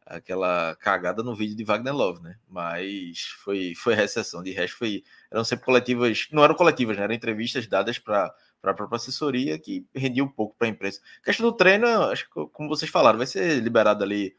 aquela 0.07 0.77
cagada 0.77 1.23
no 1.23 1.35
vídeo 1.35 1.57
de 1.57 1.65
Wagner 1.65 1.95
Love, 1.95 2.23
né? 2.23 2.37
Mas 2.49 3.21
foi, 3.43 3.75
foi 3.75 3.95
recessão. 3.95 4.43
De 4.43 4.53
resto, 4.53 4.77
foi, 4.77 5.03
eram 5.31 5.45
sempre 5.45 5.65
coletivas, 5.65 6.29
não 6.31 6.45
eram 6.45 6.55
coletivas, 6.55 6.97
né? 6.97 7.05
Eram 7.05 7.15
entrevistas 7.15 7.67
dadas 7.67 7.99
para 7.99 8.33
para 8.65 8.73
a 8.73 8.75
própria 8.75 8.97
assessoria 8.97 9.59
que 9.59 9.87
rendia 9.95 10.25
um 10.25 10.29
pouco 10.29 10.57
para 10.57 10.67
a 10.67 10.71
imprensa. 10.71 10.99
A 11.21 11.25
questão 11.27 11.45
do 11.45 11.55
treino, 11.55 11.87
acho 12.05 12.25
que 12.25 12.47
como 12.51 12.67
vocês 12.67 12.91
falaram, 12.91 13.19
vai 13.19 13.27
ser 13.27 13.61
liberado 13.63 14.03
ali 14.03 14.35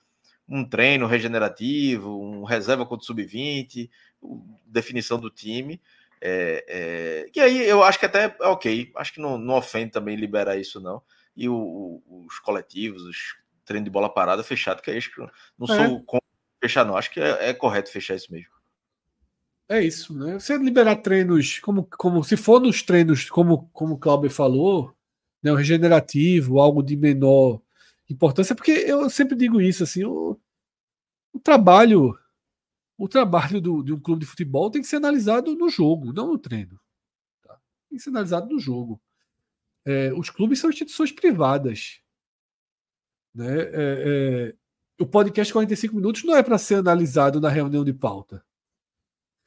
um 0.47 0.67
treino 0.67 1.07
regenerativo, 1.07 2.21
um 2.21 2.43
reserva 2.43 2.85
contra 2.85 3.03
o 3.03 3.05
sub-20, 3.05 3.89
definição 4.65 5.19
do 5.19 5.29
time. 5.29 5.81
É, 6.21 6.65
é, 6.67 7.29
e 7.35 7.39
aí 7.39 7.67
eu 7.67 7.83
acho 7.83 7.99
que 7.99 8.05
até 8.05 8.35
é 8.39 8.47
ok, 8.47 8.91
acho 8.95 9.13
que 9.13 9.19
não, 9.19 9.37
não 9.37 9.55
ofende 9.55 9.91
também 9.91 10.15
liberar 10.15 10.57
isso, 10.57 10.79
não. 10.79 11.01
E 11.35 11.49
o, 11.49 11.55
o, 11.55 12.25
os 12.25 12.39
coletivos, 12.39 13.03
os 13.03 13.35
treinos 13.65 13.85
de 13.85 13.91
bola 13.91 14.09
parada 14.09 14.43
fechado, 14.43 14.81
que 14.81 14.91
é 14.91 14.97
isso. 14.97 15.09
Não 15.57 15.73
é. 15.73 15.87
sou 15.87 16.03
contra 16.03 16.25
fechar, 16.61 16.85
não. 16.85 16.95
Acho 16.95 17.11
que 17.11 17.19
é, 17.19 17.49
é, 17.49 17.53
correto 17.53 17.91
fechar 17.91 18.15
isso 18.15 18.31
mesmo. 18.31 18.53
É 19.67 19.81
isso, 19.81 20.15
né? 20.15 20.33
Você 20.39 20.57
liberar 20.57 20.97
treinos, 20.97 21.57
como, 21.59 21.83
como 21.83 22.23
se 22.23 22.37
for 22.37 22.61
nos 22.61 22.83
treinos, 22.83 23.29
como, 23.29 23.67
como 23.73 23.95
o 23.95 23.97
Cláudio 23.97 24.29
falou, 24.29 24.95
né, 25.41 25.51
o 25.51 25.55
regenerativo, 25.55 26.59
algo 26.59 26.83
de 26.83 26.95
menor 26.95 27.61
importância, 28.09 28.55
porque 28.55 28.71
eu 28.71 29.09
sempre 29.09 29.35
digo 29.35 29.61
isso, 29.61 29.83
assim, 29.83 30.03
o, 30.03 30.39
o 31.33 31.39
trabalho 31.39 32.17
o 32.97 33.09
trabalho 33.09 33.59
do, 33.59 33.83
de 33.83 33.93
um 33.93 33.99
clube 33.99 34.21
de 34.21 34.25
futebol 34.25 34.71
tem 34.71 34.81
que 34.81 34.87
ser 34.87 34.97
analisado 34.97 35.55
no 35.55 35.69
jogo, 35.69 36.13
não 36.13 36.27
no 36.27 36.37
treino. 36.37 36.79
Tá? 37.43 37.59
Tem 37.89 37.97
que 37.97 38.03
ser 38.03 38.09
analisado 38.09 38.47
no 38.47 38.59
jogo. 38.59 39.01
É, 39.85 40.13
os 40.13 40.29
clubes 40.29 40.59
são 40.59 40.69
instituições 40.69 41.11
privadas. 41.11 42.01
Né? 43.33 43.59
É, 43.59 43.73
é, 43.73 44.55
o 44.97 45.05
podcast 45.05 45.51
45 45.51 45.95
minutos 45.95 46.23
não 46.23 46.35
é 46.35 46.41
para 46.41 46.57
ser 46.57 46.75
analisado 46.75 47.41
na 47.41 47.49
reunião 47.49 47.83
de 47.83 47.93
pauta. 47.93 48.43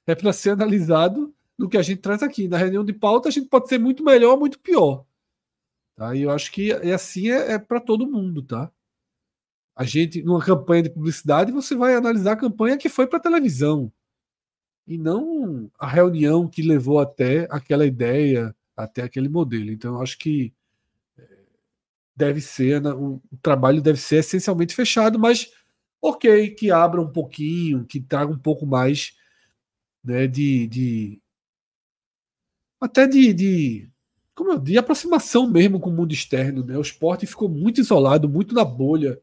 É 0.06 0.14
para 0.14 0.32
ser 0.32 0.50
analisado 0.50 1.34
no 1.56 1.68
que 1.68 1.78
a 1.78 1.82
gente 1.82 2.00
traz 2.00 2.22
aqui. 2.22 2.48
Na 2.48 2.58
reunião 2.58 2.84
de 2.84 2.92
pauta, 2.92 3.28
a 3.28 3.32
gente 3.32 3.48
pode 3.48 3.68
ser 3.68 3.78
muito 3.78 4.04
melhor 4.04 4.38
muito 4.38 4.58
pior. 4.58 5.06
Tá? 5.98 6.14
E 6.14 6.22
eu 6.22 6.30
acho 6.30 6.52
que 6.52 6.70
é 6.70 6.94
assim 6.94 7.28
é, 7.28 7.54
é 7.54 7.58
para 7.58 7.80
todo 7.80 8.06
mundo, 8.06 8.40
tá? 8.40 8.70
A 9.74 9.84
gente, 9.84 10.22
numa 10.22 10.44
campanha 10.44 10.84
de 10.84 10.90
publicidade, 10.90 11.50
você 11.50 11.74
vai 11.74 11.94
analisar 11.94 12.32
a 12.32 12.36
campanha 12.36 12.78
que 12.78 12.88
foi 12.88 13.08
para 13.08 13.18
televisão. 13.18 13.92
E 14.86 14.96
não 14.96 15.68
a 15.78 15.88
reunião 15.88 16.48
que 16.48 16.62
levou 16.62 17.00
até 17.00 17.48
aquela 17.50 17.84
ideia, 17.84 18.54
até 18.76 19.02
aquele 19.02 19.28
modelo. 19.28 19.72
Então, 19.72 19.96
eu 19.96 20.02
acho 20.02 20.16
que 20.18 20.54
é, 21.18 21.28
deve 22.16 22.40
ser, 22.40 22.80
né, 22.80 22.92
o 22.92 23.20
trabalho 23.42 23.82
deve 23.82 23.98
ser 23.98 24.18
essencialmente 24.18 24.76
fechado, 24.76 25.18
mas 25.18 25.52
ok, 26.00 26.50
que 26.54 26.70
abra 26.70 27.00
um 27.00 27.12
pouquinho, 27.12 27.84
que 27.84 28.00
traga 28.00 28.32
um 28.32 28.38
pouco 28.38 28.64
mais 28.66 29.16
né, 30.04 30.28
de, 30.28 30.68
de 30.68 31.22
até 32.80 33.06
de, 33.06 33.34
de 33.34 33.90
como 34.38 34.52
eu 34.52 34.58
disse, 34.58 34.78
aproximação 34.78 35.50
mesmo 35.50 35.80
com 35.80 35.90
o 35.90 35.92
mundo 35.92 36.12
externo. 36.12 36.64
Né? 36.64 36.78
O 36.78 36.80
esporte 36.80 37.26
ficou 37.26 37.48
muito 37.48 37.80
isolado, 37.80 38.28
muito 38.28 38.54
na 38.54 38.64
bolha. 38.64 39.20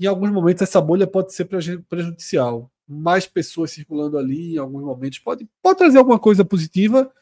Em 0.00 0.06
alguns 0.06 0.30
momentos, 0.30 0.62
essa 0.62 0.80
bolha 0.80 1.06
pode 1.06 1.34
ser 1.34 1.44
prejudicial. 1.44 2.72
Mais 2.88 3.26
pessoas 3.26 3.72
circulando 3.72 4.16
ali, 4.16 4.54
em 4.54 4.58
alguns 4.58 4.82
momentos, 4.82 5.18
pode, 5.18 5.46
pode 5.60 5.76
trazer 5.76 5.98
alguma 5.98 6.18
coisa 6.18 6.46
positiva, 6.46 7.12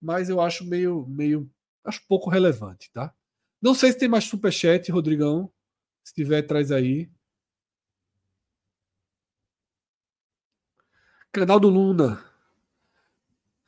mas 0.00 0.28
eu 0.28 0.40
acho 0.40 0.64
meio, 0.64 1.04
meio 1.08 1.50
acho 1.84 2.00
pouco 2.06 2.30
relevante. 2.30 2.92
Tá? 2.92 3.12
Não 3.60 3.74
sei 3.74 3.90
se 3.90 3.98
tem 3.98 4.08
mais 4.08 4.22
superchat, 4.22 4.88
Rodrigão. 4.92 5.50
Se 6.04 6.14
tiver, 6.14 6.42
traz 6.42 6.70
aí. 6.70 7.10
Canal 11.32 11.58
do 11.58 11.68
Luna. 11.68 12.24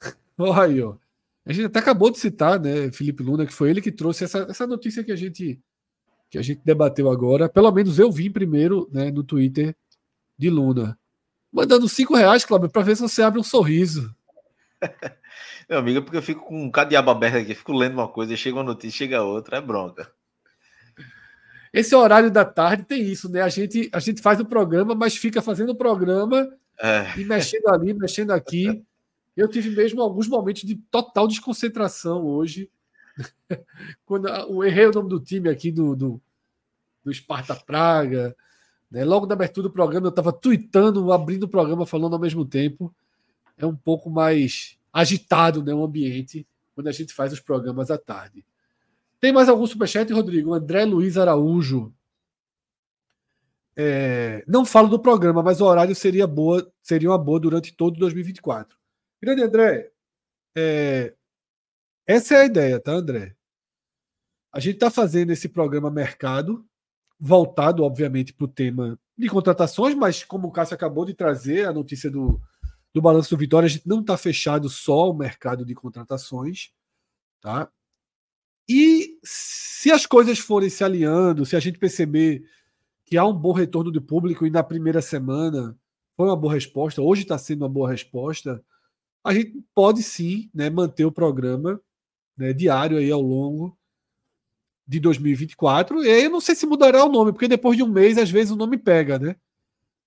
Olha 0.38 0.62
aí, 0.62 0.80
ó. 0.80 1.03
A 1.46 1.52
gente 1.52 1.66
até 1.66 1.78
acabou 1.78 2.10
de 2.10 2.18
citar, 2.18 2.58
né, 2.58 2.90
Felipe 2.90 3.22
Luna, 3.22 3.44
que 3.44 3.52
foi 3.52 3.70
ele 3.70 3.82
que 3.82 3.92
trouxe 3.92 4.24
essa, 4.24 4.46
essa 4.48 4.66
notícia 4.66 5.04
que 5.04 5.12
a 5.12 5.16
gente 5.16 5.60
que 6.30 6.38
a 6.38 6.42
gente 6.42 6.62
debateu 6.64 7.10
agora. 7.10 7.48
Pelo 7.48 7.70
menos 7.70 7.98
eu 7.98 8.10
vi 8.10 8.28
primeiro, 8.28 8.88
né, 8.90 9.10
no 9.10 9.22
Twitter 9.22 9.76
de 10.36 10.50
Luna. 10.50 10.98
Mandando 11.52 11.88
cinco 11.88 12.16
reais, 12.16 12.44
Cláudio, 12.44 12.68
para 12.68 12.82
ver 12.82 12.96
se 12.96 13.02
você 13.02 13.22
abre 13.22 13.38
um 13.38 13.44
sorriso. 13.44 14.12
Meu 15.68 15.78
amigo, 15.78 15.98
é 15.98 16.00
porque 16.00 16.16
eu 16.16 16.22
fico 16.22 16.44
com 16.44 16.64
um 16.64 16.70
cadeado 16.70 17.10
aberto 17.10 17.36
aqui, 17.36 17.54
fico 17.54 17.72
lendo 17.72 17.94
uma 17.94 18.08
coisa, 18.08 18.36
chega 18.36 18.56
uma 18.56 18.64
notícia, 18.64 18.98
chega 18.98 19.22
outra, 19.22 19.58
é 19.58 19.60
bronca. 19.60 20.10
Esse 21.72 21.94
horário 21.94 22.30
da 22.30 22.44
tarde 22.44 22.84
tem 22.84 23.02
isso, 23.02 23.28
né? 23.28 23.40
A 23.40 23.48
gente, 23.48 23.88
a 23.92 23.98
gente 23.98 24.20
faz 24.20 24.40
o 24.40 24.44
programa, 24.44 24.94
mas 24.94 25.16
fica 25.16 25.40
fazendo 25.42 25.70
o 25.70 25.76
programa 25.76 26.48
é. 26.80 27.06
e 27.16 27.24
mexendo 27.24 27.68
ali, 27.68 27.94
mexendo 27.94 28.30
aqui. 28.32 28.82
Eu 29.36 29.48
tive 29.48 29.70
mesmo 29.70 30.00
alguns 30.00 30.28
momentos 30.28 30.62
de 30.62 30.76
total 30.76 31.26
desconcentração 31.26 32.24
hoje. 32.24 32.70
Quando 34.06 34.28
eu 34.28 34.64
errei 34.64 34.86
o 34.86 34.92
nome 34.92 35.08
do 35.08 35.20
time 35.20 35.48
aqui 35.48 35.72
do, 35.72 35.96
do, 35.96 36.22
do 37.04 37.10
Esparta 37.10 37.54
Praga. 37.54 38.36
Né? 38.90 39.04
Logo 39.04 39.26
na 39.26 39.34
abertura 39.34 39.68
do 39.68 39.72
programa, 39.72 40.06
eu 40.06 40.10
estava 40.10 40.32
tweetando, 40.32 41.12
abrindo 41.12 41.44
o 41.44 41.48
programa, 41.48 41.86
falando 41.86 42.14
ao 42.14 42.20
mesmo 42.20 42.44
tempo. 42.44 42.94
É 43.56 43.66
um 43.66 43.76
pouco 43.76 44.08
mais 44.08 44.78
agitado 44.92 45.62
né, 45.62 45.74
o 45.74 45.84
ambiente 45.84 46.46
quando 46.74 46.88
a 46.88 46.92
gente 46.92 47.12
faz 47.12 47.32
os 47.32 47.40
programas 47.40 47.90
à 47.90 47.98
tarde. 47.98 48.44
Tem 49.20 49.32
mais 49.32 49.48
algum 49.48 49.66
superchat, 49.66 50.12
Rodrigo? 50.12 50.52
André 50.52 50.84
Luiz 50.84 51.16
Araújo. 51.16 51.92
É, 53.76 54.44
não 54.46 54.64
falo 54.64 54.88
do 54.88 54.98
programa, 54.98 55.42
mas 55.42 55.60
o 55.60 55.64
horário 55.64 55.94
seria 55.94 56.26
boa, 56.26 56.70
seria 56.80 57.10
uma 57.10 57.18
boa 57.18 57.40
durante 57.40 57.72
todo 57.72 57.98
2024. 57.98 58.76
Grande 59.24 59.42
André, 59.42 59.90
é, 60.54 61.14
essa 62.06 62.34
é 62.34 62.42
a 62.42 62.44
ideia, 62.44 62.78
tá, 62.78 62.92
André? 62.92 63.34
A 64.52 64.60
gente 64.60 64.74
está 64.74 64.90
fazendo 64.90 65.30
esse 65.30 65.48
programa 65.48 65.90
mercado, 65.90 66.62
voltado, 67.18 67.84
obviamente, 67.84 68.34
para 68.34 68.44
o 68.44 68.48
tema 68.48 68.98
de 69.16 69.26
contratações, 69.30 69.94
mas 69.94 70.22
como 70.22 70.48
o 70.48 70.52
Cássio 70.52 70.74
acabou 70.74 71.06
de 71.06 71.14
trazer 71.14 71.66
a 71.66 71.72
notícia 71.72 72.10
do, 72.10 72.38
do 72.92 73.00
balanço 73.00 73.30
do 73.30 73.38
Vitória, 73.38 73.64
a 73.64 73.70
gente 73.70 73.88
não 73.88 74.00
está 74.00 74.14
fechado 74.18 74.68
só 74.68 75.10
o 75.10 75.16
mercado 75.16 75.64
de 75.64 75.74
contratações, 75.74 76.70
tá? 77.40 77.70
E 78.68 79.18
se 79.24 79.90
as 79.90 80.04
coisas 80.04 80.38
forem 80.38 80.68
se 80.68 80.84
alinhando, 80.84 81.46
se 81.46 81.56
a 81.56 81.60
gente 81.60 81.78
perceber 81.78 82.44
que 83.06 83.16
há 83.16 83.24
um 83.24 83.32
bom 83.32 83.52
retorno 83.52 83.90
do 83.90 84.02
público 84.02 84.46
e 84.46 84.50
na 84.50 84.62
primeira 84.62 85.00
semana 85.00 85.74
foi 86.14 86.26
uma 86.26 86.36
boa 86.36 86.52
resposta, 86.52 87.00
hoje 87.00 87.22
está 87.22 87.38
sendo 87.38 87.62
uma 87.62 87.70
boa 87.70 87.90
resposta, 87.90 88.62
a 89.24 89.32
gente 89.32 89.64
pode 89.74 90.02
sim 90.02 90.50
né, 90.54 90.68
manter 90.68 91.06
o 91.06 91.12
programa 91.12 91.80
né, 92.36 92.52
diário 92.52 92.98
aí 92.98 93.10
ao 93.10 93.22
longo 93.22 93.76
de 94.86 95.00
2024. 95.00 96.04
E 96.04 96.10
aí 96.10 96.24
eu 96.24 96.30
não 96.30 96.40
sei 96.40 96.54
se 96.54 96.66
mudará 96.66 97.04
o 97.04 97.08
nome, 97.08 97.32
porque 97.32 97.48
depois 97.48 97.76
de 97.76 97.82
um 97.82 97.88
mês, 97.88 98.18
às 98.18 98.30
vezes, 98.30 98.50
o 98.50 98.56
nome 98.56 98.76
pega, 98.76 99.18
né? 99.18 99.36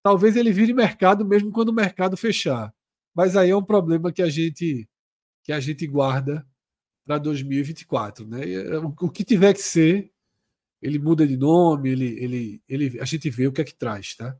Talvez 0.04 0.36
ele 0.36 0.52
vire 0.52 0.74
mercado 0.74 1.26
mesmo 1.26 1.52
quando 1.52 1.70
o 1.70 1.74
mercado 1.74 2.16
fechar. 2.16 2.74
Mas 3.14 3.36
aí 3.36 3.50
é 3.50 3.56
um 3.56 3.64
problema 3.64 4.12
que 4.12 4.22
a 4.22 4.30
gente 4.30 4.88
que 5.44 5.52
a 5.54 5.60
gente 5.62 5.88
guarda 5.88 6.46
para 7.06 7.18
2024, 7.18 8.28
né? 8.28 8.52
É, 8.52 8.78
o 8.78 9.10
que 9.10 9.24
tiver 9.24 9.54
que 9.54 9.62
ser, 9.62 10.12
ele 10.82 11.00
muda 11.00 11.26
de 11.26 11.38
nome, 11.38 11.90
ele, 11.90 12.06
ele, 12.22 12.62
ele, 12.68 13.00
a 13.00 13.06
gente 13.06 13.30
vê 13.30 13.48
o 13.48 13.54
que 13.54 13.62
é 13.62 13.64
que 13.64 13.74
traz, 13.74 14.14
tá? 14.16 14.38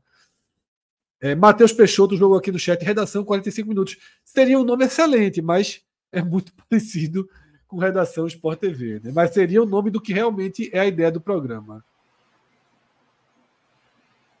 É, 1.20 1.34
Matheus 1.34 1.72
Peixoto 1.72 2.16
jogou 2.16 2.38
aqui 2.38 2.52
no 2.52 2.58
chat, 2.58 2.82
redação 2.84 3.24
45 3.24 3.68
minutos. 3.68 3.96
Seria 4.24 4.58
um 4.58 4.64
nome 4.64 4.84
excelente, 4.84 5.42
mas 5.42 5.82
é 6.12 6.22
muito 6.22 6.52
parecido 6.68 7.28
com 7.66 7.78
redação 7.78 8.26
Sport 8.26 8.60
TV, 8.60 9.00
né? 9.02 9.12
Mas 9.14 9.32
seria 9.32 9.62
o 9.62 9.66
nome 9.66 9.90
do 9.90 10.00
que 10.00 10.12
realmente 10.12 10.70
é 10.72 10.80
a 10.80 10.86
ideia 10.86 11.10
do 11.10 11.20
programa. 11.20 11.84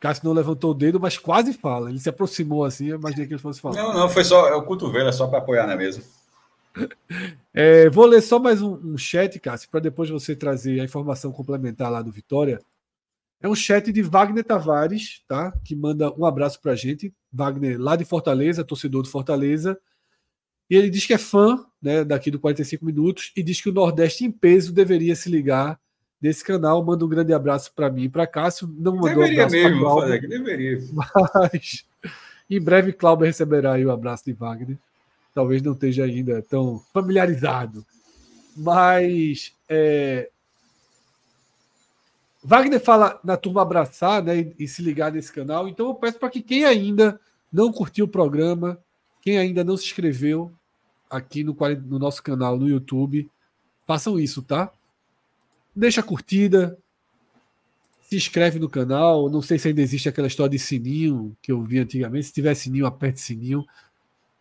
Cássio 0.00 0.24
não 0.24 0.32
levantou 0.32 0.70
o 0.70 0.74
dedo, 0.74 1.00
mas 1.00 1.18
quase 1.18 1.52
fala. 1.52 1.90
Ele 1.90 1.98
se 1.98 2.08
aproximou 2.08 2.64
assim, 2.64 2.86
eu 2.86 2.96
imaginei 2.96 3.26
que 3.26 3.32
ele 3.32 3.42
fosse 3.42 3.60
falar. 3.60 3.76
Não, 3.76 3.92
não, 3.92 4.08
foi 4.08 4.24
só 4.24 4.48
é 4.48 4.54
o 4.54 4.62
cotovelo, 4.62 5.08
é 5.08 5.12
só 5.12 5.26
para 5.26 5.38
apoiar 5.38 5.66
na 5.66 5.76
mesa. 5.76 6.02
É, 7.60 7.90
vou 7.90 8.06
ler 8.06 8.20
só 8.20 8.38
mais 8.38 8.62
um, 8.62 8.74
um 8.74 8.96
chat, 8.96 9.40
Cássio, 9.40 9.68
para 9.68 9.80
depois 9.80 10.08
você 10.08 10.36
trazer 10.36 10.78
a 10.78 10.84
informação 10.84 11.32
complementar 11.32 11.90
lá 11.90 12.00
do 12.00 12.12
Vitória. 12.12 12.60
É 13.40 13.48
um 13.48 13.54
chat 13.54 13.92
de 13.92 14.02
Wagner 14.02 14.44
Tavares, 14.44 15.22
tá? 15.28 15.52
Que 15.64 15.76
manda 15.76 16.12
um 16.18 16.24
abraço 16.24 16.60
para 16.60 16.72
a 16.72 16.76
gente. 16.76 17.12
Wagner, 17.32 17.80
lá 17.80 17.96
de 17.96 18.04
Fortaleza, 18.04 18.64
torcedor 18.64 19.02
do 19.02 19.08
Fortaleza. 19.08 19.78
E 20.68 20.76
ele 20.76 20.90
diz 20.90 21.06
que 21.06 21.14
é 21.14 21.18
fã 21.18 21.64
né, 21.80 22.04
daqui 22.04 22.30
do 22.30 22.40
45 22.40 22.84
Minutos 22.84 23.32
e 23.36 23.42
diz 23.42 23.60
que 23.60 23.70
o 23.70 23.72
Nordeste 23.72 24.24
em 24.24 24.30
peso 24.30 24.72
deveria 24.72 25.14
se 25.14 25.30
ligar 25.30 25.78
desse 26.20 26.44
canal. 26.44 26.84
Manda 26.84 27.04
um 27.04 27.08
grande 27.08 27.32
abraço 27.32 27.72
para 27.74 27.90
mim 27.90 28.04
e 28.04 28.08
para 28.08 28.26
Cássio. 28.26 28.66
Não 28.78 28.96
mandou 28.96 29.08
deveria 29.08 29.44
abraço 29.44 29.56
mesmo, 29.56 29.80
Cláudio, 29.80 30.28
deveria. 30.28 30.78
Mas 31.34 31.86
em 32.50 32.60
breve 32.60 32.92
Cláudio 32.92 33.26
receberá 33.26 33.74
aí 33.74 33.86
o 33.86 33.90
abraço 33.90 34.24
de 34.24 34.32
Wagner 34.32 34.78
talvez 35.38 35.62
não 35.62 35.72
esteja 35.72 36.02
ainda 36.02 36.42
tão 36.42 36.82
familiarizado. 36.92 37.86
Mas 38.56 39.52
é... 39.68 40.28
Wagner 42.42 42.80
fala 42.80 43.20
na 43.24 43.36
turma 43.36 43.62
abraçar 43.62 44.22
né, 44.22 44.52
e, 44.58 44.68
se 44.68 44.82
ligar 44.82 45.12
nesse 45.12 45.32
canal. 45.32 45.68
Então 45.68 45.88
eu 45.88 45.94
peço 45.94 46.18
para 46.18 46.30
que 46.30 46.40
quem 46.40 46.64
ainda 46.64 47.20
não 47.52 47.72
curtiu 47.72 48.04
o 48.04 48.08
programa, 48.08 48.78
quem 49.20 49.38
ainda 49.38 49.64
não 49.64 49.76
se 49.76 49.84
inscreveu 49.84 50.52
aqui 51.10 51.42
no, 51.42 51.56
no 51.86 51.98
nosso 51.98 52.22
canal 52.22 52.56
no 52.56 52.68
YouTube, 52.68 53.28
façam 53.86 54.18
isso, 54.18 54.42
tá? 54.42 54.70
Deixa 55.74 56.00
a 56.00 56.04
curtida, 56.04 56.78
se 58.02 58.16
inscreve 58.16 58.58
no 58.58 58.68
canal. 58.68 59.28
Não 59.28 59.42
sei 59.42 59.58
se 59.58 59.68
ainda 59.68 59.82
existe 59.82 60.08
aquela 60.08 60.28
história 60.28 60.50
de 60.50 60.58
sininho 60.58 61.36
que 61.42 61.50
eu 61.50 61.62
vi 61.62 61.78
antigamente. 61.78 62.26
Se 62.26 62.32
tiver 62.32 62.54
sininho, 62.54 62.86
aperte 62.86 63.20
sininho. 63.20 63.66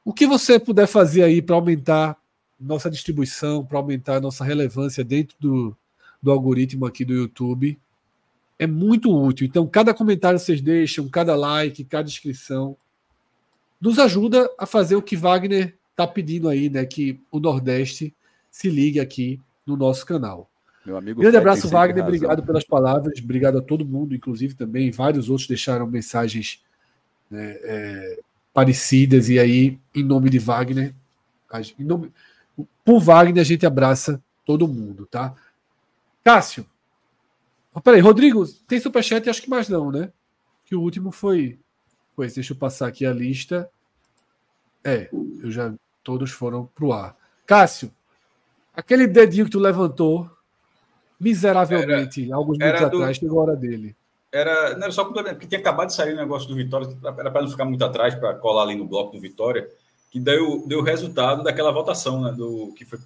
O 0.05 0.13
que 0.13 0.25
você 0.27 0.59
puder 0.59 0.87
fazer 0.87 1.23
aí 1.23 1.41
para 1.41 1.55
aumentar 1.55 2.17
nossa 2.59 2.89
distribuição, 2.89 3.65
para 3.65 3.77
aumentar 3.77 4.21
nossa 4.21 4.43
relevância 4.43 5.03
dentro 5.03 5.35
do, 5.39 5.77
do 6.21 6.31
algoritmo 6.31 6.85
aqui 6.85 7.03
do 7.03 7.13
YouTube, 7.13 7.77
é 8.59 8.65
muito 8.65 9.15
útil. 9.15 9.45
Então, 9.45 9.67
cada 9.67 9.93
comentário 9.93 10.39
que 10.39 10.45
vocês 10.45 10.61
deixam, 10.61 11.07
cada 11.09 11.35
like, 11.35 11.83
cada 11.83 12.07
inscrição, 12.07 12.75
nos 13.79 13.99
ajuda 13.99 14.49
a 14.57 14.65
fazer 14.65 14.95
o 14.95 15.01
que 15.01 15.15
Wagner 15.15 15.75
está 15.91 16.07
pedindo 16.07 16.49
aí, 16.49 16.69
né? 16.69 16.85
Que 16.85 17.19
o 17.31 17.39
Nordeste 17.39 18.13
se 18.49 18.69
ligue 18.69 18.99
aqui 18.99 19.39
no 19.65 19.77
nosso 19.77 20.05
canal. 20.05 20.49
Meu 20.85 20.97
amigo 20.97 21.21
Grande 21.21 21.37
abraço, 21.37 21.67
Wagner. 21.67 22.03
Razão. 22.03 22.07
Obrigado 22.07 22.43
pelas 22.43 22.63
palavras. 22.63 23.19
Obrigado 23.19 23.57
a 23.57 23.61
todo 23.61 23.85
mundo, 23.85 24.15
inclusive 24.15 24.55
também. 24.55 24.89
Vários 24.89 25.29
outros 25.29 25.47
deixaram 25.47 25.85
mensagens 25.85 26.63
né, 27.29 27.57
é, 27.61 28.19
parecidas, 28.53 29.29
e 29.29 29.37
aí, 29.37 29.77
em 29.93 30.03
nome 30.03 30.29
de 30.29 30.39
Wagner, 30.39 30.95
em 31.77 31.83
nome, 31.83 32.11
por 32.83 32.99
Wagner, 32.99 33.41
a 33.41 33.45
gente 33.45 33.65
abraça 33.65 34.21
todo 34.45 34.67
mundo, 34.67 35.05
tá? 35.05 35.35
Cássio. 36.23 36.65
Oh, 37.77 37.81
peraí, 37.81 37.99
Rodrigo, 37.99 38.43
tem 38.67 38.79
superchat? 38.79 39.29
Acho 39.29 39.39
que 39.39 39.51
mais 39.51 39.69
não, 39.69 39.91
né? 39.91 40.11
Que 40.65 40.75
o 40.75 40.81
último 40.81 41.11
foi. 41.11 41.59
Pois, 42.15 42.33
deixa 42.33 42.53
eu 42.53 42.57
passar 42.57 42.87
aqui 42.87 43.05
a 43.05 43.13
lista. 43.13 43.69
É, 44.83 45.07
eu 45.43 45.51
já. 45.51 45.71
Todos 46.03 46.31
foram 46.31 46.65
pro 46.73 46.91
ar. 46.91 47.15
Cássio, 47.45 47.93
aquele 48.73 49.05
dedinho 49.05 49.45
que 49.45 49.51
tu 49.51 49.59
levantou 49.59 50.27
miseravelmente, 51.19 52.25
era, 52.25 52.35
alguns 52.35 52.57
minutos 52.57 52.81
atrás, 52.81 53.17
chegou 53.17 53.39
a 53.39 53.43
hora 53.43 53.55
dele. 53.55 53.95
Era, 54.31 54.73
não 54.75 54.83
era 54.83 54.91
só 54.91 55.05
porque 55.05 55.45
tinha 55.45 55.59
acabado 55.59 55.89
de 55.89 55.93
sair 55.93 56.13
o 56.13 56.17
negócio 56.17 56.49
do 56.49 56.55
Vitória, 56.55 56.87
era 57.03 57.29
para 57.29 57.41
não 57.43 57.51
ficar 57.51 57.65
muito 57.65 57.85
atrás, 57.85 58.15
para 58.15 58.33
colar 58.33 58.63
ali 58.63 58.73
no 58.73 58.87
bloco 58.87 59.11
do 59.11 59.21
Vitória, 59.21 59.69
que 60.09 60.19
deu, 60.19 60.63
deu 60.65 60.79
o 60.79 60.83
resultado 60.83 61.43
daquela 61.43 61.71
votação, 61.71 62.21
né, 62.21 62.31
do, 62.31 62.73
que 62.75 62.85
foi 62.85 62.97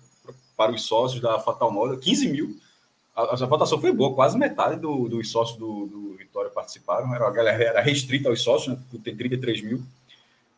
para 0.55 0.71
os 0.71 0.83
sócios 0.83 1.21
da 1.21 1.39
Fatal 1.39 1.71
Model, 1.71 1.99
15 1.99 2.29
mil. 2.29 2.57
A, 3.15 3.33
a, 3.33 3.45
votação 3.45 3.79
foi 3.79 3.91
boa, 3.91 4.15
quase 4.15 4.37
metade 4.37 4.79
do, 4.79 5.07
dos 5.07 5.31
sócios 5.31 5.57
do, 5.57 5.87
do 5.87 6.15
Vitória 6.17 6.49
participaram. 6.49 7.13
Era, 7.13 7.27
a 7.27 7.31
galera 7.31 7.63
era 7.63 7.81
restrita 7.81 8.29
aos 8.29 8.41
sócios, 8.41 8.75
né, 8.75 8.83
tem 9.03 9.15
33 9.15 9.61
mil. 9.61 9.83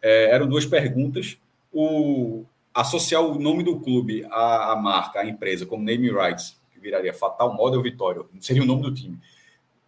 É, 0.02 0.32
eram 0.32 0.48
duas 0.48 0.66
perguntas. 0.66 1.38
O, 1.72 2.46
associar 2.74 3.22
o 3.22 3.40
nome 3.40 3.64
do 3.64 3.80
clube 3.80 4.26
à, 4.30 4.72
à 4.72 4.76
marca, 4.76 5.20
à 5.20 5.26
empresa, 5.26 5.66
como 5.66 5.84
name 5.84 6.12
rights, 6.12 6.58
que 6.74 6.80
viraria 6.80 7.14
Fatal 7.14 7.54
Model 7.54 7.82
Vitória, 7.82 8.22
seria 8.40 8.64
o 8.64 8.66
nome 8.66 8.84
do 8.84 8.94
time. 8.94 9.18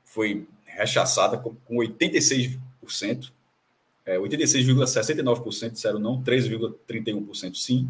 Foi 0.03 0.47
rechaçada 0.65 1.37
com 1.37 1.55
86%, 1.69 2.59
é, 4.05 4.17
86,69% 4.17 5.71
disseram 5.71 5.99
não, 5.99 6.21
13,31% 6.21 7.55
sim. 7.55 7.89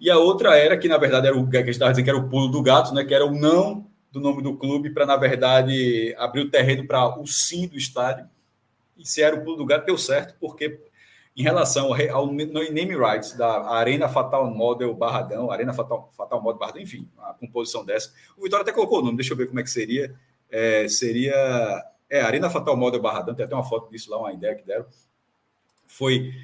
E 0.00 0.10
a 0.10 0.18
outra 0.18 0.56
era 0.56 0.76
que, 0.76 0.88
na 0.88 0.98
verdade, 0.98 1.28
era 1.28 1.38
o 1.38 1.48
que 1.48 1.56
a 1.56 1.60
gente 1.60 1.70
estava 1.70 1.92
dizendo 1.92 2.04
que 2.04 2.10
era 2.10 2.18
o 2.18 2.28
pulo 2.28 2.48
do 2.48 2.60
gato, 2.60 2.92
né? 2.92 3.04
Que 3.04 3.14
era 3.14 3.24
o 3.24 3.32
não 3.32 3.86
do 4.12 4.20
nome 4.20 4.42
do 4.42 4.56
clube 4.56 4.90
para, 4.90 5.06
na 5.06 5.16
verdade, 5.16 6.14
abrir 6.18 6.42
o 6.42 6.50
terreno 6.50 6.86
para 6.86 7.18
o 7.18 7.26
sim 7.26 7.66
do 7.66 7.76
estádio. 7.76 8.28
E 8.96 9.08
se 9.08 9.22
era 9.22 9.34
o 9.34 9.42
pulo 9.42 9.56
do 9.56 9.66
gato, 9.66 9.86
deu 9.86 9.96
certo, 9.96 10.36
porque 10.38 10.78
em 11.34 11.42
relação 11.42 11.90
ao 12.12 12.26
name 12.30 12.94
rights 12.94 13.32
da 13.32 13.70
Arena 13.70 14.06
Fatal 14.06 14.46
Model 14.50 14.94
Barradão, 14.94 15.50
Arena 15.50 15.72
Fatal, 15.72 16.12
Fatal 16.14 16.42
Model 16.42 16.58
Barradão, 16.58 16.82
enfim, 16.82 17.08
uma 17.16 17.32
composição 17.32 17.84
dessa. 17.84 18.12
O 18.36 18.42
Vitória 18.42 18.62
até 18.62 18.72
colocou 18.72 18.98
o 18.98 19.02
nome, 19.02 19.16
deixa 19.16 19.32
eu 19.32 19.36
ver 19.36 19.46
como 19.46 19.58
é 19.58 19.62
que 19.62 19.70
seria. 19.70 20.14
É, 20.50 20.86
seria. 20.88 21.34
É, 22.10 22.20
Arena 22.20 22.50
Fatal 22.50 22.76
Model 22.76 23.00
Barradão, 23.00 23.34
tem 23.34 23.46
até 23.46 23.54
uma 23.54 23.64
foto 23.64 23.90
disso 23.90 24.10
lá, 24.10 24.18
uma 24.18 24.32
ideia 24.32 24.54
que 24.54 24.66
deram. 24.66 24.84
Foi 25.86 26.34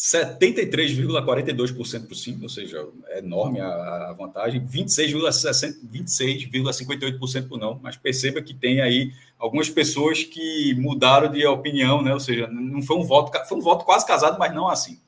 73,42% 0.00 2.06
para 2.06 2.12
o 2.12 2.16
sim, 2.16 2.38
ou 2.42 2.48
seja, 2.48 2.88
é 3.08 3.18
enorme 3.18 3.60
a, 3.60 4.14
vantagem, 4.16 4.66
26,58% 4.66 5.74
26, 5.82 6.46
para 7.44 7.54
o 7.54 7.58
não, 7.58 7.78
mas 7.82 7.98
perceba 7.98 8.40
que 8.40 8.54
tem 8.54 8.80
aí 8.80 9.12
algumas 9.38 9.68
pessoas 9.68 10.24
que 10.24 10.74
mudaram 10.76 11.30
de 11.30 11.46
opinião, 11.46 12.00
né? 12.00 12.14
ou 12.14 12.20
seja, 12.20 12.46
não 12.46 12.80
foi 12.80 12.96
um 12.96 13.02
voto, 13.02 13.30
foi 13.46 13.58
um 13.58 13.60
voto 13.60 13.84
quase 13.84 14.06
casado, 14.06 14.38
mas 14.38 14.54
não 14.54 14.68
assim. 14.68 14.98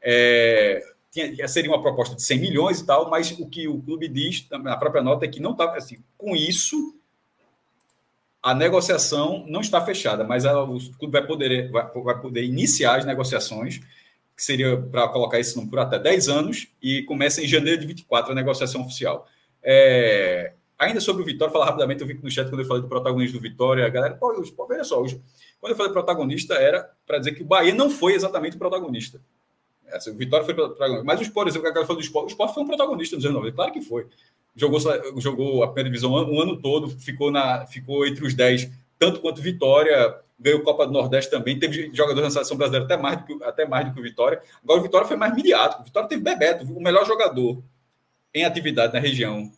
É, 0.00 0.82
tinha, 1.10 1.46
seria 1.46 1.70
uma 1.70 1.82
proposta 1.82 2.16
de 2.16 2.22
100 2.22 2.38
milhões 2.38 2.80
e 2.80 2.86
tal, 2.86 3.10
mas 3.10 3.32
o 3.32 3.46
que 3.46 3.68
o 3.68 3.78
clube 3.82 4.08
diz 4.08 4.46
na 4.50 4.74
própria 4.74 5.02
nota 5.02 5.26
é 5.26 5.28
que 5.28 5.38
não 5.38 5.52
está 5.52 5.70
assim, 5.76 5.98
com 6.16 6.34
isso 6.34 6.96
a 8.42 8.54
negociação 8.54 9.44
não 9.46 9.60
está 9.60 9.84
fechada, 9.84 10.24
mas 10.24 10.46
a, 10.46 10.64
o 10.64 10.78
clube 10.98 11.12
vai 11.12 11.26
poder, 11.26 11.70
vai, 11.70 11.86
vai 11.92 12.18
poder 12.18 12.42
iniciar 12.42 13.00
as 13.00 13.04
negociações 13.04 13.82
que 14.40 14.46
seria 14.46 14.74
para 14.74 15.06
colocar 15.08 15.38
esse 15.38 15.54
número 15.54 15.78
até 15.82 15.98
10 15.98 16.30
anos, 16.30 16.66
e 16.82 17.02
começa 17.02 17.42
em 17.42 17.46
janeiro 17.46 17.78
de 17.78 17.86
24 17.86 18.32
a 18.32 18.34
negociação 18.34 18.80
oficial. 18.80 19.28
É, 19.62 20.54
ainda 20.78 20.98
sobre 20.98 21.22
o 21.22 21.26
Vitória, 21.26 21.52
falar 21.52 21.66
rapidamente, 21.66 22.00
eu 22.00 22.06
vi 22.06 22.14
que 22.14 22.24
no 22.24 22.30
chat, 22.30 22.48
quando 22.48 22.62
eu 22.62 22.66
falei 22.66 22.80
do 22.80 22.88
protagonista 22.88 23.36
do 23.36 23.42
Vitória, 23.42 23.84
a 23.84 23.90
galera, 23.90 24.14
pô, 24.14 24.32
pô 24.56 24.66
olha 24.70 24.82
só, 24.82 24.98
hoje, 24.98 25.20
quando 25.60 25.72
eu 25.72 25.76
falei 25.76 25.92
protagonista, 25.92 26.54
era 26.54 26.90
para 27.06 27.18
dizer 27.18 27.32
que 27.32 27.42
o 27.42 27.44
Bahia 27.44 27.74
não 27.74 27.90
foi 27.90 28.14
exatamente 28.14 28.56
o 28.56 28.58
protagonista. 28.58 29.20
Essa, 29.86 30.10
o 30.10 30.14
Vitória 30.14 30.46
foi 30.46 30.54
protagonista. 30.54 31.04
Mas 31.04 31.20
o 31.20 31.22
Sport, 31.22 31.48
exemplo, 31.48 31.68
a 31.68 31.70
galera 31.72 31.86
falou 31.86 32.00
do 32.00 32.06
Sport, 32.06 32.24
o 32.24 32.28
Sport 32.28 32.54
foi 32.54 32.62
um 32.62 32.66
protagonista 32.66 33.16
anos 33.16 33.30
90, 33.30 33.54
claro 33.54 33.72
que 33.72 33.82
foi. 33.82 34.06
Jogou, 34.56 34.80
jogou 35.18 35.62
a 35.62 35.66
primeira 35.66 35.90
divisão 35.90 36.12
o 36.12 36.40
ano 36.40 36.56
todo, 36.56 36.88
ficou, 36.88 37.30
na, 37.30 37.66
ficou 37.66 38.06
entre 38.06 38.26
os 38.26 38.32
10, 38.32 38.70
tanto 38.98 39.20
quanto 39.20 39.42
Vitória, 39.42 40.16
ganhou 40.40 40.62
Copa 40.62 40.86
do 40.86 40.92
Nordeste 40.92 41.30
também, 41.30 41.58
teve 41.58 41.90
jogador 41.92 42.22
na 42.22 42.30
seleção 42.30 42.56
brasileira 42.56 42.86
até 42.86 42.96
mais, 42.96 43.18
do 43.18 43.24
que, 43.24 43.44
até 43.44 43.66
mais 43.66 43.86
do 43.86 43.92
que 43.92 44.00
o 44.00 44.02
Vitória. 44.02 44.40
Agora 44.64 44.80
o 44.80 44.82
Vitória 44.82 45.06
foi 45.06 45.16
mais 45.16 45.34
midiático. 45.34 45.82
O 45.82 45.84
Vitória 45.84 46.08
teve 46.08 46.22
Bebeto, 46.22 46.64
o 46.64 46.82
melhor 46.82 47.06
jogador 47.06 47.62
em 48.34 48.44
atividade 48.44 48.94
na 48.94 48.98
região. 48.98 49.52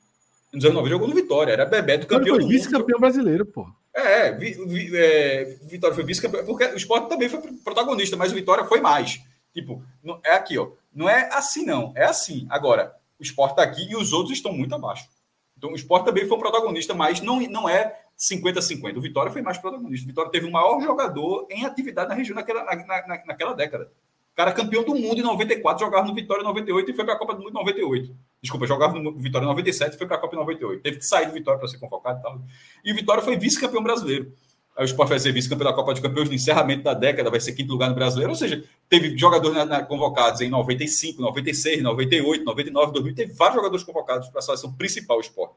Nos 0.53 0.65
anos 0.65 0.77
90 0.77 0.91
jogou 0.91 1.09
no 1.09 1.15
Vitória, 1.15 1.53
era 1.53 1.65
Bebeto, 1.65 2.07
campeão 2.07 2.37
foi 2.37 2.47
vice-campeão 2.47 2.99
brasileiro, 2.99 3.47
pô. 3.47 3.67
É, 3.95 4.33
vi, 4.33 4.53
vi, 4.67 4.91
é, 4.97 5.57
Vitória 5.63 5.95
foi 5.95 6.05
vice-campeão, 6.05 6.45
porque 6.45 6.65
o 6.65 6.77
esporte 6.77 7.09
também 7.09 7.29
foi 7.29 7.41
protagonista, 7.65 8.17
mas 8.17 8.33
o 8.33 8.35
Vitória 8.35 8.65
foi 8.65 8.81
mais. 8.81 9.21
Tipo, 9.55 9.85
não, 10.03 10.19
é 10.25 10.33
aqui, 10.33 10.59
ó. 10.59 10.71
Não 10.95 11.09
é 11.09 11.29
assim, 11.33 11.65
não. 11.65 11.93
É 11.95 12.05
assim. 12.05 12.47
Agora, 12.51 12.95
o 13.19 13.23
esporte 13.23 13.53
está 13.53 13.63
aqui 13.63 13.91
e 13.91 13.97
os 13.97 14.13
outros 14.13 14.37
estão 14.37 14.53
muito 14.53 14.75
abaixo. 14.75 15.09
Então, 15.57 15.71
o 15.71 15.77
esporte 15.77 16.07
também 16.07 16.27
foi 16.27 16.37
um 16.37 16.41
protagonista, 16.41 16.93
mas 16.93 17.21
não, 17.21 17.41
não 17.43 17.69
é 17.69 18.02
50-50. 18.19 18.97
O 18.97 19.01
Vitória 19.01 19.33
foi 19.33 19.43
mais 19.43 19.59
protagonista. 19.59 20.05
O 20.05 20.09
Vitória 20.09 20.31
teve 20.31 20.47
o 20.47 20.53
maior 20.53 20.81
jogador 20.81 21.47
em 21.51 21.65
atividade 21.65 22.09
na 22.09 22.15
região 22.15 22.35
naquela, 22.35 22.65
na, 22.65 22.77
na, 22.77 23.25
naquela 23.27 23.53
década. 23.55 23.91
O 24.33 24.35
cara 24.35 24.51
campeão 24.51 24.83
do 24.83 24.95
mundo 24.95 25.19
em 25.19 25.23
94, 25.23 25.85
jogava 25.85 26.07
no 26.07 26.15
Vitória 26.15 26.41
em 26.41 26.47
98 26.47 26.91
e 26.91 26.95
foi 26.95 27.05
para 27.05 27.15
a 27.15 27.19
Copa 27.19 27.35
do 27.35 27.41
Mundo 27.41 27.51
em 27.51 27.55
98. 27.55 28.17
Desculpa, 28.41 28.67
jogava 28.67 28.99
no 28.99 29.15
Vitória 29.19 29.45
em 29.45 29.49
97 29.49 29.95
e 29.95 29.99
foi 29.99 30.07
para 30.07 30.17
a 30.17 30.21
Copa 30.21 30.35
em 30.35 30.39
98. 30.39 30.83
Teve 30.83 30.97
que 30.99 31.07
sair 31.07 31.27
do 31.27 31.33
Vitória 31.33 31.59
para 31.59 31.69
ser 31.69 31.79
convocado 31.79 32.19
e 32.19 32.23
tal. 32.23 32.41
E 32.83 32.93
o 32.93 32.95
Vitória 32.95 33.23
foi 33.23 33.37
vice-campeão 33.37 33.83
brasileiro. 33.83 34.33
Aí 34.75 34.85
o 34.85 34.87
Sport 34.87 35.11
vai 35.11 35.19
ser 35.19 35.33
vice-campeão 35.33 35.69
da 35.69 35.77
Copa 35.77 35.93
de 35.93 36.01
Campeões 36.01 36.31
no 36.31 36.35
encerramento 36.35 36.83
da 36.83 36.95
década, 36.95 37.31
vai 37.31 37.41
ser 37.41 37.53
quinto 37.53 37.71
lugar 37.71 37.91
no 37.91 37.95
brasileiro. 37.95 38.31
Ou 38.31 38.37
seja, 38.37 38.65
teve 38.89 39.17
jogadores 39.19 39.55
na, 39.55 39.67
na, 39.67 39.83
convocados 39.83 40.41
em 40.41 40.49
95, 40.49 41.21
96, 41.21 41.83
98, 41.83 42.43
99, 42.43 42.93
2000. 42.93 43.15
Teve 43.15 43.33
vários 43.35 43.57
jogadores 43.57 43.85
convocados 43.85 44.31
para 44.31 44.39
a 44.39 44.43
seleção 44.43 44.73
principal 44.73 45.19
do 45.19 45.25
esporte. 45.25 45.57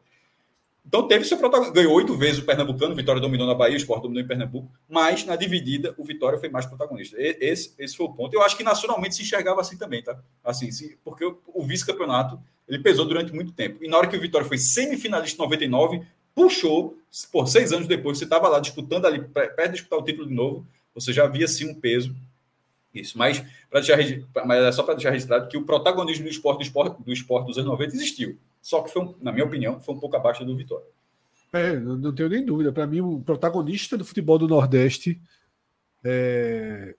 Então 0.88 1.08
teve 1.08 1.26
seu 1.26 1.38
protagonista, 1.38 1.74
ganhou 1.74 1.94
oito 1.94 2.16
vezes 2.16 2.40
o 2.40 2.46
Pernambucano, 2.46 2.94
o 2.94 2.96
Vitória 2.96 3.20
dominou 3.20 3.48
na 3.48 3.56
Bahia, 3.56 3.74
o 3.74 3.78
Sport 3.78 4.04
dominou 4.04 4.24
em 4.24 4.28
Pernambuco, 4.28 4.72
mas 4.88 5.26
na 5.26 5.36
dividida 5.36 5.96
o 5.98 6.04
Vitória 6.04 6.38
foi 6.38 6.48
mais 6.48 6.66
protagonista. 6.66 7.16
Esse, 7.20 7.74
esse 7.80 7.98
foi 7.98 8.06
o 8.06 8.14
ponto. 8.14 8.34
Eu 8.34 8.44
acho 8.44 8.56
que 8.56 8.64
nacionalmente 8.64 9.16
se 9.16 9.24
enxergava 9.24 9.62
assim 9.62 9.78
também, 9.78 10.04
tá? 10.04 10.18
Assim, 10.44 10.72
se, 10.72 10.98
porque 11.04 11.26
o, 11.26 11.64
vice-campeonato 11.64 12.40
ele 12.68 12.80
pesou 12.80 13.06
durante 13.06 13.34
muito 13.34 13.52
tempo. 13.52 13.84
E 13.84 13.88
na 13.88 13.98
hora 13.98 14.08
que 14.08 14.16
o 14.16 14.22
Vitória 14.22 14.48
foi 14.48 14.58
semifinalista 14.58 15.42
em 15.42 15.46
99, 15.46 16.02
puxou, 16.36 16.98
por 17.32 17.48
seis 17.48 17.72
anos 17.72 17.88
depois, 17.88 18.18
você 18.18 18.24
estava 18.24 18.48
lá 18.48 18.60
disputando 18.60 19.06
ali, 19.06 19.20
perto 19.20 19.68
de 19.68 19.72
disputar 19.74 20.00
o 20.00 20.04
título 20.04 20.28
de 20.28 20.34
novo, 20.34 20.68
você 20.94 21.12
já 21.12 21.24
havia 21.24 21.48
sim 21.48 21.70
um 21.70 21.74
peso. 21.74 22.16
Isso, 22.94 23.18
mas, 23.18 23.44
deixar, 23.72 23.98
mas 24.46 24.64
é 24.64 24.72
só 24.72 24.84
para 24.84 24.94
deixar 24.94 25.10
registrado 25.10 25.48
que 25.48 25.58
o 25.58 25.66
protagonismo 25.66 26.24
do 26.24 26.30
esporte, 26.30 26.60
do 26.60 26.64
esporte, 26.64 27.04
do 27.04 27.12
esporte 27.12 27.48
dos 27.48 27.58
anos 27.58 27.72
90 27.72 27.96
existiu. 27.96 28.38
Só 28.66 28.82
que, 28.82 28.90
foi, 28.90 29.16
na 29.22 29.32
minha 29.32 29.46
opinião, 29.46 29.80
foi 29.80 29.94
um 29.94 30.00
pouco 30.00 30.16
abaixo 30.16 30.44
do 30.44 30.58
Vitória. 30.58 30.88
É, 31.54 31.80
não, 31.80 32.12
tenho 32.12 32.30
nem 32.30 32.44
dúvida. 32.44 32.74
Para 32.74 32.88
mim, 32.88 33.00
o 33.00 33.22
protagonista 33.22 33.96
do 33.96 34.04
futebol 34.04 34.40
do 34.40 34.48
Nordeste 34.48 35.22
é... 36.04 36.96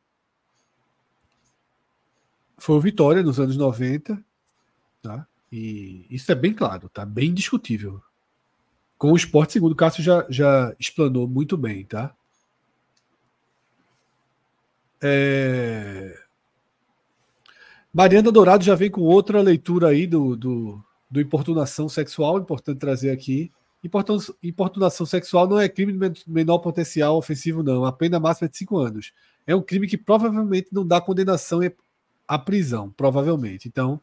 foi 2.56 2.76
o 2.76 2.80
Vitória 2.80 3.20
nos 3.20 3.40
anos 3.40 3.56
90. 3.56 4.16
Tá? 5.02 5.26
E 5.50 6.06
isso 6.08 6.30
é 6.30 6.36
bem 6.36 6.54
claro, 6.54 6.88
tá? 6.88 7.04
Bem 7.04 7.34
discutível. 7.34 8.00
Com 8.96 9.10
o 9.10 9.16
esporte, 9.16 9.54
segundo 9.54 9.72
o 9.72 9.76
Cássio 9.76 10.04
já, 10.04 10.24
já 10.30 10.72
explanou 10.78 11.26
muito 11.26 11.56
bem, 11.56 11.84
tá? 11.84 12.14
É... 15.02 16.16
Mariana 17.92 18.30
Dourado 18.30 18.62
já 18.62 18.76
vem 18.76 18.88
com 18.88 19.00
outra 19.00 19.42
leitura 19.42 19.88
aí 19.88 20.06
do, 20.06 20.36
do, 20.36 20.84
do 21.16 21.20
importunação 21.22 21.88
sexual, 21.88 22.38
importante 22.38 22.78
trazer 22.78 23.10
aqui. 23.10 23.50
Importunação 24.42 25.06
sexual 25.06 25.48
não 25.48 25.58
é 25.58 25.66
crime 25.66 26.10
de 26.10 26.22
menor 26.26 26.58
potencial 26.58 27.16
ofensivo, 27.16 27.62
não. 27.62 27.86
A 27.86 27.92
pena 27.92 28.20
máxima 28.20 28.46
é 28.46 28.50
de 28.50 28.58
cinco 28.58 28.76
anos. 28.76 29.12
É 29.46 29.56
um 29.56 29.62
crime 29.62 29.86
que 29.86 29.96
provavelmente 29.96 30.68
não 30.70 30.86
dá 30.86 31.00
condenação 31.00 31.60
à 32.28 32.38
prisão, 32.38 32.90
provavelmente. 32.90 33.66
Então, 33.66 33.98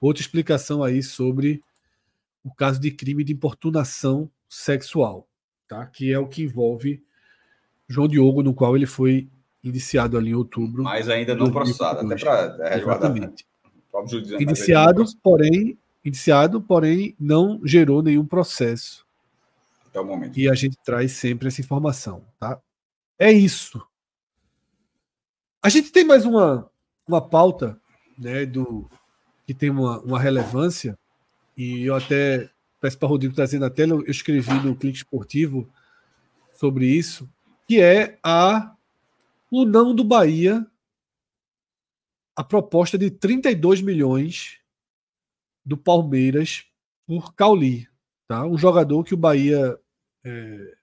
outra 0.00 0.22
explicação 0.22 0.82
aí 0.82 1.02
sobre 1.02 1.60
o 2.42 2.50
caso 2.50 2.80
de 2.80 2.90
crime 2.90 3.22
de 3.22 3.34
importunação 3.34 4.30
sexual, 4.48 5.28
tá? 5.68 5.84
Que 5.84 6.12
é 6.12 6.18
o 6.18 6.28
que 6.28 6.44
envolve 6.44 7.02
João 7.86 8.08
Diogo, 8.08 8.42
no 8.42 8.54
qual 8.54 8.74
ele 8.74 8.86
foi 8.86 9.28
indiciado 9.62 10.16
ali 10.16 10.30
em 10.30 10.34
outubro. 10.34 10.82
Mas 10.82 11.10
ainda 11.10 11.34
não 11.34 11.50
processado, 11.50 12.06
até 12.06 12.16
para 12.16 12.70
resguardar. 12.70 13.14
Iniciado, 14.40 15.04
porém, 15.22 15.78
indiciado, 16.04 16.60
porém 16.60 17.14
não 17.18 17.60
gerou 17.64 18.02
nenhum 18.02 18.26
processo. 18.26 19.06
Até 19.86 20.00
o 20.00 20.04
momento. 20.04 20.38
E 20.38 20.48
a 20.48 20.54
gente 20.54 20.76
traz 20.84 21.12
sempre 21.12 21.48
essa 21.48 21.60
informação, 21.60 22.24
tá? 22.38 22.60
É 23.18 23.32
isso. 23.32 23.80
A 25.62 25.68
gente 25.68 25.90
tem 25.90 26.04
mais 26.04 26.24
uma, 26.24 26.70
uma 27.06 27.26
pauta, 27.26 27.80
né, 28.18 28.44
do 28.44 28.88
que 29.46 29.54
tem 29.54 29.70
uma, 29.70 30.00
uma 30.00 30.20
relevância, 30.20 30.98
e 31.56 31.84
eu 31.84 31.94
até 31.94 32.50
peço 32.80 32.98
para 32.98 33.06
o 33.06 33.08
Rodrigo 33.08 33.34
trazer 33.34 33.58
na 33.58 33.70
tela, 33.70 33.94
eu 33.94 34.10
escrevi 34.10 34.52
no 34.60 34.76
Clique 34.76 34.98
Esportivo 34.98 35.68
sobre 36.52 36.86
isso, 36.86 37.28
que 37.66 37.80
é 37.80 38.18
a 38.22 38.74
o 39.50 39.64
não 39.64 39.94
do 39.94 40.02
Bahia 40.02 40.66
a 42.36 42.42
proposta 42.42 42.98
de 42.98 43.10
32 43.10 43.80
milhões 43.80 44.58
do 45.64 45.76
Palmeiras 45.76 46.64
por 47.06 47.34
Cauli, 47.34 47.88
tá? 48.26 48.44
Um 48.46 48.58
jogador 48.58 49.04
que 49.04 49.14
o 49.14 49.18
Bahia 49.18 49.78
é, 50.24 50.74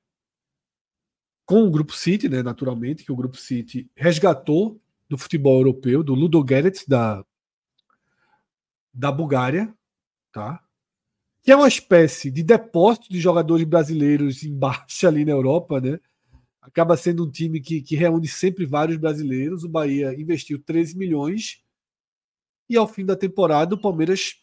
com 1.45 1.63
o 1.63 1.71
Grupo 1.71 1.93
City, 1.93 2.29
né, 2.29 2.41
naturalmente, 2.41 3.03
que 3.03 3.11
o 3.11 3.15
Grupo 3.15 3.35
City 3.35 3.89
resgatou 3.95 4.79
do 5.09 5.17
futebol 5.17 5.57
europeu, 5.57 6.01
do 6.01 6.13
Ludogorets 6.13 6.85
da 6.87 7.25
da 8.93 9.11
Bulgária, 9.11 9.73
tá? 10.31 10.63
Que 11.43 11.51
é 11.51 11.55
uma 11.55 11.67
espécie 11.67 12.29
de 12.29 12.43
depósito 12.43 13.09
de 13.09 13.19
jogadores 13.19 13.65
brasileiros 13.65 14.43
embaixo 14.43 15.07
ali 15.07 15.25
na 15.25 15.31
Europa, 15.31 15.79
né? 15.79 15.99
Acaba 16.61 16.95
sendo 16.95 17.25
um 17.25 17.31
time 17.31 17.59
que, 17.59 17.81
que 17.81 17.95
reúne 17.95 18.27
sempre 18.27 18.65
vários 18.65 18.97
brasileiros. 18.97 19.63
O 19.63 19.69
Bahia 19.69 20.13
investiu 20.13 20.61
13 20.61 20.97
milhões 20.97 21.63
e 22.69 22.77
ao 22.77 22.87
fim 22.87 23.05
da 23.05 23.15
temporada 23.15 23.75
o 23.75 23.81
Palmeiras 23.81 24.41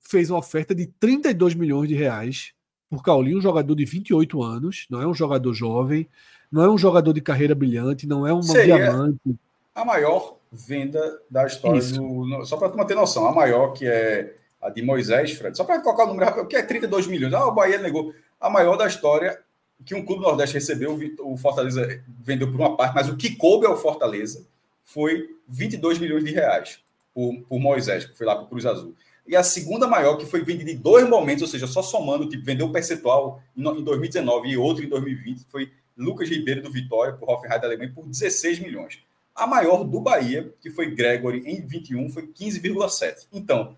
fez 0.00 0.30
uma 0.30 0.38
oferta 0.38 0.74
de 0.74 0.86
32 0.86 1.54
milhões 1.54 1.88
de 1.88 1.94
reais 1.94 2.52
por 2.88 3.02
Caulinho, 3.02 3.38
um 3.38 3.42
jogador 3.42 3.74
de 3.74 3.84
28 3.84 4.42
anos, 4.42 4.86
não 4.90 5.02
é 5.02 5.06
um 5.06 5.12
jogador 5.12 5.52
jovem, 5.52 6.08
não 6.50 6.62
é 6.62 6.70
um 6.70 6.78
jogador 6.78 7.12
de 7.12 7.20
carreira 7.20 7.54
brilhante, 7.54 8.06
não 8.06 8.26
é 8.26 8.32
um 8.32 8.40
diamante. 8.40 9.36
A 9.74 9.84
maior 9.84 10.36
venda 10.50 11.20
da 11.30 11.46
história 11.46 11.78
Isso. 11.78 12.00
do. 12.00 12.44
Só 12.46 12.56
para 12.56 12.70
tu 12.70 12.86
ter 12.86 12.94
noção, 12.94 13.26
a 13.26 13.32
maior 13.32 13.72
que 13.72 13.86
é 13.86 14.34
a 14.60 14.70
de 14.70 14.82
Moisés, 14.82 15.32
Fred, 15.32 15.56
só 15.56 15.64
para 15.64 15.80
colocar 15.80 16.04
o 16.04 16.08
número 16.08 16.26
rápido, 16.26 16.46
que 16.46 16.56
é 16.56 16.62
32 16.62 17.06
milhões. 17.06 17.32
Ah, 17.34 17.46
o 17.46 17.54
Bahia 17.54 17.78
negou. 17.78 18.12
A 18.40 18.48
maior 18.48 18.76
da 18.76 18.86
história 18.86 19.38
que 19.84 19.94
um 19.94 20.04
clube 20.04 20.22
nordeste 20.22 20.54
recebeu, 20.54 20.98
o 21.20 21.36
Fortaleza 21.36 22.02
vendeu 22.20 22.50
por 22.50 22.58
uma 22.58 22.76
parte, 22.76 22.94
mas 22.94 23.08
o 23.08 23.16
que 23.16 23.36
coube 23.36 23.66
ao 23.66 23.76
Fortaleza 23.76 24.44
foi 24.84 25.36
22 25.46 25.98
milhões 25.98 26.24
de 26.24 26.32
reais 26.32 26.80
por, 27.14 27.40
por 27.42 27.60
Moisés, 27.60 28.04
que 28.04 28.16
foi 28.16 28.26
lá 28.26 28.34
para 28.34 28.44
o 28.44 28.48
Cruz 28.48 28.66
Azul. 28.66 28.94
E 29.28 29.36
a 29.36 29.42
segunda 29.42 29.86
maior, 29.86 30.16
que 30.16 30.24
foi 30.24 30.42
vendida 30.42 30.70
em 30.70 30.76
dois 30.76 31.06
momentos, 31.06 31.42
ou 31.42 31.48
seja, 31.48 31.66
só 31.66 31.82
somando, 31.82 32.26
tipo, 32.26 32.42
vendeu 32.42 32.66
o 32.66 32.72
percentual 32.72 33.42
em 33.54 33.62
2019 33.62 34.48
e 34.48 34.56
outro 34.56 34.82
em 34.82 34.88
2020, 34.88 35.44
foi 35.50 35.70
Lucas 35.94 36.30
Ribeiro 36.30 36.62
do 36.62 36.72
Vitória, 36.72 37.12
por 37.12 37.28
Hoffenheim 37.28 37.60
da 37.60 37.66
Alemanha, 37.66 37.92
por 37.94 38.06
16 38.06 38.58
milhões. 38.60 39.00
A 39.36 39.46
maior 39.46 39.84
do 39.84 40.00
Bahia, 40.00 40.50
que 40.62 40.70
foi 40.70 40.94
Gregory 40.94 41.42
em 41.44 41.60
21, 41.60 42.08
foi 42.08 42.26
15,7. 42.28 43.26
Então, 43.30 43.76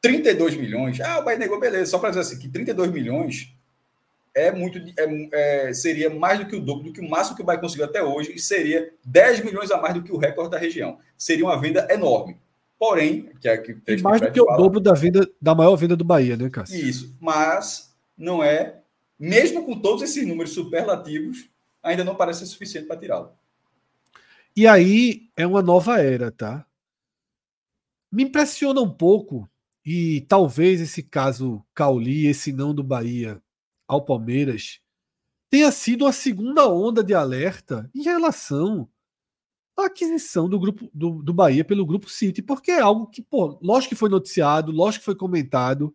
32 0.00 0.56
milhões. 0.56 0.98
Ah, 1.02 1.18
o 1.18 1.24
Bahia 1.24 1.38
negou, 1.38 1.60
beleza. 1.60 1.90
Só 1.90 1.98
para 1.98 2.08
dizer 2.08 2.22
assim, 2.22 2.38
que 2.38 2.48
32 2.48 2.90
milhões 2.90 3.52
é 4.34 4.50
muito. 4.50 4.78
É, 4.96 5.66
é, 5.68 5.72
seria 5.74 6.08
mais 6.08 6.38
do 6.38 6.46
que 6.46 6.56
o 6.56 6.60
dobro, 6.60 6.84
do 6.84 6.92
que 6.94 7.00
o 7.00 7.08
máximo 7.08 7.36
que 7.36 7.42
o 7.42 7.44
Bahia 7.44 7.60
conseguiu 7.60 7.84
até 7.84 8.02
hoje, 8.02 8.32
e 8.34 8.38
seria 8.38 8.90
10 9.04 9.44
milhões 9.44 9.70
a 9.70 9.76
mais 9.76 9.92
do 9.92 10.02
que 10.02 10.12
o 10.12 10.16
recorde 10.16 10.52
da 10.52 10.58
região. 10.58 10.98
Seria 11.16 11.44
uma 11.44 11.60
venda 11.60 11.86
enorme. 11.90 12.38
Porém, 12.78 13.32
que 13.40 13.48
é 13.48 13.58
que 13.58 13.76
e 13.88 14.00
mais 14.00 14.20
do 14.20 14.30
que 14.30 14.40
o 14.40 14.44
dobro 14.56 14.78
da 14.78 14.92
venda 14.92 15.28
da 15.42 15.54
maior 15.54 15.74
venda 15.74 15.96
do 15.96 16.04
Bahia, 16.04 16.36
né, 16.36 16.48
Cássio? 16.48 16.76
Isso, 16.76 17.16
mas 17.20 17.92
não 18.16 18.42
é, 18.42 18.82
mesmo 19.18 19.64
com 19.64 19.80
todos 19.80 20.02
esses 20.02 20.26
números 20.26 20.52
superlativos, 20.52 21.48
ainda 21.82 22.04
não 22.04 22.14
parece 22.14 22.40
ser 22.40 22.46
suficiente 22.46 22.86
para 22.86 22.96
tirá-lo. 22.96 23.32
E 24.54 24.66
aí 24.66 25.28
é 25.36 25.46
uma 25.46 25.62
nova 25.62 26.00
era, 26.00 26.30
tá? 26.30 26.64
Me 28.10 28.24
impressiona 28.24 28.80
um 28.80 28.90
pouco, 28.90 29.48
e 29.84 30.20
talvez 30.22 30.80
esse 30.80 31.02
caso 31.02 31.64
Cauli, 31.74 32.26
esse 32.26 32.52
não 32.52 32.74
do 32.74 32.82
Bahia 32.82 33.42
ao 33.86 34.04
Palmeiras, 34.04 34.80
tenha 35.50 35.70
sido 35.72 36.06
a 36.06 36.12
segunda 36.12 36.68
onda 36.68 37.02
de 37.02 37.14
alerta 37.14 37.90
em 37.94 38.02
relação 38.02 38.88
à 39.78 39.86
aquisição 39.86 40.48
do 40.48 40.58
grupo 40.58 40.90
do, 40.92 41.22
do 41.22 41.32
Bahia 41.32 41.64
pelo 41.64 41.86
grupo 41.86 42.08
City, 42.08 42.42
porque 42.42 42.70
é 42.70 42.80
algo 42.80 43.06
que, 43.06 43.22
pô, 43.22 43.58
lógico 43.62 43.90
que 43.90 43.98
foi 43.98 44.08
noticiado, 44.08 44.72
lógico 44.72 45.00
que 45.00 45.06
foi 45.06 45.14
comentado, 45.14 45.94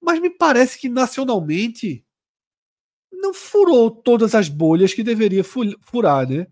mas 0.00 0.20
me 0.20 0.30
parece 0.30 0.78
que 0.78 0.88
nacionalmente 0.88 2.04
não 3.12 3.34
furou 3.34 3.90
todas 3.90 4.34
as 4.34 4.48
bolhas 4.48 4.94
que 4.94 5.02
deveria 5.02 5.42
furar, 5.44 6.28
né? 6.28 6.46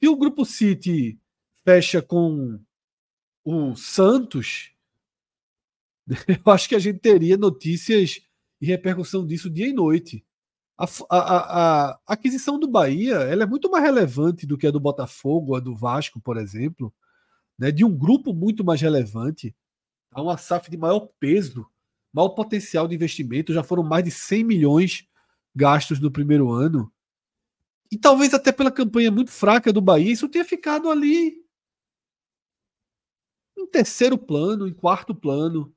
Se 0.00 0.08
o 0.08 0.16
grupo 0.16 0.44
City 0.44 1.18
fecha 1.64 2.00
com 2.00 2.60
o 3.44 3.76
Santos, 3.76 4.72
eu 6.44 6.52
acho 6.52 6.68
que 6.68 6.74
a 6.74 6.78
gente 6.78 6.98
teria 6.98 7.36
notícias 7.36 8.20
e 8.60 8.66
repercussão 8.66 9.26
disso 9.26 9.50
dia 9.50 9.66
e 9.66 9.72
noite. 9.72 10.24
A, 10.78 10.86
a, 11.10 11.90
a, 11.90 12.00
aquisição 12.06 12.58
do 12.58 12.68
Bahia 12.68 13.16
ela 13.16 13.42
é 13.42 13.46
muito 13.46 13.68
mais 13.68 13.82
relevante 13.82 14.46
do 14.46 14.56
que 14.56 14.66
a 14.66 14.70
do 14.70 14.78
Botafogo, 14.78 15.56
a 15.56 15.60
do 15.60 15.74
Vasco, 15.74 16.20
por 16.20 16.36
exemplo, 16.36 16.94
né? 17.58 17.72
de 17.72 17.84
um 17.84 17.92
grupo 17.96 18.32
muito 18.32 18.64
mais 18.64 18.80
relevante. 18.80 19.54
Há 20.12 20.22
uma 20.22 20.38
SAF 20.38 20.70
de 20.70 20.76
maior 20.76 21.08
peso, 21.18 21.66
maior 22.12 22.28
potencial 22.30 22.86
de 22.86 22.94
investimento. 22.94 23.52
Já 23.52 23.64
foram 23.64 23.82
mais 23.82 24.04
de 24.04 24.12
100 24.12 24.44
milhões 24.44 25.08
gastos 25.54 25.98
no 25.98 26.12
primeiro 26.12 26.52
ano. 26.52 26.92
E 27.90 27.98
talvez 27.98 28.32
até 28.32 28.52
pela 28.52 28.70
campanha 28.70 29.10
muito 29.10 29.32
fraca 29.32 29.72
do 29.72 29.80
Bahia, 29.80 30.12
isso 30.12 30.28
tenha 30.28 30.44
ficado 30.44 30.90
ali 30.90 31.44
em 33.56 33.66
terceiro 33.66 34.16
plano, 34.16 34.68
em 34.68 34.72
quarto 34.72 35.12
plano. 35.12 35.74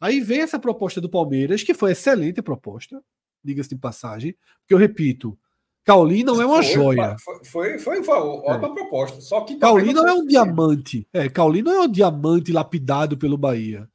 Aí 0.00 0.20
vem 0.20 0.40
essa 0.40 0.58
proposta 0.58 1.00
do 1.00 1.10
Palmeiras, 1.10 1.62
que 1.62 1.74
foi 1.74 1.92
excelente 1.92 2.40
proposta, 2.40 3.04
diga-se 3.48 3.70
de 3.70 3.76
passagem, 3.76 4.36
porque 4.60 4.74
eu 4.74 4.78
repito, 4.78 5.38
Cauli 5.88 6.22
não 6.22 6.40
é 6.40 6.44
uma 6.44 6.62
foi, 6.62 6.72
joia. 6.72 7.16
Foi, 7.18 7.44
foi, 7.44 7.78
foi, 7.78 8.04
foi 8.04 8.18
ótima 8.18 8.68
é. 8.68 8.74
proposta. 8.74 9.20
Só 9.22 9.40
que 9.40 9.56
Cauli 9.56 9.94
não 9.94 10.06
é 10.06 10.12
um 10.12 10.26
diamante. 10.26 11.08
É, 11.12 11.30
Cauli 11.30 11.62
não 11.62 11.72
é 11.72 11.80
um 11.80 11.90
diamante 11.90 12.52
lapidado 12.52 13.16
pelo 13.16 13.38
Bahia. 13.38 13.88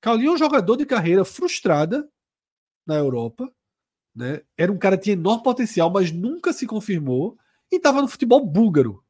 Cauli 0.00 0.26
é 0.26 0.30
um 0.30 0.38
jogador 0.38 0.76
de 0.76 0.86
carreira 0.86 1.22
frustrada 1.22 2.08
na 2.86 2.94
Europa, 2.94 3.52
né? 4.14 4.40
Era 4.56 4.72
um 4.72 4.78
cara 4.78 4.96
que 4.96 5.04
tinha 5.04 5.14
enorme 5.14 5.42
potencial, 5.42 5.90
mas 5.90 6.10
nunca 6.10 6.50
se 6.50 6.66
confirmou 6.66 7.36
e 7.70 7.76
estava 7.76 8.00
no 8.00 8.08
futebol 8.08 8.44
búlgaro. 8.44 9.04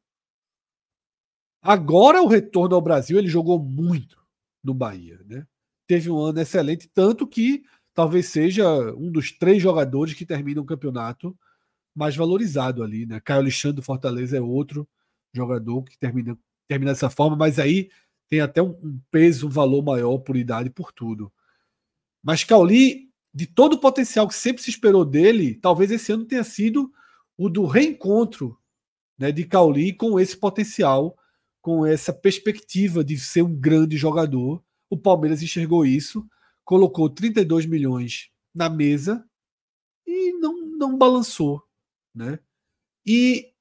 Agora 1.63 2.21
o 2.21 2.27
retorno 2.27 2.75
ao 2.75 2.83
Brasil, 2.83 3.17
ele 3.17 3.29
jogou 3.29 3.61
muito 3.61 4.21
no 4.63 4.75
Bahia, 4.75 5.21
né? 5.25 5.47
Teve 5.87 6.11
um 6.11 6.19
ano 6.19 6.41
excelente, 6.41 6.89
tanto 6.89 7.29
que 7.29 7.63
talvez 7.95 8.29
seja 8.29 8.67
um 8.95 9.11
dos 9.11 9.33
três 9.33 9.63
jogadores 9.63 10.15
que 10.15 10.27
terminam 10.27 10.63
o 10.63 10.67
campeonato 10.67 11.37
mais 11.95 12.17
valorizado 12.17 12.83
ali, 12.83 13.07
né? 13.07 13.21
Caio 13.21 13.41
Alexandre 13.41 13.77
do 13.77 13.83
Fortaleza 13.83 14.37
é 14.37 14.41
outro 14.41 14.87
jogador 15.33 15.85
que 15.85 15.97
termina, 15.97 16.37
termina 16.67 16.93
dessa 16.93 17.09
forma, 17.09 17.37
mas 17.37 17.59
aí 17.59 17.89
tem 18.29 18.41
até 18.41 18.61
um, 18.63 18.71
um 18.83 19.01
peso, 19.11 19.47
um 19.47 19.51
valor 19.51 19.83
maior 19.83 20.19
por 20.19 20.37
idade, 20.37 20.71
por 20.71 20.93
tudo. 20.93 21.33
Mas 22.23 22.43
Cauli 22.43 23.11
de 23.33 23.47
todo 23.47 23.75
o 23.75 23.81
potencial 23.81 24.29
que 24.29 24.35
sempre 24.35 24.63
se 24.63 24.71
esperou 24.71 25.05
dele, 25.05 25.57
talvez 25.57 25.91
esse 25.91 26.13
ano 26.13 26.25
tenha 26.25 26.45
sido 26.45 26.93
o 27.37 27.49
do 27.49 27.67
reencontro 27.67 28.57
né, 29.19 29.33
de 29.33 29.45
Cauli 29.45 29.93
com 29.93 30.21
esse 30.21 30.37
potencial, 30.37 31.17
com 31.61 31.85
essa 31.85 32.13
perspectiva 32.13 33.03
de 33.03 33.19
ser 33.19 33.43
um 33.43 33.55
grande 33.55 33.97
jogador. 33.97 34.63
O 34.89 34.97
Palmeiras 34.97 35.43
enxergou 35.43 35.85
isso, 35.85 36.25
colocou 36.65 37.11
32 37.11 37.67
milhões 37.67 38.31
na 38.55 38.69
mesa 38.69 39.29
e 40.07 40.33
não, 40.35 40.61
não 40.79 40.99
balançou. 40.99 41.63
Né? 42.15 42.39
E 43.07 43.53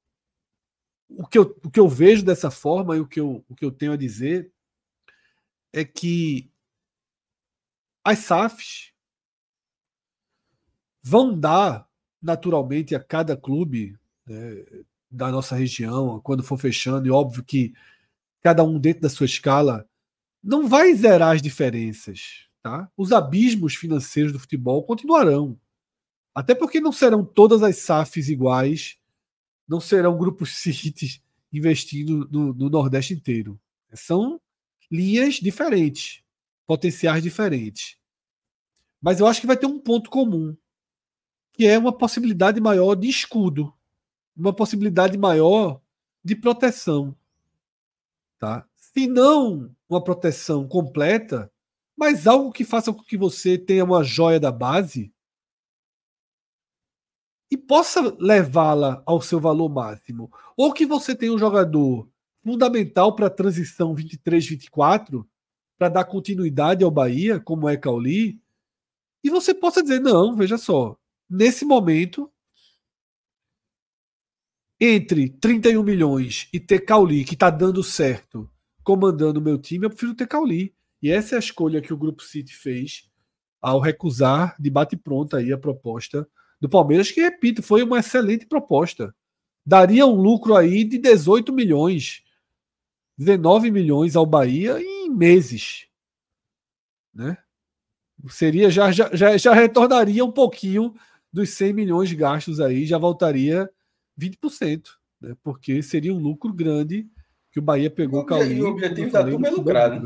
o 1.09 1.27
que, 1.27 1.37
eu, 1.37 1.59
o 1.63 1.69
que 1.69 1.79
eu 1.79 1.87
vejo 1.87 2.23
dessa 2.23 2.49
forma 2.49 2.95
e 2.95 2.99
o 2.99 3.07
que 3.07 3.19
eu, 3.19 3.43
o 3.47 3.55
que 3.55 3.65
eu 3.65 3.71
tenho 3.71 3.93
a 3.93 3.97
dizer 3.97 4.51
é 5.71 5.83
que 5.83 6.51
as 8.03 8.19
SAFs 8.19 8.93
vão 11.01 11.37
dar 11.37 11.87
naturalmente 12.21 12.95
a 12.95 13.03
cada 13.03 13.35
clube 13.35 13.97
né, 14.25 14.65
da 15.11 15.31
nossa 15.31 15.55
região, 15.55 16.19
quando 16.21 16.43
for 16.43 16.57
fechando, 16.57 17.07
e 17.07 17.11
óbvio 17.11 17.43
que 17.43 17.73
cada 18.41 18.63
um 18.63 18.79
dentro 18.79 19.01
da 19.01 19.09
sua 19.09 19.25
escala 19.25 19.87
não 20.43 20.67
vai 20.67 20.93
zerar 20.93 21.35
as 21.35 21.41
diferenças. 21.41 22.47
Tá? 22.63 22.89
Os 22.95 23.11
abismos 23.11 23.75
financeiros 23.75 24.31
do 24.31 24.39
futebol 24.39 24.85
continuarão. 24.85 25.59
Até 26.33 26.55
porque 26.55 26.79
não 26.79 26.93
serão 26.93 27.23
todas 27.23 27.61
as 27.61 27.75
SAFs 27.75 28.29
iguais, 28.29 28.97
não 29.67 29.81
serão 29.81 30.17
grupos 30.17 30.55
cities 30.63 31.21
investindo 31.51 32.27
no, 32.31 32.53
no 32.53 32.69
Nordeste 32.69 33.13
inteiro. 33.13 33.59
São 33.93 34.39
linhas 34.89 35.35
diferentes, 35.35 36.23
potenciais 36.65 37.21
diferentes. 37.21 37.97
Mas 39.01 39.19
eu 39.19 39.27
acho 39.27 39.41
que 39.41 39.47
vai 39.47 39.57
ter 39.57 39.65
um 39.65 39.77
ponto 39.77 40.09
comum 40.09 40.55
que 41.51 41.67
é 41.67 41.77
uma 41.77 41.95
possibilidade 41.95 42.59
maior 42.59 42.95
de 42.95 43.07
escudo, 43.07 43.71
uma 44.35 44.53
possibilidade 44.53 45.17
maior 45.17 45.79
de 46.23 46.35
proteção. 46.35 47.15
Tá? 48.39 48.67
Se 48.75 49.05
não 49.05 49.75
uma 49.87 50.03
proteção 50.03 50.67
completa, 50.67 51.52
mas 51.97 52.27
algo 52.27 52.51
que 52.51 52.63
faça 52.63 52.91
com 52.91 53.03
que 53.03 53.17
você 53.17 53.57
tenha 53.57 53.83
uma 53.83 54.03
joia 54.03 54.39
da 54.39 54.51
base 54.51 55.13
e 57.49 57.57
possa 57.57 58.15
levá-la 58.19 59.03
ao 59.05 59.21
seu 59.21 59.39
valor 59.39 59.69
máximo. 59.69 60.31
Ou 60.57 60.73
que 60.73 60.85
você 60.85 61.15
tenha 61.15 61.31
um 61.31 61.37
jogador 61.37 62.09
fundamental 62.43 63.15
para 63.15 63.27
a 63.27 63.29
transição 63.29 63.95
23-24, 63.95 65.25
para 65.77 65.89
dar 65.89 66.05
continuidade 66.05 66.83
ao 66.83 66.91
Bahia, 66.91 67.39
como 67.39 67.69
é 67.69 67.77
Cauli, 67.77 68.41
e 69.23 69.29
você 69.29 69.53
possa 69.53 69.81
dizer: 69.81 69.99
não, 69.99 70.35
veja 70.35 70.57
só, 70.57 70.97
nesse 71.29 71.63
momento, 71.63 72.31
entre 74.79 75.29
31 75.29 75.83
milhões 75.83 76.49
e 76.51 76.59
ter 76.59 76.79
Cauli, 76.79 77.23
que 77.23 77.35
está 77.35 77.49
dando 77.49 77.83
certo, 77.83 78.49
comandando 78.83 79.39
o 79.39 79.43
meu 79.43 79.57
time, 79.57 79.85
eu 79.85 79.89
prefiro 79.89 80.13
ter 80.13 80.27
Cauli. 80.27 80.75
E 81.03 81.11
essa 81.11 81.35
é 81.35 81.37
a 81.37 81.39
escolha 81.39 81.81
que 81.81 81.93
o 81.93 81.97
Grupo 81.97 82.23
City 82.23 82.53
fez 82.55 83.11
ao 83.61 83.81
recusar 83.81 84.55
de 84.57 84.69
bate-pronta 84.69 85.37
aí 85.37 85.51
a 85.51 85.57
proposta 85.57 86.25
do 86.61 86.69
Palmeiras, 86.69 87.11
que, 87.11 87.19
repito, 87.19 87.61
foi 87.61 87.83
uma 87.83 87.99
excelente 87.99 88.45
proposta. 88.45 89.13
Daria 89.65 90.05
um 90.05 90.15
lucro 90.15 90.55
aí 90.55 90.85
de 90.85 90.97
18 90.97 91.51
milhões, 91.51 92.23
19 93.17 93.69
milhões 93.69 94.15
ao 94.15 94.25
Bahia 94.25 94.81
em 94.81 95.09
meses. 95.09 95.87
Né? 97.13 97.37
Seria 98.29 98.69
já, 98.69 98.89
já, 98.89 99.37
já, 99.37 99.53
retornaria 99.53 100.23
um 100.23 100.31
pouquinho 100.31 100.93
dos 101.33 101.49
100 101.49 101.73
milhões 101.73 102.13
gastos 102.13 102.61
aí, 102.61 102.85
já 102.85 102.97
voltaria 102.97 103.69
20%, 104.17 104.87
né? 105.19 105.35
porque 105.43 105.83
seria 105.83 106.13
um 106.13 106.19
lucro 106.19 106.53
grande 106.53 107.09
que 107.51 107.59
o 107.59 107.61
Bahia 107.61 107.91
pegou 107.91 108.21
o 108.21 108.25
Caulinho. 108.25 108.57
E 108.57 108.63
o 108.63 108.67
objetivo 108.69 109.11
da 109.11 109.29
turma 109.29 109.47
é 109.49 109.51
lucrar? 109.51 110.01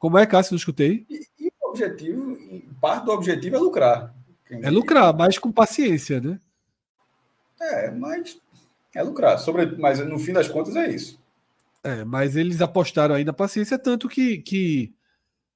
Como 0.00 0.16
é, 0.16 0.24
Cássio? 0.24 0.54
Não 0.54 0.58
escutei. 0.58 1.06
E, 1.10 1.26
e, 1.38 1.52
o 1.62 1.68
objetivo, 1.68 2.38
parte 2.80 3.04
do 3.04 3.12
objetivo 3.12 3.54
é 3.54 3.58
lucrar. 3.58 4.14
É 4.50 4.70
lucrar, 4.70 5.14
mas 5.14 5.38
com 5.38 5.52
paciência, 5.52 6.20
né? 6.20 6.40
É, 7.60 7.90
mas 7.90 8.40
é 8.94 9.02
lucrar. 9.02 9.38
Sobre, 9.38 9.76
mas 9.76 10.04
no 10.04 10.18
fim 10.18 10.32
das 10.32 10.48
contas 10.48 10.74
é 10.74 10.90
isso. 10.90 11.20
É, 11.84 12.02
mas 12.02 12.34
eles 12.34 12.62
apostaram 12.62 13.14
aí 13.14 13.24
na 13.24 13.34
paciência, 13.34 13.78
tanto 13.78 14.08
que, 14.08 14.38
que 14.38 14.92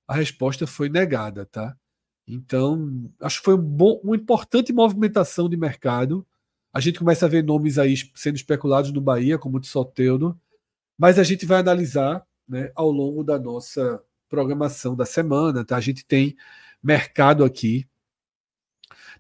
a 0.07 0.15
resposta 0.15 0.66
foi 0.66 0.91
negada, 0.91 1.47
tá? 1.47 1.75
Então, 2.29 3.11
acho 3.21 3.39
que 3.39 3.45
foi 3.47 3.55
um 3.55 3.62
bom, 3.62 3.99
uma 4.05 4.15
importante 4.15 4.75
movimentação 4.75 5.49
de 5.49 5.57
mercado. 5.57 6.25
A 6.71 6.81
gente 6.81 6.99
começa 6.99 7.25
a 7.25 7.29
ver 7.31 7.43
nomes 7.43 7.79
aí 7.79 7.95
sendo 8.15 8.37
especulados 8.37 8.93
no 8.93 9.01
Bahia, 9.01 9.39
como 9.39 9.57
o 9.57 9.61
de 9.61 9.69
Soteudo, 9.69 10.39
mas 10.99 11.19
a 11.19 11.23
gente 11.23 11.47
vai 11.47 11.61
analisar 11.61 12.27
né, 12.47 12.71
ao 12.75 12.91
longo 12.91 13.25
da 13.25 13.39
nossa 13.39 14.03
programação 14.35 14.97
da 14.97 15.06
semana. 15.06 15.65
Tá? 15.65 15.77
A 15.77 15.81
gente 15.81 16.05
tem 16.05 16.36
mercado 16.82 17.44
aqui 17.44 17.86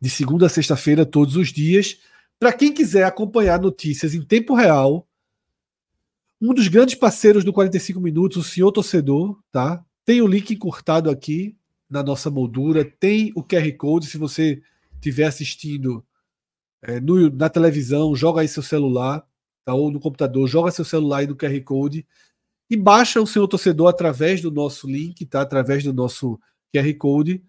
de 0.00 0.10
segunda 0.10 0.46
a 0.46 0.48
sexta-feira, 0.48 1.06
todos 1.06 1.36
os 1.36 1.52
dias. 1.52 2.00
Para 2.38 2.52
quem 2.52 2.72
quiser 2.72 3.04
acompanhar 3.04 3.60
notícias 3.60 4.12
em 4.12 4.22
tempo 4.22 4.54
real, 4.54 5.08
um 6.40 6.52
dos 6.52 6.66
grandes 6.66 6.96
parceiros 6.96 7.44
do 7.44 7.52
45 7.52 8.00
Minutos, 8.00 8.36
o 8.36 8.42
senhor 8.42 8.72
torcedor, 8.72 9.40
tá? 9.52 9.84
Tem 10.04 10.20
o 10.20 10.26
link 10.26 10.52
encurtado 10.52 11.08
aqui 11.08 11.56
na 11.88 12.02
nossa 12.02 12.28
moldura, 12.28 12.84
tem 12.84 13.32
o 13.36 13.42
QR 13.42 13.72
Code. 13.78 14.06
Se 14.06 14.18
você 14.18 14.60
estiver 14.94 15.26
assistindo 15.26 16.04
é, 16.82 16.98
no, 16.98 17.30
na 17.30 17.48
televisão, 17.48 18.16
joga 18.16 18.40
aí 18.40 18.48
seu 18.48 18.62
celular, 18.62 19.24
tá? 19.64 19.74
ou 19.74 19.92
no 19.92 20.00
computador, 20.00 20.46
joga 20.48 20.72
seu 20.72 20.84
celular 20.84 21.18
aí 21.18 21.26
no 21.26 21.36
QR 21.36 21.58
Code 21.62 22.04
e 22.70 22.76
baixa 22.76 23.20
o 23.20 23.26
seu 23.26 23.46
torcedor 23.46 23.88
através 23.88 24.40
do 24.40 24.50
nosso 24.50 24.86
link, 24.86 25.24
tá? 25.26 25.42
através 25.42 25.84
do 25.84 25.92
nosso 25.92 26.38
QR 26.74 26.92
Code. 26.98 27.42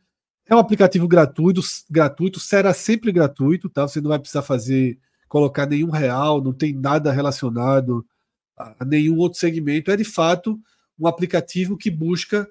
É 0.48 0.54
um 0.56 0.60
aplicativo 0.60 1.08
gratuito, 1.08 1.62
gratuito, 1.90 2.40
será 2.40 2.74
sempre 2.74 3.12
gratuito, 3.12 3.70
tá? 3.70 3.88
Você 3.88 4.00
não 4.00 4.10
vai 4.10 4.20
precisar 4.20 4.44
fazer, 4.44 5.00
colocar 5.28 5.66
nenhum 5.66 5.90
real, 5.90 6.42
não 6.42 6.54
tem 6.54 6.74
nada 6.74 7.12
relacionado 7.12 8.06
a 8.56 8.86
nenhum 8.86 9.18
outro 9.18 9.40
segmento. 9.40 9.90
É 9.90 9.98
de 9.98 10.04
fato 10.04 10.60
um 11.00 11.08
aplicativo 11.08 11.76
que 11.76 11.90
busca 11.90 12.48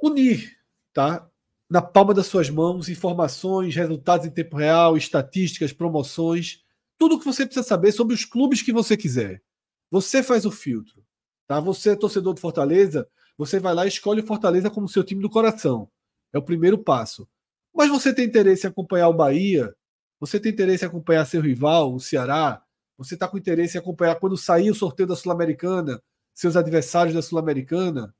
unir, 0.00 0.56
tá? 0.92 1.28
Na 1.68 1.82
palma 1.82 2.14
das 2.14 2.26
suas 2.26 2.48
mãos, 2.48 2.88
informações, 2.88 3.74
resultados 3.74 4.26
em 4.26 4.30
tempo 4.30 4.56
real, 4.56 4.96
estatísticas, 4.96 5.72
promoções, 5.72 6.62
tudo 6.96 7.16
o 7.16 7.18
que 7.18 7.24
você 7.24 7.44
precisa 7.44 7.66
saber 7.66 7.90
sobre 7.90 8.14
os 8.14 8.24
clubes 8.24 8.62
que 8.62 8.72
você 8.72 8.96
quiser. 8.96 9.42
Você 9.90 10.22
faz 10.22 10.46
o 10.46 10.50
filtro, 10.50 11.04
tá? 11.46 11.60
Você 11.60 11.90
é 11.90 11.96
torcedor 11.96 12.34
do 12.34 12.40
Fortaleza, 12.40 13.08
você 13.36 13.58
vai 13.58 13.74
lá 13.74 13.84
e 13.84 13.88
escolhe 13.88 14.20
o 14.20 14.26
Fortaleza 14.26 14.70
como 14.70 14.88
seu 14.88 15.04
time 15.04 15.22
do 15.22 15.30
coração. 15.30 15.88
É 16.32 16.38
o 16.38 16.42
primeiro 16.42 16.78
passo. 16.78 17.28
Mas 17.74 17.90
você 17.90 18.14
tem 18.14 18.26
interesse 18.26 18.66
em 18.66 18.70
acompanhar 18.70 19.08
o 19.08 19.14
Bahia? 19.14 19.74
Você 20.18 20.40
tem 20.40 20.52
interesse 20.52 20.84
em 20.84 20.88
acompanhar 20.88 21.26
seu 21.26 21.40
rival, 21.40 21.94
o 21.94 22.00
Ceará? 22.00 22.62
Você 22.98 23.14
está 23.14 23.28
com 23.28 23.36
interesse 23.36 23.76
em 23.76 23.80
acompanhar 23.80 24.16
quando 24.16 24.36
sair 24.36 24.70
o 24.70 24.74
sorteio 24.74 25.06
da 25.06 25.16
Sul-Americana, 25.16 26.02
seus 26.34 26.56
adversários 26.56 27.14
da 27.14 27.20
Sul-Americana? 27.20 28.14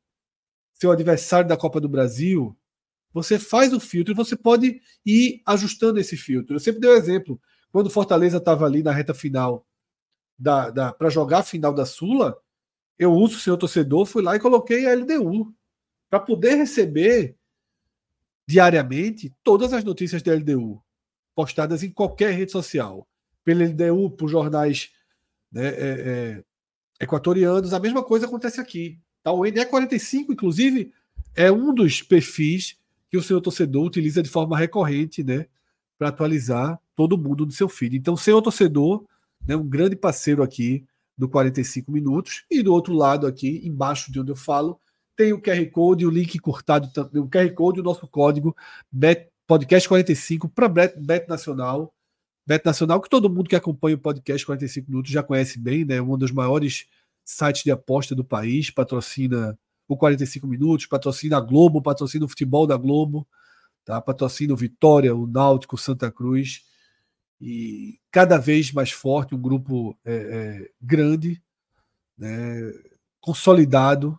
seu 0.77 0.91
adversário 0.91 1.49
da 1.49 1.57
Copa 1.57 1.81
do 1.81 1.89
Brasil, 1.89 2.57
você 3.13 3.39
faz 3.39 3.73
o 3.73 3.81
filtro 3.81 4.13
e 4.13 4.17
você 4.17 4.37
pode 4.37 4.81
ir 5.05 5.41
ajustando 5.47 5.99
esse 5.99 6.17
filtro. 6.17 6.57
Eu 6.57 6.61
sempre 6.61 6.81
dei 6.81 6.91
o 6.91 6.93
um 6.93 6.97
exemplo. 6.97 7.41
Quando 7.73 7.87
o 7.87 7.91
Fortaleza 7.91 8.37
estava 8.37 8.67
ali 8.67 8.83
na 8.83 8.93
reta 8.93 9.15
final 9.15 9.67
da, 10.39 10.71
da 10.71 10.93
para 10.93 11.09
jogar 11.09 11.39
a 11.39 11.43
final 11.43 11.73
da 11.73 11.87
Sula, 11.87 12.37
eu 12.99 13.13
uso 13.13 13.37
o 13.37 13.41
seu 13.41 13.57
torcedor, 13.57 14.07
fui 14.07 14.23
lá 14.23 14.37
e 14.37 14.41
coloquei 14.41 14.87
a 14.87 14.95
LDU 14.95 15.55
para 16.09 16.21
poder 16.21 16.55
receber 16.55 17.37
diariamente 18.49 19.35
todas 19.43 19.73
as 19.73 19.83
notícias 19.83 20.23
da 20.23 20.33
LDU 20.35 20.83
postadas 21.35 21.83
em 21.83 21.91
qualquer 21.91 22.33
rede 22.33 22.53
social, 22.53 23.07
pela 23.45 23.65
LDU, 23.65 24.11
por 24.11 24.29
jornais 24.29 24.91
né, 25.53 25.67
é, 25.67 25.75
é, 25.79 26.45
equatorianos. 26.99 27.75
A 27.75 27.81
mesma 27.81 28.03
coisa 28.03 28.27
acontece 28.27 28.59
aqui. 28.59 28.99
Tá? 29.23 29.33
O 29.33 29.41
NE45, 29.41 30.31
inclusive, 30.31 30.93
é 31.35 31.53
um 31.53 31.75
dos 31.75 32.01
perfis 32.01 32.79
que 33.11 33.19
o 33.19 33.23
seu 33.23 33.41
torcedor 33.41 33.85
utiliza 33.85 34.23
de 34.23 34.31
forma 34.31 34.57
recorrente 34.57 35.23
né, 35.23 35.47
para 35.99 36.09
atualizar 36.09 36.81
todo 36.95 37.19
mundo 37.19 37.45
do 37.45 37.53
seu 37.53 37.69
feed. 37.69 37.97
Então, 37.97 38.17
seu 38.17 38.41
torcedor, 38.41 39.05
né, 39.47 39.55
um 39.55 39.69
grande 39.69 39.95
parceiro 39.95 40.43
aqui 40.43 40.87
do 41.17 41.29
45 41.29 41.91
Minutos. 41.91 42.45
E 42.51 42.63
do 42.63 42.73
outro 42.73 42.95
lado, 42.95 43.27
aqui, 43.27 43.61
embaixo 43.65 44.13
de 44.13 44.21
onde 44.21 44.33
eu 44.33 44.37
falo, 44.37 44.81
tem 45.17 45.33
o 45.33 45.41
QR 45.41 45.65
Code, 45.71 46.07
o 46.07 46.11
link 46.11 46.39
curtado, 46.39 46.89
o 47.15 47.29
QR 47.29 47.51
Code 47.55 47.81
o 47.81 47.83
nosso 47.83 48.07
código 48.07 48.55
Bet, 48.93 49.31
podcast 49.47 49.89
45 49.89 50.49
para 50.49 50.69
Bet, 50.69 51.01
Bet 51.01 51.29
Nacional. 51.29 51.93
Bet 52.47 52.65
Nacional, 52.65 53.01
que 53.01 53.09
todo 53.09 53.31
mundo 53.31 53.49
que 53.49 53.57
acompanha 53.57 53.97
o 53.97 53.99
podcast 53.99 54.45
45 54.45 54.91
Minutos 54.91 55.11
já 55.11 55.23
conhece 55.23 55.59
bem, 55.59 55.85
né? 55.85 56.01
Um 56.01 56.17
dos 56.19 56.31
maiores 56.31 56.87
site 57.25 57.65
de 57.65 57.73
aposta 57.73 58.15
do 58.15 58.25
país, 58.25 58.71
patrocina 58.71 59.59
o 59.89 59.97
45 59.97 60.47
Minutos, 60.47 60.87
patrocina 60.87 61.39
a 61.39 61.41
Globo, 61.41 61.83
patrocina 61.83 62.25
o 62.25 62.29
futebol 62.29 62.67
da 62.67 62.77
Globo, 62.77 63.27
tá? 63.85 64.01
patrocina 64.01 64.53
o 64.53 64.57
Vitória, 64.57 65.15
o 65.15 65.27
Náutico, 65.27 65.79
Santa 65.79 66.11
Cruz. 66.11 66.63
E 67.41 67.99
cada 68.11 68.39
vez 68.39 68.73
mais 68.73 68.91
forte, 68.91 69.35
um 69.35 69.41
grupo 69.41 69.99
é, 70.05 70.15
é, 70.15 70.71
grande, 70.81 71.43
né? 72.17 72.73
consolidado, 73.21 74.19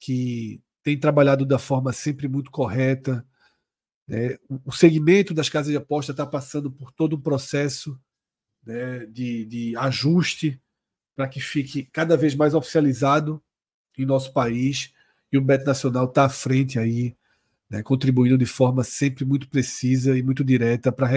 que 0.00 0.62
tem 0.82 0.98
trabalhado 0.98 1.44
da 1.46 1.58
forma 1.58 1.92
sempre 1.92 2.28
muito 2.28 2.50
correta. 2.50 3.26
Né? 4.06 4.36
O 4.64 4.72
segmento 4.72 5.34
das 5.34 5.48
casas 5.48 5.70
de 5.70 5.76
aposta 5.76 6.12
está 6.12 6.26
passando 6.26 6.70
por 6.70 6.92
todo 6.92 7.16
um 7.16 7.20
processo 7.20 7.98
né, 8.64 9.06
de, 9.06 9.44
de 9.46 9.76
ajuste 9.76 10.60
para 11.16 11.28
que 11.28 11.40
fique 11.40 11.84
cada 11.84 12.16
vez 12.16 12.34
mais 12.34 12.54
oficializado 12.54 13.42
em 13.96 14.04
nosso 14.04 14.32
país 14.32 14.92
e 15.30 15.38
o 15.38 15.42
Bet 15.42 15.64
Nacional 15.64 16.06
está 16.06 16.24
à 16.24 16.28
frente 16.28 16.78
aí, 16.78 17.16
né, 17.74 17.82
contribuindo 17.82 18.38
de 18.38 18.46
forma 18.46 18.84
sempre 18.84 19.24
muito 19.24 19.48
precisa 19.48 20.16
e 20.16 20.22
muito 20.22 20.44
direta 20.44 20.92
para 20.92 21.08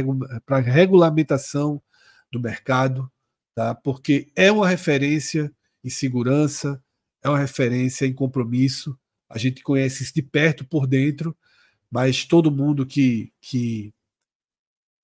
a 0.48 0.60
regulamentação 0.60 1.80
do 2.32 2.40
mercado, 2.40 3.12
tá? 3.54 3.76
porque 3.76 4.32
é 4.36 4.52
uma 4.52 4.68
referência 4.68 5.54
em 5.84 5.90
segurança, 5.90 6.84
é 7.24 7.30
uma 7.30 7.38
referência 7.38 8.08
em 8.08 8.14
compromisso. 8.14 8.98
A 9.30 9.38
gente 9.38 9.62
conhece 9.62 10.02
isso 10.02 10.14
de 10.16 10.24
perto 10.24 10.66
por 10.66 10.88
dentro, 10.88 11.38
mas 11.92 12.26
todo 12.26 12.50
mundo 12.50 12.88
que, 12.88 13.32
que 13.40 13.94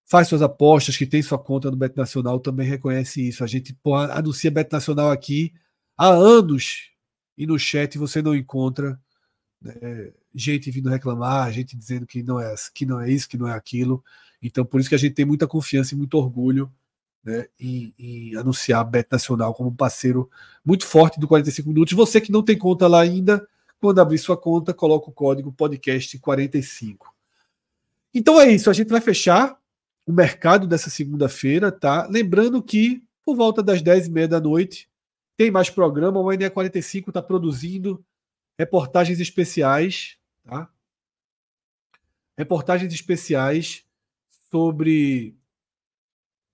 faz 0.05 0.27
suas 0.27 0.41
apostas, 0.41 0.97
que 0.97 1.05
tem 1.05 1.21
sua 1.21 1.37
conta 1.37 1.69
no 1.69 1.77
Bet 1.77 1.95
Nacional, 1.95 2.39
também 2.39 2.67
reconhece 2.67 3.27
isso. 3.27 3.43
A 3.43 3.47
gente 3.47 3.77
anuncia 4.11 4.49
Bet 4.49 4.71
Nacional 4.71 5.11
aqui 5.11 5.53
há 5.95 6.07
anos 6.07 6.89
e 7.37 7.45
no 7.45 7.59
chat 7.59 7.95
você 7.95 8.23
não 8.23 8.35
encontra 8.35 8.99
né, 9.63 10.11
gente 10.35 10.69
vindo 10.69 10.89
reclamar, 10.89 11.51
gente 11.51 11.77
dizendo 11.77 12.05
que 12.05 12.21
não 12.21 12.39
é 12.39 12.53
que 12.73 12.85
não 12.85 12.99
é 12.99 13.09
isso, 13.09 13.29
que 13.29 13.37
não 13.37 13.47
é 13.47 13.53
aquilo. 13.53 14.03
Então, 14.41 14.65
por 14.65 14.79
isso 14.79 14.89
que 14.89 14.95
a 14.95 14.99
gente 14.99 15.13
tem 15.13 15.25
muita 15.25 15.47
confiança 15.47 15.93
e 15.93 15.97
muito 15.97 16.15
orgulho 16.15 16.71
né, 17.23 17.47
em, 17.57 17.93
em 17.97 18.35
anunciar 18.35 18.81
a 18.81 18.83
Bet 18.83 19.07
Nacional 19.09 19.53
como 19.53 19.69
um 19.69 19.75
parceiro 19.75 20.29
muito 20.65 20.85
forte 20.85 21.19
do 21.19 21.27
45 21.27 21.69
Minutos. 21.69 21.93
Você 21.93 22.19
que 22.19 22.31
não 22.31 22.43
tem 22.43 22.57
conta 22.57 22.87
lá 22.87 23.01
ainda, 23.01 23.47
quando 23.79 23.99
abrir 23.99 24.17
sua 24.17 24.35
conta, 24.35 24.73
coloca 24.73 25.09
o 25.09 25.13
código 25.13 25.51
podcast 25.53 26.19
45. 26.19 27.13
Então 28.13 28.39
é 28.39 28.51
isso, 28.51 28.69
a 28.69 28.73
gente 28.73 28.89
vai 28.89 29.01
fechar 29.01 29.57
o 30.05 30.11
mercado 30.11 30.67
dessa 30.67 30.89
segunda-feira, 30.89 31.71
tá? 31.71 32.05
Lembrando 32.07 32.61
que 32.61 33.01
por 33.25 33.35
volta 33.35 33.63
das 33.63 33.81
10h30 33.81 34.27
da 34.27 34.41
noite 34.41 34.89
tem 35.37 35.49
mais 35.49 35.69
programa. 35.69 36.19
O 36.19 36.25
NE45 36.25 37.07
está 37.07 37.21
produzindo 37.21 38.03
reportagens 38.57 39.19
especiais, 39.19 40.17
tá? 40.43 40.69
Reportagens 42.37 42.93
especiais 42.93 43.85
sobre 44.49 45.35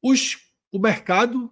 os, 0.02 0.38
o 0.72 0.80
mercado 0.80 1.52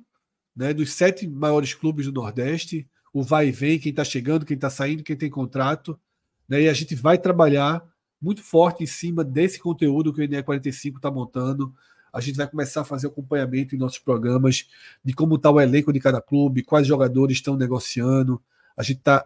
né, 0.56 0.74
dos 0.74 0.94
sete 0.94 1.28
maiores 1.28 1.74
clubes 1.74 2.06
do 2.08 2.12
Nordeste, 2.12 2.90
o 3.14 3.24
vai 3.24 3.50
e 3.50 3.52
vem, 3.52 3.80
quem 3.80 3.90
está 3.92 4.04
chegando, 4.04 4.46
quem 4.46 4.56
está 4.56 4.70
saindo, 4.70 5.04
quem 5.04 5.16
tem 5.16 5.30
contrato. 5.30 6.00
Né, 6.48 6.64
e 6.64 6.70
a 6.70 6.74
gente 6.74 6.96
vai 6.96 7.18
trabalhar 7.18 7.84
muito 8.22 8.42
forte 8.42 8.84
em 8.84 8.88
cima 8.88 9.24
desse 9.24 9.60
conteúdo 9.60 10.14
que 10.14 10.22
o 10.22 10.28
NE45 10.28 10.98
está 10.98 11.12
montando. 11.12 11.74
A 12.12 12.20
gente 12.20 12.36
vai 12.36 12.48
começar 12.48 12.82
a 12.82 12.86
fazer 12.86 13.08
acompanhamento 13.08 13.76
em 13.76 13.78
nossos 13.78 14.00
programas 14.00 14.68
de 15.04 15.14
como 15.14 15.36
está 15.36 15.52
o 15.52 15.62
elenco 15.62 15.94
de 15.94 16.00
cada 16.00 16.22
clube, 16.22 16.64
quais 16.64 16.88
jogadores 16.88 17.38
estão 17.38 17.56
negociando. 17.56 18.42
A 18.76 18.82
gente 18.82 19.00
está 19.00 19.26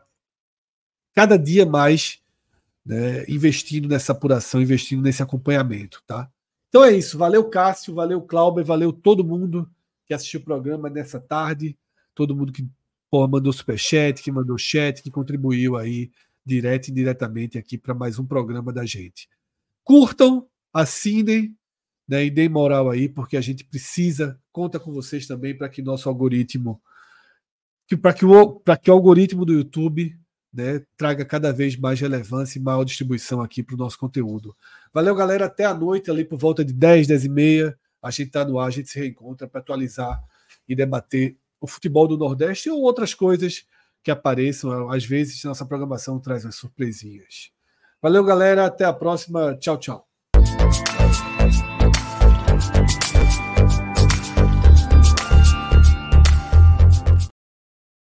cada 1.14 1.38
dia 1.38 1.66
mais 1.66 2.22
né, 2.86 3.26
investindo 3.28 3.88
nessa 3.88 4.12
apuração, 4.12 4.62
investindo 4.62 5.02
nesse 5.02 5.22
acompanhamento, 5.22 6.02
tá? 6.06 6.30
Então 6.70 6.84
é 6.84 6.92
isso. 6.92 7.18
Valeu, 7.18 7.44
Cássio, 7.46 7.94
valeu, 7.94 8.22
Clauber, 8.22 8.66
valeu 8.66 8.92
todo 8.92 9.24
mundo 9.24 9.70
que 10.06 10.14
assistiu 10.14 10.40
o 10.40 10.44
programa 10.44 10.90
nessa 10.90 11.20
tarde, 11.20 11.78
todo 12.16 12.36
mundo 12.36 12.52
que 12.52 12.68
pô, 13.10 13.28
mandou 13.28 13.52
superchat, 13.54 14.22
que 14.22 14.32
mandou 14.32 14.58
chat, 14.58 15.04
que 15.04 15.12
contribuiu 15.12 15.78
aí 15.78 16.12
direto 16.46 16.88
e 16.88 16.92
indiretamente 16.92 17.58
aqui 17.58 17.78
para 17.78 17.94
mais 17.94 18.18
um 18.18 18.26
programa 18.26 18.74
da 18.74 18.86
gente. 18.86 19.30
Curtam, 19.84 20.48
assinem 20.74 21.56
né, 22.08 22.26
e 22.26 22.30
deem 22.30 22.50
moral 22.50 22.90
aí, 22.90 23.08
porque 23.08 23.38
a 23.38 23.42
gente 23.42 23.64
precisa, 23.64 24.40
conta 24.52 24.80
com 24.80 24.92
vocês 24.92 25.28
também 25.28 25.58
para 25.58 25.70
que 25.70 25.82
nosso 25.82 26.10
algoritmo 26.10 26.82
para 28.02 28.14
que, 28.14 28.26
o, 28.26 28.62
que 28.82 28.90
o 28.90 28.94
algoritmo 28.94 29.44
do 29.44 29.52
YouTube 29.52 30.18
né, 30.54 30.82
traga 30.98 31.24
cada 31.24 31.54
vez 31.54 31.78
mais 31.78 32.00
relevância 32.00 32.60
e 32.60 32.62
maior 32.62 32.84
distribuição 32.84 33.42
aqui 33.42 33.64
para 33.64 33.76
o 33.76 33.78
nosso 33.78 33.98
conteúdo. 33.98 34.56
Valeu, 34.94 35.16
galera. 35.16 35.46
Até 35.46 35.66
a 35.66 35.74
noite, 35.74 36.12
ali 36.12 36.26
por 36.26 36.38
volta 36.38 36.64
de 36.64 36.74
10, 36.74 37.08
10 37.08 37.26
e 37.26 37.30
meia. 37.30 37.80
A 38.02 38.10
gente 38.10 38.28
está 38.28 38.44
no 38.44 38.60
ar, 38.60 38.68
a 38.68 38.72
gente 38.72 38.90
se 38.90 39.00
reencontra 39.00 39.48
para 39.48 39.62
atualizar 39.62 40.22
e 40.68 40.76
debater 40.76 41.38
o 41.60 41.68
futebol 41.68 42.08
do 42.08 42.18
Nordeste 42.18 42.70
ou 42.70 42.82
outras 42.82 43.14
coisas 43.14 43.66
que 44.04 44.12
apareçam. 44.12 44.90
Às 44.90 45.06
vezes, 45.06 45.44
nossa 45.44 45.66
programação 45.66 46.20
traz 46.20 46.44
umas 46.44 46.56
surpresinhas. 46.56 47.52
Valeu, 48.02 48.24
galera. 48.24 48.66
Até 48.66 48.84
a 48.84 48.94
próxima. 48.94 49.56
Tchau, 49.58 49.78
tchau. 49.78 50.11